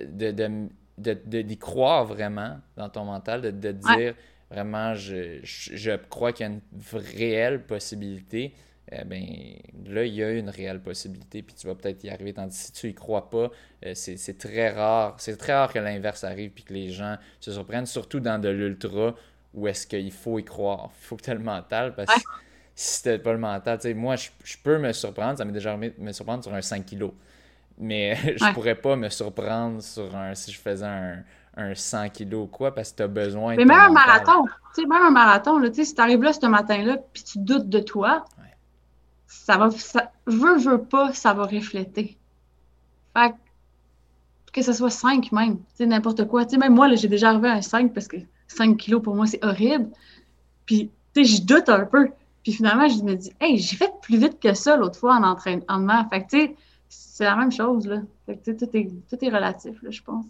de, 0.00 0.30
de, 0.98 1.42
d'y 1.42 1.58
croire 1.58 2.04
vraiment 2.04 2.58
dans 2.76 2.88
ton 2.88 3.04
mental, 3.04 3.42
de, 3.42 3.50
de 3.50 3.72
dire 3.72 4.14
vraiment, 4.50 4.94
je, 4.94 5.40
je, 5.42 5.96
crois 5.96 6.32
qu'il 6.32 6.46
y 6.46 6.48
a 6.48 6.52
une 6.52 6.60
réelle 6.92 7.62
possibilité, 7.62 8.54
eh 8.92 9.04
ben, 9.04 9.24
là, 9.84 10.04
il 10.04 10.14
y 10.14 10.22
a 10.22 10.30
une 10.30 10.48
réelle 10.48 10.80
possibilité, 10.80 11.42
puis 11.42 11.54
tu 11.54 11.66
vas 11.66 11.74
peut-être 11.74 12.04
y 12.04 12.10
arriver. 12.10 12.32
Tandis 12.32 12.56
que 12.56 12.64
si 12.64 12.72
tu 12.72 12.88
y 12.88 12.94
crois 12.94 13.28
pas, 13.30 13.50
euh, 13.84 13.92
c'est 13.94 14.38
très 14.38 14.70
rare. 14.70 15.16
C'est 15.18 15.36
très 15.36 15.54
rare 15.54 15.72
que 15.72 15.78
l'inverse 15.78 16.22
arrive, 16.22 16.50
puis 16.50 16.62
que 16.62 16.72
les 16.72 16.90
gens 16.90 17.16
se 17.40 17.52
surprennent, 17.52 17.86
surtout 17.86 18.20
dans 18.20 18.40
de 18.40 18.48
l'ultra, 18.48 19.14
où 19.54 19.66
est-ce 19.66 19.86
qu'il 19.86 20.12
faut 20.12 20.38
y 20.38 20.44
croire. 20.44 20.90
Il 21.02 21.06
faut 21.06 21.16
que 21.16 21.22
tu 21.22 21.30
aies 21.30 21.34
le 21.34 21.40
mental, 21.40 21.94
parce 21.94 22.14
que 22.14 22.20
si 22.76 22.98
c'était 22.98 23.18
pas 23.18 23.32
le 23.32 23.38
mental, 23.38 23.78
tu 23.78 23.88
sais, 23.88 23.94
moi, 23.94 24.14
je, 24.16 24.56
peux 24.62 24.78
me 24.78 24.92
surprendre, 24.92 25.38
ça 25.38 25.44
m'est 25.44 25.52
déjà 25.52 25.72
arrivé 25.72 25.94
de 25.96 26.02
me 26.02 26.12
surprendre 26.12 26.44
sur 26.44 26.54
un 26.54 26.62
5 26.62 26.86
kg. 26.86 27.10
Mais 27.78 28.16
je 28.36 28.52
pourrais 28.52 28.76
pas 28.76 28.94
me 28.94 29.08
surprendre 29.08 29.82
sur 29.82 30.14
un, 30.14 30.34
si 30.34 30.52
je 30.52 30.60
faisais 30.60 30.86
un, 30.86 31.24
un 31.56 31.74
100 31.74 32.10
kg 32.10 32.34
ou 32.34 32.46
quoi, 32.46 32.74
parce 32.74 32.92
que 32.92 32.98
tu 32.98 33.02
as 33.02 33.08
besoin 33.08 33.56
Mais 33.56 33.64
même 33.64 33.80
un 33.80 33.90
marathon, 33.90 34.44
tu 34.74 34.82
sais, 34.82 34.86
même 34.86 35.02
un 35.02 35.10
marathon, 35.10 35.58
là, 35.58 35.70
si 35.72 35.94
tu 35.94 36.00
arrives 36.00 36.22
là 36.22 36.32
ce 36.32 36.46
matin-là, 36.46 36.98
puis 37.12 37.24
tu 37.24 37.38
doutes 37.38 37.68
de 37.68 37.80
toi, 37.80 38.24
ça 39.26 39.56
va, 39.56 39.70
ça, 39.70 40.12
veux, 40.26 40.58
veux 40.58 40.82
pas, 40.82 41.12
ça 41.12 41.32
va 41.32 41.44
refléter. 41.44 42.16
Fait 43.14 43.34
que, 44.52 44.62
ce 44.62 44.72
soit 44.72 44.90
5 44.90 45.32
même, 45.32 45.58
tu 45.58 45.64
sais, 45.74 45.86
n'importe 45.86 46.26
quoi. 46.26 46.44
Tu 46.44 46.52
sais, 46.52 46.58
même 46.58 46.74
moi, 46.74 46.94
j'ai 46.94 47.08
déjà 47.08 47.30
arrivé 47.30 47.48
à 47.48 47.54
un 47.54 47.62
5 47.62 47.92
parce 47.92 48.08
que 48.08 48.16
5 48.48 48.76
kilos 48.76 49.02
pour 49.02 49.14
moi, 49.14 49.26
c'est 49.26 49.44
horrible. 49.44 49.90
Puis, 50.64 50.90
tu 51.14 51.24
sais, 51.24 51.36
je 51.36 51.42
doute 51.42 51.68
un 51.68 51.84
peu. 51.84 52.10
Puis 52.42 52.52
finalement, 52.52 52.88
je 52.88 53.02
me 53.02 53.14
dis, 53.14 53.32
hey, 53.40 53.58
j'ai 53.58 53.76
fait 53.76 53.92
plus 54.02 54.18
vite 54.18 54.40
que 54.40 54.54
ça 54.54 54.76
l'autre 54.76 54.98
fois 54.98 55.16
en 55.16 55.22
entraînement. 55.24 56.08
Fait 56.08 56.24
que, 56.24 56.30
tu 56.30 56.38
sais, 56.38 56.56
c'est 56.88 57.24
la 57.24 57.36
même 57.36 57.52
chose, 57.52 57.86
là. 57.86 58.02
Fait 58.24 58.36
que, 58.36 58.44
tu 58.44 58.58
sais, 58.58 58.66
tout 58.66 58.76
est, 58.76 58.88
tout 59.10 59.24
est 59.24 59.30
relatif, 59.30 59.82
là, 59.82 59.90
je 59.90 60.02
pense. 60.02 60.26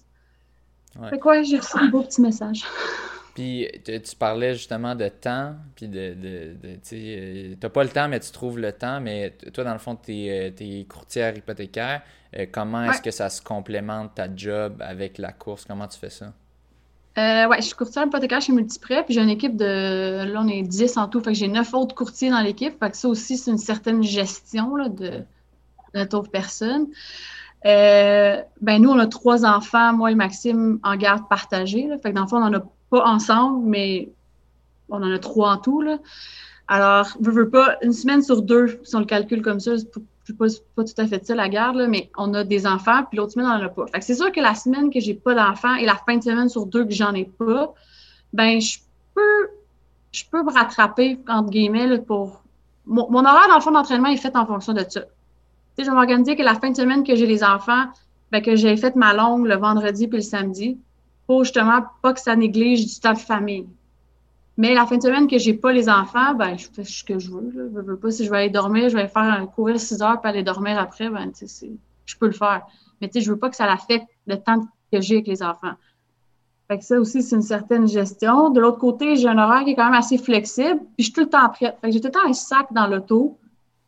Fait 1.10 1.18
quoi, 1.18 1.42
j'ai 1.42 1.58
reçu 1.58 1.76
un 1.78 1.88
beau 1.88 2.02
petit 2.02 2.22
message. 2.22 2.64
Puis 3.36 3.68
tu, 3.84 4.16
parlais 4.18 4.54
justement 4.54 4.94
de 4.94 5.08
temps, 5.08 5.56
puis 5.74 5.88
de, 5.88 6.14
de, 6.14 6.56
de 6.62 6.76
tu 6.82 7.58
n'as 7.62 7.68
pas 7.68 7.84
le 7.84 7.90
temps, 7.90 8.08
mais 8.08 8.18
tu 8.18 8.30
trouves 8.32 8.58
le 8.58 8.72
temps, 8.72 8.98
mais 8.98 9.36
toi, 9.52 9.62
dans 9.62 9.74
le 9.74 9.78
fond, 9.78 9.94
tu 9.94 10.12
es, 10.12 10.54
es, 10.58 10.84
courtière 10.84 11.36
hypothécaire. 11.36 12.00
comment 12.50 12.90
est-ce 12.90 13.02
que 13.02 13.10
ça 13.10 13.28
se 13.28 13.42
complémente 13.42 14.14
ta 14.14 14.34
job 14.34 14.80
avec 14.80 15.18
la 15.18 15.32
course? 15.32 15.66
Comment 15.66 15.86
tu 15.86 15.98
fais 15.98 16.08
ça? 16.08 16.32
Euh, 17.18 17.46
ouais, 17.46 17.58
je 17.58 17.66
suis 17.66 17.74
courtière 17.74 18.06
hypothécaire 18.06 18.40
chez 18.40 18.52
Multiprêt, 18.52 19.04
puis 19.04 19.12
j'ai 19.12 19.20
une 19.20 19.28
équipe 19.28 19.54
de. 19.54 20.32
Là, 20.32 20.40
on 20.42 20.48
est 20.48 20.62
10 20.62 20.96
en 20.96 21.06
tout, 21.06 21.20
fait 21.20 21.32
que 21.32 21.38
j'ai 21.38 21.48
9 21.48 21.74
autres 21.74 21.94
courtiers 21.94 22.30
dans 22.30 22.40
l'équipe. 22.40 22.78
Fait 22.78 22.90
que 22.90 22.96
ça 22.96 23.06
aussi, 23.06 23.36
c'est 23.36 23.50
une 23.50 23.58
certaine 23.58 24.02
gestion 24.02 24.76
là, 24.76 24.88
de, 24.88 25.24
notre 25.92 26.16
autre 26.16 26.30
personne. 26.30 26.86
Euh, 27.66 28.40
ben, 28.62 28.80
nous, 28.80 28.88
on 28.88 28.98
a 28.98 29.06
trois 29.06 29.44
enfants, 29.44 29.92
moi 29.92 30.10
et 30.10 30.14
Maxime, 30.14 30.78
en 30.82 30.96
garde 30.96 31.28
partagée. 31.28 31.86
Là. 31.86 31.98
Fait 31.98 32.10
que 32.10 32.14
dans 32.14 32.22
le 32.22 32.28
fond, 32.28 32.36
on 32.38 32.48
n'en 32.48 32.58
a 32.58 32.62
pas 32.90 33.04
ensemble, 33.06 33.66
mais 33.66 34.10
on 34.88 35.02
en 35.02 35.10
a 35.10 35.18
trois 35.18 35.52
en 35.52 35.58
tout. 35.58 35.80
Là. 35.82 35.98
Alors, 36.68 37.08
je 37.20 37.30
veux 37.30 37.48
pas, 37.48 37.76
une 37.82 37.92
semaine 37.92 38.22
sur 38.22 38.42
deux, 38.42 38.80
si 38.84 38.94
on 38.96 39.00
le 39.00 39.04
calcule 39.04 39.42
comme 39.42 39.60
ça, 39.60 39.76
je 39.76 40.32
pas, 40.32 40.46
pas 40.74 40.84
tout 40.84 40.94
à 41.00 41.06
fait 41.06 41.24
ça 41.24 41.34
la 41.34 41.48
garde, 41.48 41.86
mais 41.88 42.10
on 42.16 42.34
a 42.34 42.42
des 42.42 42.66
enfants, 42.66 43.04
puis 43.04 43.16
l'autre 43.16 43.32
semaine, 43.32 43.46
on 43.46 43.58
n'en 43.58 43.64
a 43.64 43.68
pas. 43.68 43.86
C'est 44.00 44.14
sûr 44.14 44.32
que 44.32 44.40
la 44.40 44.54
semaine 44.54 44.90
que 44.90 44.98
j'ai 44.98 45.14
pas 45.14 45.34
d'enfants 45.34 45.76
et 45.76 45.86
la 45.86 45.94
fin 45.94 46.16
de 46.16 46.22
semaine 46.22 46.48
sur 46.48 46.66
deux 46.66 46.84
que 46.84 46.92
j'en 46.92 47.14
ai 47.14 47.24
pas, 47.24 47.72
ben 48.32 48.60
je 48.60 48.78
peux 49.14 49.50
je 50.16 50.24
peux 50.30 50.42
me 50.42 50.50
rattraper, 50.50 51.18
entre 51.28 51.50
guillemets, 51.50 51.98
pour. 51.98 52.42
Mon, 52.86 53.24
horaire, 53.24 53.48
dans 53.48 53.56
le 53.56 53.60
fond, 53.60 53.72
d'entraînement 53.72 54.08
est 54.08 54.16
fait 54.16 54.34
en 54.36 54.46
fonction 54.46 54.72
de 54.72 54.84
ça. 54.88 55.02
Je 55.78 55.84
vais 55.84 55.90
m'organiser 55.90 56.36
que 56.36 56.42
la 56.42 56.54
fin 56.54 56.70
de 56.70 56.76
semaine 56.76 57.04
que 57.04 57.16
j'ai 57.16 57.26
les 57.26 57.42
enfants, 57.42 57.84
ben, 58.30 58.40
que 58.40 58.56
j'ai 58.56 58.76
fait 58.76 58.94
ma 58.96 59.12
longue 59.12 59.46
le 59.46 59.56
vendredi 59.56 60.08
puis 60.08 60.18
le 60.18 60.22
samedi, 60.22 60.78
pour 61.26 61.44
justement 61.44 61.82
pas 62.02 62.12
que 62.12 62.20
ça 62.20 62.36
néglige 62.36 62.86
du 62.86 63.00
temps 63.00 63.12
de 63.12 63.18
famille. 63.18 63.66
Mais 64.56 64.74
la 64.74 64.86
fin 64.86 64.96
de 64.96 65.02
semaine 65.02 65.26
que 65.26 65.38
j'ai 65.38 65.52
pas 65.52 65.72
les 65.72 65.88
enfants, 65.88 66.34
ben, 66.34 66.56
je 66.56 66.66
fais 66.72 66.84
ce 66.84 67.04
que 67.04 67.18
je 67.18 67.30
veux. 67.30 67.52
Je 67.54 67.80
veux 67.80 67.98
pas 67.98 68.10
si 68.10 68.24
je 68.24 68.30
vais 68.30 68.38
aller 68.38 68.50
dormir, 68.50 68.88
je 68.88 68.96
vais 68.96 69.08
faire 69.08 69.22
un 69.22 69.46
courir 69.46 69.78
6 69.78 70.00
heures 70.02 70.20
puis 70.20 70.30
aller 70.30 70.42
dormir 70.42 70.78
après, 70.78 71.10
ben, 71.10 71.30
je 71.34 72.16
peux 72.16 72.26
le 72.26 72.32
faire. 72.32 72.66
Mais 73.00 73.08
tu 73.08 73.14
sais, 73.14 73.20
je 73.20 73.30
veux 73.30 73.38
pas 73.38 73.50
que 73.50 73.56
ça 73.56 73.66
l'affecte 73.66 74.06
le 74.26 74.36
temps 74.36 74.60
que 74.90 75.00
j'ai 75.00 75.16
avec 75.16 75.26
les 75.26 75.42
enfants. 75.42 75.74
Fait 76.68 76.78
que 76.78 76.84
ça 76.84 76.98
aussi, 76.98 77.22
c'est 77.22 77.36
une 77.36 77.42
certaine 77.42 77.86
gestion. 77.86 78.50
De 78.50 78.60
l'autre 78.60 78.78
côté, 78.78 79.16
j'ai 79.16 79.28
un 79.28 79.38
horaire 79.38 79.64
qui 79.64 79.70
est 79.70 79.74
quand 79.76 79.84
même 79.84 79.94
assez 79.94 80.18
flexible, 80.18 80.78
puis 80.78 80.94
je 80.98 81.04
suis 81.04 81.12
tout 81.12 81.20
le 81.20 81.28
temps 81.28 81.48
prête. 81.50 81.76
Fait 81.80 81.88
que 81.88 81.92
j'ai 81.92 82.00
tout 82.00 82.08
le 82.08 82.12
temps 82.12 82.26
un 82.26 82.32
sac 82.32 82.72
dans 82.72 82.86
l'auto 82.86 83.38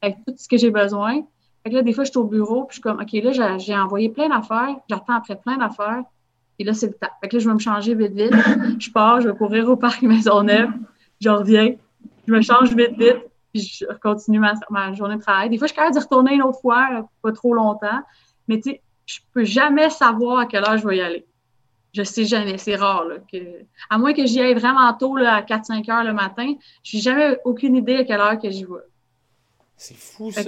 avec 0.03 0.19
tout 0.25 0.35
ce 0.37 0.49
que 0.49 0.57
j'ai 0.57 0.71
besoin. 0.71 1.23
Fait 1.65 1.71
que 1.71 1.75
là, 1.75 1.83
des 1.83 1.93
fois, 1.93 2.05
je 2.05 2.11
suis 2.11 2.19
au 2.19 2.25
bureau, 2.25 2.65
puis 2.65 2.77
je 2.77 2.81
suis 2.81 2.83
comme, 2.83 3.01
OK, 3.01 3.13
là, 3.13 3.59
j'ai 3.59 3.77
envoyé 3.77 4.11
plein 4.11 4.29
d'affaires, 4.29 4.77
j'attends 4.89 5.15
après 5.15 5.37
plein 5.37 5.57
d'affaires. 5.57 6.05
Et 6.59 6.65
là, 6.65 6.75
c'est 6.75 6.89
le 6.89 6.95
temps. 6.95 7.09
Fait 7.21 7.29
que 7.29 7.37
là, 7.37 7.41
je 7.41 7.49
vais 7.49 7.55
me 7.55 7.61
changer 7.61 7.95
vite, 7.95 8.13
vite. 8.13 8.35
Je 8.79 8.91
pars, 8.91 9.21
je 9.21 9.29
vais 9.29 9.37
courir 9.37 9.69
au 9.69 9.77
parc 9.77 10.03
Maisonneuve. 10.03 10.71
Je 11.21 11.29
reviens. 11.29 11.75
Je 12.27 12.33
me 12.33 12.41
change 12.41 12.75
vite, 12.75 12.99
vite. 12.99 13.25
Puis 13.53 13.79
je 13.81 13.87
continue 14.03 14.41
ma, 14.41 14.93
journée 14.93 15.17
de 15.17 15.21
travail. 15.21 15.49
Des 15.49 15.59
fois, 15.59 15.67
je 15.67 15.73
suis 15.73 15.77
capable 15.77 15.95
d'y 15.95 16.03
retourner 16.03 16.35
une 16.35 16.43
autre 16.43 16.61
fois, 16.61 17.09
pas 17.23 17.33
trop 17.33 17.55
longtemps. 17.55 18.01
Mais 18.47 18.61
tu 18.61 18.71
sais, 18.71 18.83
je 19.07 19.19
peux 19.33 19.45
jamais 19.45 19.89
savoir 19.89 20.41
à 20.41 20.47
quelle 20.47 20.65
heure 20.65 20.77
je 20.77 20.87
vais 20.87 20.99
y 20.99 21.01
aller. 21.01 21.25
Je 21.95 22.03
sais 22.03 22.25
jamais. 22.25 22.59
C'est 22.59 22.77
rare. 22.77 23.05
Là. 23.05 23.17
À 23.89 23.99
moins 23.99 24.13
que 24.13 24.27
j'y 24.27 24.41
aille 24.41 24.55
vraiment 24.55 24.93
tôt, 24.95 25.17
là, 25.17 25.37
à 25.37 25.43
4-5 25.43 25.91
heures 25.91 26.05
le 26.05 26.13
matin, 26.13 26.53
je 26.83 26.97
n'ai 26.97 27.03
jamais 27.03 27.39
aucune 27.45 27.77
idée 27.77 27.97
à 27.97 28.05
quelle 28.05 28.21
heure 28.21 28.39
que 28.39 28.51
j'y 28.51 28.65
vais. 28.65 28.85
C'est 29.81 29.95
fou, 29.95 30.33
ça. 30.33 30.43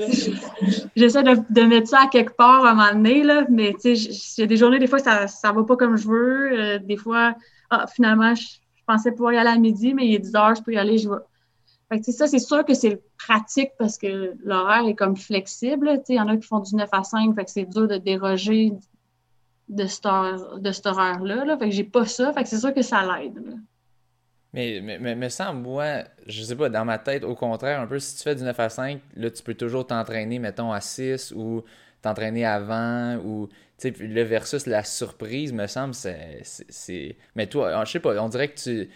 J'essaie 0.97 1.23
de, 1.23 1.63
mettre 1.63 1.89
ça 1.89 2.01
à 2.03 2.09
quelque 2.09 2.35
part 2.35 2.65
à 2.65 2.73
un 2.73 2.75
moment 2.75 2.93
donné, 2.93 3.23
là, 3.23 3.47
mais 3.49 3.77
il 3.85 3.97
y 4.39 4.43
a 4.43 4.47
des 4.47 4.57
journées, 4.57 4.81
des 4.81 4.89
fois, 4.89 4.99
ça 4.99 5.23
ne 5.23 5.55
va 5.55 5.65
pas 5.65 5.77
comme 5.77 5.97
je 5.97 6.09
veux. 6.09 6.53
Euh, 6.53 6.79
des 6.81 6.97
fois, 6.97 7.37
ah, 7.71 7.87
finalement, 7.87 8.35
je, 8.35 8.45
pensais 8.87 9.13
pouvoir 9.13 9.35
y 9.35 9.37
aller 9.37 9.51
à 9.51 9.57
midi, 9.57 9.95
mais 9.95 10.09
il 10.09 10.15
est 10.17 10.19
10 10.19 10.35
heures, 10.35 10.55
je 10.57 10.63
peux 10.63 10.73
y 10.73 10.79
aller, 10.79 10.99
je. 10.99 11.09
Fait 11.89 12.01
que, 12.01 12.11
ça, 12.11 12.27
c'est 12.27 12.41
sûr 12.41 12.65
que 12.65 12.75
c'est 12.75 13.01
pratique 13.19 13.71
parce 13.79 13.99
que 13.99 14.35
l'horaire 14.43 14.87
est 14.89 14.97
comme 14.97 15.17
flexible. 15.17 16.03
Il 16.09 16.17
y 16.17 16.21
en 16.21 16.27
a 16.27 16.37
qui 16.37 16.47
font 16.47 16.59
du 16.59 16.75
9 16.75 16.89
à 16.91 17.05
5, 17.05 17.33
fait 17.37 17.45
que 17.45 17.51
c'est 17.53 17.65
dur 17.67 17.87
de 17.87 17.99
déroger 17.99 18.73
de, 19.69 19.87
cette, 19.87 20.03
de 20.05 20.89
horaire-là. 20.89 21.45
Là. 21.45 21.57
Fait 21.57 21.69
que 21.69 21.75
j'ai 21.75 21.85
pas 21.85 22.05
ça, 22.05 22.33
fait 22.33 22.43
que 22.43 22.49
c'est 22.49 22.59
sûr 22.59 22.75
que 22.75 22.83
ça 22.83 23.03
l'aide. 23.03 23.41
Mais, 24.53 24.81
mais, 24.83 24.99
mais, 24.99 25.15
mais 25.15 25.31
sans 25.31 25.55
moi, 25.55 26.05
je 26.27 26.43
sais 26.43 26.57
pas, 26.57 26.69
dans 26.69 26.85
ma 26.85 26.99
tête, 26.99 27.25
au 27.25 27.35
contraire, 27.35 27.81
un 27.81 27.87
peu, 27.87 27.99
si 27.99 28.17
tu 28.17 28.23
fais 28.23 28.35
du 28.35 28.43
9 28.43 28.59
à 28.59 28.69
5, 28.69 29.01
là, 29.17 29.31
tu 29.31 29.43
peux 29.43 29.55
toujours 29.55 29.87
t'entraîner, 29.87 30.39
mettons, 30.39 30.73
à 30.73 30.81
6 30.81 31.33
ou 31.37 31.63
t'entraîner 32.03 32.45
avant 32.45 33.17
ou, 33.17 33.49
tu 33.79 33.93
sais, 33.93 33.95
le 33.99 34.23
versus 34.23 34.67
la 34.67 34.83
surprise, 34.83 35.53
me 35.53 35.67
semble, 35.67 35.95
c'est. 35.95 37.17
Mais 37.37 37.47
toi, 37.47 37.85
je 37.85 37.93
sais 37.93 38.01
pas, 38.01 38.21
on 38.23 38.29
dirait 38.29 38.49
que 38.49 38.61
tu. 38.61 38.91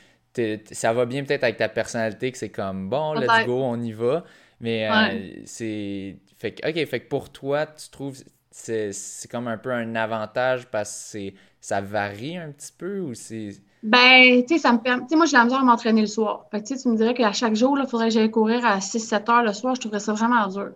Ça 0.73 0.93
va 0.93 1.07
bien 1.07 1.23
peut-être 1.23 1.45
avec 1.45 1.59
ta 1.59 1.69
personnalité, 1.69 2.33
que 2.33 2.39
c'est 2.39 2.51
comme, 2.51 2.89
bon, 2.89 3.15
let's 3.15 3.47
go, 3.47 3.63
on 3.63 3.81
y 3.81 3.93
va. 3.93 4.25
Mais 4.61 4.89
euh, 4.91 5.43
c'est. 5.45 6.17
Fait 6.39 6.53
que, 6.53 6.69
OK, 6.69 6.87
fait 6.87 7.01
que 7.01 7.09
pour 7.09 7.31
toi, 7.31 7.67
tu 7.67 7.89
trouves 7.91 8.17
c'est 8.55 9.29
comme 9.31 9.49
un 9.49 9.59
peu 9.59 9.73
un 9.73 9.97
avantage 9.97 10.67
parce 10.67 11.11
que 11.13 11.33
ça 11.61 11.81
varie 11.81 12.37
un 12.37 12.53
petit 12.53 12.73
peu 12.77 13.01
ou 13.01 13.15
c'est. 13.15 13.51
Ben, 13.85 14.43
tu 14.47 14.55
sais, 14.55 14.59
ça 14.61 14.73
me 14.73 14.79
permet. 14.79 15.03
Tu 15.03 15.11
sais, 15.11 15.17
moi, 15.17 15.27
j'ai 15.27 15.37
la 15.37 15.45
misère 15.45 15.61
à 15.61 15.65
m'entraîner 15.65 16.01
le 16.01 16.07
soir. 16.07 16.47
Fait 16.51 16.63
que, 16.63 16.83
tu 16.83 16.89
me 16.89 16.97
dirais 16.97 17.13
qu'à 17.13 17.33
chaque 17.33 17.55
jour, 17.55 17.79
il 17.79 17.87
faudrait 17.87 18.09
que 18.09 18.15
j'aille 18.15 18.31
courir 18.31 18.65
à 18.65 18.81
6-7 18.81 19.29
heures 19.31 19.43
le 19.43 19.53
soir. 19.53 19.75
Je 19.75 19.81
trouverais 19.81 20.01
ça 20.01 20.15
vraiment 20.15 20.47
dur. 20.49 20.71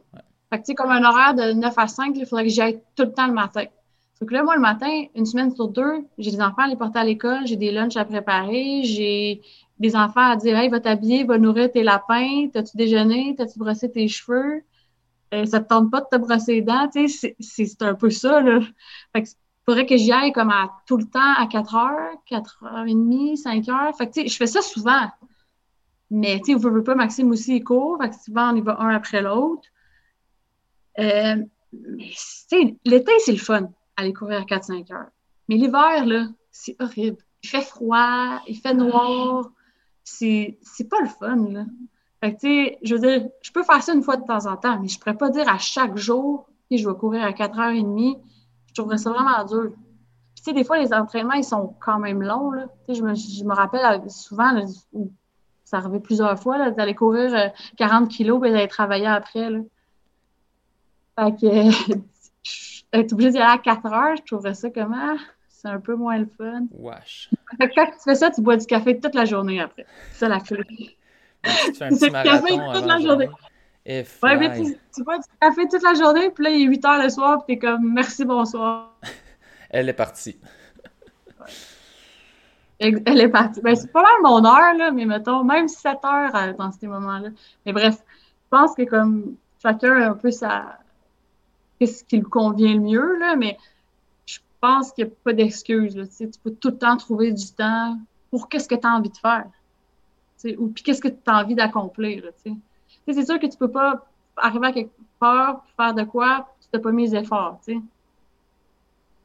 Fait 0.50 0.58
que, 0.58 0.64
tu 0.64 0.66
sais, 0.66 0.74
comme 0.74 0.90
un 0.90 1.02
horaire 1.02 1.34
de 1.34 1.52
9 1.54 1.74
à 1.78 1.86
5, 1.88 2.12
il 2.16 2.26
faudrait 2.26 2.44
que 2.44 2.50
j'y 2.50 2.60
aille 2.60 2.82
tout 2.96 3.04
le 3.04 3.12
temps 3.12 3.26
le 3.26 3.32
matin. 3.32 3.64
Donc 4.20 4.30
là, 4.30 4.42
moi, 4.42 4.56
le 4.56 4.60
matin, 4.60 5.04
une 5.14 5.24
semaine 5.24 5.54
sur 5.54 5.68
deux, 5.68 6.04
j'ai 6.18 6.32
des 6.32 6.40
enfants 6.42 6.62
à 6.64 6.66
les 6.68 6.76
porter 6.76 6.98
à 6.98 7.04
l'école, 7.04 7.46
j'ai 7.46 7.56
des 7.56 7.70
lunchs 7.70 7.96
à 7.96 8.04
préparer, 8.04 8.82
j'ai 8.84 9.40
des 9.78 9.96
enfants 9.96 10.30
à 10.30 10.36
dire 10.36 10.58
Hey, 10.58 10.68
va 10.68 10.80
t'habiller, 10.80 11.24
va 11.24 11.38
nourrir 11.38 11.70
tes 11.72 11.84
lapins, 11.84 12.48
t'as-tu 12.52 12.76
déjeuné, 12.76 13.34
t'as-tu 13.38 13.58
brossé 13.58 13.90
tes 13.90 14.08
cheveux? 14.08 14.62
Euh, 15.34 15.46
ça 15.46 15.60
te 15.60 15.68
tente 15.68 15.90
pas 15.90 16.00
de 16.00 16.06
te 16.10 16.16
brosser 16.16 16.54
les 16.54 16.62
dents, 16.62 16.88
tu 16.88 17.08
sais, 17.08 17.36
c'est 17.40 17.82
un 17.82 17.94
peu 17.94 18.10
ça, 18.10 18.40
là. 18.40 18.60
Fait 19.14 19.22
que 19.22 19.28
faudrait 19.68 19.84
que 19.84 19.98
j'y 19.98 20.12
aille 20.12 20.32
comme 20.32 20.48
à 20.48 20.80
tout 20.86 20.96
le 20.96 21.04
temps 21.04 21.34
à 21.36 21.46
4 21.46 21.74
heures, 21.74 22.12
4 22.24 22.64
heures 22.64 22.86
et 22.86 22.94
demie, 22.94 23.36
5 23.36 23.68
heures. 23.68 23.92
Je 23.98 24.34
fais 24.34 24.46
ça 24.46 24.62
souvent. 24.62 25.10
Mais, 26.10 26.40
vous 26.46 26.70
ne 26.70 26.80
pas, 26.80 26.94
Maxime 26.94 27.30
aussi, 27.32 27.56
il 27.56 27.64
court. 27.64 27.98
Souvent, 28.24 28.54
on 28.54 28.56
y 28.56 28.62
va 28.62 28.80
un 28.80 28.94
après 28.94 29.20
l'autre. 29.20 29.68
Euh, 30.98 31.36
mais, 31.72 32.76
l'été, 32.86 33.12
c'est 33.18 33.32
le 33.32 33.38
fun, 33.38 33.68
aller 33.98 34.14
courir 34.14 34.40
à 34.40 34.44
4-5 34.44 34.90
heures. 34.90 35.10
Mais 35.50 35.56
l'hiver, 35.56 36.30
c'est 36.50 36.74
horrible. 36.80 37.18
Il 37.42 37.50
fait 37.50 37.60
froid, 37.60 38.40
il 38.48 38.56
fait 38.56 38.72
noir. 38.72 39.50
C'est 40.02 40.56
pas 40.88 41.02
le 41.02 41.08
fun. 41.08 41.66
Fait 42.22 42.34
que, 42.34 42.40
tu 42.40 42.48
sais, 42.48 42.78
je 42.82 42.94
veux 42.94 43.00
dire, 43.02 43.28
je 43.42 43.52
peux 43.52 43.64
faire 43.64 43.82
ça 43.82 43.92
une 43.92 44.02
fois 44.02 44.16
de 44.16 44.24
temps 44.24 44.46
en 44.46 44.56
temps, 44.56 44.80
mais 44.80 44.88
je 44.88 44.98
pourrais 44.98 45.18
pas 45.18 45.28
dire 45.28 45.46
à 45.46 45.58
chaque 45.58 45.98
jour, 45.98 46.48
que 46.70 46.78
je 46.78 46.88
vais 46.88 46.96
courir 46.96 47.22
à 47.22 47.32
4h30 47.32 48.18
je 48.37 48.37
trouverais 48.78 48.98
ça 48.98 49.10
vraiment 49.10 49.44
dur. 49.44 49.70
Puis, 50.34 50.36
tu 50.36 50.42
sais, 50.44 50.52
des 50.52 50.64
fois, 50.64 50.78
les 50.78 50.92
entraînements, 50.92 51.34
ils 51.34 51.44
sont 51.44 51.74
quand 51.80 51.98
même 51.98 52.22
longs. 52.22 52.52
Là. 52.52 52.66
Tu 52.86 52.94
sais, 52.94 53.00
je, 53.00 53.04
me, 53.04 53.14
je 53.14 53.44
me 53.44 53.54
rappelle 53.54 53.84
euh, 53.84 54.08
souvent, 54.08 54.52
ça 55.64 55.78
arrivait 55.78 56.00
plusieurs 56.00 56.38
fois, 56.38 56.70
d'aller 56.70 56.94
courir 56.94 57.52
40 57.76 58.04
euh, 58.04 58.06
kilos 58.06 58.46
et 58.46 58.50
d'aller 58.50 58.68
travailler 58.68 59.06
après. 59.06 59.50
Là. 59.50 59.60
Fait 61.18 61.32
que, 61.40 61.96
être 62.92 63.12
obligé 63.12 63.30
d'y 63.32 63.38
aller 63.38 63.52
à 63.52 63.58
4 63.58 63.86
heures, 63.86 64.16
je 64.16 64.22
trouverais 64.22 64.54
ça 64.54 64.70
comment? 64.70 65.16
C'est 65.48 65.68
un 65.68 65.80
peu 65.80 65.96
moins 65.96 66.18
le 66.18 66.26
fun. 66.26 66.66
Wesh. 66.70 67.30
Fait 67.58 67.68
que 67.68 67.74
quand 67.74 67.86
tu 67.86 67.98
fais 68.04 68.14
ça, 68.14 68.30
tu 68.30 68.40
bois 68.40 68.56
du 68.56 68.64
café 68.64 68.98
toute 69.00 69.14
la 69.16 69.24
journée 69.24 69.60
après. 69.60 69.86
C'est 70.12 70.20
ça 70.20 70.28
la 70.28 70.40
clé. 70.40 70.62
Tu 71.44 71.74
fais 71.74 71.84
un 71.84 71.88
petit 71.90 72.10
marathon 72.10 72.72
toute 72.72 72.86
la 72.86 72.98
journée. 72.98 73.28
Ouais, 73.88 74.36
mais 74.36 74.54
tu, 74.54 74.76
tu 74.94 75.02
bois 75.02 75.16
du 75.16 75.24
café 75.40 75.66
toute 75.66 75.82
la 75.82 75.94
journée, 75.94 76.28
puis 76.30 76.44
là, 76.44 76.50
il 76.50 76.62
est 76.62 76.66
8 76.66 76.84
heures 76.84 77.02
le 77.02 77.08
soir, 77.08 77.42
puis 77.44 77.58
t'es 77.58 77.66
comme 77.66 77.94
merci, 77.94 78.24
bonsoir. 78.26 78.94
Elle 79.70 79.88
est 79.88 79.94
partie. 79.94 80.38
Elle 82.78 83.20
est 83.20 83.28
partie. 83.28 83.62
Ben, 83.62 83.74
c'est 83.74 83.90
pas 83.90 84.02
mal 84.02 84.12
mon 84.22 84.44
heure, 84.44 84.74
là, 84.76 84.90
mais 84.90 85.06
mettons, 85.06 85.42
même 85.42 85.68
7 85.68 86.04
heures 86.04 86.36
euh, 86.36 86.52
dans 86.52 86.70
ces 86.70 86.86
moments-là. 86.86 87.30
Mais 87.64 87.72
bref, 87.72 87.96
je 87.96 88.48
pense 88.50 88.74
que 88.74 88.82
comme 88.82 89.36
chacun 89.62 90.02
a 90.02 90.10
un 90.10 90.14
peu 90.14 90.30
sa. 90.30 90.78
Qu'est-ce 91.78 92.04
qui 92.04 92.18
lui 92.18 92.24
convient 92.24 92.74
le 92.74 92.80
mieux, 92.80 93.18
là, 93.18 93.36
mais 93.36 93.56
je 94.26 94.38
pense 94.60 94.92
qu'il 94.92 95.06
n'y 95.06 95.12
a 95.12 95.14
pas 95.24 95.32
d'excuse. 95.32 95.94
Tu 96.18 96.28
peux 96.42 96.50
tout 96.50 96.70
le 96.70 96.78
temps 96.78 96.96
trouver 96.98 97.32
du 97.32 97.52
temps 97.52 97.96
pour 98.30 98.50
qu'est-ce 98.50 98.68
que 98.68 98.74
tu 98.74 98.86
as 98.86 98.90
envie 98.90 99.10
de 99.10 99.16
faire. 99.16 99.46
Ou 100.58 100.68
puis 100.68 100.82
qu'est-ce 100.82 101.00
que 101.00 101.08
tu 101.08 101.18
as 101.26 101.38
envie 101.38 101.54
d'accomplir. 101.54 102.24
Sais 102.44 102.52
c'est 103.12 103.24
sûr 103.24 103.38
que 103.38 103.46
tu 103.46 103.56
peux 103.56 103.70
pas 103.70 104.06
arriver 104.36 104.66
à 104.66 104.72
quelque 104.72 104.92
part, 105.18 105.64
faire 105.76 105.94
de 105.94 106.04
quoi, 106.04 106.48
tu 106.60 106.68
n'as 106.72 106.80
pas 106.80 106.92
mis 106.92 107.08
les 107.08 107.16
efforts, 107.16 107.60
tu 107.66 107.82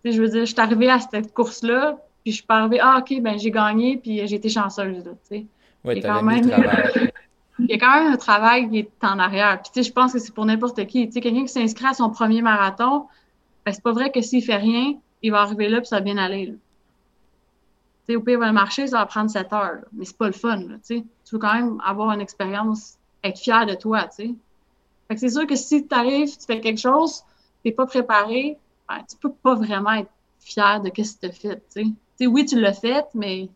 sais. 0.04 0.12
je 0.12 0.22
veux 0.22 0.30
dire, 0.30 0.46
je 0.46 0.52
suis 0.52 0.60
arrivée 0.60 0.90
à 0.90 1.00
cette 1.00 1.34
course-là, 1.34 1.98
puis 2.24 2.32
je 2.32 2.38
suis 2.38 2.46
pas 2.46 2.60
arrivée, 2.60 2.80
ah, 2.82 3.00
OK, 3.00 3.22
ben 3.22 3.38
j'ai 3.38 3.52
gagné, 3.52 3.98
puis 3.98 4.26
j'ai 4.28 4.36
été 4.36 4.50
chanceuse, 4.50 5.04
tu 5.04 5.12
sais. 5.24 5.46
Oui, 5.86 5.96
tu 5.96 6.02
quand 6.02 6.24
même, 6.24 6.50
travail. 6.50 7.12
Il 7.60 7.70
y 7.70 7.74
a 7.74 7.78
quand 7.78 7.94
même 7.94 8.12
un 8.12 8.18
travail 8.18 8.70
qui 8.70 8.80
est 8.80 8.92
en 9.04 9.20
arrière. 9.20 9.62
Puis, 9.62 9.72
tu 9.72 9.84
sais, 9.84 9.88
je 9.88 9.94
pense 9.94 10.12
que 10.12 10.20
c'est 10.20 10.34
pour 10.34 10.46
n'importe 10.46 10.88
qui. 10.88 11.06
Tu 11.06 11.14
sais, 11.14 11.22
quelqu'un 11.22 11.44
qui 11.44 11.50
s'inscrit 11.50 11.86
à 11.86 11.94
son 11.94 12.10
premier 12.10 12.42
marathon, 12.42 13.06
ben, 13.64 13.72
c'est 13.72 13.84
pas 13.84 13.92
vrai 13.92 14.12
que 14.12 14.22
s'il 14.22 14.44
fait 14.44 14.56
rien, 14.56 14.96
il 15.22 15.32
va 15.32 15.42
arriver 15.42 15.70
là, 15.70 15.80
puis 15.80 15.88
ça 15.88 15.98
va 15.98 16.02
bien 16.02 16.18
aller, 16.18 16.56
au 18.10 18.20
pire, 18.20 18.40
le 18.40 18.52
marché, 18.52 18.88
ça 18.88 19.00
va 19.00 19.06
prendre 19.06 19.30
7 19.30 19.54
heures, 19.54 19.80
mais 19.94 20.06
c'est 20.06 20.18
pas 20.18 20.28
le 20.28 20.34
fun. 20.34 20.60
tu 20.88 21.04
veux 21.32 21.40
quand 21.40 21.54
même 21.54 21.82
avoir 21.86 22.12
une 22.12 22.22
expérience, 22.22 22.98
être 23.24 23.40
fier 23.40 23.66
de 23.66 23.76
toi. 23.76 24.10
Fait 24.18 24.36
que 25.10 25.18
c'est 25.18 25.30
sûr 25.30 25.48
que 25.48 25.56
si 25.56 25.88
tu 25.88 25.96
arrives, 25.96 26.38
tu 26.38 26.46
fais 26.46 26.60
quelque 26.60 26.80
chose, 26.80 27.24
tu 27.64 27.70
n'es 27.70 27.72
pas 27.72 27.86
préparé, 27.86 28.58
ben, 28.88 29.04
tu 29.10 29.16
peux 29.18 29.32
pas 29.32 29.56
vraiment 29.56 29.94
être 29.94 30.12
fier 30.40 30.82
de 30.82 30.92
ce 30.96 31.14
que 31.14 31.20
tu 31.20 31.26
as 31.26 31.32
fait. 31.32 31.64
sais, 31.70 32.28
oui, 32.28 32.46
tu 32.46 32.60
l'as 32.60 32.74
fait, 32.74 33.06
mais 33.14 33.50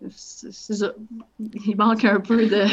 il 0.00 1.76
manque 1.76 2.04
un 2.04 2.20
peu 2.20 2.46
de. 2.46 2.64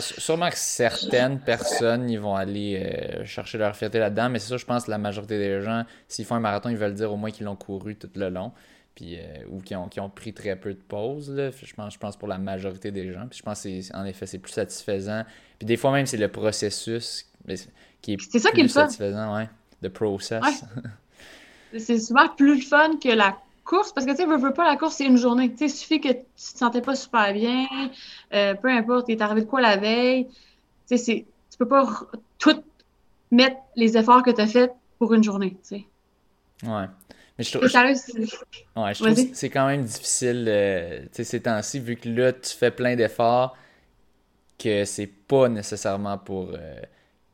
sûrement 0.00 0.48
que 0.48 0.56
certaines 0.56 1.40
personnes 1.40 2.08
ils 2.08 2.20
vont 2.20 2.34
aller 2.34 2.82
euh, 2.82 3.24
chercher 3.24 3.58
leur 3.58 3.76
fierté 3.76 3.98
là-dedans, 3.98 4.30
mais 4.30 4.38
c'est 4.38 4.48
ça, 4.48 4.56
je 4.56 4.64
pense 4.64 4.84
que 4.84 4.90
la 4.90 4.98
majorité 4.98 5.38
des 5.38 5.62
gens, 5.62 5.84
s'ils 6.08 6.24
font 6.24 6.36
un 6.36 6.40
marathon, 6.40 6.68
ils 6.70 6.76
veulent 6.76 6.94
dire 6.94 7.12
au 7.12 7.16
moins 7.16 7.30
qu'ils 7.30 7.44
l'ont 7.44 7.56
couru 7.56 7.96
tout 7.96 8.10
le 8.14 8.30
long. 8.30 8.52
Puis, 8.96 9.18
euh, 9.18 9.44
ou 9.50 9.60
qui 9.60 9.76
ont, 9.76 9.88
ont, 9.98 10.08
pris 10.08 10.32
très 10.32 10.56
peu 10.56 10.72
de 10.72 10.80
pauses. 10.80 11.30
Là. 11.30 11.50
Je, 11.50 11.74
pense, 11.74 11.92
je 11.92 11.98
pense 11.98 12.16
pour 12.16 12.28
la 12.28 12.38
majorité 12.38 12.90
des 12.90 13.12
gens. 13.12 13.26
Puis 13.28 13.38
je 13.38 13.42
pense 13.42 13.62
que 13.62 13.94
en 13.96 14.06
effet, 14.06 14.26
c'est 14.26 14.38
plus 14.38 14.52
satisfaisant. 14.52 15.22
Puis 15.58 15.66
des 15.66 15.76
fois 15.76 15.92
même, 15.92 16.06
c'est 16.06 16.16
le 16.16 16.28
processus 16.28 17.30
qui 18.00 18.14
est, 18.14 18.20
c'est 18.30 18.38
ça 18.38 18.50
plus 18.50 18.60
qui 18.60 18.64
est 18.64 18.68
satisfaisant, 18.68 19.36
ouais. 19.36 19.48
The 19.82 19.90
process. 19.90 20.64
c'est 21.78 21.98
souvent 21.98 22.28
plus 22.30 22.62
fun 22.62 22.96
que 22.96 23.10
la 23.10 23.36
course, 23.66 23.92
parce 23.92 24.06
que 24.06 24.12
tu 24.12 24.16
sais, 24.16 24.24
veux, 24.24 24.38
veux 24.38 24.54
pas, 24.54 24.64
la 24.64 24.78
course, 24.78 24.96
c'est 24.96 25.04
une 25.04 25.18
journée. 25.18 25.50
Tu 25.50 25.58
sais, 25.58 25.64
il 25.66 25.70
suffit 25.70 26.00
que 26.00 26.08
tu 26.08 26.14
te 26.14 26.58
sentais 26.58 26.80
pas 26.80 26.94
super 26.94 27.34
bien, 27.34 27.66
euh, 28.32 28.54
peu 28.54 28.70
importe, 28.70 29.08
t'es 29.08 29.20
arrivé 29.20 29.42
de 29.42 29.46
quoi 29.46 29.60
la 29.60 29.76
veille. 29.76 30.26
Tu 30.88 30.96
sais, 30.96 31.26
tu 31.50 31.58
peux 31.58 31.68
pas 31.68 31.86
tout 32.38 32.62
mettre 33.30 33.56
les 33.74 33.98
efforts 33.98 34.22
que 34.22 34.30
tu 34.30 34.40
as 34.40 34.46
fait 34.46 34.72
pour 34.98 35.12
une 35.12 35.22
journée, 35.22 35.50
tu 35.68 35.80
sais. 35.80 35.86
Ouais. 36.62 36.86
Mais 37.38 37.44
je 37.44 37.50
trouve, 37.50 37.64
ouais, 37.64 38.94
je 38.94 39.02
trouve 39.02 39.14
que 39.14 39.36
c'est 39.36 39.50
quand 39.50 39.66
même 39.66 39.84
difficile, 39.84 40.46
euh, 40.48 41.00
ces 41.12 41.40
temps-ci, 41.42 41.80
vu 41.80 41.96
que 41.96 42.08
là, 42.08 42.32
tu 42.32 42.56
fais 42.56 42.70
plein 42.70 42.96
d'efforts, 42.96 43.56
que 44.58 44.84
c'est 44.84 45.06
pas 45.06 45.48
nécessairement 45.48 46.18
pour... 46.18 46.50
Euh, 46.54 46.80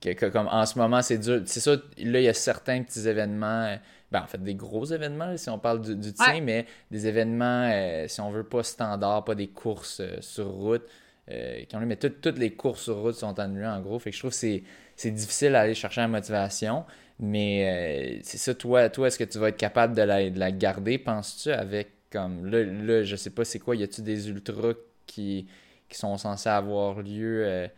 que, 0.01 0.27
comme 0.27 0.49
en 0.49 0.67
ce 0.67 0.77
moment, 0.77 1.01
c'est 1.01 1.19
dur. 1.19 1.43
C'est 1.47 1.61
ça, 1.61 1.77
là, 1.99 2.21
il 2.21 2.25
y 2.25 2.29
a 2.29 2.35
certains 2.35 2.83
petits 2.83 3.07
événements 3.07 3.79
ben, 4.13 4.21
en 4.23 4.27
fait, 4.27 4.43
des 4.43 4.55
gros 4.55 4.85
événements, 4.85 5.35
si 5.39 5.49
on 5.49 5.59
parle 5.59 5.81
du, 5.81 5.97
du 5.97 6.13
tien, 6.13 6.43
mais 6.43 6.67
des 6.91 7.07
événements, 7.07 7.67
euh, 7.73 8.07
si 8.09 8.21
on 8.21 8.31
veut, 8.31 8.45
pas 8.45 8.63
standard, 8.63 9.25
pas 9.25 9.35
des 9.35 9.49
courses 9.49 10.01
euh, 10.01 10.19
sur 10.21 10.49
route. 10.49 10.83
Euh, 11.31 11.63
mais 11.87 11.97
toutes 11.97 12.39
les 12.39 12.53
courses 12.53 12.83
sur 12.83 12.99
route 12.99 13.15
sont 13.15 13.39
annulées, 13.39 13.67
en 13.67 13.81
gros. 13.81 13.99
Fait 13.99 14.11
que 14.11 14.17
je 14.17 14.21
trouve 14.21 14.39
que 14.39 14.61
c'est 14.97 15.11
difficile 15.11 15.53
d'aller 15.53 15.75
chercher 15.75 16.03
la 16.03 16.09
motivation. 16.09 16.85
Mais 17.23 18.21
c'est 18.25 18.39
ça, 18.39 18.55
toi, 18.55 18.91
toi 18.91 19.07
est-ce 19.07 19.19
que 19.19 19.25
tu 19.25 19.39
vas 19.39 19.49
être 19.49 19.57
capable 19.57 19.95
de 19.95 20.03
la, 20.03 20.29
de 20.29 20.39
la 20.39 20.51
garder, 20.51 20.99
penses-tu, 20.99 21.53
avec 21.53 21.93
comme. 22.11 22.47
Là, 22.47 22.65
là, 22.65 23.05
je 23.05 23.17
sais 23.17 23.31
pas 23.31 23.45
c'est 23.45 23.61
quoi, 23.61 23.77
y 23.77 23.83
a-tu 23.85 24.03
des 24.03 24.29
ultras 24.29 24.75
qui, 25.07 25.47
qui 25.89 25.99
sont 25.99 26.19
censés 26.19 26.49
avoir 26.49 27.01
lieu 27.01 27.69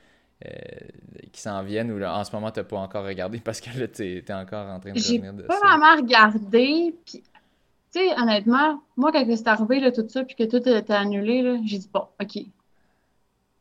euh, 0.45 0.51
qui 1.33 1.41
s'en 1.41 1.63
viennent 1.63 1.91
ou 1.91 1.99
là, 1.99 2.19
en 2.19 2.25
ce 2.25 2.33
moment, 2.33 2.51
tu 2.51 2.61
n'as 2.61 2.65
pas 2.65 2.77
encore 2.77 3.05
regardé 3.05 3.39
parce 3.39 3.61
que 3.61 3.79
là, 3.79 3.89
tu 3.89 4.03
es, 4.19 4.33
encore 4.33 4.69
en 4.69 4.81
train 4.81 4.93
de 4.93 4.99
revenir 4.99 5.33
de 5.33 5.43
pas 5.45 5.59
vraiment 5.59 5.97
regardé. 5.97 6.95
Puis, 7.07 7.23
tu 7.23 8.01
sais, 8.01 8.21
honnêtement, 8.21 8.83
moi, 8.97 9.11
quand 9.13 9.25
c'est 9.29 9.49
arrivé, 9.49 9.81
là, 9.81 9.93
tout 9.93 10.07
ça, 10.09 10.25
puis 10.25 10.35
que 10.35 10.45
tout 10.45 10.69
était 10.69 10.93
annulé, 10.93 11.61
j'ai 11.65 11.79
dit, 11.79 11.91
bon, 11.93 12.07
OK, 12.21 12.39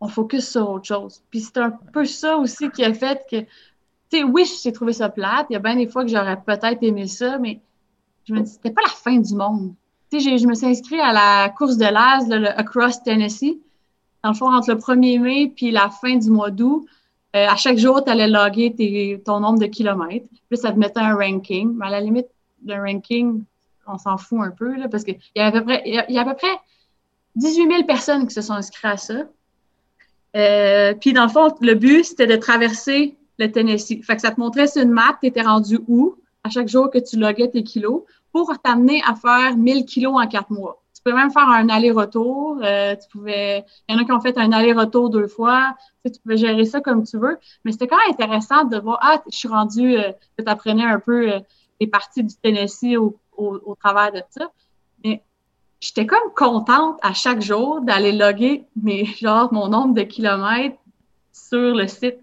on 0.01 0.07
focus 0.07 0.49
sur 0.49 0.69
autre 0.69 0.85
chose. 0.85 1.22
Puis 1.30 1.41
c'est 1.41 1.57
un 1.57 1.72
peu 1.72 2.05
ça 2.05 2.38
aussi 2.38 2.69
qui 2.69 2.84
a 2.84 2.93
fait 2.93 3.26
que, 3.30 3.38
tu 4.09 4.17
sais, 4.17 4.23
oui, 4.23 4.45
j'ai 4.63 4.71
trouvé 4.71 4.93
ça 4.93 5.09
plate. 5.09 5.47
Il 5.49 5.53
y 5.53 5.55
a 5.55 5.59
bien 5.59 5.75
des 5.75 5.88
fois 5.88 6.03
que 6.03 6.11
j'aurais 6.11 6.39
peut-être 6.41 6.81
aimé 6.81 7.07
ça, 7.07 7.38
mais 7.39 7.59
je 8.25 8.34
me 8.34 8.41
dis, 8.41 8.51
c'était 8.51 8.71
pas 8.71 8.81
la 8.84 8.93
fin 8.93 9.17
du 9.17 9.35
monde. 9.35 9.73
Tu 10.11 10.21
sais, 10.21 10.38
je 10.38 10.47
me 10.47 10.53
suis 10.53 10.67
inscrite 10.67 10.99
à 10.99 11.13
la 11.13 11.49
course 11.49 11.77
de 11.77 11.85
l'Az, 11.85 12.27
le 12.30 12.47
Across 12.47 13.03
Tennessee 13.03 13.57
dans 14.23 14.30
le 14.30 14.35
fond, 14.35 14.53
entre 14.53 14.71
le 14.71 14.80
1er 14.80 15.19
mai 15.19 15.53
puis 15.53 15.71
la 15.71 15.89
fin 15.89 16.15
du 16.15 16.30
mois 16.30 16.49
d'août, 16.49 16.85
euh, 17.35 17.47
à 17.47 17.55
chaque 17.57 17.77
jour, 17.77 18.03
tu 18.03 18.09
allais 18.09 18.27
loguer 18.27 19.21
ton 19.25 19.39
nombre 19.39 19.59
de 19.59 19.65
kilomètres. 19.65 20.25
Puis 20.49 20.57
ça 20.57 20.71
te 20.71 20.80
mettait 20.80 20.99
un 20.99 21.15
ranking. 21.15 21.73
Mais 21.75 21.88
à 21.88 21.89
la 21.89 21.99
limite, 21.99 22.27
le 22.65 22.75
ranking, 22.75 23.43
on 23.85 23.97
s'en 23.97 24.17
fout 24.17 24.39
un 24.41 24.51
peu, 24.51 24.77
là, 24.77 24.88
parce 24.88 25.03
qu'il 25.03 25.17
y, 25.35 25.39
a 25.39 25.47
à 25.47 25.51
peu 25.51 25.63
près, 25.63 25.81
y 25.85 26.17
à 26.17 26.25
peu 26.25 26.35
près 26.35 26.55
18 27.35 27.67
000 27.69 27.84
personnes 27.84 28.27
qui 28.27 28.34
se 28.34 28.41
sont 28.41 28.53
inscrites 28.53 28.85
à 28.85 28.97
ça. 28.97 29.23
Euh, 30.35 30.93
puis 30.93 31.11
dans 31.13 31.23
le 31.23 31.30
fond, 31.30 31.53
le 31.59 31.73
but, 31.73 32.05
c'était 32.05 32.27
de 32.27 32.35
traverser 32.35 33.17
le 33.39 33.51
Tennessee. 33.51 34.01
Fait 34.03 34.15
que 34.15 34.22
ça 34.22 34.31
te 34.31 34.39
montrait 34.39 34.68
sur 34.68 34.81
une 34.81 34.91
map, 34.91 35.18
tu 35.22 35.27
étais 35.27 35.41
rendu 35.41 35.80
où 35.88 36.15
à 36.43 36.49
chaque 36.49 36.68
jour 36.68 36.89
que 36.89 36.99
tu 36.99 37.18
loguais 37.18 37.49
tes 37.49 37.64
kilos 37.64 38.03
pour 38.31 38.51
t'amener 38.61 39.01
à 39.05 39.15
faire 39.15 39.55
1000 39.55 39.85
kilos 39.85 40.14
en 40.15 40.27
quatre 40.27 40.51
mois. 40.51 40.81
Tu 40.93 41.01
pouvais 41.01 41.15
même 41.15 41.31
faire 41.31 41.47
un 41.47 41.69
aller-retour. 41.69 42.60
Euh. 42.64 42.95
Il 43.26 43.64
y 43.89 43.93
en 43.93 43.97
a 43.97 44.03
qui 44.05 44.11
ont 44.11 44.22
fait 44.22 44.38
un 44.38 44.51
aller-retour 44.51 45.10
deux 45.10 45.27
fois. 45.27 45.76
Tu, 46.05 46.19
pouvais 46.22 46.38
gérer 46.38 46.65
ça 46.65 46.81
comme 46.81 47.03
tu 47.03 47.18
veux. 47.18 47.38
Mais 47.64 47.72
c'était 47.72 47.88
quand 47.88 47.97
même 47.97 48.11
intéressant 48.11 48.65
de 48.65 48.77
voir 48.77 48.99
Ah, 49.01 49.22
je 49.31 49.38
suis 49.38 49.47
rendu, 49.47 49.97
euh, 49.97 50.11
tu 50.38 50.45
apprenais 50.45 50.84
un 50.84 50.99
peu 50.99 51.31
euh, 51.31 51.39
les 51.80 51.88
parties 51.88 52.23
du 52.23 52.35
Tennessee 52.35 52.97
au, 52.97 53.18
au, 53.38 53.76
travers 53.76 54.11
de 54.11 54.22
ça. 54.30 54.51
Mais 55.03 55.23
j'étais 55.80 56.05
comme 56.05 56.31
contente 56.35 56.99
à 57.01 57.14
chaque 57.14 57.41
jour 57.41 57.81
d'aller 57.81 58.11
loguer 58.11 58.65
mes, 58.81 59.05
genre, 59.22 59.53
mon 59.53 59.68
nombre 59.68 59.93
de 59.93 60.03
kilomètres 60.03 60.77
sur 61.31 61.76
le 61.76 61.88
site. 61.88 62.19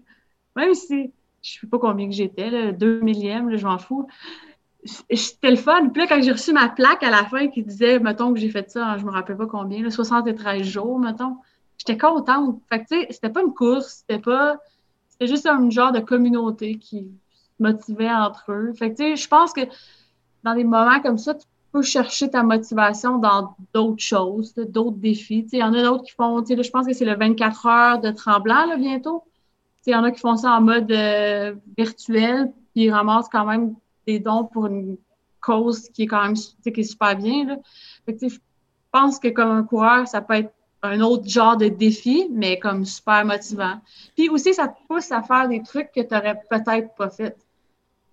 Même 0.55 0.73
si 0.73 1.11
je 1.41 1.57
ne 1.57 1.61
sais 1.61 1.67
pas 1.67 1.79
combien 1.79 2.07
que 2.07 2.13
j'étais, 2.13 2.73
deux 2.73 3.01
millièmes, 3.01 3.55
je 3.55 3.65
m'en 3.65 3.77
fous 3.77 4.07
c'était 4.85 5.51
le 5.51 5.57
fun. 5.57 5.89
Puis 5.89 6.01
là, 6.01 6.07
quand 6.07 6.21
j'ai 6.21 6.31
reçu 6.31 6.53
ma 6.53 6.69
plaque 6.69 7.03
à 7.03 7.09
la 7.09 7.25
fin 7.25 7.47
qui 7.47 7.63
disait, 7.63 7.99
mettons 7.99 8.33
que 8.33 8.39
j'ai 8.39 8.49
fait 8.49 8.69
ça, 8.69 8.97
je 8.97 9.05
me 9.05 9.11
rappelle 9.11 9.37
pas 9.37 9.45
combien, 9.45 9.87
73 9.89 10.63
jours, 10.63 10.99
mettons, 10.99 11.37
j'étais 11.77 11.97
contente. 11.97 12.59
Fait 12.69 12.83
que, 12.83 12.87
tu 12.87 13.01
sais, 13.01 13.07
c'était 13.11 13.29
pas 13.29 13.41
une 13.41 13.53
course, 13.53 14.03
c'était 14.07 14.21
pas. 14.21 14.57
C'était 15.09 15.27
juste 15.27 15.45
un 15.45 15.69
genre 15.69 15.91
de 15.91 15.99
communauté 15.99 16.77
qui 16.77 17.11
se 17.57 17.63
motivait 17.63 18.11
entre 18.11 18.51
eux. 18.51 18.73
Fait 18.73 18.91
que, 18.91 18.97
tu 18.97 19.03
sais, 19.03 19.15
je 19.15 19.27
pense 19.27 19.53
que 19.53 19.61
dans 20.43 20.55
des 20.55 20.63
moments 20.63 20.99
comme 21.01 21.17
ça, 21.17 21.35
tu 21.35 21.45
peux 21.71 21.83
chercher 21.83 22.29
ta 22.29 22.43
motivation 22.43 23.17
dans 23.19 23.55
d'autres 23.73 24.03
choses, 24.03 24.53
d'autres 24.55 24.97
défis. 24.97 25.43
Tu 25.43 25.49
sais, 25.49 25.57
il 25.57 25.61
y 25.61 25.63
en 25.63 25.73
a 25.73 25.83
d'autres 25.83 26.03
qui 26.03 26.13
font, 26.13 26.41
tu 26.41 26.47
sais, 26.47 26.55
là, 26.55 26.63
je 26.63 26.71
pense 26.71 26.87
que 26.87 26.93
c'est 26.93 27.05
le 27.05 27.15
24 27.15 27.65
heures 27.67 28.01
de 28.01 28.09
tremblant, 28.09 28.65
là, 28.65 28.77
bientôt. 28.77 29.23
Il 29.85 29.93
y 29.93 29.95
en 29.95 30.03
a 30.03 30.11
qui 30.11 30.19
font 30.19 30.37
ça 30.37 30.51
en 30.51 30.61
mode 30.61 30.91
euh, 30.91 31.55
virtuel, 31.77 32.51
puis 32.73 32.85
ils 32.85 32.91
ramassent 32.91 33.29
quand 33.29 33.45
même 33.45 33.75
des 34.05 34.19
dons 34.19 34.45
pour 34.45 34.67
une 34.67 34.97
cause 35.39 35.89
qui 35.89 36.03
est 36.03 36.07
quand 36.07 36.23
même 36.23 36.35
qui 36.35 36.69
est 36.69 36.83
super 36.83 37.15
bien. 37.15 37.45
Là. 37.45 37.57
je 38.07 38.37
pense 38.91 39.19
que 39.19 39.29
comme 39.29 39.49
un 39.49 39.63
coureur, 39.63 40.07
ça 40.07 40.21
peut 40.21 40.35
être 40.35 40.53
un 40.83 41.01
autre 41.01 41.27
genre 41.27 41.57
de 41.57 41.67
défi, 41.67 42.27
mais 42.31 42.59
comme 42.59 42.85
super 42.85 43.25
motivant. 43.25 43.81
Puis 44.15 44.29
aussi, 44.29 44.53
ça 44.53 44.67
te 44.67 44.77
pousse 44.87 45.11
à 45.11 45.21
faire 45.21 45.47
des 45.47 45.61
trucs 45.61 45.91
que 45.91 46.01
tu 46.01 46.13
n'aurais 46.13 46.39
peut-être 46.49 46.95
pas 46.95 47.09
fait. 47.09 47.35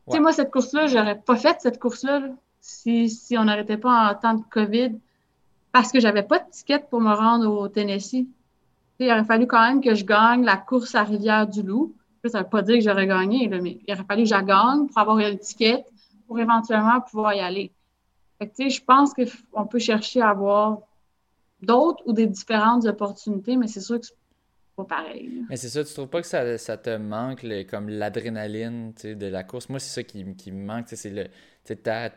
Tu 0.06 0.14
sais, 0.14 0.20
moi, 0.20 0.32
cette 0.32 0.50
course-là, 0.50 0.86
j'aurais 0.86 1.18
pas 1.18 1.36
fait 1.36 1.56
cette 1.60 1.78
course-là 1.78 2.22
si, 2.60 3.08
si 3.08 3.38
on 3.38 3.44
n'arrêtait 3.44 3.76
pas 3.76 4.10
en 4.10 4.14
temps 4.14 4.34
de 4.34 4.42
COVID 4.50 4.98
parce 5.72 5.92
que 5.92 6.00
j'avais 6.00 6.22
pas 6.22 6.38
de 6.38 6.50
ticket 6.50 6.80
pour 6.90 7.00
me 7.00 7.12
rendre 7.12 7.50
au 7.50 7.68
Tennessee. 7.68 8.26
Il 9.00 9.10
aurait 9.10 9.24
fallu 9.24 9.46
quand 9.46 9.60
même 9.60 9.80
que 9.80 9.94
je 9.94 10.04
gagne 10.04 10.44
la 10.44 10.56
course 10.56 10.94
à 10.94 11.04
Rivière-du-Loup 11.04 11.94
ça 12.28 12.38
ne 12.38 12.44
veut 12.44 12.50
pas 12.50 12.62
dire 12.62 12.76
que 12.76 12.80
j'aurais 12.80 13.06
gagné, 13.06 13.48
mais 13.48 13.80
il 13.86 13.94
aurait 13.94 14.04
fallu 14.04 14.22
que 14.22 14.28
je 14.28 14.44
gagne 14.44 14.86
pour 14.86 14.98
avoir 14.98 15.18
une 15.18 15.38
ticket 15.38 15.84
pour 16.26 16.38
éventuellement 16.38 17.00
pouvoir 17.00 17.34
y 17.34 17.40
aller. 17.40 17.72
je 18.40 18.80
pense 18.84 19.12
qu'on 19.14 19.66
peut 19.66 19.78
chercher 19.78 20.20
à 20.20 20.30
avoir 20.30 20.80
d'autres 21.62 22.02
ou 22.06 22.12
des 22.12 22.26
différentes 22.26 22.86
opportunités, 22.86 23.56
mais 23.56 23.66
c'est 23.66 23.80
sûr 23.80 23.98
que 23.98 24.06
c'est 24.06 24.14
pas 24.76 24.84
pareil. 24.84 25.44
Mais 25.48 25.56
c'est 25.56 25.68
ça, 25.68 25.82
tu 25.84 25.92
trouves 25.92 26.08
pas 26.08 26.20
que 26.20 26.26
ça, 26.26 26.76
te 26.76 26.96
manque 26.96 27.44
comme 27.70 27.88
l'adrénaline 27.88 28.92
de 29.02 29.26
la 29.26 29.42
course? 29.42 29.68
Moi, 29.68 29.78
c'est 29.78 29.94
ça 29.94 30.02
qui, 30.02 30.24
qui, 30.36 30.52
me 30.52 30.64
manque, 30.64 30.86
c'est 30.88 31.10
le. 31.10 31.28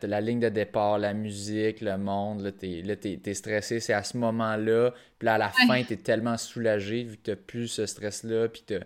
La 0.02 0.20
ligne 0.20 0.40
de 0.40 0.48
départ, 0.48 0.98
la 0.98 1.14
musique, 1.14 1.80
le 1.80 1.96
monde, 1.98 2.42
là, 2.42 2.52
t'es, 2.52 2.82
là, 2.82 2.94
es, 3.02 3.34
stressé, 3.34 3.80
c'est 3.80 3.92
à 3.92 4.02
ce 4.02 4.16
moment-là. 4.16 4.92
Puis 5.18 5.26
là, 5.26 5.34
à 5.34 5.38
la 5.38 5.48
fin, 5.50 5.82
tu 5.82 5.94
es 5.94 5.96
tellement 5.96 6.36
soulagé 6.36 7.04
vu 7.04 7.16
que 7.16 7.32
tu 7.32 7.36
plus 7.36 7.68
ce 7.68 7.86
stress-là, 7.86 8.48
puis 8.48 8.62
tu 8.66 8.78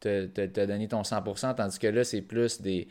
te, 0.00 0.64
donner 0.66 0.88
ton 0.88 1.02
100%, 1.02 1.54
tandis 1.54 1.78
que 1.78 1.86
là, 1.86 2.04
c'est 2.04 2.22
plus 2.22 2.60
des... 2.60 2.88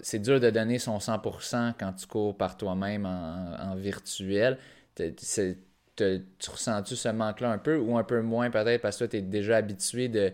C'est 0.00 0.20
dur 0.20 0.40
de 0.40 0.48
donner 0.48 0.78
son 0.78 0.96
100% 0.96 1.74
quand 1.78 1.92
tu 1.92 2.06
cours 2.06 2.36
par 2.36 2.56
toi-même 2.56 3.04
en, 3.04 3.74
virtuel. 3.76 4.56
tu 4.96 6.50
ressens-tu 6.50 6.96
ce 6.96 7.08
manque-là 7.10 7.50
un 7.50 7.58
peu 7.58 7.76
ou 7.76 7.98
un 7.98 8.04
peu 8.04 8.22
moins 8.22 8.50
peut-être 8.50 8.80
parce 8.80 8.96
que 8.96 9.04
tu 9.04 9.18
es 9.18 9.20
déjà 9.20 9.56
habitué 9.56 10.08
de, 10.08 10.32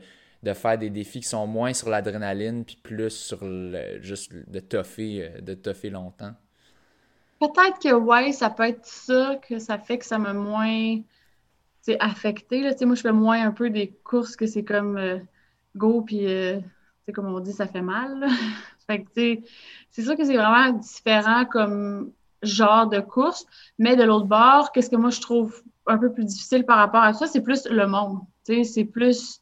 faire 0.54 0.78
des 0.78 0.90
défis 0.90 1.20
qui 1.20 1.28
sont 1.28 1.46
moins 1.46 1.72
sur 1.72 1.88
l'adrénaline 1.88 2.64
puis 2.64 2.78
plus 2.82 3.10
sur 3.10 3.38
le, 3.42 4.00
juste 4.02 4.32
de 4.32 4.60
toffer, 4.60 5.24
euh, 5.24 5.40
de 5.40 5.54
toffer 5.54 5.90
longtemps? 5.90 6.32
Peut-être 7.40 7.78
que 7.80 7.92
oui, 7.94 8.32
ça 8.32 8.50
peut 8.50 8.64
être 8.64 8.84
ça 8.84 9.36
que 9.48 9.58
ça 9.58 9.78
fait 9.78 9.98
que 9.98 10.04
ça 10.04 10.18
m'a 10.18 10.32
moins 10.32 10.98
affecté. 12.00 12.62
Là. 12.62 12.70
Moi, 12.82 12.94
je 12.94 13.00
fais 13.00 13.12
moins 13.12 13.46
un 13.46 13.52
peu 13.52 13.70
des 13.70 13.88
courses 14.04 14.36
que 14.36 14.46
c'est 14.46 14.64
comme 14.64 14.96
euh, 14.98 15.18
go, 15.76 16.02
puis, 16.02 16.26
euh, 16.26 16.60
comme 17.14 17.26
on 17.26 17.40
dit, 17.40 17.52
ça 17.52 17.66
fait 17.66 17.82
mal. 17.82 18.26
fait 18.86 19.04
que, 19.04 19.42
c'est 19.90 20.02
sûr 20.02 20.16
que 20.16 20.24
c'est 20.24 20.36
vraiment 20.36 20.72
différent 20.72 21.44
comme 21.46 22.12
genre 22.42 22.88
de 22.88 23.00
course. 23.00 23.46
Mais 23.78 23.96
de 23.96 24.02
l'autre 24.02 24.26
bord, 24.26 24.72
qu'est-ce 24.72 24.90
que 24.90 24.96
moi 24.96 25.10
je 25.10 25.20
trouve 25.20 25.62
un 25.86 25.98
peu 25.98 26.12
plus 26.12 26.24
difficile 26.24 26.64
par 26.64 26.78
rapport 26.78 27.02
à 27.02 27.12
ça, 27.14 27.26
c'est 27.26 27.40
plus 27.40 27.66
le 27.68 27.86
monde. 27.86 28.20
C'est 28.44 28.84
plus. 28.84 29.40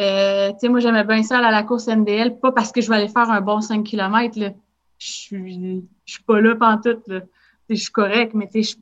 Euh, 0.00 0.52
moi, 0.64 0.80
j'aimais 0.80 1.04
bien 1.04 1.22
ça 1.22 1.38
à 1.38 1.50
la 1.50 1.62
course 1.62 1.88
MDL, 1.88 2.38
pas 2.38 2.52
parce 2.52 2.70
que 2.70 2.80
je 2.80 2.88
vais 2.88 2.96
aller 2.96 3.08
faire 3.08 3.30
un 3.30 3.40
bon 3.40 3.60
5 3.60 3.84
km. 3.84 4.38
Là. 4.38 4.50
Je 4.98 5.06
suis, 5.06 5.84
je 6.04 6.12
suis 6.12 6.22
pas 6.22 6.40
là 6.40 6.54
pantoute. 6.54 7.06
Là. 7.08 7.20
Je 7.68 7.74
suis 7.74 7.92
correct, 7.92 8.32
mais 8.34 8.48
je 8.54 8.60
suis 8.60 8.78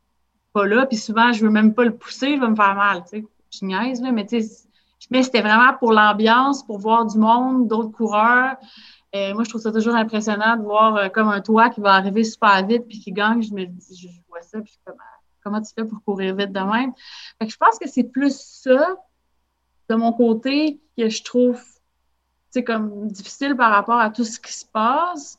pas 0.52 0.66
là. 0.66 0.86
Puis 0.86 0.98
souvent, 0.98 1.32
je 1.32 1.44
veux 1.44 1.50
même 1.50 1.74
pas 1.74 1.84
le 1.84 1.96
pousser, 1.96 2.36
je 2.36 2.40
vais 2.40 2.48
me 2.48 2.56
faire 2.56 2.74
mal. 2.74 3.02
Je 3.12 3.64
niaise, 3.64 4.02
là, 4.02 4.12
mais, 4.12 4.26
mais 5.10 5.22
c'était 5.22 5.40
vraiment 5.40 5.74
pour 5.78 5.92
l'ambiance, 5.92 6.62
pour 6.64 6.78
voir 6.78 7.06
du 7.06 7.18
monde, 7.18 7.68
d'autres 7.68 7.92
coureurs. 7.92 8.56
Euh, 9.14 9.32
moi, 9.34 9.44
je 9.44 9.48
trouve 9.48 9.62
ça 9.62 9.72
toujours 9.72 9.94
impressionnant 9.94 10.56
de 10.56 10.62
voir 10.62 10.96
euh, 10.96 11.08
comme 11.08 11.28
un 11.28 11.40
toit 11.40 11.70
qui 11.70 11.80
va 11.80 11.94
arriver 11.94 12.24
super 12.24 12.66
vite 12.66 12.86
puis 12.86 12.98
qui 12.98 13.12
gagne. 13.12 13.42
Je 13.42 13.54
me 13.54 13.64
dis, 13.64 13.96
je, 13.96 14.08
vois 14.28 14.42
ça, 14.42 14.60
puis 14.60 14.78
comment, 14.84 14.98
comment 15.42 15.62
tu 15.62 15.72
fais 15.74 15.84
pour 15.84 16.02
courir 16.02 16.34
vite 16.34 16.52
de 16.52 16.60
même? 16.60 16.92
Fait 17.38 17.46
que 17.46 17.52
je 17.52 17.56
pense 17.56 17.78
que 17.78 17.88
c'est 17.88 18.04
plus 18.04 18.36
ça, 18.38 18.96
de 19.88 19.94
mon 19.94 20.12
côté, 20.12 20.80
que 20.96 21.08
je 21.08 21.22
trouve 21.22 21.62
comme 22.62 23.08
difficile 23.08 23.56
par 23.56 23.70
rapport 23.70 23.98
à 23.98 24.10
tout 24.10 24.24
ce 24.24 24.40
qui 24.40 24.52
se 24.52 24.64
passe, 24.64 25.38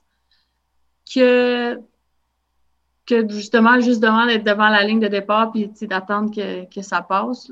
que, 1.14 1.80
que 3.06 3.28
justement, 3.30 3.78
d'être 3.78 4.44
devant 4.44 4.70
la 4.70 4.84
ligne 4.84 5.00
de 5.00 5.08
départ 5.08 5.52
puis 5.52 5.72
d'attendre 5.82 6.34
que, 6.34 6.66
que, 6.66 6.82
ça 6.82 7.02
passe. 7.02 7.52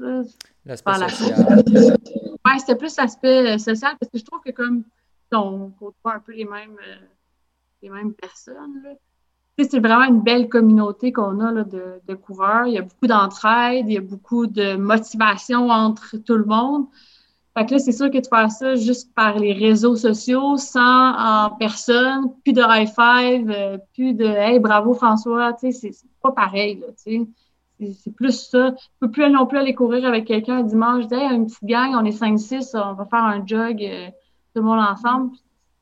L'aspect 0.66 0.94
social. 0.94 1.98
Ouais, 2.46 2.60
c'était 2.60 2.76
plus 2.76 2.96
l'aspect 2.98 3.58
social 3.58 3.96
parce 4.00 4.12
que 4.12 4.20
je 4.20 4.24
trouve 4.24 4.42
que 4.42 4.52
comme 4.52 4.84
on 5.32 5.72
côtoie 5.72 6.16
un 6.16 6.20
peu 6.20 6.34
les 6.34 6.46
mêmes, 6.46 6.78
euh, 6.88 6.96
les 7.82 7.90
mêmes 7.90 8.14
personnes. 8.14 8.84
C'est 9.57 9.80
vraiment 9.80 10.03
une 10.03 10.22
belle 10.22 10.49
communauté 10.49 11.14
qu'on 11.14 11.40
a 11.40 11.52
là, 11.52 11.64
de, 11.64 12.02
de, 12.07 12.14
coureurs. 12.14 12.68
Il 12.68 12.73
y 12.73 12.77
a 12.77 12.82
beaucoup 12.82 13.07
d'entraide, 13.07 13.86
il 13.88 13.94
y 13.94 13.98
a 13.98 14.02
beaucoup 14.02 14.48
de 14.48 14.76
motivation 14.76 15.69
entre 15.69 16.18
tout 16.18 16.36
le 16.36 16.44
monde. 16.44 16.88
Fait 17.57 17.65
que 17.65 17.72
là, 17.72 17.80
c'est 17.80 17.94
sûr 17.94 18.11
que 18.11 18.18
tu 18.18 18.30
fais 18.30 18.49
ça 18.49 18.76
juste 18.76 19.14
par 19.15 19.40
les 19.40 19.53
réseaux 19.53 19.95
sociaux, 19.95 20.57
sans 20.57 21.14
en 21.18 21.52
personne, 21.52 22.34
plus 22.44 22.52
de 22.52 22.61
high 22.61 22.88
five, 22.88 23.49
euh, 23.49 23.77
plus 23.94 24.14
de 24.14 24.26
Hey, 24.26 24.60
bravo 24.60 24.94
François, 24.94 25.53
tu 25.53 25.72
sais, 25.72 25.91
c'est 25.94 26.07
pas 26.22 26.34
pareil, 26.34 26.84
tu 27.06 27.26
sais. 27.77 27.94
C'est 27.94 28.14
plus 28.14 28.49
ça. 28.49 28.73
Tu 28.73 28.88
peux 28.99 29.11
plus 29.11 29.30
non 29.30 29.45
plus 29.45 29.57
aller 29.57 29.73
courir 29.73 30.06
avec 30.06 30.26
quelqu'un 30.26 30.64
dimanche, 30.64 31.06
hey, 31.11 31.34
une 31.34 31.45
petite 31.45 31.64
gang, 31.64 31.91
on 31.94 32.03
est 32.03 32.18
5-6, 32.18 32.76
on 32.76 32.94
va 32.94 33.06
faire 33.06 33.23
un 33.23 33.45
jog. 33.45 33.82
Euh, 33.82 34.10
tout 34.56 34.61
le 34.61 34.68
monde 34.68 34.80
ensemble. 34.80 35.36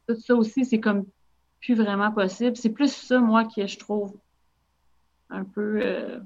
Tout 0.07 0.15
ça 0.15 0.35
aussi, 0.35 0.65
c'est 0.65 0.79
comme 0.79 1.05
plus 1.63 1.75
vraiment 1.75 2.11
possible. 2.11 2.57
C'est 2.57 2.69
plus 2.69 2.93
ça, 2.93 3.19
moi, 3.19 3.45
que 3.45 3.65
je 3.65 3.77
trouve 3.77 4.13
un 5.29 5.43
peu 5.45 5.79
euh, 5.81 6.19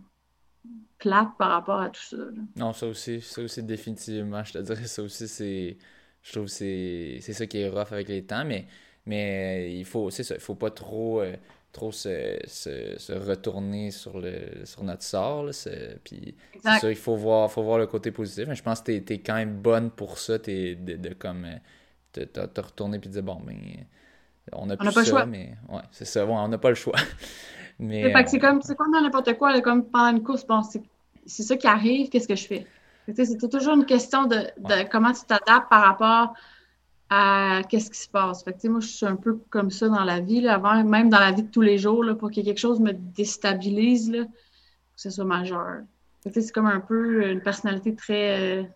plate 0.97 1.29
par 1.37 1.51
rapport 1.51 1.79
à 1.79 1.89
tout 1.89 2.01
ça. 2.01 2.17
Non, 2.55 2.73
ça 2.73 2.87
aussi, 2.87 3.21
ça 3.21 3.41
aussi, 3.41 3.63
définitivement. 3.63 4.43
Je 4.43 4.53
te 4.53 4.57
dirais, 4.59 4.85
ça 4.85 5.03
aussi, 5.03 5.27
c'est. 5.27 5.77
Je 6.23 6.31
trouve 6.31 6.45
que 6.45 6.51
c'est 6.51 7.33
ça 7.33 7.45
qui 7.45 7.59
est 7.59 7.69
rough 7.69 7.91
avec 7.91 8.09
les 8.09 8.25
temps, 8.25 8.43
mais, 8.43 8.67
mais 9.05 9.73
il 9.77 9.85
faut, 9.85 10.09
c'est 10.09 10.23
ça, 10.23 10.35
il 10.35 10.41
faut 10.41 10.55
pas 10.55 10.71
trop. 10.71 11.21
Euh, 11.21 11.35
trop 11.73 11.91
se, 11.91 12.39
se, 12.47 13.11
retourner 13.11 13.91
sur, 13.91 14.19
le, 14.19 14.65
sur 14.65 14.83
notre 14.83 15.03
sort. 15.03 15.45
Puis 16.03 16.35
c'est 16.63 16.79
ça, 16.79 16.89
il 16.89 16.95
faut 16.95 17.15
voir, 17.15 17.51
faut 17.51 17.61
voir 17.61 17.77
le 17.77 17.85
côté 17.85 18.09
positif. 18.09 18.47
Mais 18.47 18.55
je 18.55 18.63
pense 18.63 18.81
que 18.81 18.97
tu 18.97 19.13
es, 19.13 19.19
quand 19.19 19.35
même 19.35 19.61
bonne 19.61 19.91
pour 19.91 20.17
ça, 20.17 20.37
es 20.47 20.73
de, 20.75 20.95
de, 20.95 21.13
comme 21.13 21.45
euh, 21.45 22.25
te, 22.25 22.61
retourner 22.61 22.97
puis 22.97 23.09
dire 23.09 23.21
bon, 23.21 23.39
mais 23.45 23.85
on 24.53 24.65
n'a 24.65 24.77
plus 24.77 24.91
ça, 24.91 25.03
choix. 25.03 25.25
mais 25.25 25.55
ouais, 25.69 25.81
c'est 25.91 26.05
ça, 26.05 26.25
on 26.25 26.47
n'a 26.47 26.57
pas 26.57 26.69
le 26.69 26.75
choix. 26.75 26.95
mais, 27.79 28.13
c'est 28.27 28.39
comme, 28.39 28.61
c'est 28.61 28.75
comme 28.75 28.91
dans 28.91 29.01
n'importe 29.01 29.33
quoi, 29.37 29.59
comme 29.61 29.85
pendant 29.85 30.17
une 30.17 30.23
course, 30.23 30.45
bon, 30.45 30.61
c'est 30.63 31.43
ça 31.43 31.57
qui 31.57 31.67
arrive, 31.67 32.09
qu'est-ce 32.09 32.27
que 32.27 32.35
je 32.35 32.47
fais? 32.47 32.67
C'est 33.13 33.49
toujours 33.49 33.75
une 33.75 33.85
question 33.85 34.25
de, 34.25 34.47
comment 34.91 35.13
tu 35.13 35.21
t'adaptes 35.25 35.69
par 35.69 35.81
rapport 35.81 36.33
à 37.09 37.61
qu'est-ce 37.69 37.89
qui 37.89 37.99
se 37.99 38.09
passe. 38.09 38.43
Fait 38.43 38.53
que, 38.53 38.67
moi, 38.67 38.81
je 38.81 38.87
suis 38.87 39.05
un 39.05 39.15
peu 39.15 39.39
comme 39.49 39.71
ça 39.71 39.87
dans 39.87 40.03
la 40.03 40.19
vie, 40.19 40.41
là, 40.41 40.55
avant, 40.55 40.83
même 40.83 41.09
dans 41.09 41.19
la 41.19 41.31
vie 41.31 41.43
de 41.43 41.51
tous 41.51 41.61
les 41.61 41.77
jours, 41.77 42.03
là, 42.03 42.15
pour 42.15 42.29
que 42.29 42.41
quelque 42.41 42.59
chose 42.59 42.81
me 42.81 42.91
déstabilise, 42.91 44.11
là, 44.11 44.25
que 44.25 44.31
ce 45.01 45.09
soit 45.09 45.23
majeur. 45.23 45.83
C'est 46.29 46.51
comme 46.51 46.65
un 46.65 46.81
peu 46.81 47.29
une 47.31 47.41
personnalité 47.41 47.95
très, 47.95 48.69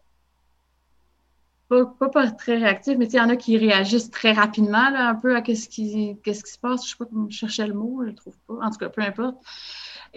pas, 2.00 2.10
pas, 2.10 2.32
très 2.32 2.58
réactif, 2.58 2.98
mais 2.98 3.06
il 3.06 3.16
y 3.16 3.20
en 3.20 3.30
a 3.30 3.36
qui 3.38 3.58
réagissent 3.58 4.12
très 4.12 4.34
rapidement 4.34 4.90
là, 4.90 5.10
un 5.10 5.16
peu 5.16 5.36
à 5.36 5.44
ce 5.44 5.70
qui, 5.70 6.18
qu'est-ce 6.24 6.44
qui 6.44 6.52
se 6.52 6.60
passe. 6.60 6.86
Je 6.86 6.92
sais 6.92 6.98
pas 6.98 7.06
comment 7.06 7.30
je 7.30 7.38
cherchais 7.38 7.66
le 7.66 7.74
mot, 7.74 8.02
je 8.04 8.10
le 8.10 8.16
trouve 8.16 8.36
pas. 8.48 8.56
En 8.62 8.70
tout 8.70 8.78
cas, 8.78 8.90
peu 8.90 9.02
importe. 9.02 9.38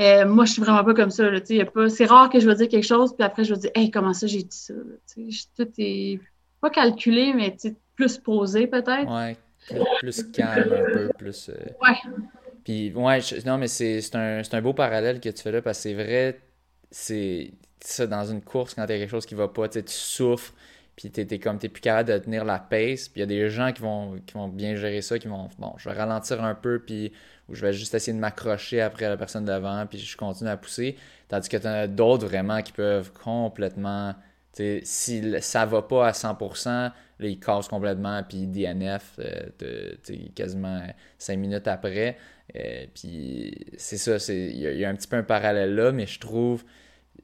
Euh, 0.01 0.26
moi, 0.26 0.44
je 0.44 0.52
suis 0.52 0.62
vraiment 0.62 0.82
pas 0.82 0.94
comme 0.94 1.10
ça. 1.10 1.24
C'est 1.44 2.06
rare 2.06 2.28
que 2.28 2.40
je 2.40 2.48
vais 2.48 2.56
dire 2.56 2.68
quelque 2.68 2.86
chose, 2.86 3.14
puis 3.14 3.24
après, 3.24 3.44
je 3.44 3.55
vais 3.55 3.60
dire 3.60 3.70
Hey, 3.76 3.90
comment 3.90 4.12
ça 4.12 4.26
j'ai 4.26 4.43
dit 4.43 4.56
ça? 4.56 4.74
tout 5.56 5.68
est 5.78 6.20
pas 6.60 6.70
calculé, 6.70 7.32
mais 7.35 7.56
plus 7.94 8.18
posé 8.18 8.66
peut-être. 8.66 9.09
Ouais, 9.09 9.36
plus, 10.01 10.24
calme 10.32 10.72
un 10.72 10.93
peu, 10.93 11.10
plus. 11.16 11.51
Euh, 11.51 11.55
ouais. 11.82 11.97
Puis, 12.64 12.93
ouais, 12.93 13.20
non, 13.47 13.59
mais 13.59 13.68
c'est, 13.68 14.01
un, 14.16 14.43
un 14.51 14.62
beau 14.62 14.72
parallèle 14.72 15.20
que 15.20 15.28
tu 15.28 15.43
fais 15.43 15.52
là, 15.52 15.62
parce 15.62 15.78
que 15.78 15.82
c'est 15.82 15.94
vrai, 15.94 16.40
c'est 16.90 17.52
ça, 17.78 18.06
dans 18.06 18.24
une 18.24 18.40
course, 18.43 18.74
quand 18.74 18.85
il 18.86 18.90
y 18.90 18.94
a 18.94 18.98
quelque 18.98 19.10
chose 19.10 19.26
qui 19.26 19.35
va 19.35 19.47
pas, 19.47 19.68
tu 19.68 19.82
souffres 19.86 20.52
puis 20.97 21.11
t'es, 21.11 21.27
es 21.29 21.39
comme 21.39 21.59
t'es 21.59 21.69
plus 21.69 21.81
capable 21.81 22.11
de 22.11 22.19
tenir 22.19 22.45
la 22.45 22.59
pace, 22.59 23.09
puis 23.09 23.16
il 23.16 23.21
y 23.21 23.23
a 23.23 23.27
des 23.27 23.51
gens 23.51 23.73
qui 23.73 23.83
vont, 23.83 24.16
bien 24.49 24.77
gérer 24.77 25.03
ça, 25.03 25.19
qui 25.19 25.29
vont, 25.29 25.49
bon, 25.59 25.75
je 25.77 25.89
vais 25.89 25.97
ralentir 25.97 26.43
un 26.43 26.55
peu, 26.55 26.79
puis 26.79 27.12
ou 27.49 27.55
je 27.55 27.61
vais 27.61 27.73
juste 27.73 27.95
essayer 27.95 28.15
de 28.15 28.21
m'accrocher 28.21 28.81
après 28.81 29.09
la 29.09 29.16
personne 29.16 29.45
devant, 29.45 29.85
puis 29.87 29.99
je 29.99 30.16
continue 30.16 30.51
à 30.51 30.57
pousser, 30.57 30.97
tandis 31.29 31.49
que 31.49 31.57
t'en 31.57 31.71
as 31.71 31.87
d'autres 31.87 32.27
vraiment 32.27 32.62
qui 32.62 32.73
peuvent 32.73 33.12
complètement, 33.12 34.15
si 34.83 35.41
ça 35.41 35.66
va 35.66 35.83
pas 35.83 36.09
à 36.09 36.12
100%, 36.12 36.69
là, 36.69 36.93
ils 37.21 37.39
cassent 37.39 37.69
complètement, 37.69 38.23
puis 38.23 38.47
DNF, 38.47 39.19
euh, 39.19 39.95
quasiment 40.35 40.83
5 41.19 41.39
minutes 41.39 41.69
après, 41.69 42.16
euh, 42.57 42.87
puis 42.95 43.55
c'est 43.77 43.97
ça, 43.97 44.16
il 44.33 44.59
y, 44.59 44.85
a 44.85 44.89
un 44.89 44.95
petit 44.95 45.09
peu 45.09 45.16
un 45.16 45.23
parallèle 45.23 45.75
là, 45.75 45.93
mais 45.93 46.07
je 46.07 46.21
trouve 46.21 46.65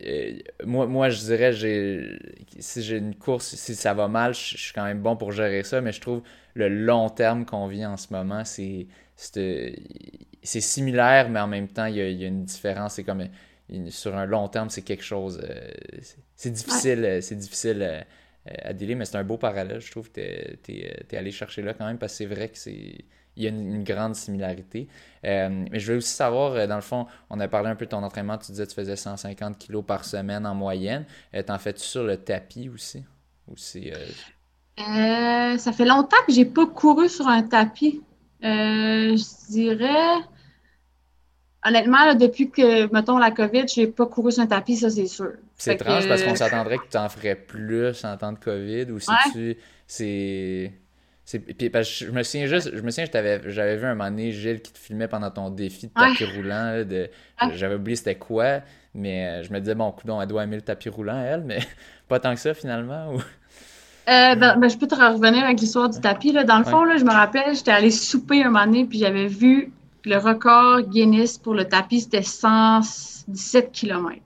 euh, 0.03 0.39
moi, 0.65 0.87
moi, 0.87 1.11
je 1.11 1.21
dirais, 1.21 1.53
j'ai, 1.53 2.19
si 2.59 2.83
j'ai 2.83 2.97
une 2.97 3.15
course, 3.15 3.55
si 3.55 3.75
ça 3.75 3.95
va 3.95 4.09
mal, 4.09 4.35
je, 4.35 4.57
suis 4.57 4.73
quand 4.73 4.85
même 4.85 5.01
bon 5.01 5.17
pour 5.17 5.33
gérer 5.33 5.63
ça, 5.63 5.81
mais 5.81 5.93
je 5.93 6.01
trouve 6.01 6.23
le 6.55 6.69
long 6.69 7.09
terme 7.11 7.45
qu'on 7.45 7.67
vit 7.67 7.85
en 7.85 7.97
ce 7.97 8.13
moment, 8.13 8.45
c'est, 8.45 8.87
c'est, 9.17 9.75
similaire, 10.43 11.29
mais 11.29 11.41
en 11.41 11.49
même 11.49 11.69
temps, 11.69 11.87
il 11.87 11.97
y 11.97 12.01
a, 12.01 12.09
il 12.09 12.19
y 12.19 12.25
a 12.25 12.29
une 12.29 12.45
différence. 12.45 12.95
C'est 12.95 13.05
comme 13.05 13.27
sur 13.91 14.17
un 14.17 14.27
long 14.27 14.49
terme, 14.49 14.71
c'est 14.71 14.83
quelque 14.83 15.05
chose. 15.05 15.41
Euh, 15.43 15.71
c'est, 16.35 16.51
difficile, 16.51 17.19
c'est 17.23 17.37
difficile 17.37 17.83
euh, 17.83 18.01
à, 18.65 18.71
à 18.71 18.73
mais 18.73 19.05
c'est 19.05 19.17
un 19.17 19.25
beau 19.25 19.37
parallèle, 19.37 19.81
je 19.81 19.91
trouve, 19.91 20.11
que 20.11 20.57
tu 20.63 20.73
es, 20.73 21.17
allé 21.17 21.31
chercher 21.31 21.63
là 21.63 21.75
quand 21.75 21.87
même, 21.87 21.99
parce 21.99 22.13
que 22.15 22.19
c'est 22.19 22.27
vrai 22.27 22.49
que 22.49 22.59
c'est 22.59 23.05
il 23.37 23.45
y 23.45 23.47
a 23.47 23.51
une, 23.51 23.85
grande 23.85 24.15
similarité. 24.15 24.89
Euh, 25.25 25.65
mais 25.71 25.79
je 25.79 25.93
veux 25.93 25.99
aussi 25.99 26.13
savoir, 26.13 26.53
euh, 26.53 26.67
dans 26.67 26.77
le 26.77 26.83
fond, 26.83 27.07
on 27.31 27.41
a 27.41 27.49
parlé 27.49 27.71
un 27.71 27.77
peu 27.77 27.87
de 27.87 27.91
ton 27.91 28.03
entraînement, 28.03 28.39
tu 28.39 28.53
disais 28.53 28.65
que 28.65 28.71
tu 28.71 28.77
faisais 28.77 28.97
150 28.97 29.59
kilos 29.59 29.85
par 29.87 30.05
semaine 30.05 30.47
en 30.47 30.55
moyenne. 30.55 31.07
Euh, 31.35 31.43
t'en 31.43 31.59
fais-tu 31.59 31.83
sur 31.83 32.05
le 32.05 32.17
tapis 32.17 32.69
aussi? 32.69 33.05
Ou 33.49 33.57
ça 33.57 33.81
fait 35.73 35.85
longtemps 35.85 36.17
que 36.27 36.33
j'ai 36.33 36.45
pas 36.45 36.67
couru 36.67 37.09
sur 37.09 37.29
un 37.29 37.43
tapis. 37.43 38.03
je 38.43 39.51
dirais... 39.51 40.25
Honnêtement, 41.63 42.15
depuis 42.15 42.51
que, 42.51 42.91
mettons, 42.91 43.19
la 43.19 43.31
COVID, 43.31 43.67
je 43.69 43.83
n'ai 43.83 43.87
pas 43.87 44.07
couru 44.07 44.33
sur 44.33 44.43
un 44.43 44.47
tapis, 44.47 44.77
ça, 44.77 44.89
c'est 44.89 45.07
sûr. 45.07 45.33
C'est 45.59 45.75
étrange 45.75 46.09
parce 46.09 46.23
qu'on 46.23 46.35
s'attendrait 46.35 46.79
que 46.79 46.89
tu 46.91 46.97
en 46.97 47.11
ferais 47.11 47.35
plus 47.35 48.03
en 48.03 48.17
temps 48.17 48.33
de 48.33 48.39
COVID 48.39 48.91
ou 48.91 48.99
si 48.99 49.11
tu. 49.33 49.59
C'est. 49.87 50.73
Puis, 51.39 51.71
je 51.73 52.11
me 52.11 52.23
souviens 52.23 52.47
juste, 52.47 52.75
je 52.75 52.81
me 52.83 52.91
souviens, 52.91 53.07
j'avais 53.47 53.77
vu 53.77 53.87
un 53.87 53.95
moment 53.95 54.11
donné 54.11 54.33
Gilles 54.33 54.61
qui 54.61 54.73
te 54.73 54.79
filmait 54.79 55.09
pendant 55.09 55.31
ton 55.31 55.51
défi 55.51 55.87
de 55.87 55.93
tapis 55.93 56.25
roulant. 56.25 56.85
de, 56.85 57.09
J'avais 57.55 57.77
oublié 57.77 57.97
c'était 57.97 58.17
quoi, 58.17 58.61
mais 58.95 59.27
euh, 59.27 59.43
je 59.43 59.53
me 59.53 59.61
disais, 59.61 59.75
bon, 59.75 59.93
coudon, 59.93 60.21
elle 60.21 60.29
doit 60.29 60.45
aimer 60.45 60.57
le 60.57 60.63
tapis 60.63 60.89
roulant, 60.89 61.21
elle, 61.21 61.43
mais 61.45 61.61
pas 62.09 62.19
tant 62.19 62.35
que 62.35 62.41
ça 62.41 62.55
finalement. 62.55 63.13
Ou... 63.13 63.19
Euh, 63.19 64.35
ben, 64.35 64.57
ben, 64.57 64.69
je 64.69 64.77
peux 64.77 64.89
te 64.89 64.95
revenir 64.95 65.45
avec 65.45 65.61
l'histoire 65.61 65.89
du 65.89 66.01
tapis. 66.01 66.33
Là. 66.33 66.45
Dans 66.45 66.59
le 66.59 66.65
fond, 66.65 66.85
là, 66.85 66.97
je 66.97 67.05
me 67.05 67.13
rappelle, 67.13 67.55
j'étais 67.55 67.71
allée 67.71 67.93
souper 67.93 68.43
un 68.43 68.51
moment 68.51 68.67
donné, 68.67 68.85
puis 68.85 68.99
j'avais 68.99 69.27
vu 69.27 69.73
le 70.05 70.17
record 70.17 70.83
Guinness 70.83 71.39
pour 71.39 71.55
le 71.55 71.67
tapis, 71.67 72.01
c'était 72.01 72.23
117 72.23 73.71
km 73.71 74.21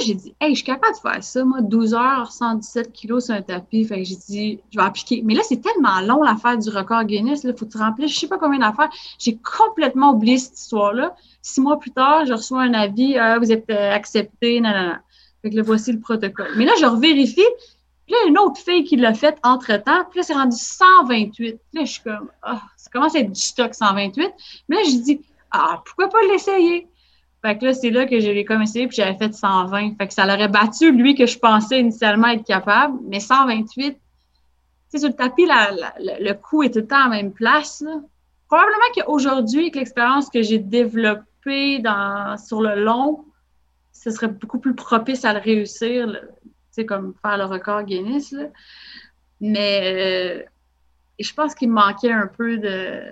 j'ai 0.00 0.14
dit, 0.14 0.34
hey, 0.40 0.50
je 0.50 0.56
suis 0.56 0.64
capable 0.64 0.94
de 0.94 1.00
faire 1.00 1.22
ça, 1.22 1.44
moi, 1.44 1.60
12 1.60 1.94
heures, 1.94 2.32
117 2.32 2.92
kilos 2.92 3.26
sur 3.26 3.34
un 3.34 3.42
tapis. 3.42 3.84
Fait 3.84 3.98
que 3.98 4.04
j'ai 4.04 4.16
dit, 4.16 4.60
je 4.70 4.78
vais 4.78 4.84
appliquer. 4.84 5.22
Mais 5.24 5.34
là, 5.34 5.42
c'est 5.44 5.60
tellement 5.60 6.00
long 6.00 6.22
l'affaire 6.22 6.58
du 6.58 6.70
record 6.70 7.04
Guinness. 7.04 7.44
Il 7.44 7.54
faut 7.56 7.66
que 7.66 7.72
tu 7.72 7.78
remplisses 7.78 8.12
je 8.12 8.20
sais 8.20 8.28
pas 8.28 8.38
combien 8.38 8.58
d'affaires. 8.58 8.90
J'ai 9.18 9.38
complètement 9.38 10.12
oublié 10.12 10.38
cette 10.38 10.58
histoire-là. 10.58 11.14
Six 11.42 11.60
mois 11.60 11.78
plus 11.78 11.90
tard, 11.90 12.26
je 12.26 12.32
reçois 12.32 12.62
un 12.62 12.74
avis, 12.74 13.16
ah, 13.16 13.38
vous 13.38 13.52
êtes 13.52 13.68
euh, 13.70 13.92
accepté, 13.92 14.60
non. 14.60 14.94
Fait 15.42 15.50
que 15.50 15.56
là, 15.56 15.62
voici 15.62 15.92
le 15.92 16.00
protocole. 16.00 16.52
Mais 16.56 16.64
là, 16.64 16.72
je 16.80 16.86
revérifie. 16.86 17.42
Puis 18.06 18.14
là, 18.14 18.28
une 18.28 18.38
autre 18.38 18.60
fille 18.60 18.84
qui 18.84 18.96
l'a 18.96 19.14
fait 19.14 19.38
entre-temps. 19.42 20.04
Puis 20.10 20.20
là, 20.20 20.22
c'est 20.22 20.34
rendu 20.34 20.56
128. 20.56 21.36
Puis 21.36 21.58
là, 21.72 21.84
je 21.84 21.92
suis 21.92 22.02
comme, 22.02 22.30
ah, 22.42 22.62
ça 22.76 22.90
commence 22.90 23.14
à 23.14 23.20
être 23.20 23.32
du 23.32 23.40
stock 23.40 23.74
128. 23.74 24.32
Mais 24.68 24.76
là, 24.76 24.82
je 24.84 24.96
dis, 25.02 25.20
ah, 25.50 25.82
pourquoi 25.84 26.08
pas 26.08 26.22
l'essayer? 26.30 26.88
Fait 27.44 27.58
que 27.58 27.66
là, 27.66 27.74
c'est 27.74 27.90
là 27.90 28.06
que 28.06 28.18
j'ai 28.20 28.42
comme 28.46 28.62
essayé, 28.62 28.86
puis 28.86 28.96
j'avais 28.96 29.18
fait 29.18 29.34
120. 29.34 29.98
Fait 29.98 30.06
que 30.06 30.14
ça 30.14 30.24
l'aurait 30.24 30.48
battu, 30.48 30.92
lui, 30.92 31.14
que 31.14 31.26
je 31.26 31.38
pensais 31.38 31.78
initialement 31.78 32.28
être 32.28 32.44
capable. 32.44 32.98
Mais 33.06 33.20
128, 33.20 33.98
tu 34.90 34.98
sur 34.98 35.08
le 35.08 35.14
tapis, 35.14 35.46
le 35.46 36.32
coup 36.32 36.62
est 36.62 36.70
tout 36.70 36.78
le 36.78 36.86
temps 36.86 37.04
à 37.04 37.08
même 37.10 37.32
place. 37.32 37.84
Probablement 38.48 38.78
qu'aujourd'hui, 38.96 39.60
avec 39.60 39.76
l'expérience 39.76 40.30
que 40.30 40.40
j'ai 40.40 40.58
développée 40.58 41.80
dans, 41.80 42.38
sur 42.38 42.62
le 42.62 42.82
long, 42.82 43.26
ce 43.92 44.10
serait 44.10 44.28
beaucoup 44.28 44.58
plus 44.58 44.74
propice 44.74 45.26
à 45.26 45.34
le 45.34 45.40
réussir, 45.40 46.06
tu 46.12 46.48
sais, 46.70 46.86
comme 46.86 47.12
faire 47.20 47.36
le 47.36 47.44
record 47.44 47.82
Guinness. 47.82 48.32
Là. 48.32 48.44
Mais 49.42 50.40
euh, 50.40 50.42
je 51.20 51.34
pense 51.34 51.54
qu'il 51.54 51.68
me 51.68 51.74
manquait 51.74 52.12
un 52.12 52.26
peu 52.26 52.56
de 52.56 53.02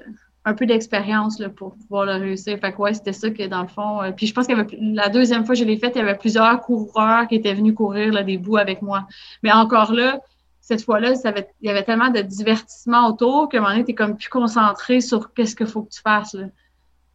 un 0.44 0.54
peu 0.54 0.66
d'expérience 0.66 1.40
pour 1.56 1.76
pouvoir 1.76 2.04
le 2.06 2.12
réussir. 2.14 2.58
Fait 2.58 2.72
que 2.72 2.78
ouais, 2.78 2.94
c'était 2.94 3.12
ça 3.12 3.30
que 3.30 3.46
dans 3.46 3.62
le 3.62 3.68
fond. 3.68 4.02
Euh, 4.02 4.10
puis 4.10 4.26
je 4.26 4.34
pense 4.34 4.46
que 4.46 4.52
la 4.80 5.08
deuxième 5.08 5.44
fois 5.44 5.54
que 5.54 5.60
je 5.60 5.64
l'ai 5.64 5.78
fait, 5.78 5.92
il 5.94 5.98
y 5.98 6.00
avait 6.00 6.16
plusieurs 6.16 6.60
coureurs 6.60 7.28
qui 7.28 7.36
étaient 7.36 7.54
venus 7.54 7.74
courir 7.74 8.12
là, 8.12 8.22
des 8.22 8.38
bouts 8.38 8.56
avec 8.56 8.82
moi. 8.82 9.06
Mais 9.42 9.52
encore 9.52 9.92
là, 9.92 10.20
cette 10.60 10.84
fois-là, 10.84 11.12
il 11.60 11.66
y 11.66 11.70
avait 11.70 11.84
tellement 11.84 12.10
de 12.10 12.20
divertissement 12.20 13.08
autour 13.08 13.48
qu'à 13.48 13.58
un 13.58 13.60
moment 13.60 13.72
donné, 13.72 13.84
tu 13.84 13.92
es 13.92 13.94
comme 13.94 14.16
plus 14.16 14.28
concentré 14.28 15.00
sur 15.00 15.32
qu'est-ce 15.32 15.54
qu'il 15.54 15.66
faut 15.66 15.82
que 15.82 15.90
tu 15.90 16.00
fasses. 16.00 16.34
Là. 16.34 16.46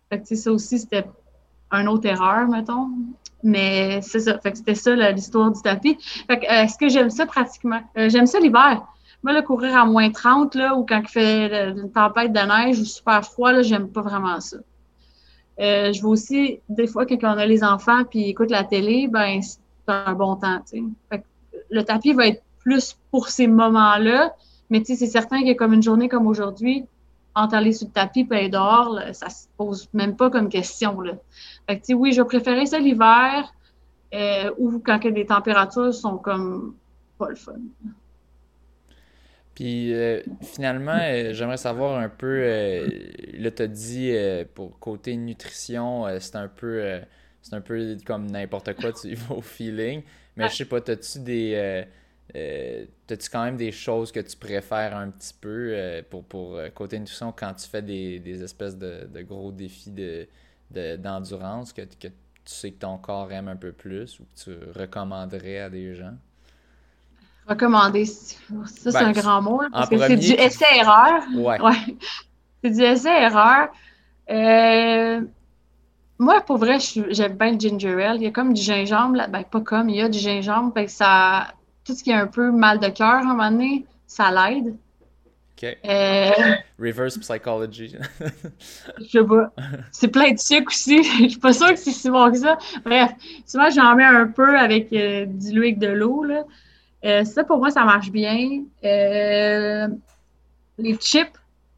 Fait 0.09 0.21
que 0.21 0.35
ça 0.35 0.51
aussi, 0.51 0.79
c'était 0.79 1.05
une 1.71 1.87
autre 1.87 2.07
erreur, 2.07 2.47
mettons. 2.47 2.89
Mais 3.43 4.01
c'est 4.01 4.19
ça. 4.19 4.39
Fait 4.39 4.51
que 4.51 4.57
c'était 4.57 4.75
ça 4.75 4.95
l'histoire 5.11 5.51
du 5.51 5.61
tapis. 5.61 5.97
Fait 6.27 6.39
que 6.39 6.45
euh, 6.45 6.63
est-ce 6.63 6.77
que 6.77 6.89
j'aime 6.89 7.09
ça 7.09 7.25
pratiquement? 7.25 7.81
Euh, 7.97 8.09
j'aime 8.09 8.25
ça 8.25 8.39
l'hiver. 8.39 8.85
Moi, 9.23 9.33
le 9.33 9.41
courir 9.41 9.75
à 9.77 9.85
moins 9.85 10.09
30, 10.09 10.55
là, 10.55 10.75
ou 10.75 10.85
quand 10.85 11.01
il 11.01 11.09
fait 11.09 11.71
une 11.71 11.91
tempête 11.91 12.31
de 12.31 12.39
neige 12.39 12.79
ou 12.79 12.85
super 12.85 13.23
froid, 13.23 13.51
là, 13.51 13.61
j'aime 13.61 13.89
pas 13.89 14.01
vraiment 14.01 14.39
ça. 14.39 14.57
Euh, 15.59 15.91
je 15.91 16.01
veux 16.01 16.09
aussi, 16.09 16.59
des 16.69 16.87
fois, 16.87 17.05
quand 17.05 17.17
on 17.23 17.37
a 17.37 17.45
les 17.45 17.63
enfants 17.63 18.03
puis 18.03 18.29
écoutent 18.29 18.51
la 18.51 18.63
télé, 18.63 19.07
ben, 19.07 19.41
c'est 19.41 19.59
un 19.87 20.13
bon 20.13 20.35
temps, 20.35 20.61
le 21.69 21.83
tapis 21.83 22.13
va 22.13 22.27
être 22.27 22.43
plus 22.59 22.97
pour 23.11 23.29
ces 23.29 23.47
moments-là, 23.47 24.33
mais 24.69 24.83
c'est 24.85 24.95
certain 24.95 25.43
que 25.43 25.53
comme 25.53 25.73
une 25.73 25.83
journée 25.83 26.09
comme 26.09 26.27
aujourd'hui, 26.27 26.85
entre 27.35 27.55
aller 27.55 27.73
sur 27.73 27.87
le 27.87 27.93
tapis 27.93 28.27
et 28.29 28.35
aller 28.35 28.49
dehors, 28.49 28.89
là, 28.93 29.13
ça 29.13 29.29
se 29.29 29.47
pose 29.57 29.89
même 29.93 30.15
pas 30.15 30.29
comme 30.29 30.49
question, 30.49 31.01
là. 31.01 31.13
Fait 31.67 31.79
que, 31.79 31.93
oui, 31.93 32.13
je 32.13 32.21
préférais 32.21 32.65
ça 32.65 32.79
l'hiver, 32.79 33.53
euh, 34.13 34.51
ou 34.57 34.79
quand 34.79 35.03
les 35.03 35.25
températures 35.25 35.93
sont 35.93 36.17
comme 36.17 36.75
pas 37.17 37.29
le 37.29 37.35
fun. 37.35 37.53
Puis 39.57 39.91
euh, 39.91 40.21
finalement, 40.43 40.99
euh, 41.01 41.33
j'aimerais 41.33 41.57
savoir 41.57 41.99
un 41.99 42.09
peu, 42.09 42.41
euh, 42.43 42.87
là 43.33 43.49
tu 43.49 43.63
as 43.63 43.67
dit 43.67 44.13
pour 44.53 44.77
côté 44.77 45.15
nutrition, 45.15 46.05
c'est 46.19 46.35
un 46.35 46.47
peu 46.47 47.01
c'est 47.41 47.55
un 47.55 47.61
peu 47.61 47.97
comme 48.05 48.29
n'importe 48.29 48.75
quoi, 48.75 48.93
tu 48.93 49.15
vas 49.15 49.33
au 49.33 49.41
feeling. 49.41 50.03
Mais 50.35 50.47
je 50.47 50.57
sais 50.57 50.65
pas, 50.65 50.77
as-tu 50.77 51.21
des 51.21 51.85
as-tu 52.35 53.29
quand 53.31 53.45
même 53.45 53.57
des 53.57 53.71
choses 53.71 54.11
que 54.11 54.19
tu 54.19 54.37
préfères 54.37 54.95
un 54.95 55.09
petit 55.09 55.33
peu 55.33 56.03
pour, 56.11 56.23
pour 56.25 56.59
côté 56.75 56.99
nutrition 56.99 57.31
quand 57.35 57.55
tu 57.55 57.67
fais 57.67 57.81
des, 57.81 58.43
espèces 58.43 58.77
de, 58.77 59.09
gros 59.23 59.51
défis 59.51 59.89
de, 59.89 60.27
d'endurance 60.97 61.73
que, 61.73 61.81
que 61.81 62.09
tu 62.09 62.13
sais 62.45 62.69
que 62.73 62.81
ton 62.81 62.99
corps 62.99 63.31
aime 63.31 63.47
un 63.47 63.55
peu 63.55 63.71
plus 63.71 64.19
ou 64.19 64.25
que 64.25 64.43
tu 64.43 64.79
recommanderais 64.79 65.61
à 65.61 65.71
des 65.71 65.95
gens? 65.95 66.13
Recommander, 67.47 68.05
ça 68.05 68.35
c'est 68.65 68.95
un 68.97 69.11
ben, 69.11 69.21
grand 69.21 69.41
mot, 69.41 69.61
parce 69.71 69.89
que 69.89 69.97
c'est 69.97 70.17
du 70.17 70.33
essai-erreur. 70.33 71.23
Ouais. 71.33 71.57
C'est 72.63 72.71
du 72.71 72.81
essai-erreur. 72.81 73.69
Euh, 74.29 75.21
moi, 76.19 76.41
pour 76.41 76.57
vrai, 76.57 76.77
j'aime 77.09 77.37
bien 77.37 77.53
le 77.53 77.59
ginger 77.59 78.03
ale. 78.03 78.17
Il 78.17 78.23
y 78.23 78.27
a 78.27 78.31
comme 78.31 78.53
du 78.53 78.61
gingembre, 78.61 79.17
là. 79.17 79.27
ben 79.27 79.43
pas 79.43 79.61
comme, 79.61 79.89
il 79.89 79.97
y 79.97 80.01
a 80.01 80.09
du 80.09 80.19
gingembre, 80.19 80.73
fait 80.73 80.87
ça, 80.87 81.47
tout 81.85 81.93
ce 81.93 82.03
qui 82.03 82.11
est 82.11 82.15
un 82.15 82.27
peu 82.27 82.51
mal 82.51 82.79
de 82.79 82.89
cœur 82.89 83.07
à 83.07 83.19
un 83.19 83.23
moment 83.23 83.49
donné, 83.51 83.85
ça 84.07 84.31
l'aide. 84.31 84.75
OK. 85.57 85.77
Euh, 85.85 86.31
Reverse 86.79 87.17
psychology. 87.17 87.95
je 88.99 89.05
sais 89.05 89.23
pas. 89.23 89.51
C'est 89.91 90.09
plein 90.09 90.31
de 90.31 90.39
sucre 90.39 90.71
aussi. 90.71 91.03
Je 91.23 91.29
suis 91.29 91.39
pas 91.39 91.53
sûre 91.53 91.69
que 91.69 91.77
c'est 91.77 91.91
si 91.91 92.09
bon 92.11 92.31
que 92.31 92.37
ça. 92.37 92.57
Bref, 92.85 93.11
souvent 93.45 93.69
j'en 93.71 93.95
mets 93.95 94.03
un 94.03 94.27
peu 94.27 94.57
avec 94.57 94.93
euh, 94.93 95.25
du 95.25 95.57
avec 95.57 95.79
de 95.79 95.87
l'eau, 95.87 96.23
là. 96.23 96.43
Euh, 97.05 97.23
ça, 97.23 97.43
pour 97.43 97.59
moi, 97.59 97.69
ça 97.69 97.83
marche 97.83 98.11
bien. 98.11 98.63
Euh, 98.83 99.87
les 100.77 100.95
chips, 100.95 101.37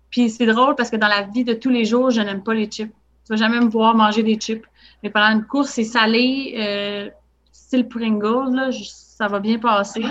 puis 0.10 0.30
c'est 0.30 0.46
drôle 0.46 0.76
parce 0.76 0.90
que 0.90 0.96
dans 0.96 1.08
la 1.08 1.24
vie 1.24 1.44
de 1.44 1.54
tous 1.54 1.70
les 1.70 1.86
jours, 1.86 2.10
je 2.10 2.22
n'aime 2.22 2.44
pas 2.44 2.54
les 2.54 2.68
chips. 2.68 2.94
Tu 3.26 3.34
vas 3.34 3.36
jamais 3.36 3.60
me 3.60 3.70
voir 3.70 3.96
manger 3.96 4.24
des 4.24 4.36
chips. 4.36 4.66
Mais 5.04 5.10
pendant 5.10 5.32
une 5.38 5.46
course, 5.46 5.70
c'est 5.70 5.84
salé, 5.84 6.56
euh, 6.58 7.10
style 7.52 7.88
Pringles, 7.88 8.56
là, 8.56 8.70
ça 8.72 9.28
va 9.28 9.40
bien 9.40 9.60
passer. 9.60 10.04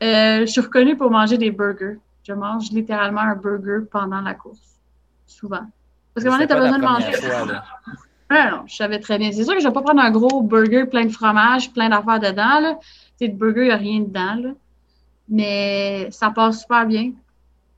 je 0.00 0.44
suis 0.46 0.60
reconnue 0.60 0.96
pour 0.96 1.10
manger 1.10 1.38
des 1.38 1.50
burgers. 1.50 1.98
Je 2.26 2.32
mange 2.32 2.70
littéralement 2.70 3.20
un 3.20 3.34
burger 3.34 3.86
pendant 3.90 4.20
la 4.20 4.34
course, 4.34 4.78
souvent. 5.26 5.66
Parce 6.14 6.24
que 6.24 6.30
moment 6.30 6.46
tu 6.46 6.52
as 6.52 6.60
besoin 6.60 6.78
de 6.78 6.84
manger. 6.84 7.12
non, 8.30 8.50
non, 8.50 8.62
je 8.66 8.76
savais 8.76 9.00
très 9.00 9.18
bien. 9.18 9.32
C'est 9.32 9.44
sûr 9.44 9.54
que 9.54 9.60
je 9.60 9.66
ne 9.66 9.70
vais 9.70 9.74
pas 9.74 9.82
prendre 9.82 10.00
un 10.00 10.10
gros 10.10 10.42
burger 10.42 10.86
plein 10.86 11.06
de 11.06 11.10
fromage, 11.10 11.72
plein 11.72 11.88
d'affaires 11.88 12.20
dedans. 12.20 12.60
Là 12.60 12.78
le 13.28 13.34
burger, 13.34 13.62
il 13.62 13.66
n'y 13.66 13.70
a 13.70 13.76
rien 13.76 14.00
dedans, 14.00 14.54
mais 15.28 16.08
ça 16.10 16.30
passe 16.30 16.62
super 16.62 16.86
bien. 16.86 17.12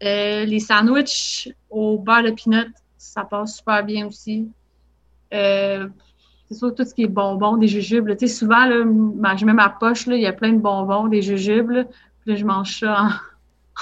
Euh, 0.03 0.45
les 0.45 0.61
sandwichs 0.61 1.49
au 1.71 1.99
beurre 1.99 2.25
de 2.25 2.31
peanut, 2.31 2.73
ça 2.99 3.25
passe 3.25 3.57
super 3.57 3.85
bien 3.85 4.07
aussi. 4.07 4.49
Euh, 5.33 5.89
c'est 6.49 6.55
sûr, 6.55 6.75
tout 6.75 6.85
ce 6.85 6.95
qui 6.95 7.05
est 7.05 7.09
bonbons, 7.09 7.57
des 7.57 7.69
jujubes. 7.69 8.09
Tu 8.17 8.27
sais, 8.27 8.35
souvent, 8.35 8.67
là, 8.67 9.37
je 9.37 9.45
mets 9.47 9.53
ma 9.53 9.71
poche, 9.71 10.07
il 10.07 10.17
y 10.17 10.27
a 10.27 10.33
plein 10.33 10.53
de 10.53 10.59
bonbons, 10.59 11.09
des 11.09 11.23
jujubes. 11.23 11.87
puis 12.25 12.37
je 12.37 12.45
mange 12.45 12.81
ça 12.81 13.09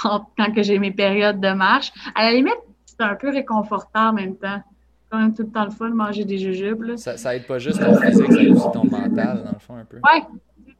en, 0.03 0.25
quand 0.37 0.53
que 0.53 0.63
j'ai 0.63 0.79
mes 0.79 0.91
périodes 0.91 1.39
de 1.39 1.51
marche. 1.51 1.91
À 2.15 2.23
la 2.25 2.31
limite, 2.33 2.57
c'est 2.85 3.01
un 3.01 3.15
peu 3.15 3.29
réconfortant 3.29 4.09
en 4.09 4.13
même 4.13 4.35
temps. 4.35 4.61
quand 5.09 5.19
même 5.19 5.33
tout 5.33 5.43
le 5.43 5.49
temps 5.49 5.65
le 5.65 5.71
fun 5.71 5.89
de 5.89 5.95
manger 5.95 6.23
des 6.23 6.37
jujubes. 6.37 6.95
Ça, 6.95 7.17
ça 7.17 7.35
aide 7.35 7.47
pas 7.47 7.59
juste 7.59 7.79
ton 7.79 7.95
physique, 7.95 8.31
ça 8.31 8.41
aide 8.41 8.51
aussi 8.51 8.71
ton 8.71 8.85
mental, 8.85 9.43
dans 9.43 9.51
le 9.51 9.59
fond, 9.59 9.75
un 9.75 9.85
peu. 9.85 9.97
Ouais, 9.97 10.23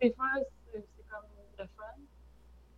des 0.02 0.14
fois, 0.14 0.26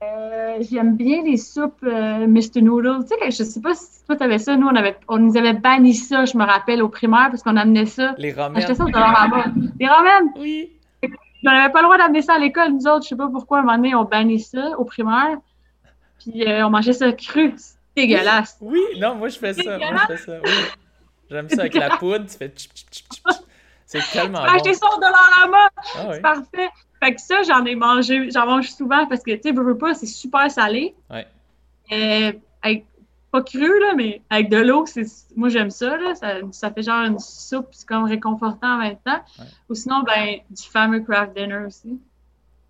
euh, 0.06 0.58
j'aime 0.70 0.96
bien 0.96 1.24
les 1.24 1.38
soupes 1.38 1.84
euh, 1.84 2.28
Mr. 2.28 2.62
Noodles. 2.62 3.06
Tu 3.10 3.32
sais, 3.32 3.32
je 3.32 3.50
sais 3.50 3.62
pas 3.62 3.74
si 3.76 4.04
toi, 4.06 4.16
t'avais 4.16 4.38
ça. 4.38 4.56
Nous, 4.56 4.68
on, 4.68 4.76
avait, 4.76 4.98
on 5.08 5.18
nous 5.18 5.38
avait 5.38 5.54
banni 5.54 5.94
ça, 5.94 6.26
je 6.26 6.38
me 6.38 6.44
rappelle, 6.44 6.82
au 6.82 6.90
primaire, 6.90 7.28
parce 7.30 7.44
qu'on 7.44 7.58
amenait 7.58 7.86
ça. 7.86 8.16
Les 8.18 8.32
ramen. 8.32 8.62
ça 8.62 8.86
Les 9.80 9.88
ramen? 9.88 10.32
Oui. 10.38 10.72
On 11.48 11.52
n'avait 11.52 11.72
pas 11.72 11.82
le 11.82 11.86
droit 11.86 11.98
d'amener 11.98 12.22
ça 12.22 12.36
à 12.36 12.40
l'école, 12.40 12.72
nous 12.72 12.88
autres. 12.88 13.04
Je 13.04 13.10
sais 13.10 13.16
pas 13.16 13.28
pourquoi, 13.28 13.60
à 13.60 13.62
un 13.62 13.64
moment 13.64 13.78
donné, 13.78 13.94
on 13.94 14.04
bannit 14.04 14.40
ça 14.40 14.72
au 14.78 14.86
primaire. 14.86 15.38
Puis 16.20 16.48
euh, 16.48 16.66
on 16.66 16.70
mangeait 16.72 16.94
ça 16.94 17.12
cru. 17.12 17.54
C'est 17.56 17.78
dégueulasse. 17.96 18.58
Oui, 18.62 18.80
non, 19.00 19.16
moi, 19.16 19.30
je 19.30 19.38
fais 19.38 19.54
ça. 19.54 19.78
Moi, 19.78 19.88
je 20.02 20.16
fais 20.16 20.18
ça. 20.18 20.40
Oui. 20.44 20.52
J'aime 21.30 21.50
ça 21.50 21.62
avec 21.62 21.76
la 21.76 21.98
poudre. 21.98 22.26
Tu 22.26 22.38
fais 22.38 22.52
C'est 23.86 24.02
tellement 24.12 24.40
bon. 24.40 24.46
acheté 24.46 24.74
ça 24.74 24.88
au 24.88 25.00
Dollarama. 25.00 25.70
Ah, 25.96 26.10
C'est 26.14 26.22
parfait. 26.22 26.70
Fait 27.04 27.14
que 27.14 27.22
ça, 27.22 27.44
j'en 27.44 27.66
ai 27.66 27.76
mangé, 27.76 28.30
j'en 28.32 28.46
mange 28.46 28.70
souvent 28.72 29.06
parce 29.08 29.22
que, 29.22 29.32
tu 29.32 29.42
sais, 29.44 29.52
veux 29.52 29.78
pas, 29.78 29.94
c'est 29.94 30.06
super 30.06 30.50
salé. 30.50 30.96
Ouais. 31.10 31.28
Euh, 31.92 32.32
avec, 32.62 32.86
pas 33.32 33.44
cru, 33.44 33.80
là, 33.80 33.94
mais 33.96 34.22
avec 34.30 34.50
de 34.50 34.58
l'eau, 34.58 34.86
c'est, 34.86 35.06
moi, 35.36 35.50
j'aime 35.50 35.70
ça, 35.70 35.98
là. 35.98 36.16
Ça, 36.16 36.36
ça, 36.52 36.72
fait 36.72 36.82
genre 36.82 37.06
une 37.06 37.20
soupe, 37.20 37.68
c'est 37.72 37.88
comme 37.88 38.06
réconfortant 38.06 38.76
en 38.76 38.78
même 38.80 38.98
temps. 39.06 39.22
Ou 39.70 39.76
sinon, 39.76 40.04
ben, 40.04 40.38
du 40.50 40.64
fameux 40.64 41.02
craft 41.02 41.36
dinner 41.36 41.66
aussi. 41.68 42.00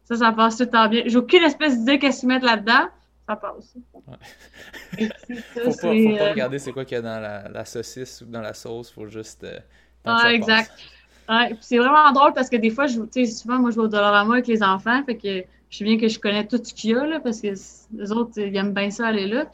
Ça, 0.05 0.15
ça 0.15 0.31
passe 0.31 0.57
tout 0.57 0.63
le 0.63 0.69
temps 0.69 0.87
bien. 0.87 1.03
J'ai 1.05 1.17
aucune 1.17 1.43
espèce 1.43 1.77
d'idée 1.77 1.97
qu'est-ce 1.99 2.21
qu'ils 2.21 2.29
mettent 2.29 2.43
là-dedans. 2.43 2.87
Ça 3.27 3.35
passe. 3.35 3.75
Ouais. 3.93 5.09
faut, 5.53 5.63
pas, 5.63 5.71
faut 5.71 5.77
pas 5.81 5.87
euh, 5.87 6.29
regarder 6.31 6.59
c'est 6.59 6.71
quoi 6.71 6.85
qu'il 6.85 6.95
y 6.95 6.99
a 6.99 7.01
dans 7.01 7.19
la, 7.19 7.49
la, 7.49 7.65
saucisse 7.65 8.21
ou 8.21 8.25
dans 8.25 8.41
la 8.41 8.53
sauce. 8.53 8.91
Faut 8.91 9.07
juste. 9.07 9.43
Euh, 9.43 9.59
ah, 10.03 10.31
exact. 10.31 10.71
Ouais, 11.27 11.55
c'est 11.61 11.77
vraiment 11.77 12.11
drôle 12.11 12.33
parce 12.33 12.49
que 12.49 12.57
des 12.57 12.69
fois, 12.69 12.85
je, 12.87 12.99
souvent, 13.25 13.59
moi, 13.59 13.71
je 13.71 13.75
vais 13.75 13.81
au 13.81 13.87
Dollarama 13.87 14.33
avec 14.33 14.47
les 14.47 14.61
enfants, 14.61 15.01
fait 15.05 15.17
que 15.17 15.43
je 15.69 15.77
sais 15.77 15.83
bien 15.83 15.97
que 15.97 16.07
je 16.07 16.19
connais 16.19 16.45
tout 16.45 16.59
ce 16.63 16.73
qu'il 16.73 16.91
y 16.91 16.95
a, 16.95 17.05
là, 17.05 17.19
parce 17.19 17.41
que 17.41 17.47
les 17.93 18.11
autres, 18.11 18.39
ils 18.39 18.55
aiment 18.55 18.73
bien 18.73 18.91
ça 18.91 19.07
aller 19.07 19.27
là. 19.27 19.45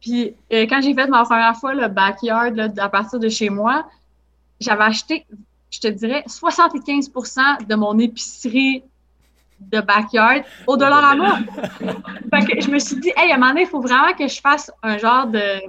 Puis, 0.00 0.34
euh, 0.52 0.62
quand 0.62 0.80
j'ai 0.80 0.94
fait 0.94 1.06
ma 1.06 1.24
première 1.24 1.56
fois 1.56 1.74
le 1.74 1.88
backyard 1.88 2.54
là, 2.54 2.68
à 2.78 2.88
partir 2.88 3.18
de 3.18 3.28
chez 3.28 3.50
moi, 3.50 3.86
j'avais 4.60 4.84
acheté, 4.84 5.26
je 5.70 5.80
te 5.80 5.88
dirais, 5.88 6.24
75% 6.26 7.66
de 7.66 7.74
mon 7.74 7.98
épicerie 7.98 8.82
de 9.60 9.80
backyard 9.80 10.42
au 10.66 10.76
Dollarama. 10.76 11.40
fait 12.32 12.46
que 12.46 12.60
je 12.60 12.70
me 12.70 12.78
suis 12.78 12.96
dit, 12.96 13.12
hey, 13.16 13.30
à 13.30 13.34
un 13.34 13.38
moment 13.38 13.50
donné, 13.50 13.62
il 13.62 13.68
faut 13.68 13.80
vraiment 13.80 14.12
que 14.14 14.26
je 14.26 14.40
fasse 14.40 14.70
un 14.82 14.98
genre 14.98 15.26
de 15.26 15.60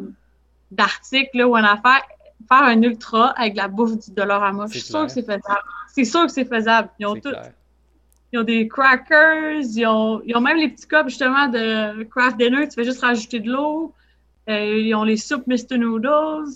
d'article 0.71 1.45
ou 1.45 1.55
une 1.57 1.65
affaire 1.65 2.03
faire 2.47 2.63
un 2.63 2.81
ultra 2.81 3.29
avec 3.31 3.55
la 3.55 3.67
bouffe 3.67 3.97
du 3.99 4.11
Dollarama. 4.11 4.65
Je 4.67 4.79
suis 4.79 4.81
sûre 4.81 5.05
que 5.05 5.11
c'est 5.11 5.23
faisable. 5.23 5.63
C'est 5.93 6.05
sûr 6.05 6.25
que 6.25 6.31
c'est 6.31 6.45
faisable. 6.45 6.89
Ils 6.99 7.05
ont 7.05 7.15
tout. 7.15 7.33
Ils 8.31 8.39
ont 8.39 8.43
des 8.43 8.67
crackers, 8.67 9.53
ils 9.53 9.85
ont, 9.87 10.21
ils 10.23 10.35
ont 10.35 10.41
même 10.41 10.57
les 10.57 10.69
petits 10.69 10.87
cups 10.87 11.07
justement 11.07 11.47
de 11.47 12.03
craft 12.03 12.37
dinner, 12.37 12.67
tu 12.67 12.75
fais 12.75 12.83
juste 12.83 13.01
rajouter 13.01 13.39
de 13.39 13.49
l'eau. 13.51 13.93
Euh, 14.49 14.79
ils 14.79 14.93
ont 14.93 15.03
les 15.03 15.17
soupes 15.17 15.47
Mr. 15.47 15.77
Noodles. 15.77 16.51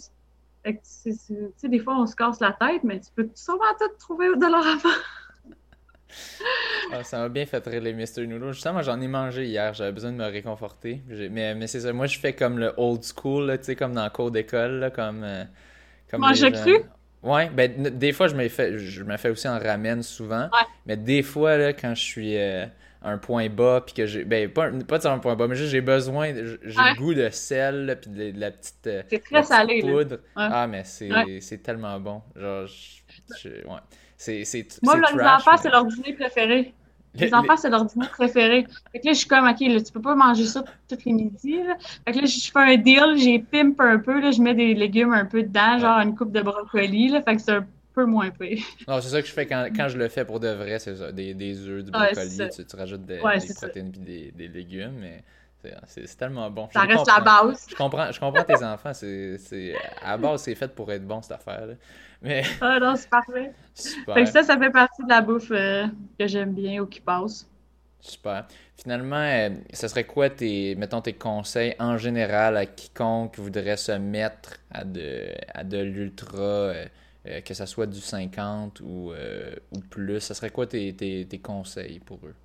tu 0.64 1.14
sais, 1.14 1.70
des 1.70 1.80
fois, 1.80 1.98
on 1.98 2.06
se 2.06 2.16
casse 2.16 2.40
la 2.40 2.52
tête, 2.52 2.84
mais 2.84 3.00
tu 3.00 3.10
peux 3.16 3.28
sûrement 3.34 3.64
tout 3.80 3.88
trouver 4.00 4.28
leur 4.40 4.68
avant. 4.68 4.90
Ah, 6.92 7.04
ça 7.04 7.18
m'a 7.20 7.30
bien 7.30 7.46
fait 7.48 7.66
rire 7.66 7.82
les 7.82 7.94
Mr. 7.94 8.28
Noodles. 8.28 8.54
Justement, 8.54 8.84
j'en 8.84 9.02
ai 9.02 9.08
mangé 9.08 9.46
hier. 9.46 9.74
J'avais 9.74 9.92
besoin 9.92 10.12
de 10.12 10.18
me 10.18 10.26
réconforter. 10.26 11.02
Mais, 11.08 11.56
mais 11.56 11.66
c'est 11.66 11.80
ça. 11.80 11.94
Moi, 11.94 12.06
je 12.06 12.20
fais 12.20 12.34
comme 12.34 12.60
le 12.60 12.72
old 12.78 13.04
school, 13.04 13.58
tu 13.58 13.66
sais, 13.66 13.76
comme 13.76 13.94
dans 13.94 14.04
le 14.04 14.12
cours 14.12 14.30
d'école, 14.30 14.92
comme. 14.96 15.24
Euh, 15.24 15.44
comme 16.14 16.22
Manger 16.22 16.52
cru? 16.52 16.84
Ouais, 17.24 17.50
ben 17.50 17.90
des 17.98 18.12
fois 18.12 18.28
je 18.28 18.36
me 18.36 18.48
fais 18.50 18.78
je 18.78 19.04
me 19.04 19.18
fais 19.18 19.30
aussi 19.30 19.48
en 19.48 19.58
ramen 19.58 20.04
souvent. 20.04 20.50
Mais 20.86 20.96
des 20.96 21.24
fois 21.24 21.58
là, 21.58 21.74
quand 21.74 21.96
je 21.96 22.02
suis 22.02 22.38
euh, 22.38 22.66
un 23.02 23.18
point 23.18 23.50
bas 23.50 23.82
puis 23.86 23.96
que 23.96 24.06
j'ai 24.06 24.24
ben 24.26 24.50
pas 24.50 24.70
pas 24.88 25.00
de 25.00 25.08
un 25.08 25.20
point 25.20 25.36
bas 25.36 25.48
mais 25.48 25.56
juste 25.56 25.72
j'ai 25.72 25.82
besoin 25.82 26.34
j'ai 26.34 26.54
le 26.64 26.98
goût 26.98 27.14
de 27.14 27.30
sel 27.30 27.98
puis 28.00 28.12
de, 28.12 28.40
la 28.40 28.52
petite, 28.52 28.88
euh, 28.88 29.04
c'est 29.10 29.24
très 29.24 29.44
salé, 29.44 29.80
poudre. 29.82 30.18
Ah 30.36 30.68
mais 30.68 30.84
c'est 30.84 31.64
tellement 31.64 32.00
bon. 32.00 32.22
Genre 32.36 32.68
je, 32.68 33.50
ouais. 33.50 33.80
C'est 34.18 34.68
Moi 34.84 34.98
les 34.98 35.22
enfants 35.24 35.58
c'est 35.58 35.70
leur 35.70 35.86
dîner 35.86 36.14
préféré. 36.14 36.74
Les, 37.16 37.34
enfants, 37.34 37.58
c'est 37.58 37.70
leur 37.70 37.86
dîner 37.86 38.08
préféré. 38.08 38.66
Fait 38.92 39.00
que 39.00 39.06
là, 39.06 39.14
je 39.14 39.20
suis 39.20 39.28
comme, 39.28 39.48
OK, 39.48 39.60
là, 39.60 39.82
tu 39.82 39.92
peux 39.92 40.02
pas 40.02 40.16
manger 40.16 40.46
ça 40.46 40.64
tous 40.90 40.98
les 41.06 41.14
midis. 41.14 41.64
Là. 41.64 41.78
Fait 42.06 42.12
que 42.12 42.20
là, 42.20 42.26
je 42.26 42.52
fais 42.52 42.60
un 42.60 42.78
deal, 42.78 43.18
j'ai 43.18 43.40
pimp 43.40 43.80
un 43.80 44.00
peu, 44.00 44.20
là, 44.20 44.32
je 44.32 44.42
mets 44.42 44.56
des 44.56 44.74
légumes 44.74 45.14
un 45.14 45.26
peu 45.26 45.44
dedans, 45.44 45.78
genre 45.80 46.00
une 46.00 46.16
coupe 46.16 46.32
de 46.32 46.42
brocoli. 46.42 47.10
Là, 47.10 47.22
fait 47.22 47.36
que 47.36 47.42
c'est 47.42 47.52
un 47.52 47.68
peu 47.94 48.06
moins 48.06 48.32
pire. 48.32 48.64
Non, 48.88 49.00
c'est 49.02 49.10
ça 49.10 49.22
que 49.22 49.28
je 49.28 49.34
fais 49.34 49.46
quand, 49.46 49.68
quand 49.76 49.90
je 49.90 49.98
le 49.98 50.08
fais 50.10 50.26
pour 50.26 50.40
de 50.40 50.50
vrai, 50.50 50.80
c'est 50.80 50.96
ça. 50.96 51.12
Des, 51.12 51.34
des 51.34 51.68
œufs, 51.68 51.84
du 51.84 51.92
brocoli, 51.92 52.50
tu, 52.56 52.66
tu, 52.66 52.76
rajoutes 52.76 53.06
des, 53.06 53.18
des 53.18 53.54
protéines 53.54 53.92
puis 53.92 54.02
des, 54.02 54.34
des 54.36 54.48
légumes, 54.48 54.96
mais 55.00 55.24
c'est 55.88 56.18
tellement 56.18 56.50
bon. 56.50 56.68
Ça 56.72 56.82
reste 56.82 57.08
la 57.08 57.20
base. 57.20 57.68
Je 57.70 57.76
comprends, 57.76 58.12
je 58.12 58.20
comprends 58.20 58.44
tes 58.44 58.64
enfants. 58.64 58.94
C'est, 58.94 59.76
à 60.02 60.12
la 60.12 60.18
base, 60.18 60.42
c'est 60.44 60.56
fait 60.56 60.74
pour 60.74 60.92
être 60.92 61.06
bon, 61.06 61.22
cette 61.22 61.34
affaire-là. 61.34 61.74
Mais... 62.22 62.44
Ah 62.62 62.80
non, 62.80 62.96
c'est 62.96 63.10
parfait. 63.10 63.54
Super. 63.74 64.16
Fait 64.16 64.24
que 64.24 64.30
ça, 64.30 64.44
ça 64.44 64.58
fait 64.58 64.70
partie 64.70 65.04
de 65.04 65.10
la 65.10 65.22
bouffe 65.22 65.52
euh, 65.52 65.86
que 66.20 66.28
j'aime 66.28 66.54
bien 66.54 66.82
ou 66.82 66.86
qui 66.86 67.02
passe. 67.02 67.48
Super. 68.00 68.48
Finalement, 68.78 69.16
euh, 69.16 69.50
ce 69.74 69.88
serait 69.88 70.06
quoi 70.06 70.30
tes, 70.30 70.76
mettons, 70.76 71.02
tes 71.02 71.14
conseils 71.14 71.76
en 71.80 71.98
général 71.98 72.58
à 72.58 72.66
quiconque 72.66 73.38
voudrait 73.38 73.78
se 73.78 73.94
mettre 73.94 74.58
à 74.72 74.84
de, 74.84 75.28
à 75.54 75.64
de 75.64 75.78
l'ultra, 75.78 76.42
euh, 76.42 76.86
que 77.46 77.54
ce 77.54 77.66
soit 77.66 77.88
du 77.88 78.02
50 78.02 78.82
ou, 78.82 79.14
ou 79.72 79.80
plus? 79.90 80.20
Ce 80.20 80.34
serait 80.34 80.50
quoi 80.50 80.68
tes, 80.68 80.94
tes, 80.94 81.26
tes 81.26 81.40
conseils 81.40 82.00
pour 82.00 82.20
eux? 82.26 82.36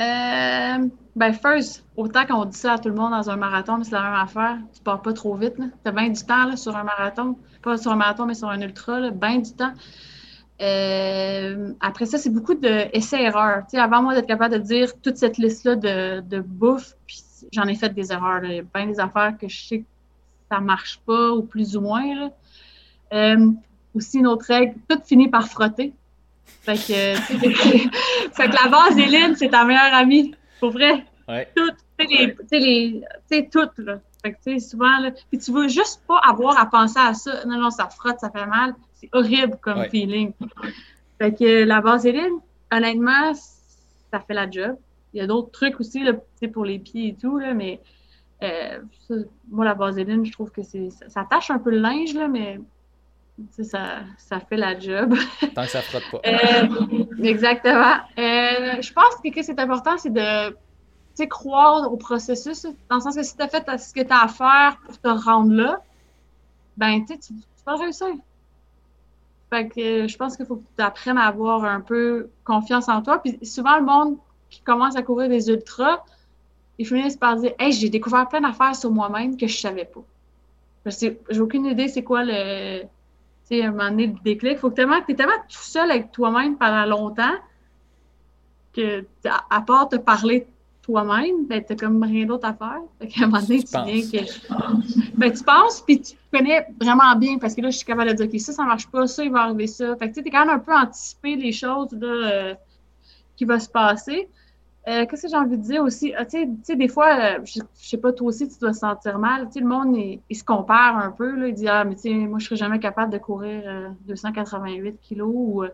Euh, 0.00 0.88
ben, 1.14 1.32
first, 1.34 1.84
autant 1.96 2.24
qu'on 2.24 2.46
dit 2.46 2.56
ça 2.56 2.74
à 2.74 2.78
tout 2.78 2.88
le 2.88 2.94
monde 2.94 3.10
dans 3.10 3.28
un 3.28 3.36
marathon, 3.36 3.82
c'est 3.82 3.92
la 3.92 4.02
même 4.02 4.14
affaire. 4.14 4.58
Tu 4.72 4.80
pars 4.82 5.02
pas 5.02 5.12
trop 5.12 5.34
vite. 5.36 5.56
Tu 5.56 5.62
as 5.84 5.92
bien 5.92 6.08
du 6.08 6.24
temps 6.24 6.56
sur 6.56 6.76
un 6.76 6.84
marathon. 6.84 7.36
Pas 7.62 7.76
sur 7.76 7.92
un 7.92 7.96
marathon, 7.96 8.26
mais 8.26 8.34
sur 8.34 8.48
un 8.48 8.60
ultra. 8.60 9.10
Bien 9.10 9.38
du 9.38 9.52
temps. 9.52 9.74
Euh, 10.62 11.72
après 11.80 12.06
ça, 12.06 12.18
c'est 12.18 12.30
beaucoup 12.30 12.54
d'essais-erreurs. 12.54 13.64
avant 13.74 14.02
moi 14.02 14.14
d'être 14.14 14.26
capable 14.26 14.54
de 14.54 14.60
dire 14.60 14.92
toute 15.00 15.16
cette 15.16 15.38
liste-là 15.38 15.76
de, 15.76 16.20
de 16.20 16.40
bouffe, 16.40 16.94
puis 17.06 17.22
j'en 17.52 17.64
ai 17.64 17.74
fait 17.74 17.90
des 17.90 18.12
erreurs. 18.12 18.44
Il 18.44 18.52
y 18.52 18.58
a 18.58 18.62
bien 18.62 18.86
des 18.86 19.00
affaires 19.00 19.36
que 19.38 19.48
je 19.48 19.62
sais 19.62 19.78
que 19.80 19.86
ça 20.50 20.60
marche 20.60 21.00
pas, 21.06 21.32
ou 21.32 21.42
plus 21.42 21.76
ou 21.76 21.80
moins. 21.80 22.30
Euh, 23.12 23.50
aussi, 23.94 24.18
une 24.18 24.26
autre 24.26 24.46
règle, 24.46 24.74
tout 24.88 25.00
finit 25.04 25.28
par 25.28 25.48
frotter. 25.48 25.92
Fait 26.62 26.76
que, 26.76 27.14
fait 28.32 28.48
que 28.48 28.64
la 28.64 28.70
vaseline, 28.70 29.36
c'est 29.36 29.48
ta 29.48 29.64
meilleure 29.64 29.94
amie. 29.94 30.34
Pour 30.58 30.70
vrai. 30.70 31.04
Ouais. 31.28 31.48
Tout, 31.56 31.70
tu 31.98 32.06
sais, 32.06 32.58
les, 32.58 33.02
les 33.30 33.48
toutes, 33.48 33.78
là. 33.78 34.00
Fait 34.22 34.32
que, 34.32 34.36
tu 34.44 34.58
sais, 34.58 34.70
souvent, 34.70 34.98
là. 34.98 35.10
Puis 35.30 35.38
tu 35.38 35.52
veux 35.52 35.68
juste 35.68 36.02
pas 36.06 36.18
avoir 36.18 36.58
à 36.58 36.66
penser 36.66 36.98
à 36.98 37.14
ça. 37.14 37.44
Non, 37.46 37.58
non, 37.58 37.70
ça 37.70 37.88
frotte, 37.88 38.20
ça 38.20 38.30
fait 38.30 38.46
mal. 38.46 38.74
C'est 38.94 39.08
horrible 39.12 39.56
comme 39.62 39.84
feeling. 39.88 40.32
Fait 41.18 41.34
que 41.34 41.64
la 41.64 41.80
vaseline, 41.80 42.38
honnêtement, 42.70 43.32
ça 43.34 44.20
fait 44.20 44.34
la 44.34 44.50
job. 44.50 44.76
Il 45.12 45.18
y 45.18 45.20
a 45.22 45.26
d'autres 45.26 45.50
trucs 45.50 45.80
aussi, 45.80 46.02
là, 46.02 46.12
pour 46.52 46.64
les 46.64 46.78
pieds 46.78 47.08
et 47.08 47.14
tout, 47.14 47.38
là, 47.38 47.54
mais 47.54 47.80
euh, 48.42 48.78
moi, 49.50 49.64
la 49.64 49.74
vaseline, 49.74 50.24
je 50.24 50.32
trouve 50.32 50.50
que 50.50 50.62
c'est 50.62 50.90
ça, 50.90 51.08
ça 51.08 51.26
tâche 51.28 51.50
un 51.50 51.58
peu 51.58 51.70
le 51.70 51.78
linge, 51.78 52.14
là, 52.14 52.28
mais 52.28 52.60
ça, 53.62 54.00
ça 54.16 54.40
fait 54.40 54.56
la 54.56 54.78
job. 54.78 55.14
Tant 55.54 55.64
que 55.64 55.70
ça 55.70 55.82
frotte 55.82 56.04
pas. 56.10 56.20
Euh, 56.26 57.04
exactement. 57.22 57.96
Euh, 58.18 58.80
je 58.82 58.92
pense 58.92 59.14
que 59.16 59.28
ce 59.28 59.30
qui 59.30 59.50
est 59.50 59.60
important, 59.60 59.96
c'est 59.98 60.12
de 60.12 60.54
croire 61.26 61.92
au 61.92 61.96
processus, 61.96 62.66
dans 62.88 62.96
le 62.96 63.00
sens 63.00 63.16
que 63.16 63.22
si 63.22 63.36
tu 63.36 63.42
as 63.42 63.48
fait 63.48 63.64
ce 63.78 63.92
que 63.92 64.00
tu 64.00 64.12
as 64.12 64.22
à 64.22 64.28
faire 64.28 64.78
pour 64.84 64.98
te 64.98 65.08
rendre 65.08 65.52
là, 65.52 65.82
ben, 66.76 67.04
tu, 67.04 67.18
tu 67.18 67.34
vas 67.66 67.76
réussir. 67.76 68.08
Fait 69.50 69.68
que 69.68 70.06
je 70.06 70.16
pense 70.16 70.36
qu'il 70.36 70.46
faut 70.46 70.56
que 70.56 70.64
tu 70.76 70.82
apprennes 70.82 71.18
à 71.18 71.26
avoir 71.26 71.64
un 71.64 71.80
peu 71.80 72.30
confiance 72.44 72.88
en 72.88 73.02
toi. 73.02 73.20
Puis 73.20 73.38
souvent, 73.44 73.76
le 73.78 73.84
monde 73.84 74.16
qui 74.48 74.60
commence 74.60 74.96
à 74.96 75.02
courir 75.02 75.28
des 75.28 75.48
ultras, 75.48 76.04
ils 76.78 76.86
finissent 76.86 77.16
par 77.16 77.36
dire 77.36 77.52
Hey, 77.58 77.72
j'ai 77.72 77.88
découvert 77.88 78.28
plein 78.28 78.40
d'affaires 78.40 78.76
sur 78.76 78.90
moi-même 78.90 79.36
que 79.36 79.46
je 79.46 79.56
savais 79.56 79.84
pas. 79.84 80.00
J'ai 80.86 81.18
aucune 81.38 81.66
idée 81.66 81.88
c'est 81.88 82.02
quoi 82.02 82.24
le, 82.24 82.84
à 83.52 83.68
un 83.68 83.70
moment 83.70 83.90
donné, 83.90 84.06
le 84.08 84.14
déclic. 84.24 84.58
Faut 84.58 84.70
que 84.70 84.76
tellement, 84.76 85.00
tu 85.04 85.12
es 85.12 85.14
tellement 85.14 85.32
tout 85.48 85.58
seul 85.58 85.90
avec 85.90 86.12
toi-même 86.12 86.56
pendant 86.56 86.86
longtemps 86.86 87.34
que, 88.72 89.04
à, 89.50 89.60
part 89.62 89.88
te 89.88 89.96
parler 89.96 90.46
toi-même, 90.82 91.46
ben, 91.46 91.62
t'as 91.66 91.74
comme 91.74 92.02
rien 92.02 92.26
d'autre 92.26 92.46
à 92.46 92.54
faire. 92.54 92.80
Fait 93.00 93.08
qu'à 93.08 93.24
un 93.24 93.26
moment 93.26 93.42
donné, 93.42 93.62
tu, 93.62 93.70
viens 93.70 94.02
que. 94.02 95.16
Ben, 95.16 95.32
tu 95.32 95.44
penses, 95.44 95.82
puis 95.82 96.00
tu 96.00 96.14
connais 96.32 96.66
vraiment 96.80 97.14
bien, 97.16 97.38
parce 97.38 97.54
que 97.54 97.60
là, 97.60 97.70
je 97.70 97.76
suis 97.76 97.86
capable 97.86 98.10
de 98.10 98.14
dire, 98.14 98.26
OK, 98.26 98.40
ça, 98.40 98.52
ça 98.52 98.64
marche 98.64 98.86
pas, 98.88 99.06
ça, 99.06 99.24
il 99.24 99.30
va 99.30 99.42
arriver 99.42 99.66
ça. 99.66 99.96
Fait 99.96 100.10
que 100.10 100.20
tu 100.20 100.26
es 100.26 100.30
quand 100.30 100.46
même 100.46 100.56
un 100.56 100.58
peu 100.58 100.74
anticipé 100.74 101.36
les 101.36 101.52
choses 101.52 101.92
là, 101.92 102.08
euh, 102.08 102.54
qui 103.36 103.44
vont 103.44 103.58
se 103.58 103.68
passer. 103.68 104.28
Euh, 104.90 105.06
qu'est-ce 105.06 105.22
que 105.22 105.28
j'ai 105.28 105.36
envie 105.36 105.56
de 105.56 105.62
dire 105.62 105.82
aussi? 105.84 106.12
Ah, 106.16 106.24
tu 106.24 106.48
sais, 106.64 106.74
des 106.74 106.88
fois, 106.88 107.36
euh, 107.36 107.44
je, 107.44 107.60
sais 107.74 107.96
pas, 107.96 108.12
toi 108.12 108.26
aussi, 108.28 108.48
tu 108.48 108.58
dois 108.58 108.72
te 108.72 108.78
sentir 108.78 109.18
mal. 109.20 109.46
Tu 109.46 109.52
sais, 109.52 109.60
le 109.60 109.66
monde, 109.66 109.96
il, 109.96 110.36
se 110.36 110.42
compare 110.42 110.96
un 110.96 111.12
peu. 111.12 111.30
Là, 111.36 111.46
il 111.46 111.54
dit, 111.54 111.68
ah, 111.68 111.84
mais 111.84 111.94
tu 111.94 112.02
sais, 112.02 112.14
moi, 112.14 112.40
je 112.40 112.46
serais 112.46 112.56
jamais 112.56 112.80
capable 112.80 113.12
de 113.12 113.18
courir 113.18 113.94
288 114.06 114.88
euh, 114.88 114.92
kilos 115.00 115.32
ou 115.32 115.64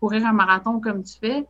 courir 0.00 0.24
un 0.26 0.32
marathon 0.32 0.80
comme 0.80 1.02
tu 1.02 1.18
fais. 1.18 1.46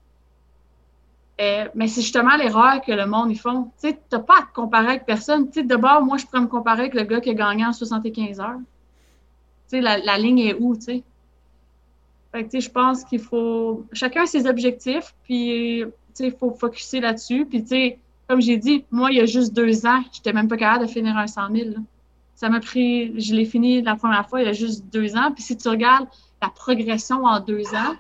mais 1.75 1.87
c'est 1.87 2.01
justement 2.03 2.37
l'erreur 2.37 2.81
que 2.81 2.91
le 2.91 3.07
monde, 3.07 3.31
ils 3.31 3.39
font. 3.39 3.71
Tu 3.81 3.91
sais, 3.91 4.01
t'as 4.09 4.19
pas 4.19 4.39
à 4.41 4.43
te 4.43 4.53
comparer 4.53 4.89
avec 4.89 5.07
personne. 5.07 5.47
Tu 5.47 5.61
sais, 5.61 5.63
d'abord, 5.63 6.03
moi, 6.03 6.17
je 6.17 6.27
pourrais 6.27 6.41
me 6.41 6.49
comparer 6.49 6.83
avec 6.83 6.95
le 6.95 7.05
gars 7.05 7.21
qui 7.21 7.31
a 7.31 7.35
gagné 7.35 7.65
en 7.65 7.73
75 7.73 8.41
heures. 8.41 8.59
Tu 8.59 9.77
sais, 9.77 9.81
la, 9.81 9.99
la 9.99 10.19
ligne 10.19 10.41
est 10.41 10.57
où, 10.59 10.75
tu 10.75 10.83
sais? 10.83 11.03
Fait 12.33 12.45
que, 12.45 12.51
tu 12.51 12.61
sais, 12.61 12.67
je 12.67 12.71
pense 12.73 13.05
qu'il 13.05 13.21
faut... 13.21 13.85
Chacun 13.93 14.23
a 14.23 14.27
ses 14.27 14.49
objectifs, 14.49 15.15
puis 15.23 15.85
il 16.21 16.33
faut 16.33 16.51
focuser 16.53 17.01
là-dessus. 17.01 17.47
Puis, 17.47 17.63
tu 17.63 17.69
sais, 17.69 17.99
comme 18.29 18.41
j'ai 18.41 18.57
dit, 18.57 18.85
moi, 18.91 19.11
il 19.11 19.19
y 19.19 19.21
a 19.21 19.27
juste 19.27 19.53
deux 19.53 19.87
ans, 19.87 20.03
j'étais 20.13 20.33
même 20.33 20.49
pas 20.49 20.57
capable 20.57 20.87
de 20.87 20.91
finir 20.91 21.17
un 21.17 21.27
100 21.27 21.55
000. 21.55 21.71
Ça 22.35 22.49
m'a 22.49 22.61
pris, 22.61 23.19
je 23.21 23.35
l'ai 23.35 23.45
fini 23.45 23.83
la 23.83 23.97
première 23.97 24.29
fois 24.29 24.41
il 24.41 24.47
y 24.47 24.49
a 24.49 24.53
juste 24.53 24.85
deux 24.93 25.17
ans. 25.17 25.31
Puis 25.33 25.43
si 25.43 25.57
tu 25.57 25.69
regardes, 25.69 26.09
la 26.43 26.49
progression 26.49 27.25
en 27.25 27.41
deux 27.41 27.67
ans 27.75 27.95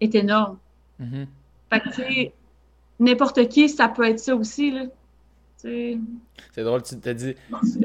est 0.00 0.14
énorme. 0.14 0.58
Mm-hmm. 1.00 1.26
Fait 1.70 1.80
que, 1.80 1.88
tu 1.88 1.94
sais, 1.94 2.32
n'importe 2.98 3.48
qui, 3.48 3.68
ça 3.68 3.88
peut 3.88 4.04
être 4.04 4.18
ça 4.18 4.34
aussi, 4.34 4.70
là. 4.70 4.84
C'est 5.62 6.64
drôle, 6.64 6.82
tu 6.82 6.98
t'as 6.98 7.14
dit, 7.14 7.34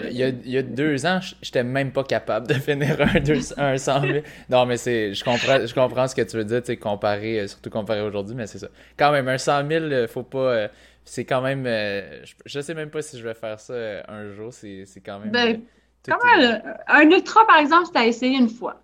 il 0.09 0.17
y, 0.17 0.23
a, 0.23 0.29
il 0.29 0.49
y 0.49 0.57
a 0.57 0.63
deux 0.63 1.05
ans, 1.05 1.19
j'étais 1.41 1.63
même 1.63 1.91
pas 1.91 2.03
capable 2.03 2.47
de 2.47 2.53
finir 2.55 2.97
un, 2.99 3.73
un 3.73 3.77
100 3.77 4.01
000. 4.01 4.13
Non, 4.49 4.65
mais 4.65 4.77
c'est, 4.77 5.13
je 5.13 5.23
comprends, 5.23 5.65
je 5.65 5.73
comprends 5.73 6.07
ce 6.07 6.15
que 6.15 6.23
tu 6.23 6.37
veux 6.37 6.45
dire, 6.45 6.61
tu 6.61 6.67
sais, 6.67 6.77
comparer, 6.77 7.41
euh, 7.41 7.47
surtout 7.47 7.69
comparé 7.69 8.01
aujourd'hui, 8.01 8.35
mais 8.35 8.47
c'est 8.47 8.59
ça. 8.59 8.67
Quand 8.97 9.11
même, 9.11 9.27
un 9.27 9.37
100 9.37 9.67
000, 9.67 9.85
euh, 9.85 10.07
faut 10.07 10.23
pas, 10.23 10.37
euh, 10.39 10.67
c'est 11.05 11.25
quand 11.25 11.41
même, 11.41 11.65
je, 12.45 12.59
sais 12.59 12.73
même 12.73 12.89
pas 12.89 13.01
si 13.01 13.17
je 13.19 13.23
vais 13.23 13.35
faire 13.35 13.59
ça 13.59 13.73
un 14.07 14.31
jour, 14.31 14.51
c'est, 14.51 14.85
quand 15.05 15.19
même. 15.19 15.31
Ben, 15.31 15.61
un 16.87 17.09
ultra, 17.09 17.45
par 17.45 17.57
exemple, 17.57 17.89
tu 17.93 17.99
as 17.99 18.07
essayé 18.07 18.37
une 18.37 18.49
fois. 18.49 18.81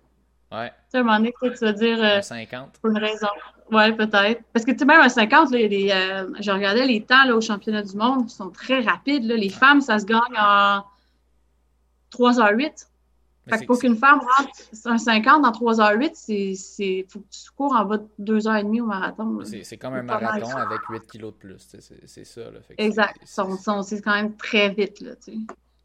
Ouais. 0.52 0.68
Tu 0.68 0.74
sais, 0.90 0.98
à 0.98 1.00
un 1.00 1.02
moment 1.02 1.18
donné, 1.18 1.34
tu 1.40 1.64
vas 1.64 1.72
dire. 1.72 2.24
50. 2.24 2.78
Pour 2.80 2.90
une 2.90 2.98
raison. 2.98 3.28
Oui, 3.72 3.92
peut-être. 3.92 4.42
Parce 4.52 4.64
que, 4.64 4.72
tu 4.72 4.78
sais, 4.78 4.84
même 4.84 5.00
à 5.00 5.08
50, 5.08 5.50
là, 5.50 5.58
il 5.58 5.62
y 5.62 5.64
a 5.64 5.68
des, 5.68 5.90
euh, 5.90 6.32
je 6.40 6.50
regardais 6.50 6.86
les 6.86 7.02
temps 7.02 7.24
là, 7.24 7.34
au 7.34 7.40
championnat 7.40 7.82
du 7.82 7.96
monde, 7.96 8.24
ils 8.26 8.30
sont 8.30 8.50
très 8.50 8.80
rapides. 8.80 9.24
Là. 9.24 9.36
Les 9.36 9.48
femmes, 9.48 9.80
ça 9.80 9.98
se 9.98 10.04
gagne 10.04 10.20
en 10.38 10.84
3h08. 12.12 12.86
Fait 13.46 13.58
que 13.58 13.66
pour 13.66 13.78
qu'une 13.78 13.96
femme 13.96 14.20
rentre 14.20 14.50
un 14.86 14.96
50 14.96 15.42
dans 15.42 15.50
3h08, 15.50 16.12
c'est 16.54 17.06
faut 17.10 17.20
que 17.20 17.26
tu 17.30 17.50
cours 17.54 17.76
en 17.76 17.84
bas 17.84 17.98
de 18.18 18.38
2h30 18.38 18.80
au 18.80 18.86
marathon. 18.86 19.38
C'est 19.44 19.76
comme 19.76 19.94
un 19.94 20.02
marathon 20.02 20.56
avec 20.56 20.80
8 20.88 21.06
kilos 21.06 21.32
de 21.34 21.38
plus. 21.38 21.68
C'est 22.06 22.24
ça. 22.24 22.40
Là. 22.50 22.60
exact. 22.78 23.18
C'est 23.24 24.00
quand 24.00 24.14
même 24.14 24.34
très 24.36 24.70
vite. 24.70 25.00
Là, 25.00 25.16
tu 25.16 25.32
sais. 25.32 25.38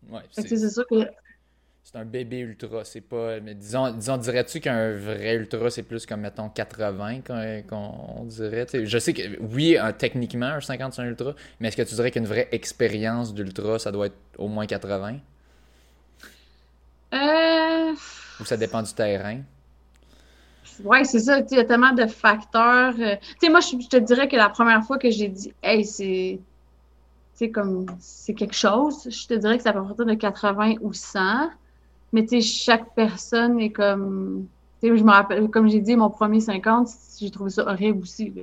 Ouais, 0.10 0.22
c'est 0.31 0.69
sûr 0.69 0.88
que 0.88 1.06
c'est 1.84 1.97
un 1.97 2.06
bébé 2.06 2.39
ultra. 2.39 2.84
C'est 2.85 3.01
pas. 3.01 3.39
Mais 3.39 3.56
disons, 3.56 3.91
disons 3.91 4.18
dirais-tu 4.18 4.60
qu'un 4.60 4.91
vrai 4.97 5.35
ultra, 5.35 5.69
c'est 5.69 5.84
plus 5.84 6.06
comme, 6.06 6.22
mettons, 6.22 6.49
80 6.49 7.22
qu'on 7.68 8.26
dirait? 8.26 8.68
je 8.72 8.97
sais 8.99 9.14
que, 9.14 9.41
oui, 9.41 9.77
techniquement, 9.97 10.47
un 10.47 10.61
50, 10.61 10.93
c'est 10.93 11.01
un 11.01 11.06
ultra, 11.06 11.34
mais 11.60 11.69
est-ce 11.69 11.77
que 11.77 11.81
tu 11.81 11.95
dirais 11.95 12.11
qu'une 12.11 12.27
vraie 12.27 12.47
expérience 12.51 13.34
d'ultra, 13.34 13.80
ça 13.80 13.91
doit 13.91 14.07
être 14.07 14.18
au 14.38 14.47
moins 14.47 14.68
80? 14.68 15.18
Euh. 17.14 17.93
Ou 18.39 18.45
ça 18.45 18.57
dépend 18.57 18.84
du 18.84 18.93
terrain? 18.93 19.41
Oui, 20.84 21.06
c'est 21.06 21.19
ça. 21.19 21.39
Il 21.39 21.57
y 21.57 21.60
a 21.60 21.65
tellement 21.65 21.93
de 21.93 22.06
facteurs. 22.06 22.93
Euh, 22.99 23.15
tu 23.22 23.47
sais, 23.47 23.49
moi, 23.49 23.60
je, 23.60 23.88
te 23.88 23.97
dirais 23.97 24.27
que 24.27 24.35
la 24.35 24.49
première 24.49 24.84
fois 24.84 24.97
que 24.97 25.10
j'ai 25.10 25.27
dit, 25.27 25.53
hey, 25.64 25.85
c'est. 25.85 26.39
C'est 27.34 27.51
comme. 27.51 27.85
C'est 27.99 28.34
quelque 28.34 28.56
chose. 28.56 29.07
Je 29.10 29.27
te 29.27 29.34
dirais 29.34 29.57
que 29.57 29.64
ça 29.64 29.73
peut 29.73 29.81
partir 29.84 30.06
de 30.06 30.14
80 30.14 30.76
ou 30.81 30.93
100. 30.93 31.49
Mais 32.14 32.23
tu 32.23 32.30
sais, 32.30 32.41
chaque 32.41 32.94
personne 32.95 33.60
est 33.60 33.72
comme. 33.72 34.48
Tu 34.81 34.88
sais, 34.88 34.98
je 34.98 35.03
me 35.03 35.11
rappelle, 35.11 35.49
comme 35.49 35.69
j'ai 35.69 35.81
dit, 35.81 35.95
mon 35.95 36.10
premier 36.10 36.40
50, 36.40 36.88
j'ai 37.19 37.30
trouvé 37.30 37.49
ça 37.49 37.64
horrible 37.64 38.02
aussi. 38.02 38.34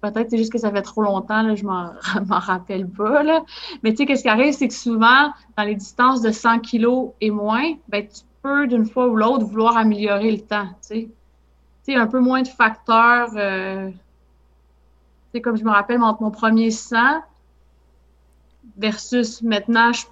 Peut-être 0.00 0.30
c'est 0.30 0.38
juste 0.38 0.52
que 0.52 0.58
ça 0.58 0.70
fait 0.70 0.82
trop 0.82 1.02
longtemps, 1.02 1.42
là, 1.42 1.54
je 1.54 1.64
m'en 1.66 1.90
rappelle 2.28 2.88
pas. 2.88 3.22
Là. 3.22 3.44
Mais 3.82 3.90
tu 3.90 3.98
sais, 3.98 4.06
qu'est-ce 4.06 4.22
qui 4.22 4.28
arrive, 4.28 4.54
c'est 4.54 4.68
que 4.68 4.74
souvent, 4.74 5.32
dans 5.56 5.64
les 5.64 5.74
distances 5.74 6.22
de 6.22 6.30
100 6.30 6.60
kilos 6.60 7.10
et 7.20 7.30
moins, 7.30 7.74
ben, 7.88 8.06
tu 8.06 8.22
d'une 8.68 8.86
fois 8.86 9.08
ou 9.08 9.16
l'autre 9.16 9.44
vouloir 9.44 9.76
améliorer 9.76 10.30
le 10.30 10.40
temps, 10.40 10.68
tu 10.88 11.08
sais. 11.82 11.94
un 11.94 12.06
peu 12.06 12.20
moins 12.20 12.42
de 12.42 12.48
facteurs. 12.48 13.30
Euh, 13.34 13.90
comme 15.42 15.56
je 15.56 15.64
me 15.64 15.70
rappelle, 15.70 16.00
entre 16.00 16.22
mon 16.22 16.30
premier 16.30 16.70
100 16.70 16.96
versus 18.78 19.42
maintenant, 19.42 19.92
je 19.92 20.06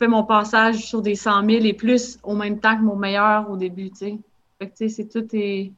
fais 0.00 0.08
mon 0.08 0.24
passage 0.24 0.86
sur 0.86 1.02
des 1.02 1.14
100 1.14 1.44
000 1.44 1.64
et 1.64 1.74
plus 1.74 2.18
au 2.22 2.34
même 2.34 2.58
temps 2.58 2.76
que 2.76 2.82
mon 2.82 2.96
meilleur 2.96 3.48
au 3.50 3.56
début, 3.56 3.90
tu 3.90 3.96
sais. 3.96 4.18
Fait 4.58 4.68
que, 4.68 4.88
c'est 4.88 5.08
tout 5.08 5.26
est... 5.32 5.72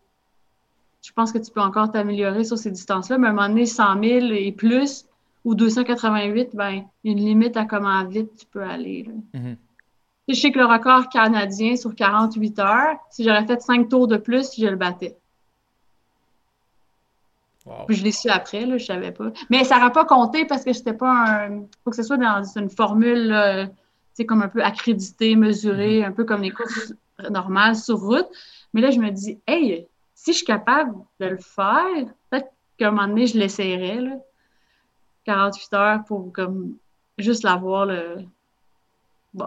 Je 1.05 1.13
pense 1.13 1.33
que 1.33 1.39
tu 1.39 1.51
peux 1.51 1.61
encore 1.61 1.91
t'améliorer 1.91 2.45
sur 2.45 2.57
ces 2.57 2.71
distances-là, 2.71 3.19
mais 3.19 3.27
à 3.27 3.31
un 3.31 3.33
moment 3.33 3.49
donné, 3.49 3.67
100 3.67 4.01
000 4.01 4.27
et 4.33 4.53
plus 4.53 5.07
ou 5.45 5.57
288, 5.57 6.55
ben, 6.55 6.85
il 7.03 7.13
y 7.13 7.15
a 7.15 7.19
une 7.19 7.27
limite 7.27 7.57
à 7.57 7.65
comment 7.65 8.05
vite 8.05 8.31
tu 8.39 8.47
peux 8.47 8.63
aller. 8.63 9.09
Mm-hmm. 9.35 9.57
Je 10.29 10.35
sais 10.35 10.53
que 10.53 10.59
le 10.61 10.67
record 10.67 11.09
canadien 11.09 11.75
sur 11.75 11.97
48 11.97 12.59
heures, 12.61 12.97
si 13.11 13.25
j'aurais 13.25 13.45
fait 13.45 13.61
5 13.61 13.89
tours 13.89 14.07
de 14.07 14.17
plus, 14.17 14.53
je 14.57 14.67
le 14.67 14.77
battais. 14.77 15.17
Puis 17.87 17.97
je 17.97 18.05
l'ai 18.05 18.13
su 18.13 18.29
après, 18.29 18.67
là, 18.67 18.79
je 18.79 18.85
savais 18.85 19.11
pas. 19.11 19.33
Mais 19.51 19.65
ça 19.65 19.79
n'aurait 19.79 19.93
pas 19.93 20.05
compté 20.05 20.45
parce 20.45 20.65
que 20.65 20.73
c'était 20.73 20.93
pas 20.93 21.47
un. 21.47 21.63
faut 21.85 21.91
que 21.91 21.97
ce 21.97 22.03
soit 22.03 22.17
dans 22.17 22.43
une 22.57 22.71
formule, 22.71 23.71
c'est 24.15 24.27
comme 24.27 24.43
un 24.43 24.49
peu 24.49 24.63
accréditée, 24.63 25.37
mesurée, 25.37 26.01
mm-hmm. 26.01 26.07
un 26.07 26.13
peu 26.13 26.25
comme 26.25 26.43
les 26.43 26.51
courses 26.51 26.95
normales 27.31 27.77
sur 27.77 27.99
route. 27.99 28.29
Mais 28.75 28.81
là, 28.81 28.91
je 28.91 28.99
me 28.99 29.11
dis, 29.11 29.41
hey, 29.47 29.87
si 30.15 30.33
je 30.33 30.39
suis 30.39 30.47
capable 30.47 30.95
de 31.21 31.27
le 31.27 31.39
faire, 31.39 32.07
peut-être 32.31 32.49
qu'à 32.79 32.89
un 32.89 32.91
moment 32.91 33.09
donné, 33.09 33.27
je 33.27 33.39
l'essayerais, 33.39 34.01
48 35.25 35.73
heures 35.75 36.05
pour 36.05 36.33
comme 36.33 36.75
juste 37.19 37.45
l'avoir, 37.45 37.87
le, 37.87 38.25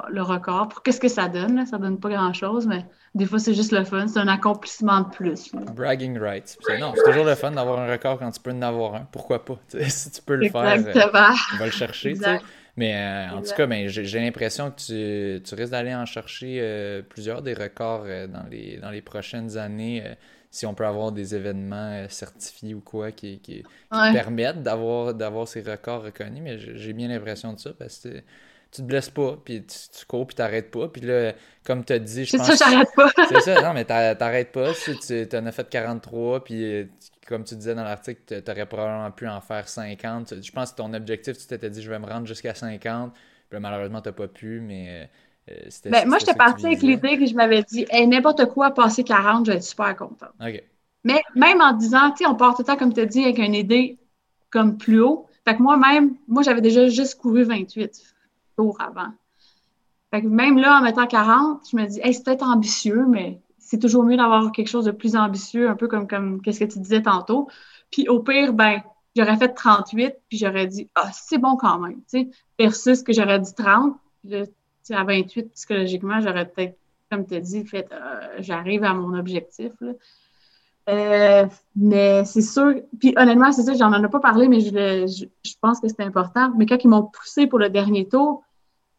le 0.09 0.21
record. 0.21 0.69
Pour 0.69 0.83
qu'est-ce 0.83 0.99
que 0.99 1.07
ça 1.07 1.27
donne? 1.27 1.55
Là? 1.55 1.65
Ça 1.65 1.77
donne 1.77 1.99
pas 1.99 2.09
grand-chose, 2.09 2.65
mais 2.67 2.85
des 3.13 3.25
fois, 3.25 3.39
c'est 3.39 3.53
juste 3.53 3.71
le 3.71 3.83
fun. 3.83 4.07
C'est 4.07 4.19
un 4.19 4.27
accomplissement 4.27 5.01
de 5.01 5.09
plus. 5.09 5.51
Bragging 5.53 6.17
rights. 6.17 6.57
Non, 6.79 6.93
c'est 6.95 7.03
toujours 7.03 7.25
le 7.25 7.35
fun 7.35 7.51
d'avoir 7.51 7.79
un 7.79 7.91
record 7.91 8.19
quand 8.19 8.31
tu 8.31 8.39
peux 8.39 8.51
en 8.51 8.61
avoir 8.61 8.95
un. 8.95 9.07
Pourquoi 9.11 9.43
pas? 9.43 9.57
si 9.87 10.11
tu 10.11 10.21
peux 10.21 10.35
le 10.35 10.49
faire, 10.49 10.65
euh, 10.65 10.93
on 11.53 11.57
va 11.57 11.65
le 11.65 11.71
chercher. 11.71 12.15
Mais 12.77 12.95
euh, 12.95 13.35
en 13.37 13.41
tout 13.41 13.53
cas, 13.55 13.67
ben, 13.67 13.87
j'ai 13.87 14.19
l'impression 14.19 14.71
que 14.71 15.37
tu, 15.37 15.43
tu 15.43 15.55
risques 15.55 15.71
d'aller 15.71 15.95
en 15.95 16.05
chercher 16.05 16.59
euh, 16.59 17.01
plusieurs 17.01 17.41
des 17.41 17.53
records 17.53 18.05
dans, 18.27 18.45
les, 18.49 18.77
dans 18.77 18.89
les 18.89 19.01
prochaines 19.01 19.57
années 19.57 20.03
si 20.51 20.65
on 20.65 20.73
peut 20.73 20.85
avoir 20.85 21.11
des 21.11 21.35
événements 21.35 22.05
certifiés 22.09 22.73
ou 22.73 22.81
quoi 22.81 23.11
qui, 23.11 23.39
qui, 23.39 23.63
permettent 23.89 24.63
d'avoir 24.63 25.47
ces 25.47 25.61
records 25.61 26.03
reconnus. 26.03 26.41
Mais 26.43 26.57
j'ai 26.57 26.93
bien 26.93 27.07
l'impression 27.07 27.53
de 27.53 27.59
ça 27.59 27.71
parce 27.77 27.99
que 27.99 28.21
tu 28.75 28.81
te 28.81 28.87
blesses 28.87 29.09
pas, 29.09 29.37
puis 29.43 29.65
tu, 29.65 30.05
cours, 30.05 30.27
puis 30.27 30.35
t'arrêtes 30.35 30.69
pas. 30.69 30.89
Puis 30.89 31.01
là, 31.01 31.33
comme 31.63 31.85
tu 31.85 31.93
as 31.93 31.99
dit, 31.99 32.25
je 32.25 32.35
pense... 32.35 32.45
C'est 32.45 32.57
ça, 32.57 32.69
j'arrête 32.69 32.89
pas. 32.95 33.09
c'est 33.29 33.39
ça, 33.39 33.61
non, 33.61 33.73
mais 33.73 33.85
t'arrêtes 33.85 34.51
pas. 34.51 34.73
Si 34.73 34.97
tu 34.99 35.37
en 35.37 35.45
as 35.45 35.51
fait 35.53 35.69
43, 35.69 36.43
puis 36.43 36.89
comme 37.27 37.43
tu 37.43 37.55
disais 37.55 37.75
dans 37.75 37.83
l'article, 37.83 38.41
t'aurais 38.41 38.65
probablement 38.65 39.11
pu 39.11 39.27
en 39.27 39.41
faire 39.41 39.67
50. 39.67 40.41
Je 40.41 40.51
pense 40.51 40.71
que 40.71 40.77
ton 40.77 40.93
objectif, 40.93 41.37
tu 41.37 41.47
t'étais 41.47 41.69
dit, 41.69 41.81
je 41.81 41.89
vais 41.89 41.99
me 41.99 42.05
rendre 42.05 42.27
jusqu'à 42.27 42.53
50. 42.53 43.13
Puis 43.13 43.21
là, 43.51 43.59
malheureusement, 43.59 44.01
t'as 44.01 44.11
pas 44.11 44.27
pu, 44.27 44.59
mais... 44.59 45.09
Euh, 45.49 45.53
c'était, 45.69 45.91
ben, 45.91 46.07
moi, 46.07 46.17
j'étais 46.17 46.33
partie 46.33 46.65
avec 46.65 46.81
l'idée 46.81 47.19
que 47.19 47.25
je 47.27 47.35
m'avais 47.35 47.61
dit, 47.63 47.85
n'importe 48.07 48.45
quoi, 48.47 48.71
passer 48.71 49.03
40, 49.03 49.45
je 49.45 49.51
vais 49.51 49.57
être 49.57 49.63
super 49.63 49.95
contente. 49.95 50.31
Mais 51.03 51.21
même 51.35 51.61
en 51.61 51.73
disant, 51.73 52.11
tu 52.11 52.23
sais, 52.23 52.25
on 52.27 52.35
part 52.35 52.55
tout 52.55 52.63
le 52.63 52.65
temps, 52.65 52.77
comme 52.77 52.93
tu 52.93 53.01
as 53.01 53.05
dit, 53.05 53.23
avec 53.23 53.37
une 53.37 53.53
idée 53.53 53.99
comme 54.49 54.77
plus 54.77 55.01
haut. 55.01 55.27
Fait 55.47 55.55
que 55.55 55.61
moi-même, 55.61 56.15
moi, 56.27 56.41
j'avais 56.41 56.61
déjà 56.61 56.87
juste 56.87 57.19
couru 57.19 57.43
28 57.43 58.15
avant. 58.79 59.11
même 60.23 60.57
là, 60.57 60.79
en 60.79 60.81
mettant 60.81 61.05
40, 61.05 61.69
je 61.69 61.77
me 61.77 61.85
dis, 61.85 62.01
c'est 62.03 62.23
peut-être 62.23 62.43
ambitieux, 62.43 63.05
mais 63.07 63.39
c'est 63.75 63.79
toujours 63.79 64.03
mieux 64.03 64.15
d'avoir 64.15 64.51
quelque 64.53 64.69
chose 64.69 64.85
de 64.85 64.91
plus 64.91 65.17
ambitieux, 65.17 65.69
un 65.69 65.75
peu 65.75 65.87
comme, 65.89 66.07
comme 66.07 66.41
qu'est-ce 66.41 66.61
que 66.61 66.65
tu 66.65 66.79
disais 66.79 67.01
tantôt. 67.01 67.49
Puis 67.91 68.07
au 68.07 68.21
pire, 68.21 68.53
ben, 68.53 68.81
j'aurais 69.17 69.35
fait 69.35 69.49
38, 69.49 70.15
puis 70.29 70.37
j'aurais 70.37 70.67
dit, 70.67 70.89
ah, 70.95 71.09
c'est 71.11 71.37
bon 71.37 71.57
quand 71.57 71.77
même, 71.79 71.97
tu 72.09 72.21
sais, 72.21 72.29
versus 72.57 73.03
que 73.03 73.11
j'aurais 73.11 73.39
dit 73.39 73.53
30. 73.53 73.97
à 74.91 75.03
28, 75.03 75.51
psychologiquement, 75.53 76.21
j'aurais 76.21 76.47
peut-être, 76.47 76.77
comme 77.11 77.25
tu 77.27 77.35
as 77.35 77.41
dit, 77.41 77.65
fait, 77.65 77.87
euh, 77.91 78.37
j'arrive 78.39 78.85
à 78.85 78.93
mon 78.93 79.17
objectif. 79.17 79.73
Euh, 80.87 81.45
mais 81.75 82.23
c'est 82.23 82.41
sûr, 82.41 82.75
puis 82.97 83.13
honnêtement, 83.17 83.51
c'est 83.51 83.63
ça, 83.63 83.73
j'en 83.73 83.91
ai 84.01 84.07
pas 84.07 84.19
parlé, 84.21 84.47
mais 84.47 84.61
je, 84.61 85.27
je 85.43 85.53
pense 85.59 85.81
que 85.81 85.89
c'est 85.89 86.01
important. 86.01 86.53
Mais 86.57 86.65
quand 86.65 86.81
ils 86.81 86.87
m'ont 86.87 87.03
poussé 87.03 87.45
pour 87.47 87.59
le 87.59 87.69
dernier 87.69 88.07
tour, 88.07 88.43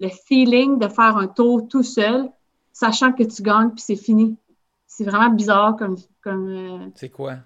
le 0.01 0.09
feeling 0.09 0.78
de 0.78 0.89
faire 0.89 1.16
un 1.16 1.28
tour 1.28 1.66
tout 1.66 1.82
seul, 1.82 2.28
sachant 2.74 3.12
que 3.12 3.23
tu 3.23 3.43
gagnes, 3.43 3.70
puis 3.70 3.81
c'est 3.81 3.97
fini. 3.97 4.36
C'est 4.87 5.05
vraiment 5.05 5.31
bizarre 5.31 5.77
comme. 5.77 5.97
comme 6.23 6.49
euh, 6.49 6.89
C'est 6.95 7.11
quoi? 7.11 7.37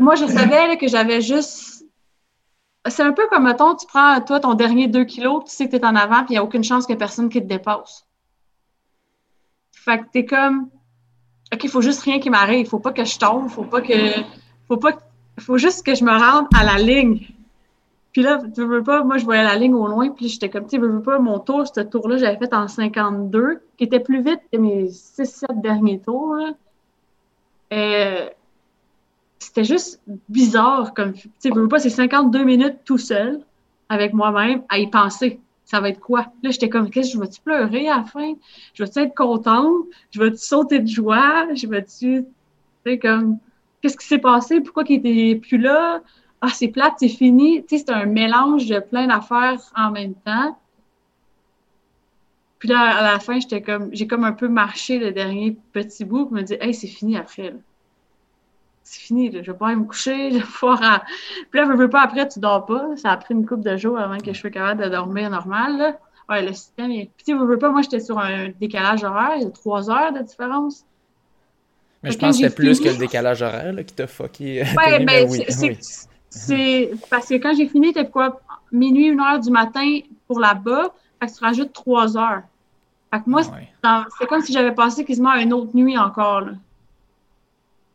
Moi, 0.00 0.14
je 0.14 0.26
savais 0.26 0.76
que 0.78 0.88
j'avais 0.88 1.20
juste. 1.20 1.84
C'est 2.86 3.02
un 3.02 3.12
peu 3.12 3.26
comme, 3.28 3.44
mettons, 3.44 3.74
tu 3.74 3.86
prends, 3.86 4.20
toi, 4.20 4.40
ton 4.40 4.54
dernier 4.54 4.86
2 4.86 5.04
kilos, 5.04 5.44
tu 5.44 5.50
sais 5.50 5.66
que 5.66 5.76
tu 5.76 5.76
es 5.76 5.84
en 5.84 5.96
avant, 5.96 6.24
puis 6.24 6.28
il 6.30 6.32
n'y 6.32 6.38
a 6.38 6.44
aucune 6.44 6.64
chance 6.64 6.86
que 6.86 6.94
personne 6.94 7.28
qui 7.28 7.40
te 7.40 7.46
dépasse. 7.46 8.06
Fait 9.72 9.98
que 9.98 10.04
t'es 10.12 10.24
comme. 10.24 10.70
OK, 11.52 11.64
il 11.64 11.70
faut 11.70 11.80
juste 11.80 12.02
rien 12.02 12.20
qui 12.20 12.30
m'arrive. 12.30 12.60
Il 12.60 12.68
faut 12.68 12.78
pas 12.78 12.92
que 12.92 13.04
je 13.04 13.18
tombe. 13.18 13.48
Faut 13.48 13.64
pas 13.64 13.80
que. 13.80 13.94
Faut 14.68 14.76
pas. 14.76 14.92
Faut 15.40 15.58
juste 15.58 15.84
que 15.84 15.94
je 15.94 16.04
me 16.04 16.10
rende 16.10 16.46
à 16.54 16.64
la 16.64 16.76
ligne. 16.76 17.26
Puis 18.18 18.24
là, 18.24 18.40
tu 18.52 18.64
veux 18.64 18.82
pas, 18.82 19.04
moi, 19.04 19.16
je 19.16 19.24
voyais 19.24 19.44
la 19.44 19.54
ligne 19.54 19.74
au 19.74 19.86
loin, 19.86 20.10
puis 20.10 20.26
j'étais 20.26 20.48
comme, 20.48 20.66
tu 20.66 20.76
veux 20.76 21.00
pas, 21.00 21.20
mon 21.20 21.38
tour, 21.38 21.64
ce 21.72 21.82
tour-là, 21.82 22.16
j'avais 22.16 22.36
fait 22.36 22.52
en 22.52 22.66
52, 22.66 23.60
qui 23.76 23.84
était 23.84 24.00
plus 24.00 24.24
vite 24.24 24.40
que 24.52 24.58
mes 24.58 24.86
6-7 24.86 25.60
derniers 25.60 26.00
tours. 26.00 26.36
Euh, 27.72 28.28
c'était 29.38 29.62
juste 29.62 30.02
bizarre, 30.28 30.94
comme, 30.94 31.12
tu 31.12 31.50
veux 31.54 31.68
pas, 31.68 31.78
c'est 31.78 31.90
52 31.90 32.42
minutes 32.42 32.78
tout 32.84 32.98
seul, 32.98 33.38
avec 33.88 34.14
moi-même, 34.14 34.64
à 34.68 34.80
y 34.80 34.90
penser. 34.90 35.38
Ça 35.64 35.78
va 35.78 35.90
être 35.90 36.00
quoi? 36.00 36.26
Là, 36.42 36.50
j'étais 36.50 36.68
comme, 36.68 36.90
qu'est-ce, 36.90 37.12
je 37.12 37.20
vais-tu 37.20 37.40
pleurer 37.40 37.88
à 37.88 37.98
la 37.98 38.02
fin? 38.02 38.32
Je 38.74 38.82
vais-tu 38.82 38.98
être 38.98 39.14
contente? 39.14 39.84
Je 40.10 40.20
vais-tu 40.20 40.38
sauter 40.38 40.80
de 40.80 40.88
joie? 40.88 41.54
Je 41.54 41.68
vais-tu, 41.68 42.24
tu 42.24 42.26
sais, 42.84 42.98
comme, 42.98 43.38
qu'est-ce 43.80 43.96
qui 43.96 44.08
s'est 44.08 44.18
passé? 44.18 44.60
Pourquoi 44.60 44.82
il 44.88 44.96
était 44.96 45.38
plus 45.38 45.58
là? 45.58 46.02
Ah, 46.40 46.48
c'est 46.52 46.68
plate, 46.68 46.94
c'est 46.98 47.08
fini. 47.08 47.64
Tu 47.64 47.78
sais, 47.78 47.84
c'est 47.86 47.92
un 47.92 48.06
mélange 48.06 48.66
de 48.66 48.78
plein 48.78 49.06
d'affaires 49.06 49.60
en 49.76 49.90
même 49.90 50.14
temps. 50.14 50.56
Puis 52.58 52.68
là, 52.68 52.98
à 52.98 53.02
la 53.02 53.18
fin, 53.20 53.38
j'étais 53.38 53.62
comme, 53.62 53.90
j'ai 53.92 54.06
comme 54.06 54.24
un 54.24 54.32
peu 54.32 54.48
marché 54.48 54.98
le 54.98 55.12
dernier 55.12 55.56
petit 55.72 56.04
bout 56.04 56.26
pour 56.26 56.34
me 56.34 56.42
dire, 56.42 56.58
hey, 56.60 56.74
c'est 56.74 56.88
fini 56.88 57.16
après. 57.16 57.54
C'est 58.82 59.00
fini, 59.00 59.30
là. 59.30 59.42
je 59.42 59.52
vais 59.52 59.58
pas 59.58 59.68
aller 59.68 59.76
me 59.76 59.84
coucher, 59.84 60.30
je 60.30 60.38
vais 60.38 60.44
pouvoir. 60.44 61.04
Puis 61.50 61.60
là, 61.60 61.66
je 61.66 61.76
veux 61.76 61.90
pas 61.90 62.02
après, 62.02 62.26
tu 62.28 62.40
dors 62.40 62.66
pas. 62.66 62.96
Ça 62.96 63.12
a 63.12 63.16
pris 63.16 63.34
une 63.34 63.46
couple 63.46 63.62
de 63.62 63.76
jours 63.76 63.98
avant 63.98 64.18
que 64.18 64.32
je 64.32 64.38
sois 64.38 64.50
capable 64.50 64.82
de 64.82 64.88
dormir 64.88 65.30
normal. 65.30 65.76
Là. 65.76 65.98
Ouais, 66.28 66.42
le 66.42 66.52
système 66.52 66.90
est. 66.90 67.10
Puis 67.16 67.26
tu 67.26 67.38
veux 67.38 67.58
pas, 67.58 67.70
moi, 67.70 67.82
j'étais 67.82 68.00
sur 68.00 68.18
un 68.18 68.48
décalage 68.60 69.04
horaire, 69.04 69.36
il 69.36 69.42
y 69.42 69.46
a 69.46 69.50
trois 69.50 69.90
heures 69.90 70.12
de 70.12 70.20
différence. 70.20 70.84
Mais 72.02 72.12
je 72.12 72.18
pense 72.18 72.38
que 72.38 72.48
c'est 72.48 72.54
plus 72.54 72.80
que 72.80 72.88
le 72.88 72.96
décalage 72.96 73.42
horaire 73.42 73.72
là, 73.72 73.82
qui 73.82 73.94
t'a 73.94 74.06
fucké. 74.06 74.62
Ouais, 74.76 75.04
ben, 75.04 75.28
c'est 75.48 75.76
c'est 76.30 76.92
parce 77.10 77.28
que 77.28 77.34
quand 77.34 77.54
j'ai 77.56 77.68
fini, 77.68 77.88
c'était 77.88 78.08
quoi? 78.08 78.40
Minuit, 78.70 79.08
une 79.08 79.20
heure 79.20 79.40
du 79.40 79.50
matin 79.50 80.00
pour 80.26 80.40
là-bas. 80.40 80.94
Fait 81.20 81.26
que 81.26 81.36
tu 81.36 81.44
rajoutes 81.44 81.72
trois 81.72 82.16
heures. 82.16 82.42
Fait 83.12 83.20
que 83.20 83.30
moi, 83.30 83.42
ah 83.82 84.06
c'est 84.18 84.26
comme 84.26 84.42
si 84.42 84.52
j'avais 84.52 84.74
passé 84.74 85.04
quasiment 85.04 85.34
une 85.34 85.52
autre 85.52 85.74
nuit 85.74 85.96
encore. 85.96 86.42
Là. 86.42 86.52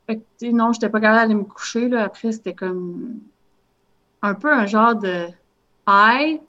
Fait 0.08 0.18
que, 0.18 0.52
non, 0.52 0.74
j'étais 0.74 0.90
pas 0.90 1.00
capable 1.00 1.22
d'aller 1.22 1.36
me 1.36 1.44
coucher. 1.44 1.88
Là. 1.88 2.04
Après, 2.04 2.32
c'était 2.32 2.54
comme 2.54 3.20
un 4.22 4.34
peu 4.34 4.52
un 4.52 4.66
genre 4.66 4.96
de 4.96 5.28
high, 5.88 6.42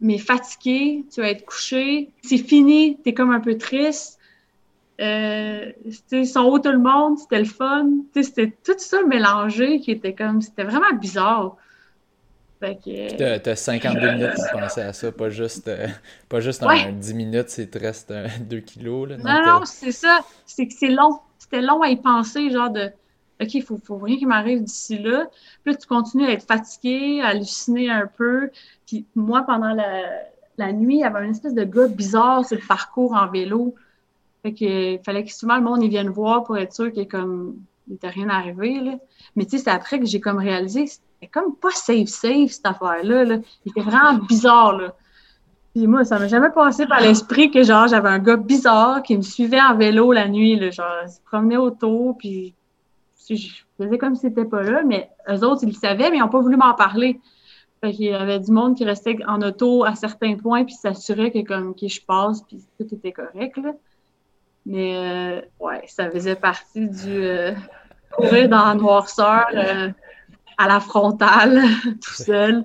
mais 0.00 0.18
fatigué. 0.18 1.04
Tu 1.12 1.20
vas 1.20 1.28
être 1.28 1.44
couché. 1.44 2.10
C'est 2.22 2.38
fini. 2.38 2.98
T'es 3.04 3.12
comme 3.12 3.32
un 3.32 3.40
peu 3.40 3.58
triste. 3.58 4.17
Euh, 5.00 5.72
ils 6.10 6.26
sont 6.26 6.40
haut 6.40 6.58
tout 6.58 6.72
le 6.72 6.78
monde, 6.78 7.18
c'était 7.18 7.38
le 7.38 7.44
fun. 7.44 7.88
C'était 8.14 8.52
tout 8.64 8.74
ça 8.78 9.02
mélangé 9.04 9.80
qui 9.80 9.92
était 9.92 10.12
comme, 10.12 10.42
c'était 10.42 10.64
vraiment 10.64 10.92
bizarre. 10.94 11.56
Fait 12.60 13.40
T'as 13.40 13.54
52 13.54 14.12
minutes 14.12 14.34
pour 14.50 14.60
penser 14.60 14.80
à 14.80 14.92
ça, 14.92 15.12
pas 15.12 15.30
juste, 15.30 15.70
pas 16.28 16.40
juste 16.40 16.64
un 16.64 16.90
10 16.90 17.14
minutes, 17.14 17.50
c'est 17.50 17.70
te 17.70 17.78
reste 17.78 18.12
2 18.40 18.58
kilos. 18.60 19.08
Là, 19.08 19.16
non, 19.18 19.46
non, 19.46 19.64
c'est 19.64 19.92
ça. 19.92 20.20
C'est 20.44 20.66
que 20.66 20.74
c'est 20.74 20.90
long. 20.90 21.20
C'était 21.38 21.62
long 21.62 21.82
à 21.82 21.88
y 21.88 21.96
penser, 21.96 22.50
genre 22.50 22.70
de 22.70 22.90
OK, 23.40 23.54
il 23.54 23.62
faut, 23.62 23.78
faut 23.78 23.98
rien 23.98 24.16
qui 24.16 24.26
m'arrive 24.26 24.64
d'ici 24.64 24.98
là. 24.98 25.28
Puis 25.62 25.72
là, 25.72 25.78
tu 25.78 25.86
continues 25.86 26.26
à 26.26 26.32
être 26.32 26.46
fatigué, 26.46 27.20
à 27.22 27.28
halluciner 27.28 27.90
un 27.90 28.08
peu. 28.08 28.50
Puis 28.86 29.06
moi, 29.14 29.44
pendant 29.46 29.72
la, 29.72 30.02
la 30.56 30.72
nuit, 30.72 30.96
il 30.96 31.00
y 31.00 31.04
avait 31.04 31.24
une 31.24 31.30
espèce 31.30 31.54
de 31.54 31.64
gars 31.64 31.86
bizarre 31.86 32.44
sur 32.44 32.56
le 32.56 32.66
parcours 32.66 33.12
en 33.12 33.28
vélo. 33.28 33.74
Fait 34.48 34.54
que, 34.54 34.94
il 34.94 35.00
fallait 35.04 35.24
que 35.24 35.32
souvent 35.32 35.56
le 35.56 35.62
monde 35.62 35.82
y 35.82 35.88
vienne 35.88 36.08
voir 36.08 36.44
pour 36.44 36.56
être 36.56 36.72
sûr 36.72 36.90
qu'il 36.92 37.06
comme 37.06 37.56
il 37.86 37.92
n'était 37.92 38.08
rien 38.08 38.28
arrivé. 38.28 38.80
Là. 38.80 38.92
Mais 39.36 39.46
c'est 39.48 39.68
après 39.68 39.98
que 39.98 40.06
j'ai 40.06 40.20
comme 40.20 40.38
réalisé, 40.38 40.86
c'était 40.86 41.30
comme 41.30 41.54
pas 41.54 41.70
safe 41.70 42.08
safe 42.08 42.50
cette 42.50 42.66
affaire-là. 42.66 43.24
Là. 43.24 43.36
Il 43.64 43.70
était 43.70 43.80
vraiment 43.80 44.14
bizarre. 44.28 44.78
Là. 44.78 44.94
Puis 45.74 45.86
moi, 45.86 46.04
ça 46.04 46.18
m'a 46.18 46.28
jamais 46.28 46.50
passé 46.50 46.86
par 46.86 47.00
l'esprit 47.00 47.50
que 47.50 47.62
genre 47.62 47.88
j'avais 47.88 48.08
un 48.08 48.18
gars 48.18 48.36
bizarre 48.36 49.02
qui 49.02 49.16
me 49.16 49.22
suivait 49.22 49.60
en 49.60 49.76
vélo 49.76 50.12
la 50.12 50.28
nuit. 50.28 50.56
Là. 50.56 50.70
Genre, 50.70 50.86
il 51.04 51.10
se 51.10 51.20
promenait 51.20 51.56
autour, 51.56 52.16
puis 52.16 52.54
je 53.28 53.62
faisais 53.76 53.98
comme 53.98 54.14
si 54.14 54.22
c'était 54.22 54.46
pas 54.46 54.62
là, 54.62 54.82
mais 54.84 55.10
eux 55.28 55.44
autres, 55.44 55.62
ils 55.64 55.68
le 55.68 55.74
savaient, 55.74 56.10
mais 56.10 56.16
ils 56.16 56.20
n'ont 56.20 56.28
pas 56.28 56.40
voulu 56.40 56.56
m'en 56.56 56.74
parler. 56.74 57.20
Fait 57.82 57.92
qu'il 57.92 58.06
y 58.06 58.14
avait 58.14 58.40
du 58.40 58.50
monde 58.50 58.76
qui 58.76 58.84
restait 58.84 59.18
en 59.26 59.40
auto 59.42 59.84
à 59.84 59.94
certains 59.94 60.36
points, 60.36 60.64
puis 60.64 60.74
s'assurait 60.74 61.30
que 61.30 61.46
comme 61.46 61.74
que 61.74 61.86
je 61.86 62.00
passe, 62.00 62.42
puis 62.42 62.64
tout 62.78 62.86
était 62.92 63.12
correct. 63.12 63.56
Là. 63.58 63.72
Mais 64.68 64.94
euh, 64.94 65.40
ouais, 65.60 65.82
ça 65.86 66.10
faisait 66.10 66.36
partie 66.36 66.86
du 66.86 67.24
euh, 67.24 67.54
courir 68.10 68.50
dans 68.50 68.66
la 68.66 68.74
noirceur 68.74 69.46
euh, 69.54 69.88
à 70.58 70.68
la 70.68 70.78
frontale, 70.78 71.62
tout 72.02 72.12
seul. 72.12 72.62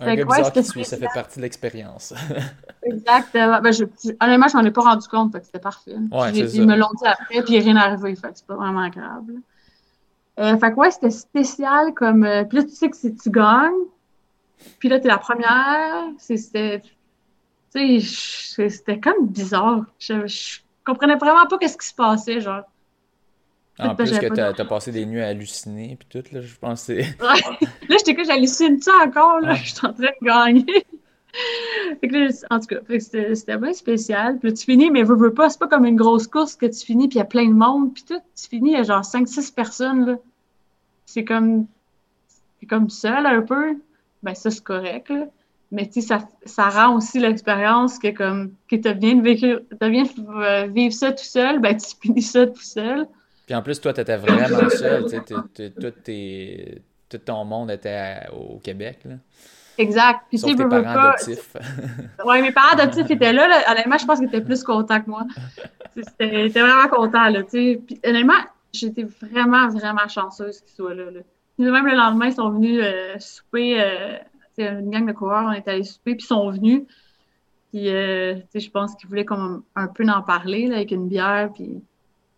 Un 0.00 0.14
gars 0.14 0.24
bizarre 0.24 0.52
qui 0.52 0.64
suit, 0.64 0.86
ça 0.86 0.96
fait 0.96 1.06
partie 1.12 1.38
de 1.38 1.42
l'expérience. 1.42 2.14
Exactement. 2.82 3.60
Ben, 3.60 3.72
je, 3.74 3.84
honnêtement, 4.22 4.48
je 4.48 4.56
m'en 4.56 4.64
ai 4.64 4.70
pas 4.70 4.80
rendu 4.80 5.06
compte, 5.06 5.36
c'était 5.42 5.58
parfait. 5.58 5.96
Ouais, 6.10 6.32
ils 6.32 6.66
me 6.66 6.76
l'ont 6.76 6.88
dit 6.96 7.06
après, 7.06 7.42
puis 7.42 7.56
il 7.56 7.62
rien 7.62 7.76
arrivé, 7.76 8.16
fait 8.16 8.30
c'est 8.32 8.46
pas 8.46 8.56
vraiment 8.56 8.88
grave. 8.88 9.26
Fait 10.58 10.72
que 10.72 10.76
ouais, 10.76 10.90
c'était 10.90 11.10
spécial 11.10 11.92
comme. 11.92 12.26
Puis 12.48 12.58
là, 12.58 12.64
tu 12.64 12.70
sais 12.70 12.88
que 12.88 12.96
si 12.96 13.14
tu 13.14 13.30
gagnes, 13.30 13.84
puis 14.78 14.88
là, 14.88 14.98
t'es 14.98 15.08
la 15.08 15.18
première, 15.18 16.06
c'était. 16.16 16.82
Tu 17.74 18.00
sais, 18.00 18.68
c'était 18.68 19.00
comme 19.00 19.28
bizarre. 19.28 19.84
Je, 19.98 20.26
je 20.26 20.58
comprenais 20.84 21.16
vraiment 21.16 21.46
pas 21.46 21.58
qu'est-ce 21.58 21.78
qui 21.78 21.86
se 21.86 21.94
passait, 21.94 22.40
genre. 22.40 22.64
En 23.78 23.94
plus 23.94 24.18
que 24.18 24.26
t'as 24.26 24.50
as 24.50 24.64
passé 24.64 24.92
des 24.92 25.06
nuits 25.06 25.22
à 25.22 25.28
halluciner, 25.28 25.96
puis 25.98 26.08
tout, 26.10 26.34
là, 26.34 26.42
je 26.42 26.54
que 26.54 26.74
c'est... 26.76 27.16
Là, 27.18 27.96
j'étais 27.98 28.14
que 28.14 28.24
j'hallucine 28.24 28.80
ça 28.80 28.92
encore, 29.04 29.40
là, 29.40 29.54
je 29.54 29.74
suis 29.74 29.86
en 29.86 29.92
train 29.92 30.08
de 30.20 30.24
gagner. 30.24 30.86
fait 32.00 32.08
que 32.08 32.14
là, 32.14 32.28
en 32.50 32.60
tout 32.60 32.66
cas, 32.66 32.98
c'était 32.98 33.56
bien 33.56 33.72
spécial. 33.72 34.38
Puis 34.38 34.50
là, 34.50 34.54
tu 34.54 34.64
finis, 34.64 34.90
mais 34.90 35.02
veux, 35.02 35.16
veux 35.16 35.32
pas, 35.32 35.48
c'est 35.48 35.58
pas 35.58 35.68
comme 35.68 35.86
une 35.86 35.96
grosse 35.96 36.26
course 36.26 36.54
que 36.54 36.66
tu 36.66 36.84
finis, 36.84 37.08
puis 37.08 37.16
il 37.16 37.20
y 37.20 37.22
a 37.22 37.26
plein 37.26 37.48
de 37.48 37.54
monde, 37.54 37.94
puis 37.94 38.04
tout, 38.06 38.20
tu 38.36 38.48
finis, 38.48 38.72
il 38.72 38.76
y 38.76 38.80
a 38.80 38.82
genre 38.82 39.02
5-6 39.02 39.54
personnes, 39.54 40.06
là. 40.06 40.16
C'est 41.06 41.24
comme... 41.24 41.66
C'est 42.60 42.66
comme 42.66 42.90
seul, 42.90 43.26
un 43.26 43.42
peu. 43.42 43.76
Ben 44.22 44.34
ça, 44.34 44.50
c'est 44.50 44.62
correct, 44.62 45.08
là. 45.08 45.26
Mais 45.72 45.86
tu 45.86 46.02
sais, 46.02 46.08
ça, 46.08 46.18
ça 46.44 46.68
rend 46.68 46.96
aussi 46.96 47.18
l'expérience 47.18 47.98
que 47.98 48.08
comme 48.08 48.52
que 48.70 48.76
tu 48.76 48.92
viens 48.92 49.14
de 49.14 49.22
vivre, 49.22 49.62
de 49.80 50.70
vivre 50.70 50.94
ça 50.94 51.12
tout 51.12 51.24
seul, 51.24 51.60
ben 51.60 51.74
tu 51.74 51.96
finis 51.98 52.22
ça 52.22 52.46
tout 52.46 52.60
seul. 52.60 53.08
Puis 53.46 53.54
en 53.54 53.62
plus, 53.62 53.80
toi, 53.80 53.92
tu 53.94 54.02
étais 54.02 54.18
vraiment 54.18 54.68
seul. 54.68 55.06
Tout, 57.08 57.18
ton 57.18 57.44
monde 57.44 57.70
était 57.70 58.20
au 58.32 58.58
Québec. 58.58 59.00
Là. 59.06 59.14
Exact. 59.78 60.20
Puis 60.28 60.38
Sauf 60.38 60.54
tes 60.54 60.64
parents 60.64 60.82
pas... 60.82 61.08
adoptifs. 61.10 61.56
oui, 62.26 62.42
mes 62.42 62.52
parents 62.52 62.72
adoptifs 62.74 63.10
étaient 63.10 63.32
là, 63.32 63.48
là. 63.48 63.72
Honnêtement, 63.72 63.96
je 63.98 64.04
pense 64.04 64.18
qu'ils 64.18 64.28
étaient 64.28 64.42
plus 64.42 64.62
contents 64.62 65.00
que 65.00 65.08
moi. 65.08 65.24
C'était 65.96 66.48
vraiment 66.48 66.88
content. 66.88 67.28
Là, 67.28 67.42
Puis 67.44 67.80
honnêtement, 68.06 68.40
j'étais 68.74 69.04
vraiment, 69.04 69.68
vraiment 69.68 70.06
chanceuse 70.08 70.60
qu'ils 70.60 70.74
soient 70.74 70.94
là, 70.94 71.10
là. 71.10 71.20
Même 71.58 71.86
le 71.86 71.96
lendemain, 71.96 72.26
ils 72.26 72.34
sont 72.34 72.50
venus 72.50 72.80
euh, 72.82 73.18
souper. 73.18 73.80
Euh, 73.80 74.18
une 74.68 74.90
gang 74.90 75.06
de 75.06 75.12
coureurs, 75.12 75.46
on 75.46 75.52
est 75.52 75.66
allés 75.68 75.84
souper, 75.84 76.14
puis 76.14 76.24
ils 76.24 76.26
sont 76.26 76.50
venus. 76.50 76.82
Puis, 77.72 77.88
euh, 77.88 78.36
je 78.54 78.70
pense 78.70 78.94
qu'ils 78.94 79.08
voulaient 79.08 79.24
comme 79.24 79.62
un 79.74 79.86
peu 79.88 80.06
en 80.08 80.22
parler 80.22 80.66
là, 80.66 80.76
avec 80.76 80.90
une 80.90 81.08
bière, 81.08 81.50
puis 81.54 81.82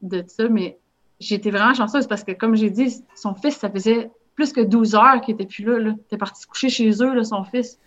de 0.02 0.24
ça. 0.26 0.48
Mais 0.48 0.78
j'étais 1.20 1.50
vraiment 1.50 1.74
chanceuse 1.74 2.06
parce 2.06 2.22
que, 2.22 2.32
comme 2.32 2.54
j'ai 2.54 2.70
dit, 2.70 3.02
son 3.14 3.34
fils, 3.34 3.56
ça 3.56 3.70
faisait 3.70 4.10
plus 4.34 4.52
que 4.52 4.60
12 4.60 4.94
heures 4.94 5.20
qu'il 5.20 5.34
était 5.34 5.46
plus 5.46 5.64
là. 5.64 5.78
là. 5.78 5.90
Il 5.90 6.00
était 6.00 6.16
parti 6.16 6.42
se 6.42 6.46
coucher 6.46 6.68
chez 6.68 6.90
eux, 7.02 7.14
là, 7.14 7.24
son 7.24 7.44
fils. 7.44 7.78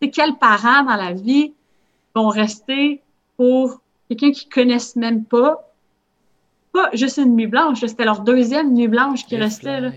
C'est 0.00 0.10
quels 0.10 0.36
parents 0.36 0.84
dans 0.84 0.96
la 0.96 1.12
vie 1.12 1.52
vont 2.14 2.28
rester 2.28 3.02
pour 3.36 3.80
quelqu'un 4.08 4.30
qu'ils 4.32 4.48
connaissent 4.48 4.96
même 4.96 5.24
pas? 5.24 5.66
Pas 6.72 6.90
juste 6.92 7.18
une 7.18 7.34
nuit 7.34 7.48
blanche, 7.48 7.80
c'était 7.80 8.04
leur 8.04 8.20
deuxième 8.20 8.72
nuit 8.72 8.88
blanche 8.88 9.26
qui 9.26 9.36
restait. 9.36 9.80
Là. 9.80 9.90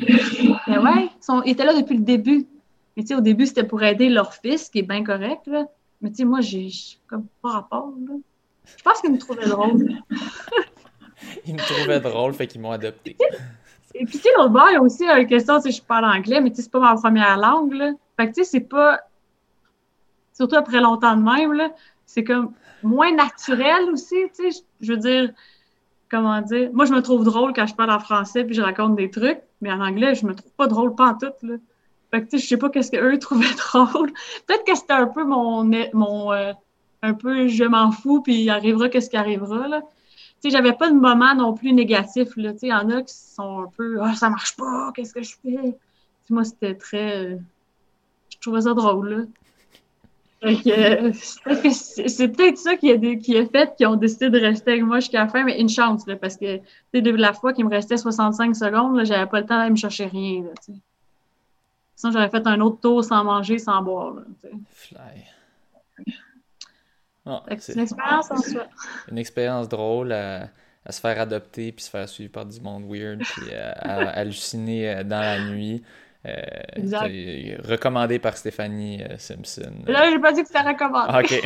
Mais 0.67 0.77
ouais, 0.77 1.09
ils, 1.45 1.51
étaient 1.51 1.65
là 1.65 1.73
depuis 1.79 1.97
le 1.97 2.03
début. 2.03 2.47
Mais 2.95 3.03
tu 3.03 3.07
sais, 3.07 3.15
au 3.15 3.21
début, 3.21 3.45
c'était 3.45 3.63
pour 3.63 3.81
aider 3.83 4.09
leur 4.09 4.33
fils, 4.33 4.69
qui 4.69 4.79
est 4.79 4.83
bien 4.83 5.03
correct. 5.03 5.47
Là. 5.47 5.65
Mais 6.01 6.09
tu 6.09 6.17
sais, 6.17 6.25
moi, 6.25 6.41
j'ai 6.41 6.69
comme 7.07 7.25
pas 7.41 7.49
rapport. 7.49 7.93
Là. 8.07 8.13
Je 8.77 8.83
pense 8.83 9.01
qu'ils 9.01 9.11
me 9.11 9.17
trouvaient 9.17 9.47
drôle. 9.47 9.89
Ils 11.45 11.53
me 11.53 11.59
trouvaient 11.59 11.99
drôle, 11.99 12.33
fait 12.33 12.47
qu'ils 12.47 12.61
m'ont 12.61 12.71
adopté. 12.71 13.15
Et 13.95 14.05
puis, 14.05 14.17
tu 14.17 14.23
sais, 14.23 14.29
l'autre 14.37 14.49
bord, 14.49 14.67
il 14.69 14.73
y 14.73 14.77
a 14.77 14.81
aussi 14.81 15.05
une 15.05 15.27
question, 15.27 15.61
si 15.61 15.71
je 15.71 15.81
parle 15.81 16.05
anglais, 16.05 16.41
mais 16.41 16.49
tu 16.49 16.57
sais, 16.57 16.61
c'est 16.63 16.71
pas 16.71 16.79
ma 16.79 16.95
première 16.95 17.37
langue, 17.37 17.73
là. 17.73 17.91
Fait 18.17 18.29
que, 18.29 18.33
tu 18.33 18.43
sais, 18.43 18.49
c'est 18.49 18.67
pas. 18.67 18.99
Surtout 20.33 20.55
après 20.55 20.81
longtemps 20.81 21.15
de 21.15 21.21
même, 21.21 21.53
là, 21.53 21.71
c'est 22.05 22.23
comme 22.23 22.53
moins 22.81 23.13
naturel 23.13 23.89
aussi, 23.91 24.15
tu 24.35 24.51
sais. 24.51 24.63
Je 24.81 24.93
veux 24.93 24.97
dire, 24.97 25.31
comment 26.09 26.41
dire. 26.41 26.71
Moi, 26.73 26.85
je 26.85 26.93
me 26.93 27.01
trouve 27.01 27.23
drôle 27.23 27.53
quand 27.53 27.67
je 27.67 27.75
parle 27.75 27.91
en 27.91 27.99
français 27.99 28.43
puis 28.43 28.55
je 28.55 28.61
raconte 28.61 28.95
des 28.95 29.09
trucs, 29.09 29.39
mais 29.61 29.71
en 29.71 29.79
anglais, 29.79 30.15
je 30.15 30.25
me 30.25 30.33
trouve 30.33 30.51
pas 30.53 30.67
drôle 30.67 30.95
pas 30.95 31.09
en 31.09 31.17
tout, 31.17 31.33
là. 31.43 31.55
Fait 32.13 32.21
que, 32.21 32.29
tu 32.29 32.37
sais, 32.37 32.43
je 32.43 32.47
sais 32.47 32.57
pas 32.57 32.69
qu'est-ce 32.69 32.91
qu'eux 32.91 33.17
trouvaient 33.17 33.45
drôle. 33.73 34.13
Peut-être 34.45 34.65
que 34.65 34.75
c'était 34.75 34.93
un 34.93 35.07
peu 35.07 35.23
mon. 35.23 35.63
mon 35.93 36.31
euh, 36.31 36.53
un 37.01 37.13
peu 37.13 37.47
je 37.47 37.63
m'en 37.65 37.91
fous, 37.91 38.21
puis 38.21 38.43
il 38.43 38.49
arrivera 38.49 38.87
qu'est-ce 38.87 39.09
qui 39.09 39.17
arrivera, 39.17 39.67
là 39.67 39.81
sais, 40.43 40.49
j'avais 40.49 40.73
pas 40.73 40.89
de 40.89 40.95
moment 40.95 41.33
non 41.35 41.53
plus 41.53 41.73
négatif, 41.73 42.35
là. 42.35 42.53
Tu 42.53 42.59
sais, 42.59 42.67
il 42.67 42.69
y 42.69 42.73
en 42.73 42.89
a 42.89 43.01
qui 43.01 43.13
sont 43.13 43.63
un 43.63 43.69
peu, 43.75 43.99
ah, 44.01 44.15
ça 44.15 44.29
marche 44.29 44.55
pas, 44.55 44.91
qu'est-ce 44.95 45.13
que 45.13 45.23
je 45.23 45.35
fais? 45.41 45.77
moi, 46.29 46.43
c'était 46.45 46.75
très, 46.75 47.37
je 48.29 48.37
trouvais 48.39 48.61
ça 48.61 48.73
drôle, 48.73 49.09
là. 49.09 49.25
c'est 51.71 52.27
peut-être 52.29 52.57
ça 52.57 52.75
qui 52.75 52.91
a, 52.91 52.97
qui 52.97 53.37
a 53.37 53.45
fait 53.45 53.75
qu'ils 53.77 53.87
ont 53.87 53.95
décidé 53.95 54.29
de 54.29 54.39
rester 54.39 54.71
avec 54.71 54.83
moi 54.83 54.99
jusqu'à 54.99 55.19
la 55.19 55.29
fin, 55.29 55.43
mais 55.43 55.59
une 55.59 55.69
chance, 55.69 56.05
parce 56.19 56.37
que 56.37 56.59
de 56.93 57.11
la 57.11 57.33
fois 57.33 57.53
qu'il 57.53 57.65
me 57.65 57.69
restait 57.69 57.97
65 57.97 58.55
secondes, 58.55 59.05
j'avais 59.05 59.29
pas 59.29 59.41
le 59.41 59.45
temps 59.45 59.57
d'aller 59.57 59.71
me 59.71 59.75
chercher 59.77 60.05
rien. 60.05 60.43
Sinon, 61.95 62.13
j'aurais 62.13 62.29
fait 62.29 62.45
un 62.47 62.59
autre 62.61 62.79
tour 62.81 63.03
sans 63.03 63.23
manger, 63.23 63.59
sans 63.59 63.81
boire. 63.81 64.15
Là, 64.15 64.23
Fly. 64.71 64.97
C'est 67.59 67.73
une 67.73 67.81
expérience 67.81 68.31
en 68.31 68.37
soi. 68.37 68.67
Une 69.11 69.17
expérience 69.17 69.69
drôle 69.69 70.11
à, 70.11 70.49
se 70.89 70.99
faire 70.99 71.19
adopter 71.21 71.71
puis 71.71 71.85
se 71.85 71.89
faire 71.89 72.09
suivre 72.09 72.31
par 72.31 72.45
du 72.45 72.59
monde 72.59 72.83
weird 72.89 73.19
puis 73.19 73.53
à, 73.53 74.09
halluciner 74.09 74.89
euh, 74.89 75.03
dans 75.03 75.21
la 75.21 75.39
nuit. 75.45 75.83
Euh, 76.25 77.57
recommandé 77.67 78.17
par 78.17 78.37
Stéphanie 78.37 79.03
euh, 79.03 79.17
Simpson. 79.17 79.73
Là, 79.85 80.09
j'ai 80.09 80.19
pas 80.19 80.31
dit 80.31 80.41
que 80.41 80.47
c'était 80.47 80.61
recommandé. 80.61 81.19
Ok. 81.19 81.41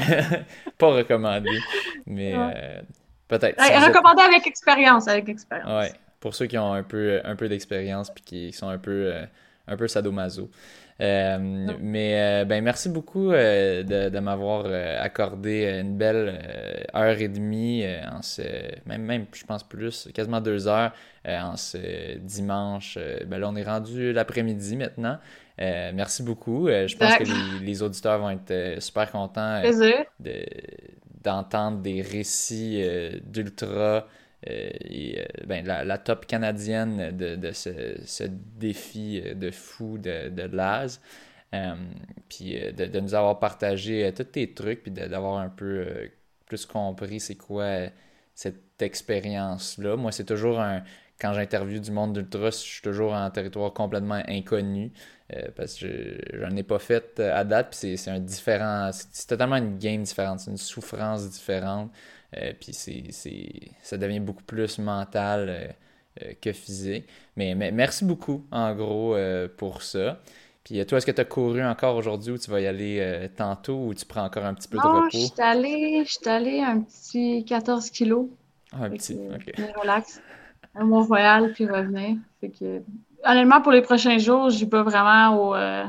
pas 0.78 0.88
recommandé, 0.88 1.58
mais 2.06 2.34
euh, 2.36 2.80
peut-être. 3.28 3.60
recommandé 3.88 4.22
avec 4.22 4.46
expérience, 4.46 5.08
avec 5.08 5.30
expérience. 5.30 5.68
Ouais. 5.68 5.92
Pour 6.20 6.36
ceux 6.36 6.46
qui 6.46 6.60
ont 6.60 6.74
un 6.74 6.84
peu, 6.84 7.22
un 7.24 7.36
peu 7.36 7.50
d'expérience 7.50 8.12
puis 8.12 8.24
qui 8.24 8.54
sont 8.54 8.70
un 8.70 8.78
peu, 8.78 9.12
un 9.68 9.78
peu 9.78 9.88
sadomaso. 9.88 10.50
Euh, 11.00 11.38
mais 11.80 12.20
euh, 12.20 12.46
ben 12.46 12.64
merci 12.64 12.90
beaucoup 12.90 13.32
euh, 13.32 13.84
de, 13.84 14.20
m'avoir 14.20 14.66
accordé 15.00 15.80
une 15.80 15.96
belle 15.96 16.40
heure 16.96 17.22
et 17.22 17.28
demie, 17.28 17.86
en 18.12 18.22
ce, 18.22 18.42
même, 18.86 19.04
même 19.04 19.26
je 19.34 19.46
pense 19.46 19.64
plus, 19.64 20.10
quasiment 20.14 20.42
deux 20.42 20.68
heures 20.68 20.94
en 21.26 21.56
ce 21.58 22.18
dimanche. 22.18 22.98
ben 23.28 23.38
là, 23.40 23.50
on 23.50 23.56
est 23.56 23.64
rendu 23.64 24.12
l'après-midi 24.14 24.76
maintenant. 24.76 25.18
merci 25.60 26.24
beaucoup. 26.24 26.68
je 26.68 26.96
pense 26.98 27.18
que 27.18 27.64
les, 27.64 27.84
auditeurs 27.84 28.20
vont 28.20 28.32
être 28.32 28.82
super 28.82 29.12
contents 29.12 29.62
d'entendre 31.24 31.80
des 31.80 32.02
récits 32.02 32.84
d'ultra 33.24 34.08
et, 34.44 35.20
euh, 35.20 35.26
ben, 35.46 35.66
la, 35.66 35.98
top 35.98 36.26
canadienne 36.26 37.16
de, 37.16 37.52
ce, 37.52 38.24
défi 38.28 39.22
de 39.22 39.52
fou 39.52 39.98
de, 39.98 40.30
de 40.30 40.44
Laz. 40.44 41.02
Euh, 41.54 41.76
puis 42.30 42.60
de, 42.74 43.00
nous 43.00 43.16
avoir 43.16 43.40
partagé 43.40 44.12
tous 44.16 44.26
tes 44.26 44.54
trucs, 44.54 44.84
puis 44.84 44.92
d'avoir 44.92 45.40
un 45.40 45.50
peu 45.50 46.10
plus 46.46 46.66
compris 46.66 47.20
c'est 47.20 47.36
quoi 47.36 47.88
cette 48.36 48.82
expérience-là. 48.82 49.96
Moi, 49.96 50.12
c'est 50.12 50.26
toujours 50.26 50.60
un. 50.60 50.84
quand 51.20 51.34
j'interviewe 51.34 51.80
du 51.80 51.92
monde 51.92 52.14
d'ultra, 52.14 52.50
je 52.52 52.58
suis 52.58 52.82
toujours 52.82 53.14
en 53.14 53.30
territoire 53.32 53.74
complètement 53.74 54.22
inconnu. 54.28 54.92
parce 55.56 55.76
que 55.76 56.20
j'en 56.34 56.56
ai 56.56 56.64
pas 56.64 56.80
fait 56.80 57.20
à 57.20 57.44
date, 57.44 57.78
puis 57.80 57.98
c'est 57.98 58.12
un 58.12 58.20
différent. 58.20 58.92
C'est 58.92 59.28
totalement 59.28 59.56
une 59.56 59.78
game 59.78 60.04
différente, 60.04 60.42
c'est 60.42 60.52
une 60.52 60.58
souffrance 60.58 61.30
différente. 61.30 61.92
Puis 62.60 62.74
c'est 62.74 63.12
ça 63.84 63.98
devient 63.98 64.20
beaucoup 64.20 64.44
plus 64.44 64.80
mental 64.80 65.76
que 66.42 66.52
physique. 66.52 67.06
Mais, 67.36 67.56
mais, 67.56 67.72
merci 67.72 68.06
beaucoup, 68.06 68.46
en 68.52 68.76
gros, 68.76 69.16
pour 69.58 69.82
ça. 69.82 70.20
Puis 70.68 70.86
toi, 70.86 70.98
est-ce 70.98 71.06
que 71.06 71.12
tu 71.12 71.22
as 71.22 71.26
couru 71.26 71.64
encore 71.64 71.96
aujourd'hui 71.96 72.34
ou 72.34 72.38
tu 72.38 72.52
vas 72.52 72.60
y 72.60 72.68
aller 72.68 73.00
euh, 73.00 73.30
tantôt 73.34 73.86
ou 73.86 73.94
tu 73.94 74.06
prends 74.06 74.26
encore 74.26 74.44
un 74.44 74.54
petit 74.54 74.68
peu 74.68 74.78
de 74.78 74.84
repos? 74.84 75.08
je 75.14 75.18
suis 75.18 75.32
allée, 75.40 76.04
allée 76.26 76.60
un 76.60 76.82
petit 76.82 77.46
14 77.46 77.90
kilos. 77.90 78.28
Ah, 78.74 78.84
un 78.84 78.90
petit, 78.90 79.18
ok. 79.34 79.54
Relax. 79.82 80.22
Un 80.76 80.84
Mont-Royal, 80.84 81.54
puis 81.54 81.68
revenir. 81.68 82.18
Fait 82.42 82.50
que, 82.50 82.82
honnêtement, 83.24 83.62
pour 83.62 83.72
les 83.72 83.82
prochains 83.82 84.18
jours, 84.18 84.50
je 84.50 84.66
vais 84.66 84.82
vraiment 84.84 85.38
au, 85.38 85.56
euh, 85.56 85.86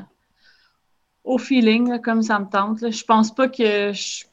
au 1.24 1.39
feeling, 1.39 2.01
comme 2.01 2.23
ça 2.23 2.39
me 2.39 2.47
tente. 2.47 2.89
Je 2.89 3.05
pense 3.05 3.35
pas 3.35 3.48
que 3.48 3.93
je 3.93 4.27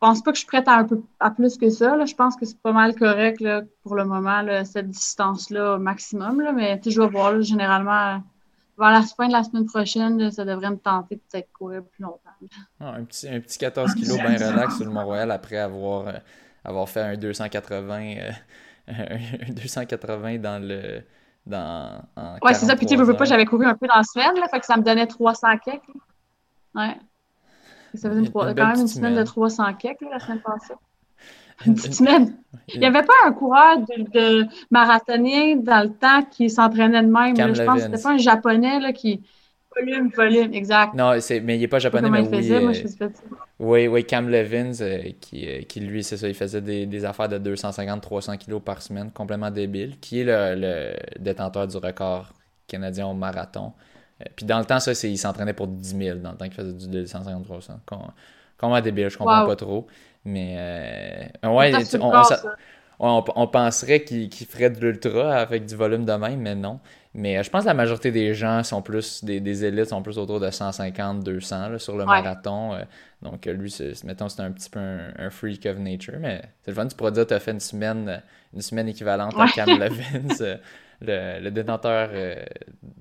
pense 0.00 0.22
pas 0.22 0.30
que 0.32 0.36
je 0.36 0.40
suis 0.40 0.46
prête 0.46 0.68
à 0.68 0.76
un 0.76 0.84
peu 0.84 1.02
à 1.20 1.30
plus 1.30 1.56
que 1.56 1.70
ça. 1.70 2.04
Je 2.04 2.14
pense 2.14 2.36
que 2.36 2.46
c'est 2.46 2.60
pas 2.60 2.72
mal 2.72 2.94
correct 2.94 3.44
pour 3.82 3.94
le 3.94 4.04
moment, 4.04 4.42
cette 4.64 4.88
distance-là 4.88 5.74
au 5.74 5.78
maximum. 5.78 6.40
Là. 6.40 6.52
Mais 6.52 6.80
je 6.84 7.00
vais 7.00 7.08
voir, 7.08 7.40
généralement 7.42 8.20
vers 8.78 8.90
la 8.92 9.02
fin 9.02 9.26
de 9.26 9.32
la 9.32 9.42
semaine 9.42 9.66
prochaine, 9.66 10.30
ça 10.30 10.44
devrait 10.44 10.70
me 10.70 10.76
tenter 10.76 11.16
de 11.16 11.20
peut-être 11.20 11.52
courir 11.52 11.82
plus 11.82 12.02
longtemps. 12.02 12.30
Ah, 12.80 12.94
un, 12.94 13.04
petit, 13.04 13.28
un 13.28 13.40
petit 13.40 13.58
14 13.58 13.94
kg 13.94 14.36
bien 14.36 14.50
relax 14.52 14.76
sur 14.76 14.84
le 14.84 14.92
Mont-Royal 14.92 15.30
après 15.32 15.58
avoir, 15.58 16.06
euh, 16.06 16.12
avoir 16.64 16.88
fait 16.88 17.00
un 17.00 17.16
280, 17.16 18.00
euh, 18.00 18.30
un 18.88 19.52
280 19.52 20.38
dans 20.38 20.62
le. 20.62 21.02
Dans, 21.44 22.02
ouais, 22.42 22.52
c'est 22.52 22.66
ça. 22.66 22.76
Puis 22.76 22.84
tu 22.84 22.94
veux 22.94 23.16
pas, 23.16 23.24
j'avais 23.24 23.46
couru 23.46 23.64
un 23.64 23.74
peu 23.74 23.86
dans 23.86 23.96
la 23.96 24.02
semaine, 24.02 24.38
là, 24.38 24.48
fait 24.48 24.60
que 24.60 24.66
ça 24.66 24.76
me 24.76 24.82
donnait 24.82 25.06
300 25.06 25.48
kek. 25.64 25.80
Ouais. 26.74 26.94
Ça 27.98 28.10
faisait 28.10 28.30
quand 28.30 28.44
même 28.44 28.80
une 28.80 28.88
semaine 28.88 29.16
de 29.16 29.22
300 29.22 29.74
kek 29.74 29.98
la 30.10 30.18
semaine 30.18 30.40
passée. 30.40 30.74
Une 31.66 31.74
petite 31.74 31.94
semaine. 31.94 32.36
Il 32.72 32.78
n'y 32.78 32.86
avait 32.86 33.02
pas 33.02 33.14
un 33.26 33.32
coureur 33.32 33.78
de, 33.78 34.46
marathonien 34.70 35.56
dans 35.56 35.82
le 35.82 35.92
temps 35.92 36.22
qui 36.30 36.50
s'entraînait 36.50 37.02
de 37.02 37.08
même. 37.08 37.36
je 37.36 37.62
pense 37.64 37.76
que 37.76 37.82
c'était 37.82 38.02
pas 38.02 38.12
un 38.12 38.18
japonais 38.18 38.78
là, 38.78 38.92
qui. 38.92 39.22
Volume, 39.76 40.10
volume, 40.16 40.54
exact. 40.54 40.94
Non, 40.94 41.12
mais 41.42 41.56
il 41.56 41.60
n'est 41.60 41.68
pas 41.68 41.78
japonais, 41.78 42.08
mais 42.10 42.20
oui. 42.20 42.36
Faisait, 42.36 42.60
moi, 42.60 42.72
je 42.72 42.86
euh, 43.00 43.08
oui, 43.60 43.86
oui, 43.86 44.04
Cam 44.04 44.28
Levins, 44.28 44.80
euh, 44.80 45.10
qui, 45.20 45.48
euh, 45.48 45.62
qui, 45.62 45.80
lui, 45.80 46.02
c'est 46.02 46.16
ça, 46.16 46.28
il 46.28 46.34
faisait 46.34 46.60
des, 46.60 46.86
des 46.86 47.04
affaires 47.04 47.28
de 47.28 47.38
250-300 47.38 48.38
kilos 48.38 48.62
par 48.64 48.80
semaine, 48.80 49.10
complètement 49.12 49.50
débile, 49.50 49.98
qui 50.00 50.20
est 50.20 50.24
le, 50.24 50.60
le, 50.60 50.94
détenteur 51.20 51.66
du 51.66 51.76
record 51.76 52.32
canadien 52.66 53.06
au 53.06 53.14
marathon. 53.14 53.72
Puis 54.36 54.46
dans 54.46 54.58
le 54.58 54.64
temps, 54.64 54.80
ça, 54.80 54.92
il 55.06 55.18
s'entraînait 55.18 55.52
pour 55.52 55.68
10 55.68 55.96
000, 55.96 56.18
dans 56.18 56.32
le 56.32 56.36
temps 56.36 56.46
qu'il 56.46 56.54
faisait 56.54 56.72
du 56.72 57.04
250-300. 57.04 57.72
Comment 58.56 58.80
débile, 58.80 59.08
je 59.08 59.16
comprends 59.16 59.46
pas 59.46 59.56
trop. 59.56 59.86
Mais 60.24 60.56
euh, 61.44 61.48
ouais, 61.48 61.72
on, 63.00 63.24
on, 63.36 63.46
penserait 63.46 64.02
qu'il 64.02 64.46
ferait 64.46 64.70
de 64.70 64.80
l'ultra 64.80 65.36
avec 65.36 65.66
du 65.66 65.76
volume 65.76 66.04
de 66.04 66.12
même, 66.12 66.40
mais 66.40 66.56
non. 66.56 66.80
Mais 67.14 67.38
euh, 67.38 67.42
je 67.42 67.50
pense 67.50 67.62
que 67.62 67.68
la 67.68 67.74
majorité 67.74 68.10
des 68.10 68.34
gens 68.34 68.62
sont 68.64 68.82
plus, 68.82 69.24
des, 69.24 69.40
des 69.40 69.64
élites 69.64 69.86
sont 69.86 70.02
plus 70.02 70.18
autour 70.18 70.40
de 70.40 70.50
150, 70.50 71.22
200 71.22 71.78
sur 71.78 71.96
le 71.96 72.04
marathon. 72.04 72.74
Euh. 72.74 72.82
donc 73.22 73.46
lui, 73.46 73.74
mettons, 74.04 74.28
c'est 74.28 74.42
un 74.42 74.50
petit 74.50 74.68
peu 74.68 74.80
un, 74.80 75.30
freak 75.30 75.64
of 75.66 75.78
nature, 75.78 76.16
mais 76.20 76.42
c'est 76.62 76.72
le 76.72 76.74
fun. 76.74 76.86
Tu 76.88 76.96
pourrais 76.96 77.12
dire 77.12 77.26
tu 77.26 77.34
as 77.34 77.40
fait 77.40 77.52
une 77.52 77.60
semaine, 77.60 78.20
une 78.52 78.62
semaine 78.62 78.88
équivalente 78.88 79.34
à 79.38 79.46
Cam 79.46 79.68
Levins 79.68 80.58
le, 81.00 81.50
détenteur 81.50 82.10
euh, 82.12 82.44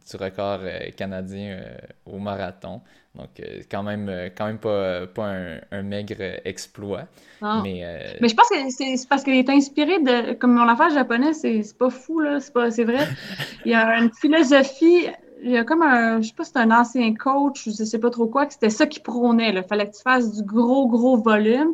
du 0.09 0.17
record 0.17 0.59
euh, 0.61 0.91
canadien 0.95 1.57
euh, 1.59 1.77
au 2.05 2.19
marathon. 2.19 2.81
Donc, 3.15 3.29
quand 3.71 3.81
même, 3.81 4.29
quand 4.37 4.45
même 4.45 4.59
pas, 4.59 5.07
pas 5.07 5.33
un, 5.71 5.81
maigre 5.81 6.39
exploit. 6.45 7.05
Mais, 7.41 7.83
mais 8.21 8.29
je 8.29 8.35
pense 8.35 8.47
que 8.47 8.69
c'est 8.69 9.09
parce 9.09 9.23
qu'il 9.23 9.33
est 9.33 9.49
inspiré 9.49 9.97
de. 10.03 10.33
Comme 10.33 10.53
mon 10.53 10.67
affaire 10.67 10.91
japonais, 10.91 11.33
c'est 11.33 11.63
pas 11.79 11.89
fou, 11.89 12.19
là. 12.19 12.39
C'est 12.39 12.83
vrai. 12.83 13.07
Il 13.65 13.71
y 13.71 13.73
a 13.73 13.97
une 13.97 14.11
philosophie 14.13 15.07
il 15.43 15.51
y 15.51 15.57
a 15.57 15.63
comme 15.63 15.83
un, 15.83 16.21
je 16.21 16.27
sais 16.27 16.33
pas 16.33 16.43
si 16.43 16.51
c'est 16.51 16.59
un 16.59 16.71
ancien 16.71 17.13
coach 17.13 17.67
ou 17.67 17.71
je 17.71 17.83
sais 17.83 17.99
pas 17.99 18.09
trop 18.09 18.27
quoi, 18.27 18.45
que 18.45 18.53
c'était 18.53 18.69
ça 18.69 18.87
qui 18.87 18.99
prônait. 18.99 19.53
Il 19.53 19.63
fallait 19.63 19.87
que 19.87 19.95
tu 19.95 20.01
fasses 20.01 20.35
du 20.35 20.43
gros, 20.43 20.87
gros 20.87 21.17
volume. 21.17 21.73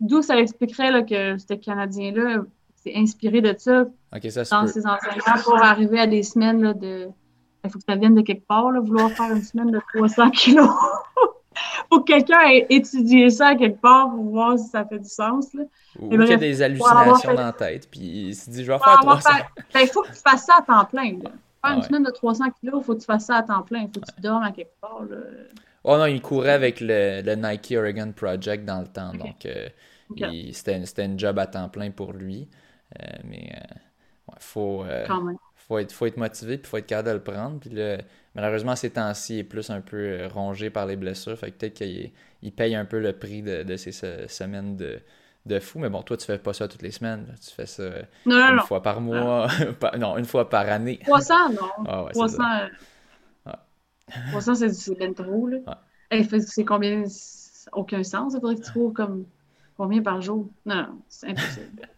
D'où 0.00 0.22
ça 0.22 0.36
expliquerait 0.36 1.04
que 1.06 1.38
ce 1.38 1.54
Canadien-là 1.54 2.44
inspiré 2.94 3.40
de 3.40 3.54
ça 3.58 3.84
dans 4.12 4.66
ses 4.66 4.86
enseignements 4.86 5.42
pour 5.44 5.62
arriver 5.62 6.00
à 6.00 6.06
des 6.06 6.22
semaines 6.22 6.62
là, 6.62 6.74
de. 6.74 7.08
Il 7.64 7.70
faut 7.70 7.78
que 7.78 7.84
ça 7.88 7.96
vienne 7.96 8.14
de 8.14 8.20
quelque 8.20 8.46
part, 8.46 8.70
là, 8.70 8.80
vouloir 8.80 9.10
faire 9.10 9.32
une 9.32 9.42
semaine 9.42 9.72
de 9.72 9.80
300 9.94 10.30
kilos. 10.30 10.70
faut 11.90 12.00
que 12.00 12.12
quelqu'un 12.12 12.40
ait 12.48 12.66
étudié 12.70 13.30
ça 13.30 13.54
quelque 13.54 13.80
part 13.80 14.10
pour 14.10 14.24
voir 14.24 14.58
si 14.58 14.68
ça 14.68 14.84
fait 14.84 14.98
du 14.98 15.08
sens. 15.08 15.52
Là. 15.54 15.64
Ou 15.98 16.10
qu'il 16.10 16.28
y 16.28 16.32
a 16.32 16.36
des 16.36 16.62
hallucinations 16.62 17.34
dans 17.34 17.46
la 17.46 17.52
tête, 17.52 17.88
puis 17.90 18.00
il 18.00 18.34
se 18.34 18.50
dit, 18.50 18.64
je 18.64 18.70
vais 18.70 18.78
faire 18.78 19.00
300. 19.00 19.30
Ben, 19.74 19.80
il 19.80 19.88
faut 19.88 20.02
que 20.02 20.08
tu 20.08 20.20
fasses 20.24 20.46
ça 20.46 20.58
à 20.58 20.62
temps 20.62 20.84
plein. 20.84 21.18
Faire 21.64 21.76
une 21.76 21.82
semaine 21.82 22.04
de 22.04 22.10
300 22.10 22.44
kilos, 22.60 22.80
il 22.82 22.84
faut 22.84 22.94
que 22.94 23.00
tu 23.00 23.06
fasses 23.06 23.26
ça 23.26 23.36
à 23.36 23.42
temps 23.42 23.62
plein. 23.62 23.80
Il 23.80 23.90
faut 23.92 24.00
que 24.00 24.14
tu 24.14 24.20
dormes 24.20 24.44
à 24.44 24.52
quelque 24.52 24.78
part. 24.80 25.02
Là. 25.08 25.16
Oh 25.84 25.96
non, 25.96 26.06
il 26.06 26.20
courait 26.20 26.52
avec 26.52 26.80
le, 26.80 27.22
le, 27.22 27.34
Nike 27.34 27.74
Oregon 27.76 28.12
Project 28.14 28.64
dans 28.64 28.80
le 28.80 28.88
temps. 28.88 29.12
Donc, 29.12 29.46
euh, 29.46 29.68
c'était 30.52 31.04
une 31.04 31.18
job 31.18 31.38
à 31.38 31.46
temps 31.46 31.68
plein 31.68 31.90
pour 31.90 32.12
lui. 32.12 32.48
Euh, 32.94 33.04
mais 33.24 33.50
il 33.50 33.56
euh, 33.56 34.34
faut, 34.38 34.84
euh, 34.84 35.06
faut, 35.56 35.78
être, 35.78 35.92
faut 35.92 36.06
être 36.06 36.16
motivé 36.16 36.56
puis 36.58 36.66
il 36.66 36.70
faut 36.70 36.76
être 36.76 36.86
capable 36.86 37.08
de 37.08 37.14
le 37.14 37.22
prendre. 37.22 37.60
Puis 37.60 37.70
malheureusement, 38.34 38.76
ces 38.76 38.90
temps-ci, 38.90 39.34
il 39.34 39.38
est 39.40 39.44
plus 39.44 39.70
un 39.70 39.80
peu 39.80 40.26
rongé 40.32 40.70
par 40.70 40.86
les 40.86 40.96
blessures. 40.96 41.38
Fait 41.38 41.50
que 41.50 41.56
peut-être 41.56 41.74
qu'il 41.74 42.12
il 42.42 42.52
paye 42.52 42.74
un 42.74 42.84
peu 42.84 43.00
le 43.00 43.12
prix 43.12 43.42
de, 43.42 43.76
ces 43.76 43.92
semaines 43.92 44.76
de, 44.76 45.00
de 45.46 45.58
fou. 45.58 45.78
Mais 45.78 45.88
bon, 45.88 46.02
toi, 46.02 46.16
tu 46.16 46.26
fais 46.26 46.38
pas 46.38 46.52
ça 46.52 46.68
toutes 46.68 46.82
les 46.82 46.92
semaines. 46.92 47.34
Tu 47.44 47.52
fais 47.52 47.66
ça 47.66 47.90
une 48.24 48.60
fois 48.60 48.82
par 48.82 49.00
mois. 49.00 49.48
non, 49.98 50.16
une 50.16 50.26
fois 50.26 50.48
par 50.48 50.68
année. 50.68 51.00
300, 51.04 51.34
non. 51.50 51.60
Ah 51.86 52.04
ouais, 52.04 52.12
300, 52.12 52.42
ouais. 53.46 53.52
300 54.30 54.54
c'est 54.72 54.98
bien 54.98 55.12
trop. 55.12 55.48
Là. 55.48 55.58
c'est 56.40 56.64
combien? 56.64 57.02
Aucun 57.72 58.04
sens. 58.04 58.34
Faudrait 58.34 58.54
que 58.54 58.60
tu 58.60 58.70
trouves 58.70 58.92
comme 58.92 59.24
combien 59.76 60.00
par 60.02 60.20
jour? 60.20 60.48
Non, 60.64 60.76
non 60.76 61.02
c'est 61.08 61.30
impossible. 61.30 61.88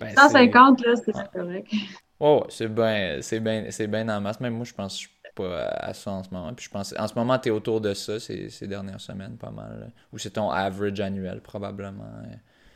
150, 0.00 0.82
ben, 0.82 0.90
là, 0.90 0.96
c'est 0.96 1.12
correct. 1.32 1.72
Oh, 2.20 2.44
c'est 2.48 2.68
bien, 2.68 3.18
c'est 3.20 3.40
bien, 3.40 3.66
c'est 3.70 3.86
bien 3.86 4.08
en 4.08 4.20
masse. 4.20 4.40
Même 4.40 4.54
moi, 4.54 4.64
je 4.64 4.74
pense 4.74 4.96
que 4.96 5.02
je 5.02 5.08
suis 5.08 5.18
pas 5.34 5.66
à 5.66 5.94
ça 5.94 6.10
en 6.10 6.22
ce 6.24 6.30
moment. 6.30 6.52
Puis 6.52 6.66
je 6.66 6.70
pense, 6.70 6.94
en 6.98 7.06
ce 7.06 7.14
moment, 7.14 7.38
tu 7.38 7.48
es 7.48 7.52
autour 7.52 7.80
de 7.80 7.94
ça 7.94 8.18
ces, 8.18 8.50
ces, 8.50 8.66
dernières 8.66 9.00
semaines, 9.00 9.36
pas 9.36 9.50
mal. 9.50 9.92
Ou 10.12 10.18
c'est 10.18 10.30
ton 10.30 10.50
average 10.50 11.00
annuel, 11.00 11.40
probablement. 11.40 12.10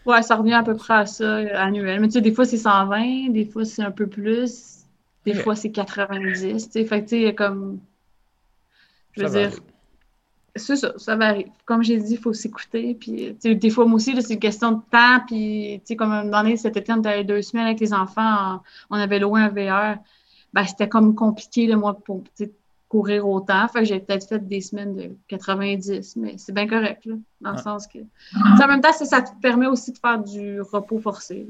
Ouais, 0.06 0.22
ça 0.22 0.36
revient 0.36 0.54
à 0.54 0.62
peu 0.62 0.76
près 0.76 0.94
à 0.94 1.06
ça, 1.06 1.36
annuel. 1.60 2.00
Mais 2.00 2.08
tu 2.08 2.14
sais, 2.14 2.20
des 2.20 2.32
fois, 2.32 2.44
c'est 2.44 2.56
120, 2.56 3.30
des 3.30 3.44
fois, 3.44 3.64
c'est 3.64 3.82
un 3.82 3.90
peu 3.90 4.06
plus, 4.06 4.84
des 5.24 5.34
fois, 5.34 5.56
c'est 5.56 5.72
90. 5.72 6.40
Tu 6.40 6.70
sais, 6.70 6.84
fait 6.84 7.04
que 7.04 7.08
tu 7.08 7.22
sais, 7.22 7.34
comme. 7.34 7.80
Je 9.12 9.24
veux 9.24 9.30
dire. 9.30 9.58
C'est 10.54 10.76
ça, 10.76 10.92
ça 10.98 11.16
varie. 11.16 11.46
Comme 11.64 11.82
j'ai 11.82 11.96
dit, 11.96 12.12
il 12.12 12.18
faut 12.18 12.34
s'écouter. 12.34 12.94
Puis, 12.94 13.34
des 13.42 13.70
fois, 13.70 13.86
moi 13.86 13.96
aussi, 13.96 14.14
c'est 14.20 14.34
une 14.34 14.40
question 14.40 14.72
de 14.72 14.80
temps. 14.90 15.20
Puis, 15.26 15.82
comme 15.96 16.12
un 16.12 16.24
moment 16.24 16.42
donné, 16.42 16.56
cet 16.56 16.76
été, 16.76 16.92
on 16.92 16.98
était 16.98 17.24
deux 17.24 17.40
semaines 17.40 17.66
avec 17.66 17.80
les 17.80 17.94
enfants, 17.94 18.60
on 18.90 18.96
avait 18.96 19.18
loin 19.18 19.44
un 19.44 19.48
VR. 19.48 19.98
Ben, 20.52 20.64
c'était 20.66 20.88
comme 20.88 21.14
compliqué, 21.14 21.66
le 21.66 21.76
moi, 21.76 21.94
pour 21.94 22.22
courir 22.92 23.26
autant. 23.26 23.66
Fait 23.68 23.80
que 23.80 23.84
j'ai 23.86 24.00
peut-être 24.00 24.28
fait 24.28 24.46
des 24.46 24.60
semaines 24.60 24.94
de 24.94 25.10
90, 25.28 26.16
mais 26.16 26.34
c'est 26.36 26.52
bien 26.52 26.68
correct, 26.68 27.06
là, 27.06 27.14
dans 27.40 27.52
le 27.52 27.58
sens 27.58 27.86
que. 27.86 28.00
En 28.36 28.66
même 28.66 28.82
temps, 28.82 28.92
ça, 28.92 29.22
te 29.22 29.30
permet 29.40 29.66
aussi 29.66 29.92
de 29.92 29.98
faire 29.98 30.18
du 30.18 30.60
repos 30.60 30.98
forcé. 30.98 31.46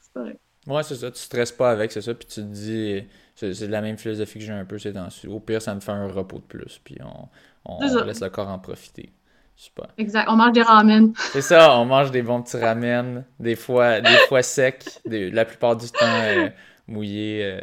C'est 0.00 0.12
correct. 0.14 0.40
Ouais, 0.66 0.82
c'est 0.82 0.96
ça. 0.96 1.10
Tu 1.10 1.20
stresses 1.20 1.52
pas 1.52 1.70
avec, 1.70 1.92
c'est 1.92 2.00
ça. 2.00 2.14
Puis 2.14 2.26
tu 2.26 2.40
te 2.40 2.46
dis, 2.46 3.02
c'est 3.34 3.68
la 3.68 3.82
même 3.82 3.98
philosophie 3.98 4.38
que 4.38 4.44
j'ai 4.44 4.52
un 4.52 4.64
peu 4.64 4.78
ces 4.78 4.92
temps 4.92 5.08
Au 5.28 5.40
pire, 5.40 5.62
ça 5.62 5.74
me 5.74 5.80
fait 5.80 5.92
un 5.92 6.08
repos 6.08 6.38
de 6.38 6.42
plus. 6.42 6.80
Puis 6.82 6.96
on, 7.02 7.28
on, 7.68 8.04
laisse 8.04 8.20
le 8.20 8.30
corps 8.30 8.48
en 8.48 8.58
profiter. 8.58 9.12
Super. 9.58 9.88
Exact. 9.98 10.26
On 10.28 10.36
mange 10.36 10.52
des 10.52 10.62
ramen. 10.62 11.12
C'est 11.32 11.42
ça, 11.42 11.76
on 11.78 11.84
mange 11.84 12.12
des 12.12 12.22
bons 12.22 12.42
petits 12.42 12.56
ramen, 12.56 13.24
des 13.40 13.56
fois, 13.56 14.00
des 14.00 14.16
fois 14.28 14.42
secs, 14.42 15.00
la 15.04 15.44
plupart 15.44 15.76
du 15.76 15.90
temps 15.90 16.06
euh, 16.06 16.48
mouillés, 16.86 17.40
euh, 17.42 17.60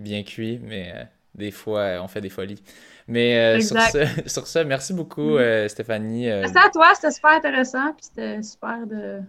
bien 0.00 0.22
cuits, 0.22 0.58
mais 0.62 0.92
euh, 0.94 1.04
des 1.34 1.50
fois, 1.50 2.00
on 2.02 2.08
fait 2.08 2.22
des 2.22 2.30
folies. 2.30 2.62
Mais 3.08 3.60
sur, 3.62 3.78
ce, 3.78 4.06
sur 4.26 4.46
ça, 4.46 4.64
merci 4.64 4.94
beaucoup, 4.94 5.38
mm. 5.38 5.68
Stéphanie. 5.68 6.28
Merci 6.28 6.56
à 6.56 6.70
toi, 6.70 6.92
c'était 6.94 7.10
super 7.10 7.32
intéressant, 7.32 7.92
puis 7.92 8.06
c'était 8.06 8.42
super 8.42 8.86
de, 8.86 9.20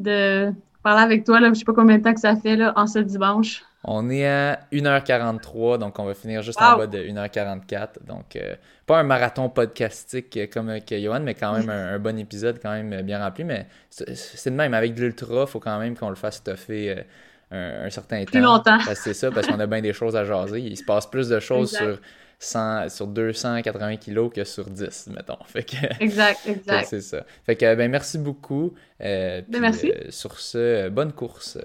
de 0.00 0.52
parler 0.82 1.02
avec 1.02 1.24
toi. 1.24 1.38
Là, 1.38 1.50
je 1.50 1.60
sais 1.60 1.64
pas 1.64 1.72
combien 1.72 1.98
de 1.98 2.02
temps 2.02 2.14
que 2.14 2.20
ça 2.20 2.34
fait 2.34 2.56
là, 2.56 2.72
en 2.74 2.88
ce 2.88 2.98
dimanche. 2.98 3.62
On 3.84 4.10
est 4.10 4.26
à 4.26 4.60
1h43, 4.72 5.78
donc 5.78 5.98
on 5.98 6.04
va 6.04 6.14
finir 6.14 6.42
juste 6.42 6.60
en 6.60 6.76
bas 6.76 6.86
de 6.86 6.98
1h44. 6.98 8.04
Donc, 8.06 8.34
euh, 8.34 8.56
pas 8.86 8.98
un 8.98 9.04
marathon 9.04 9.48
podcastique 9.48 10.36
euh, 10.36 10.46
comme 10.52 10.68
euh, 10.68 10.80
Johan, 10.90 11.20
mais 11.20 11.34
quand 11.34 11.52
même 11.52 11.70
un, 11.70 11.98
bon 12.00 12.18
épisode, 12.18 12.58
quand 12.60 12.72
même 12.72 12.92
euh, 12.92 13.02
bien 13.02 13.22
rempli. 13.22 13.44
Mais 13.44 13.68
c'est 13.90 14.50
de 14.50 14.56
même, 14.56 14.74
avec 14.74 14.94
de 14.94 15.02
l'ultra, 15.02 15.46
faut 15.46 15.60
quand 15.60 15.78
même 15.78 15.96
qu'on 15.96 16.08
le 16.08 16.16
fasse 16.16 16.42
toffer 16.42 17.04
euh, 17.52 17.86
un, 17.86 17.90
certain 17.90 18.24
temps. 18.24 18.32
Plus 18.32 18.40
longtemps. 18.40 18.78
C'est 18.94 19.14
ça, 19.14 19.30
parce 19.30 19.46
qu'on 19.46 19.60
a 19.60 19.66
bien 19.66 19.80
des 19.80 19.92
choses 19.92 20.16
à 20.16 20.24
jaser. 20.24 20.60
Il 20.60 20.76
se 20.76 20.84
passe 20.84 21.06
plus 21.06 21.28
de 21.28 21.38
choses 21.38 21.78
sur 22.40 23.06
280 23.06 23.96
kilos 23.96 24.32
que 24.34 24.42
sur 24.42 24.68
10, 24.68 25.10
mettons. 25.14 25.38
Exact, 26.00 26.40
exact. 26.46 26.86
C'est 26.88 27.00
ça. 27.00 27.24
Fait 27.46 27.54
que, 27.54 27.74
ben, 27.76 27.88
merci 27.88 28.18
beaucoup. 28.18 28.74
Ben, 28.98 29.44
puis, 29.48 29.60
merci. 29.60 29.92
sur 30.08 30.40
ce, 30.40 30.88
bonne 30.88 31.12
course. 31.12 31.58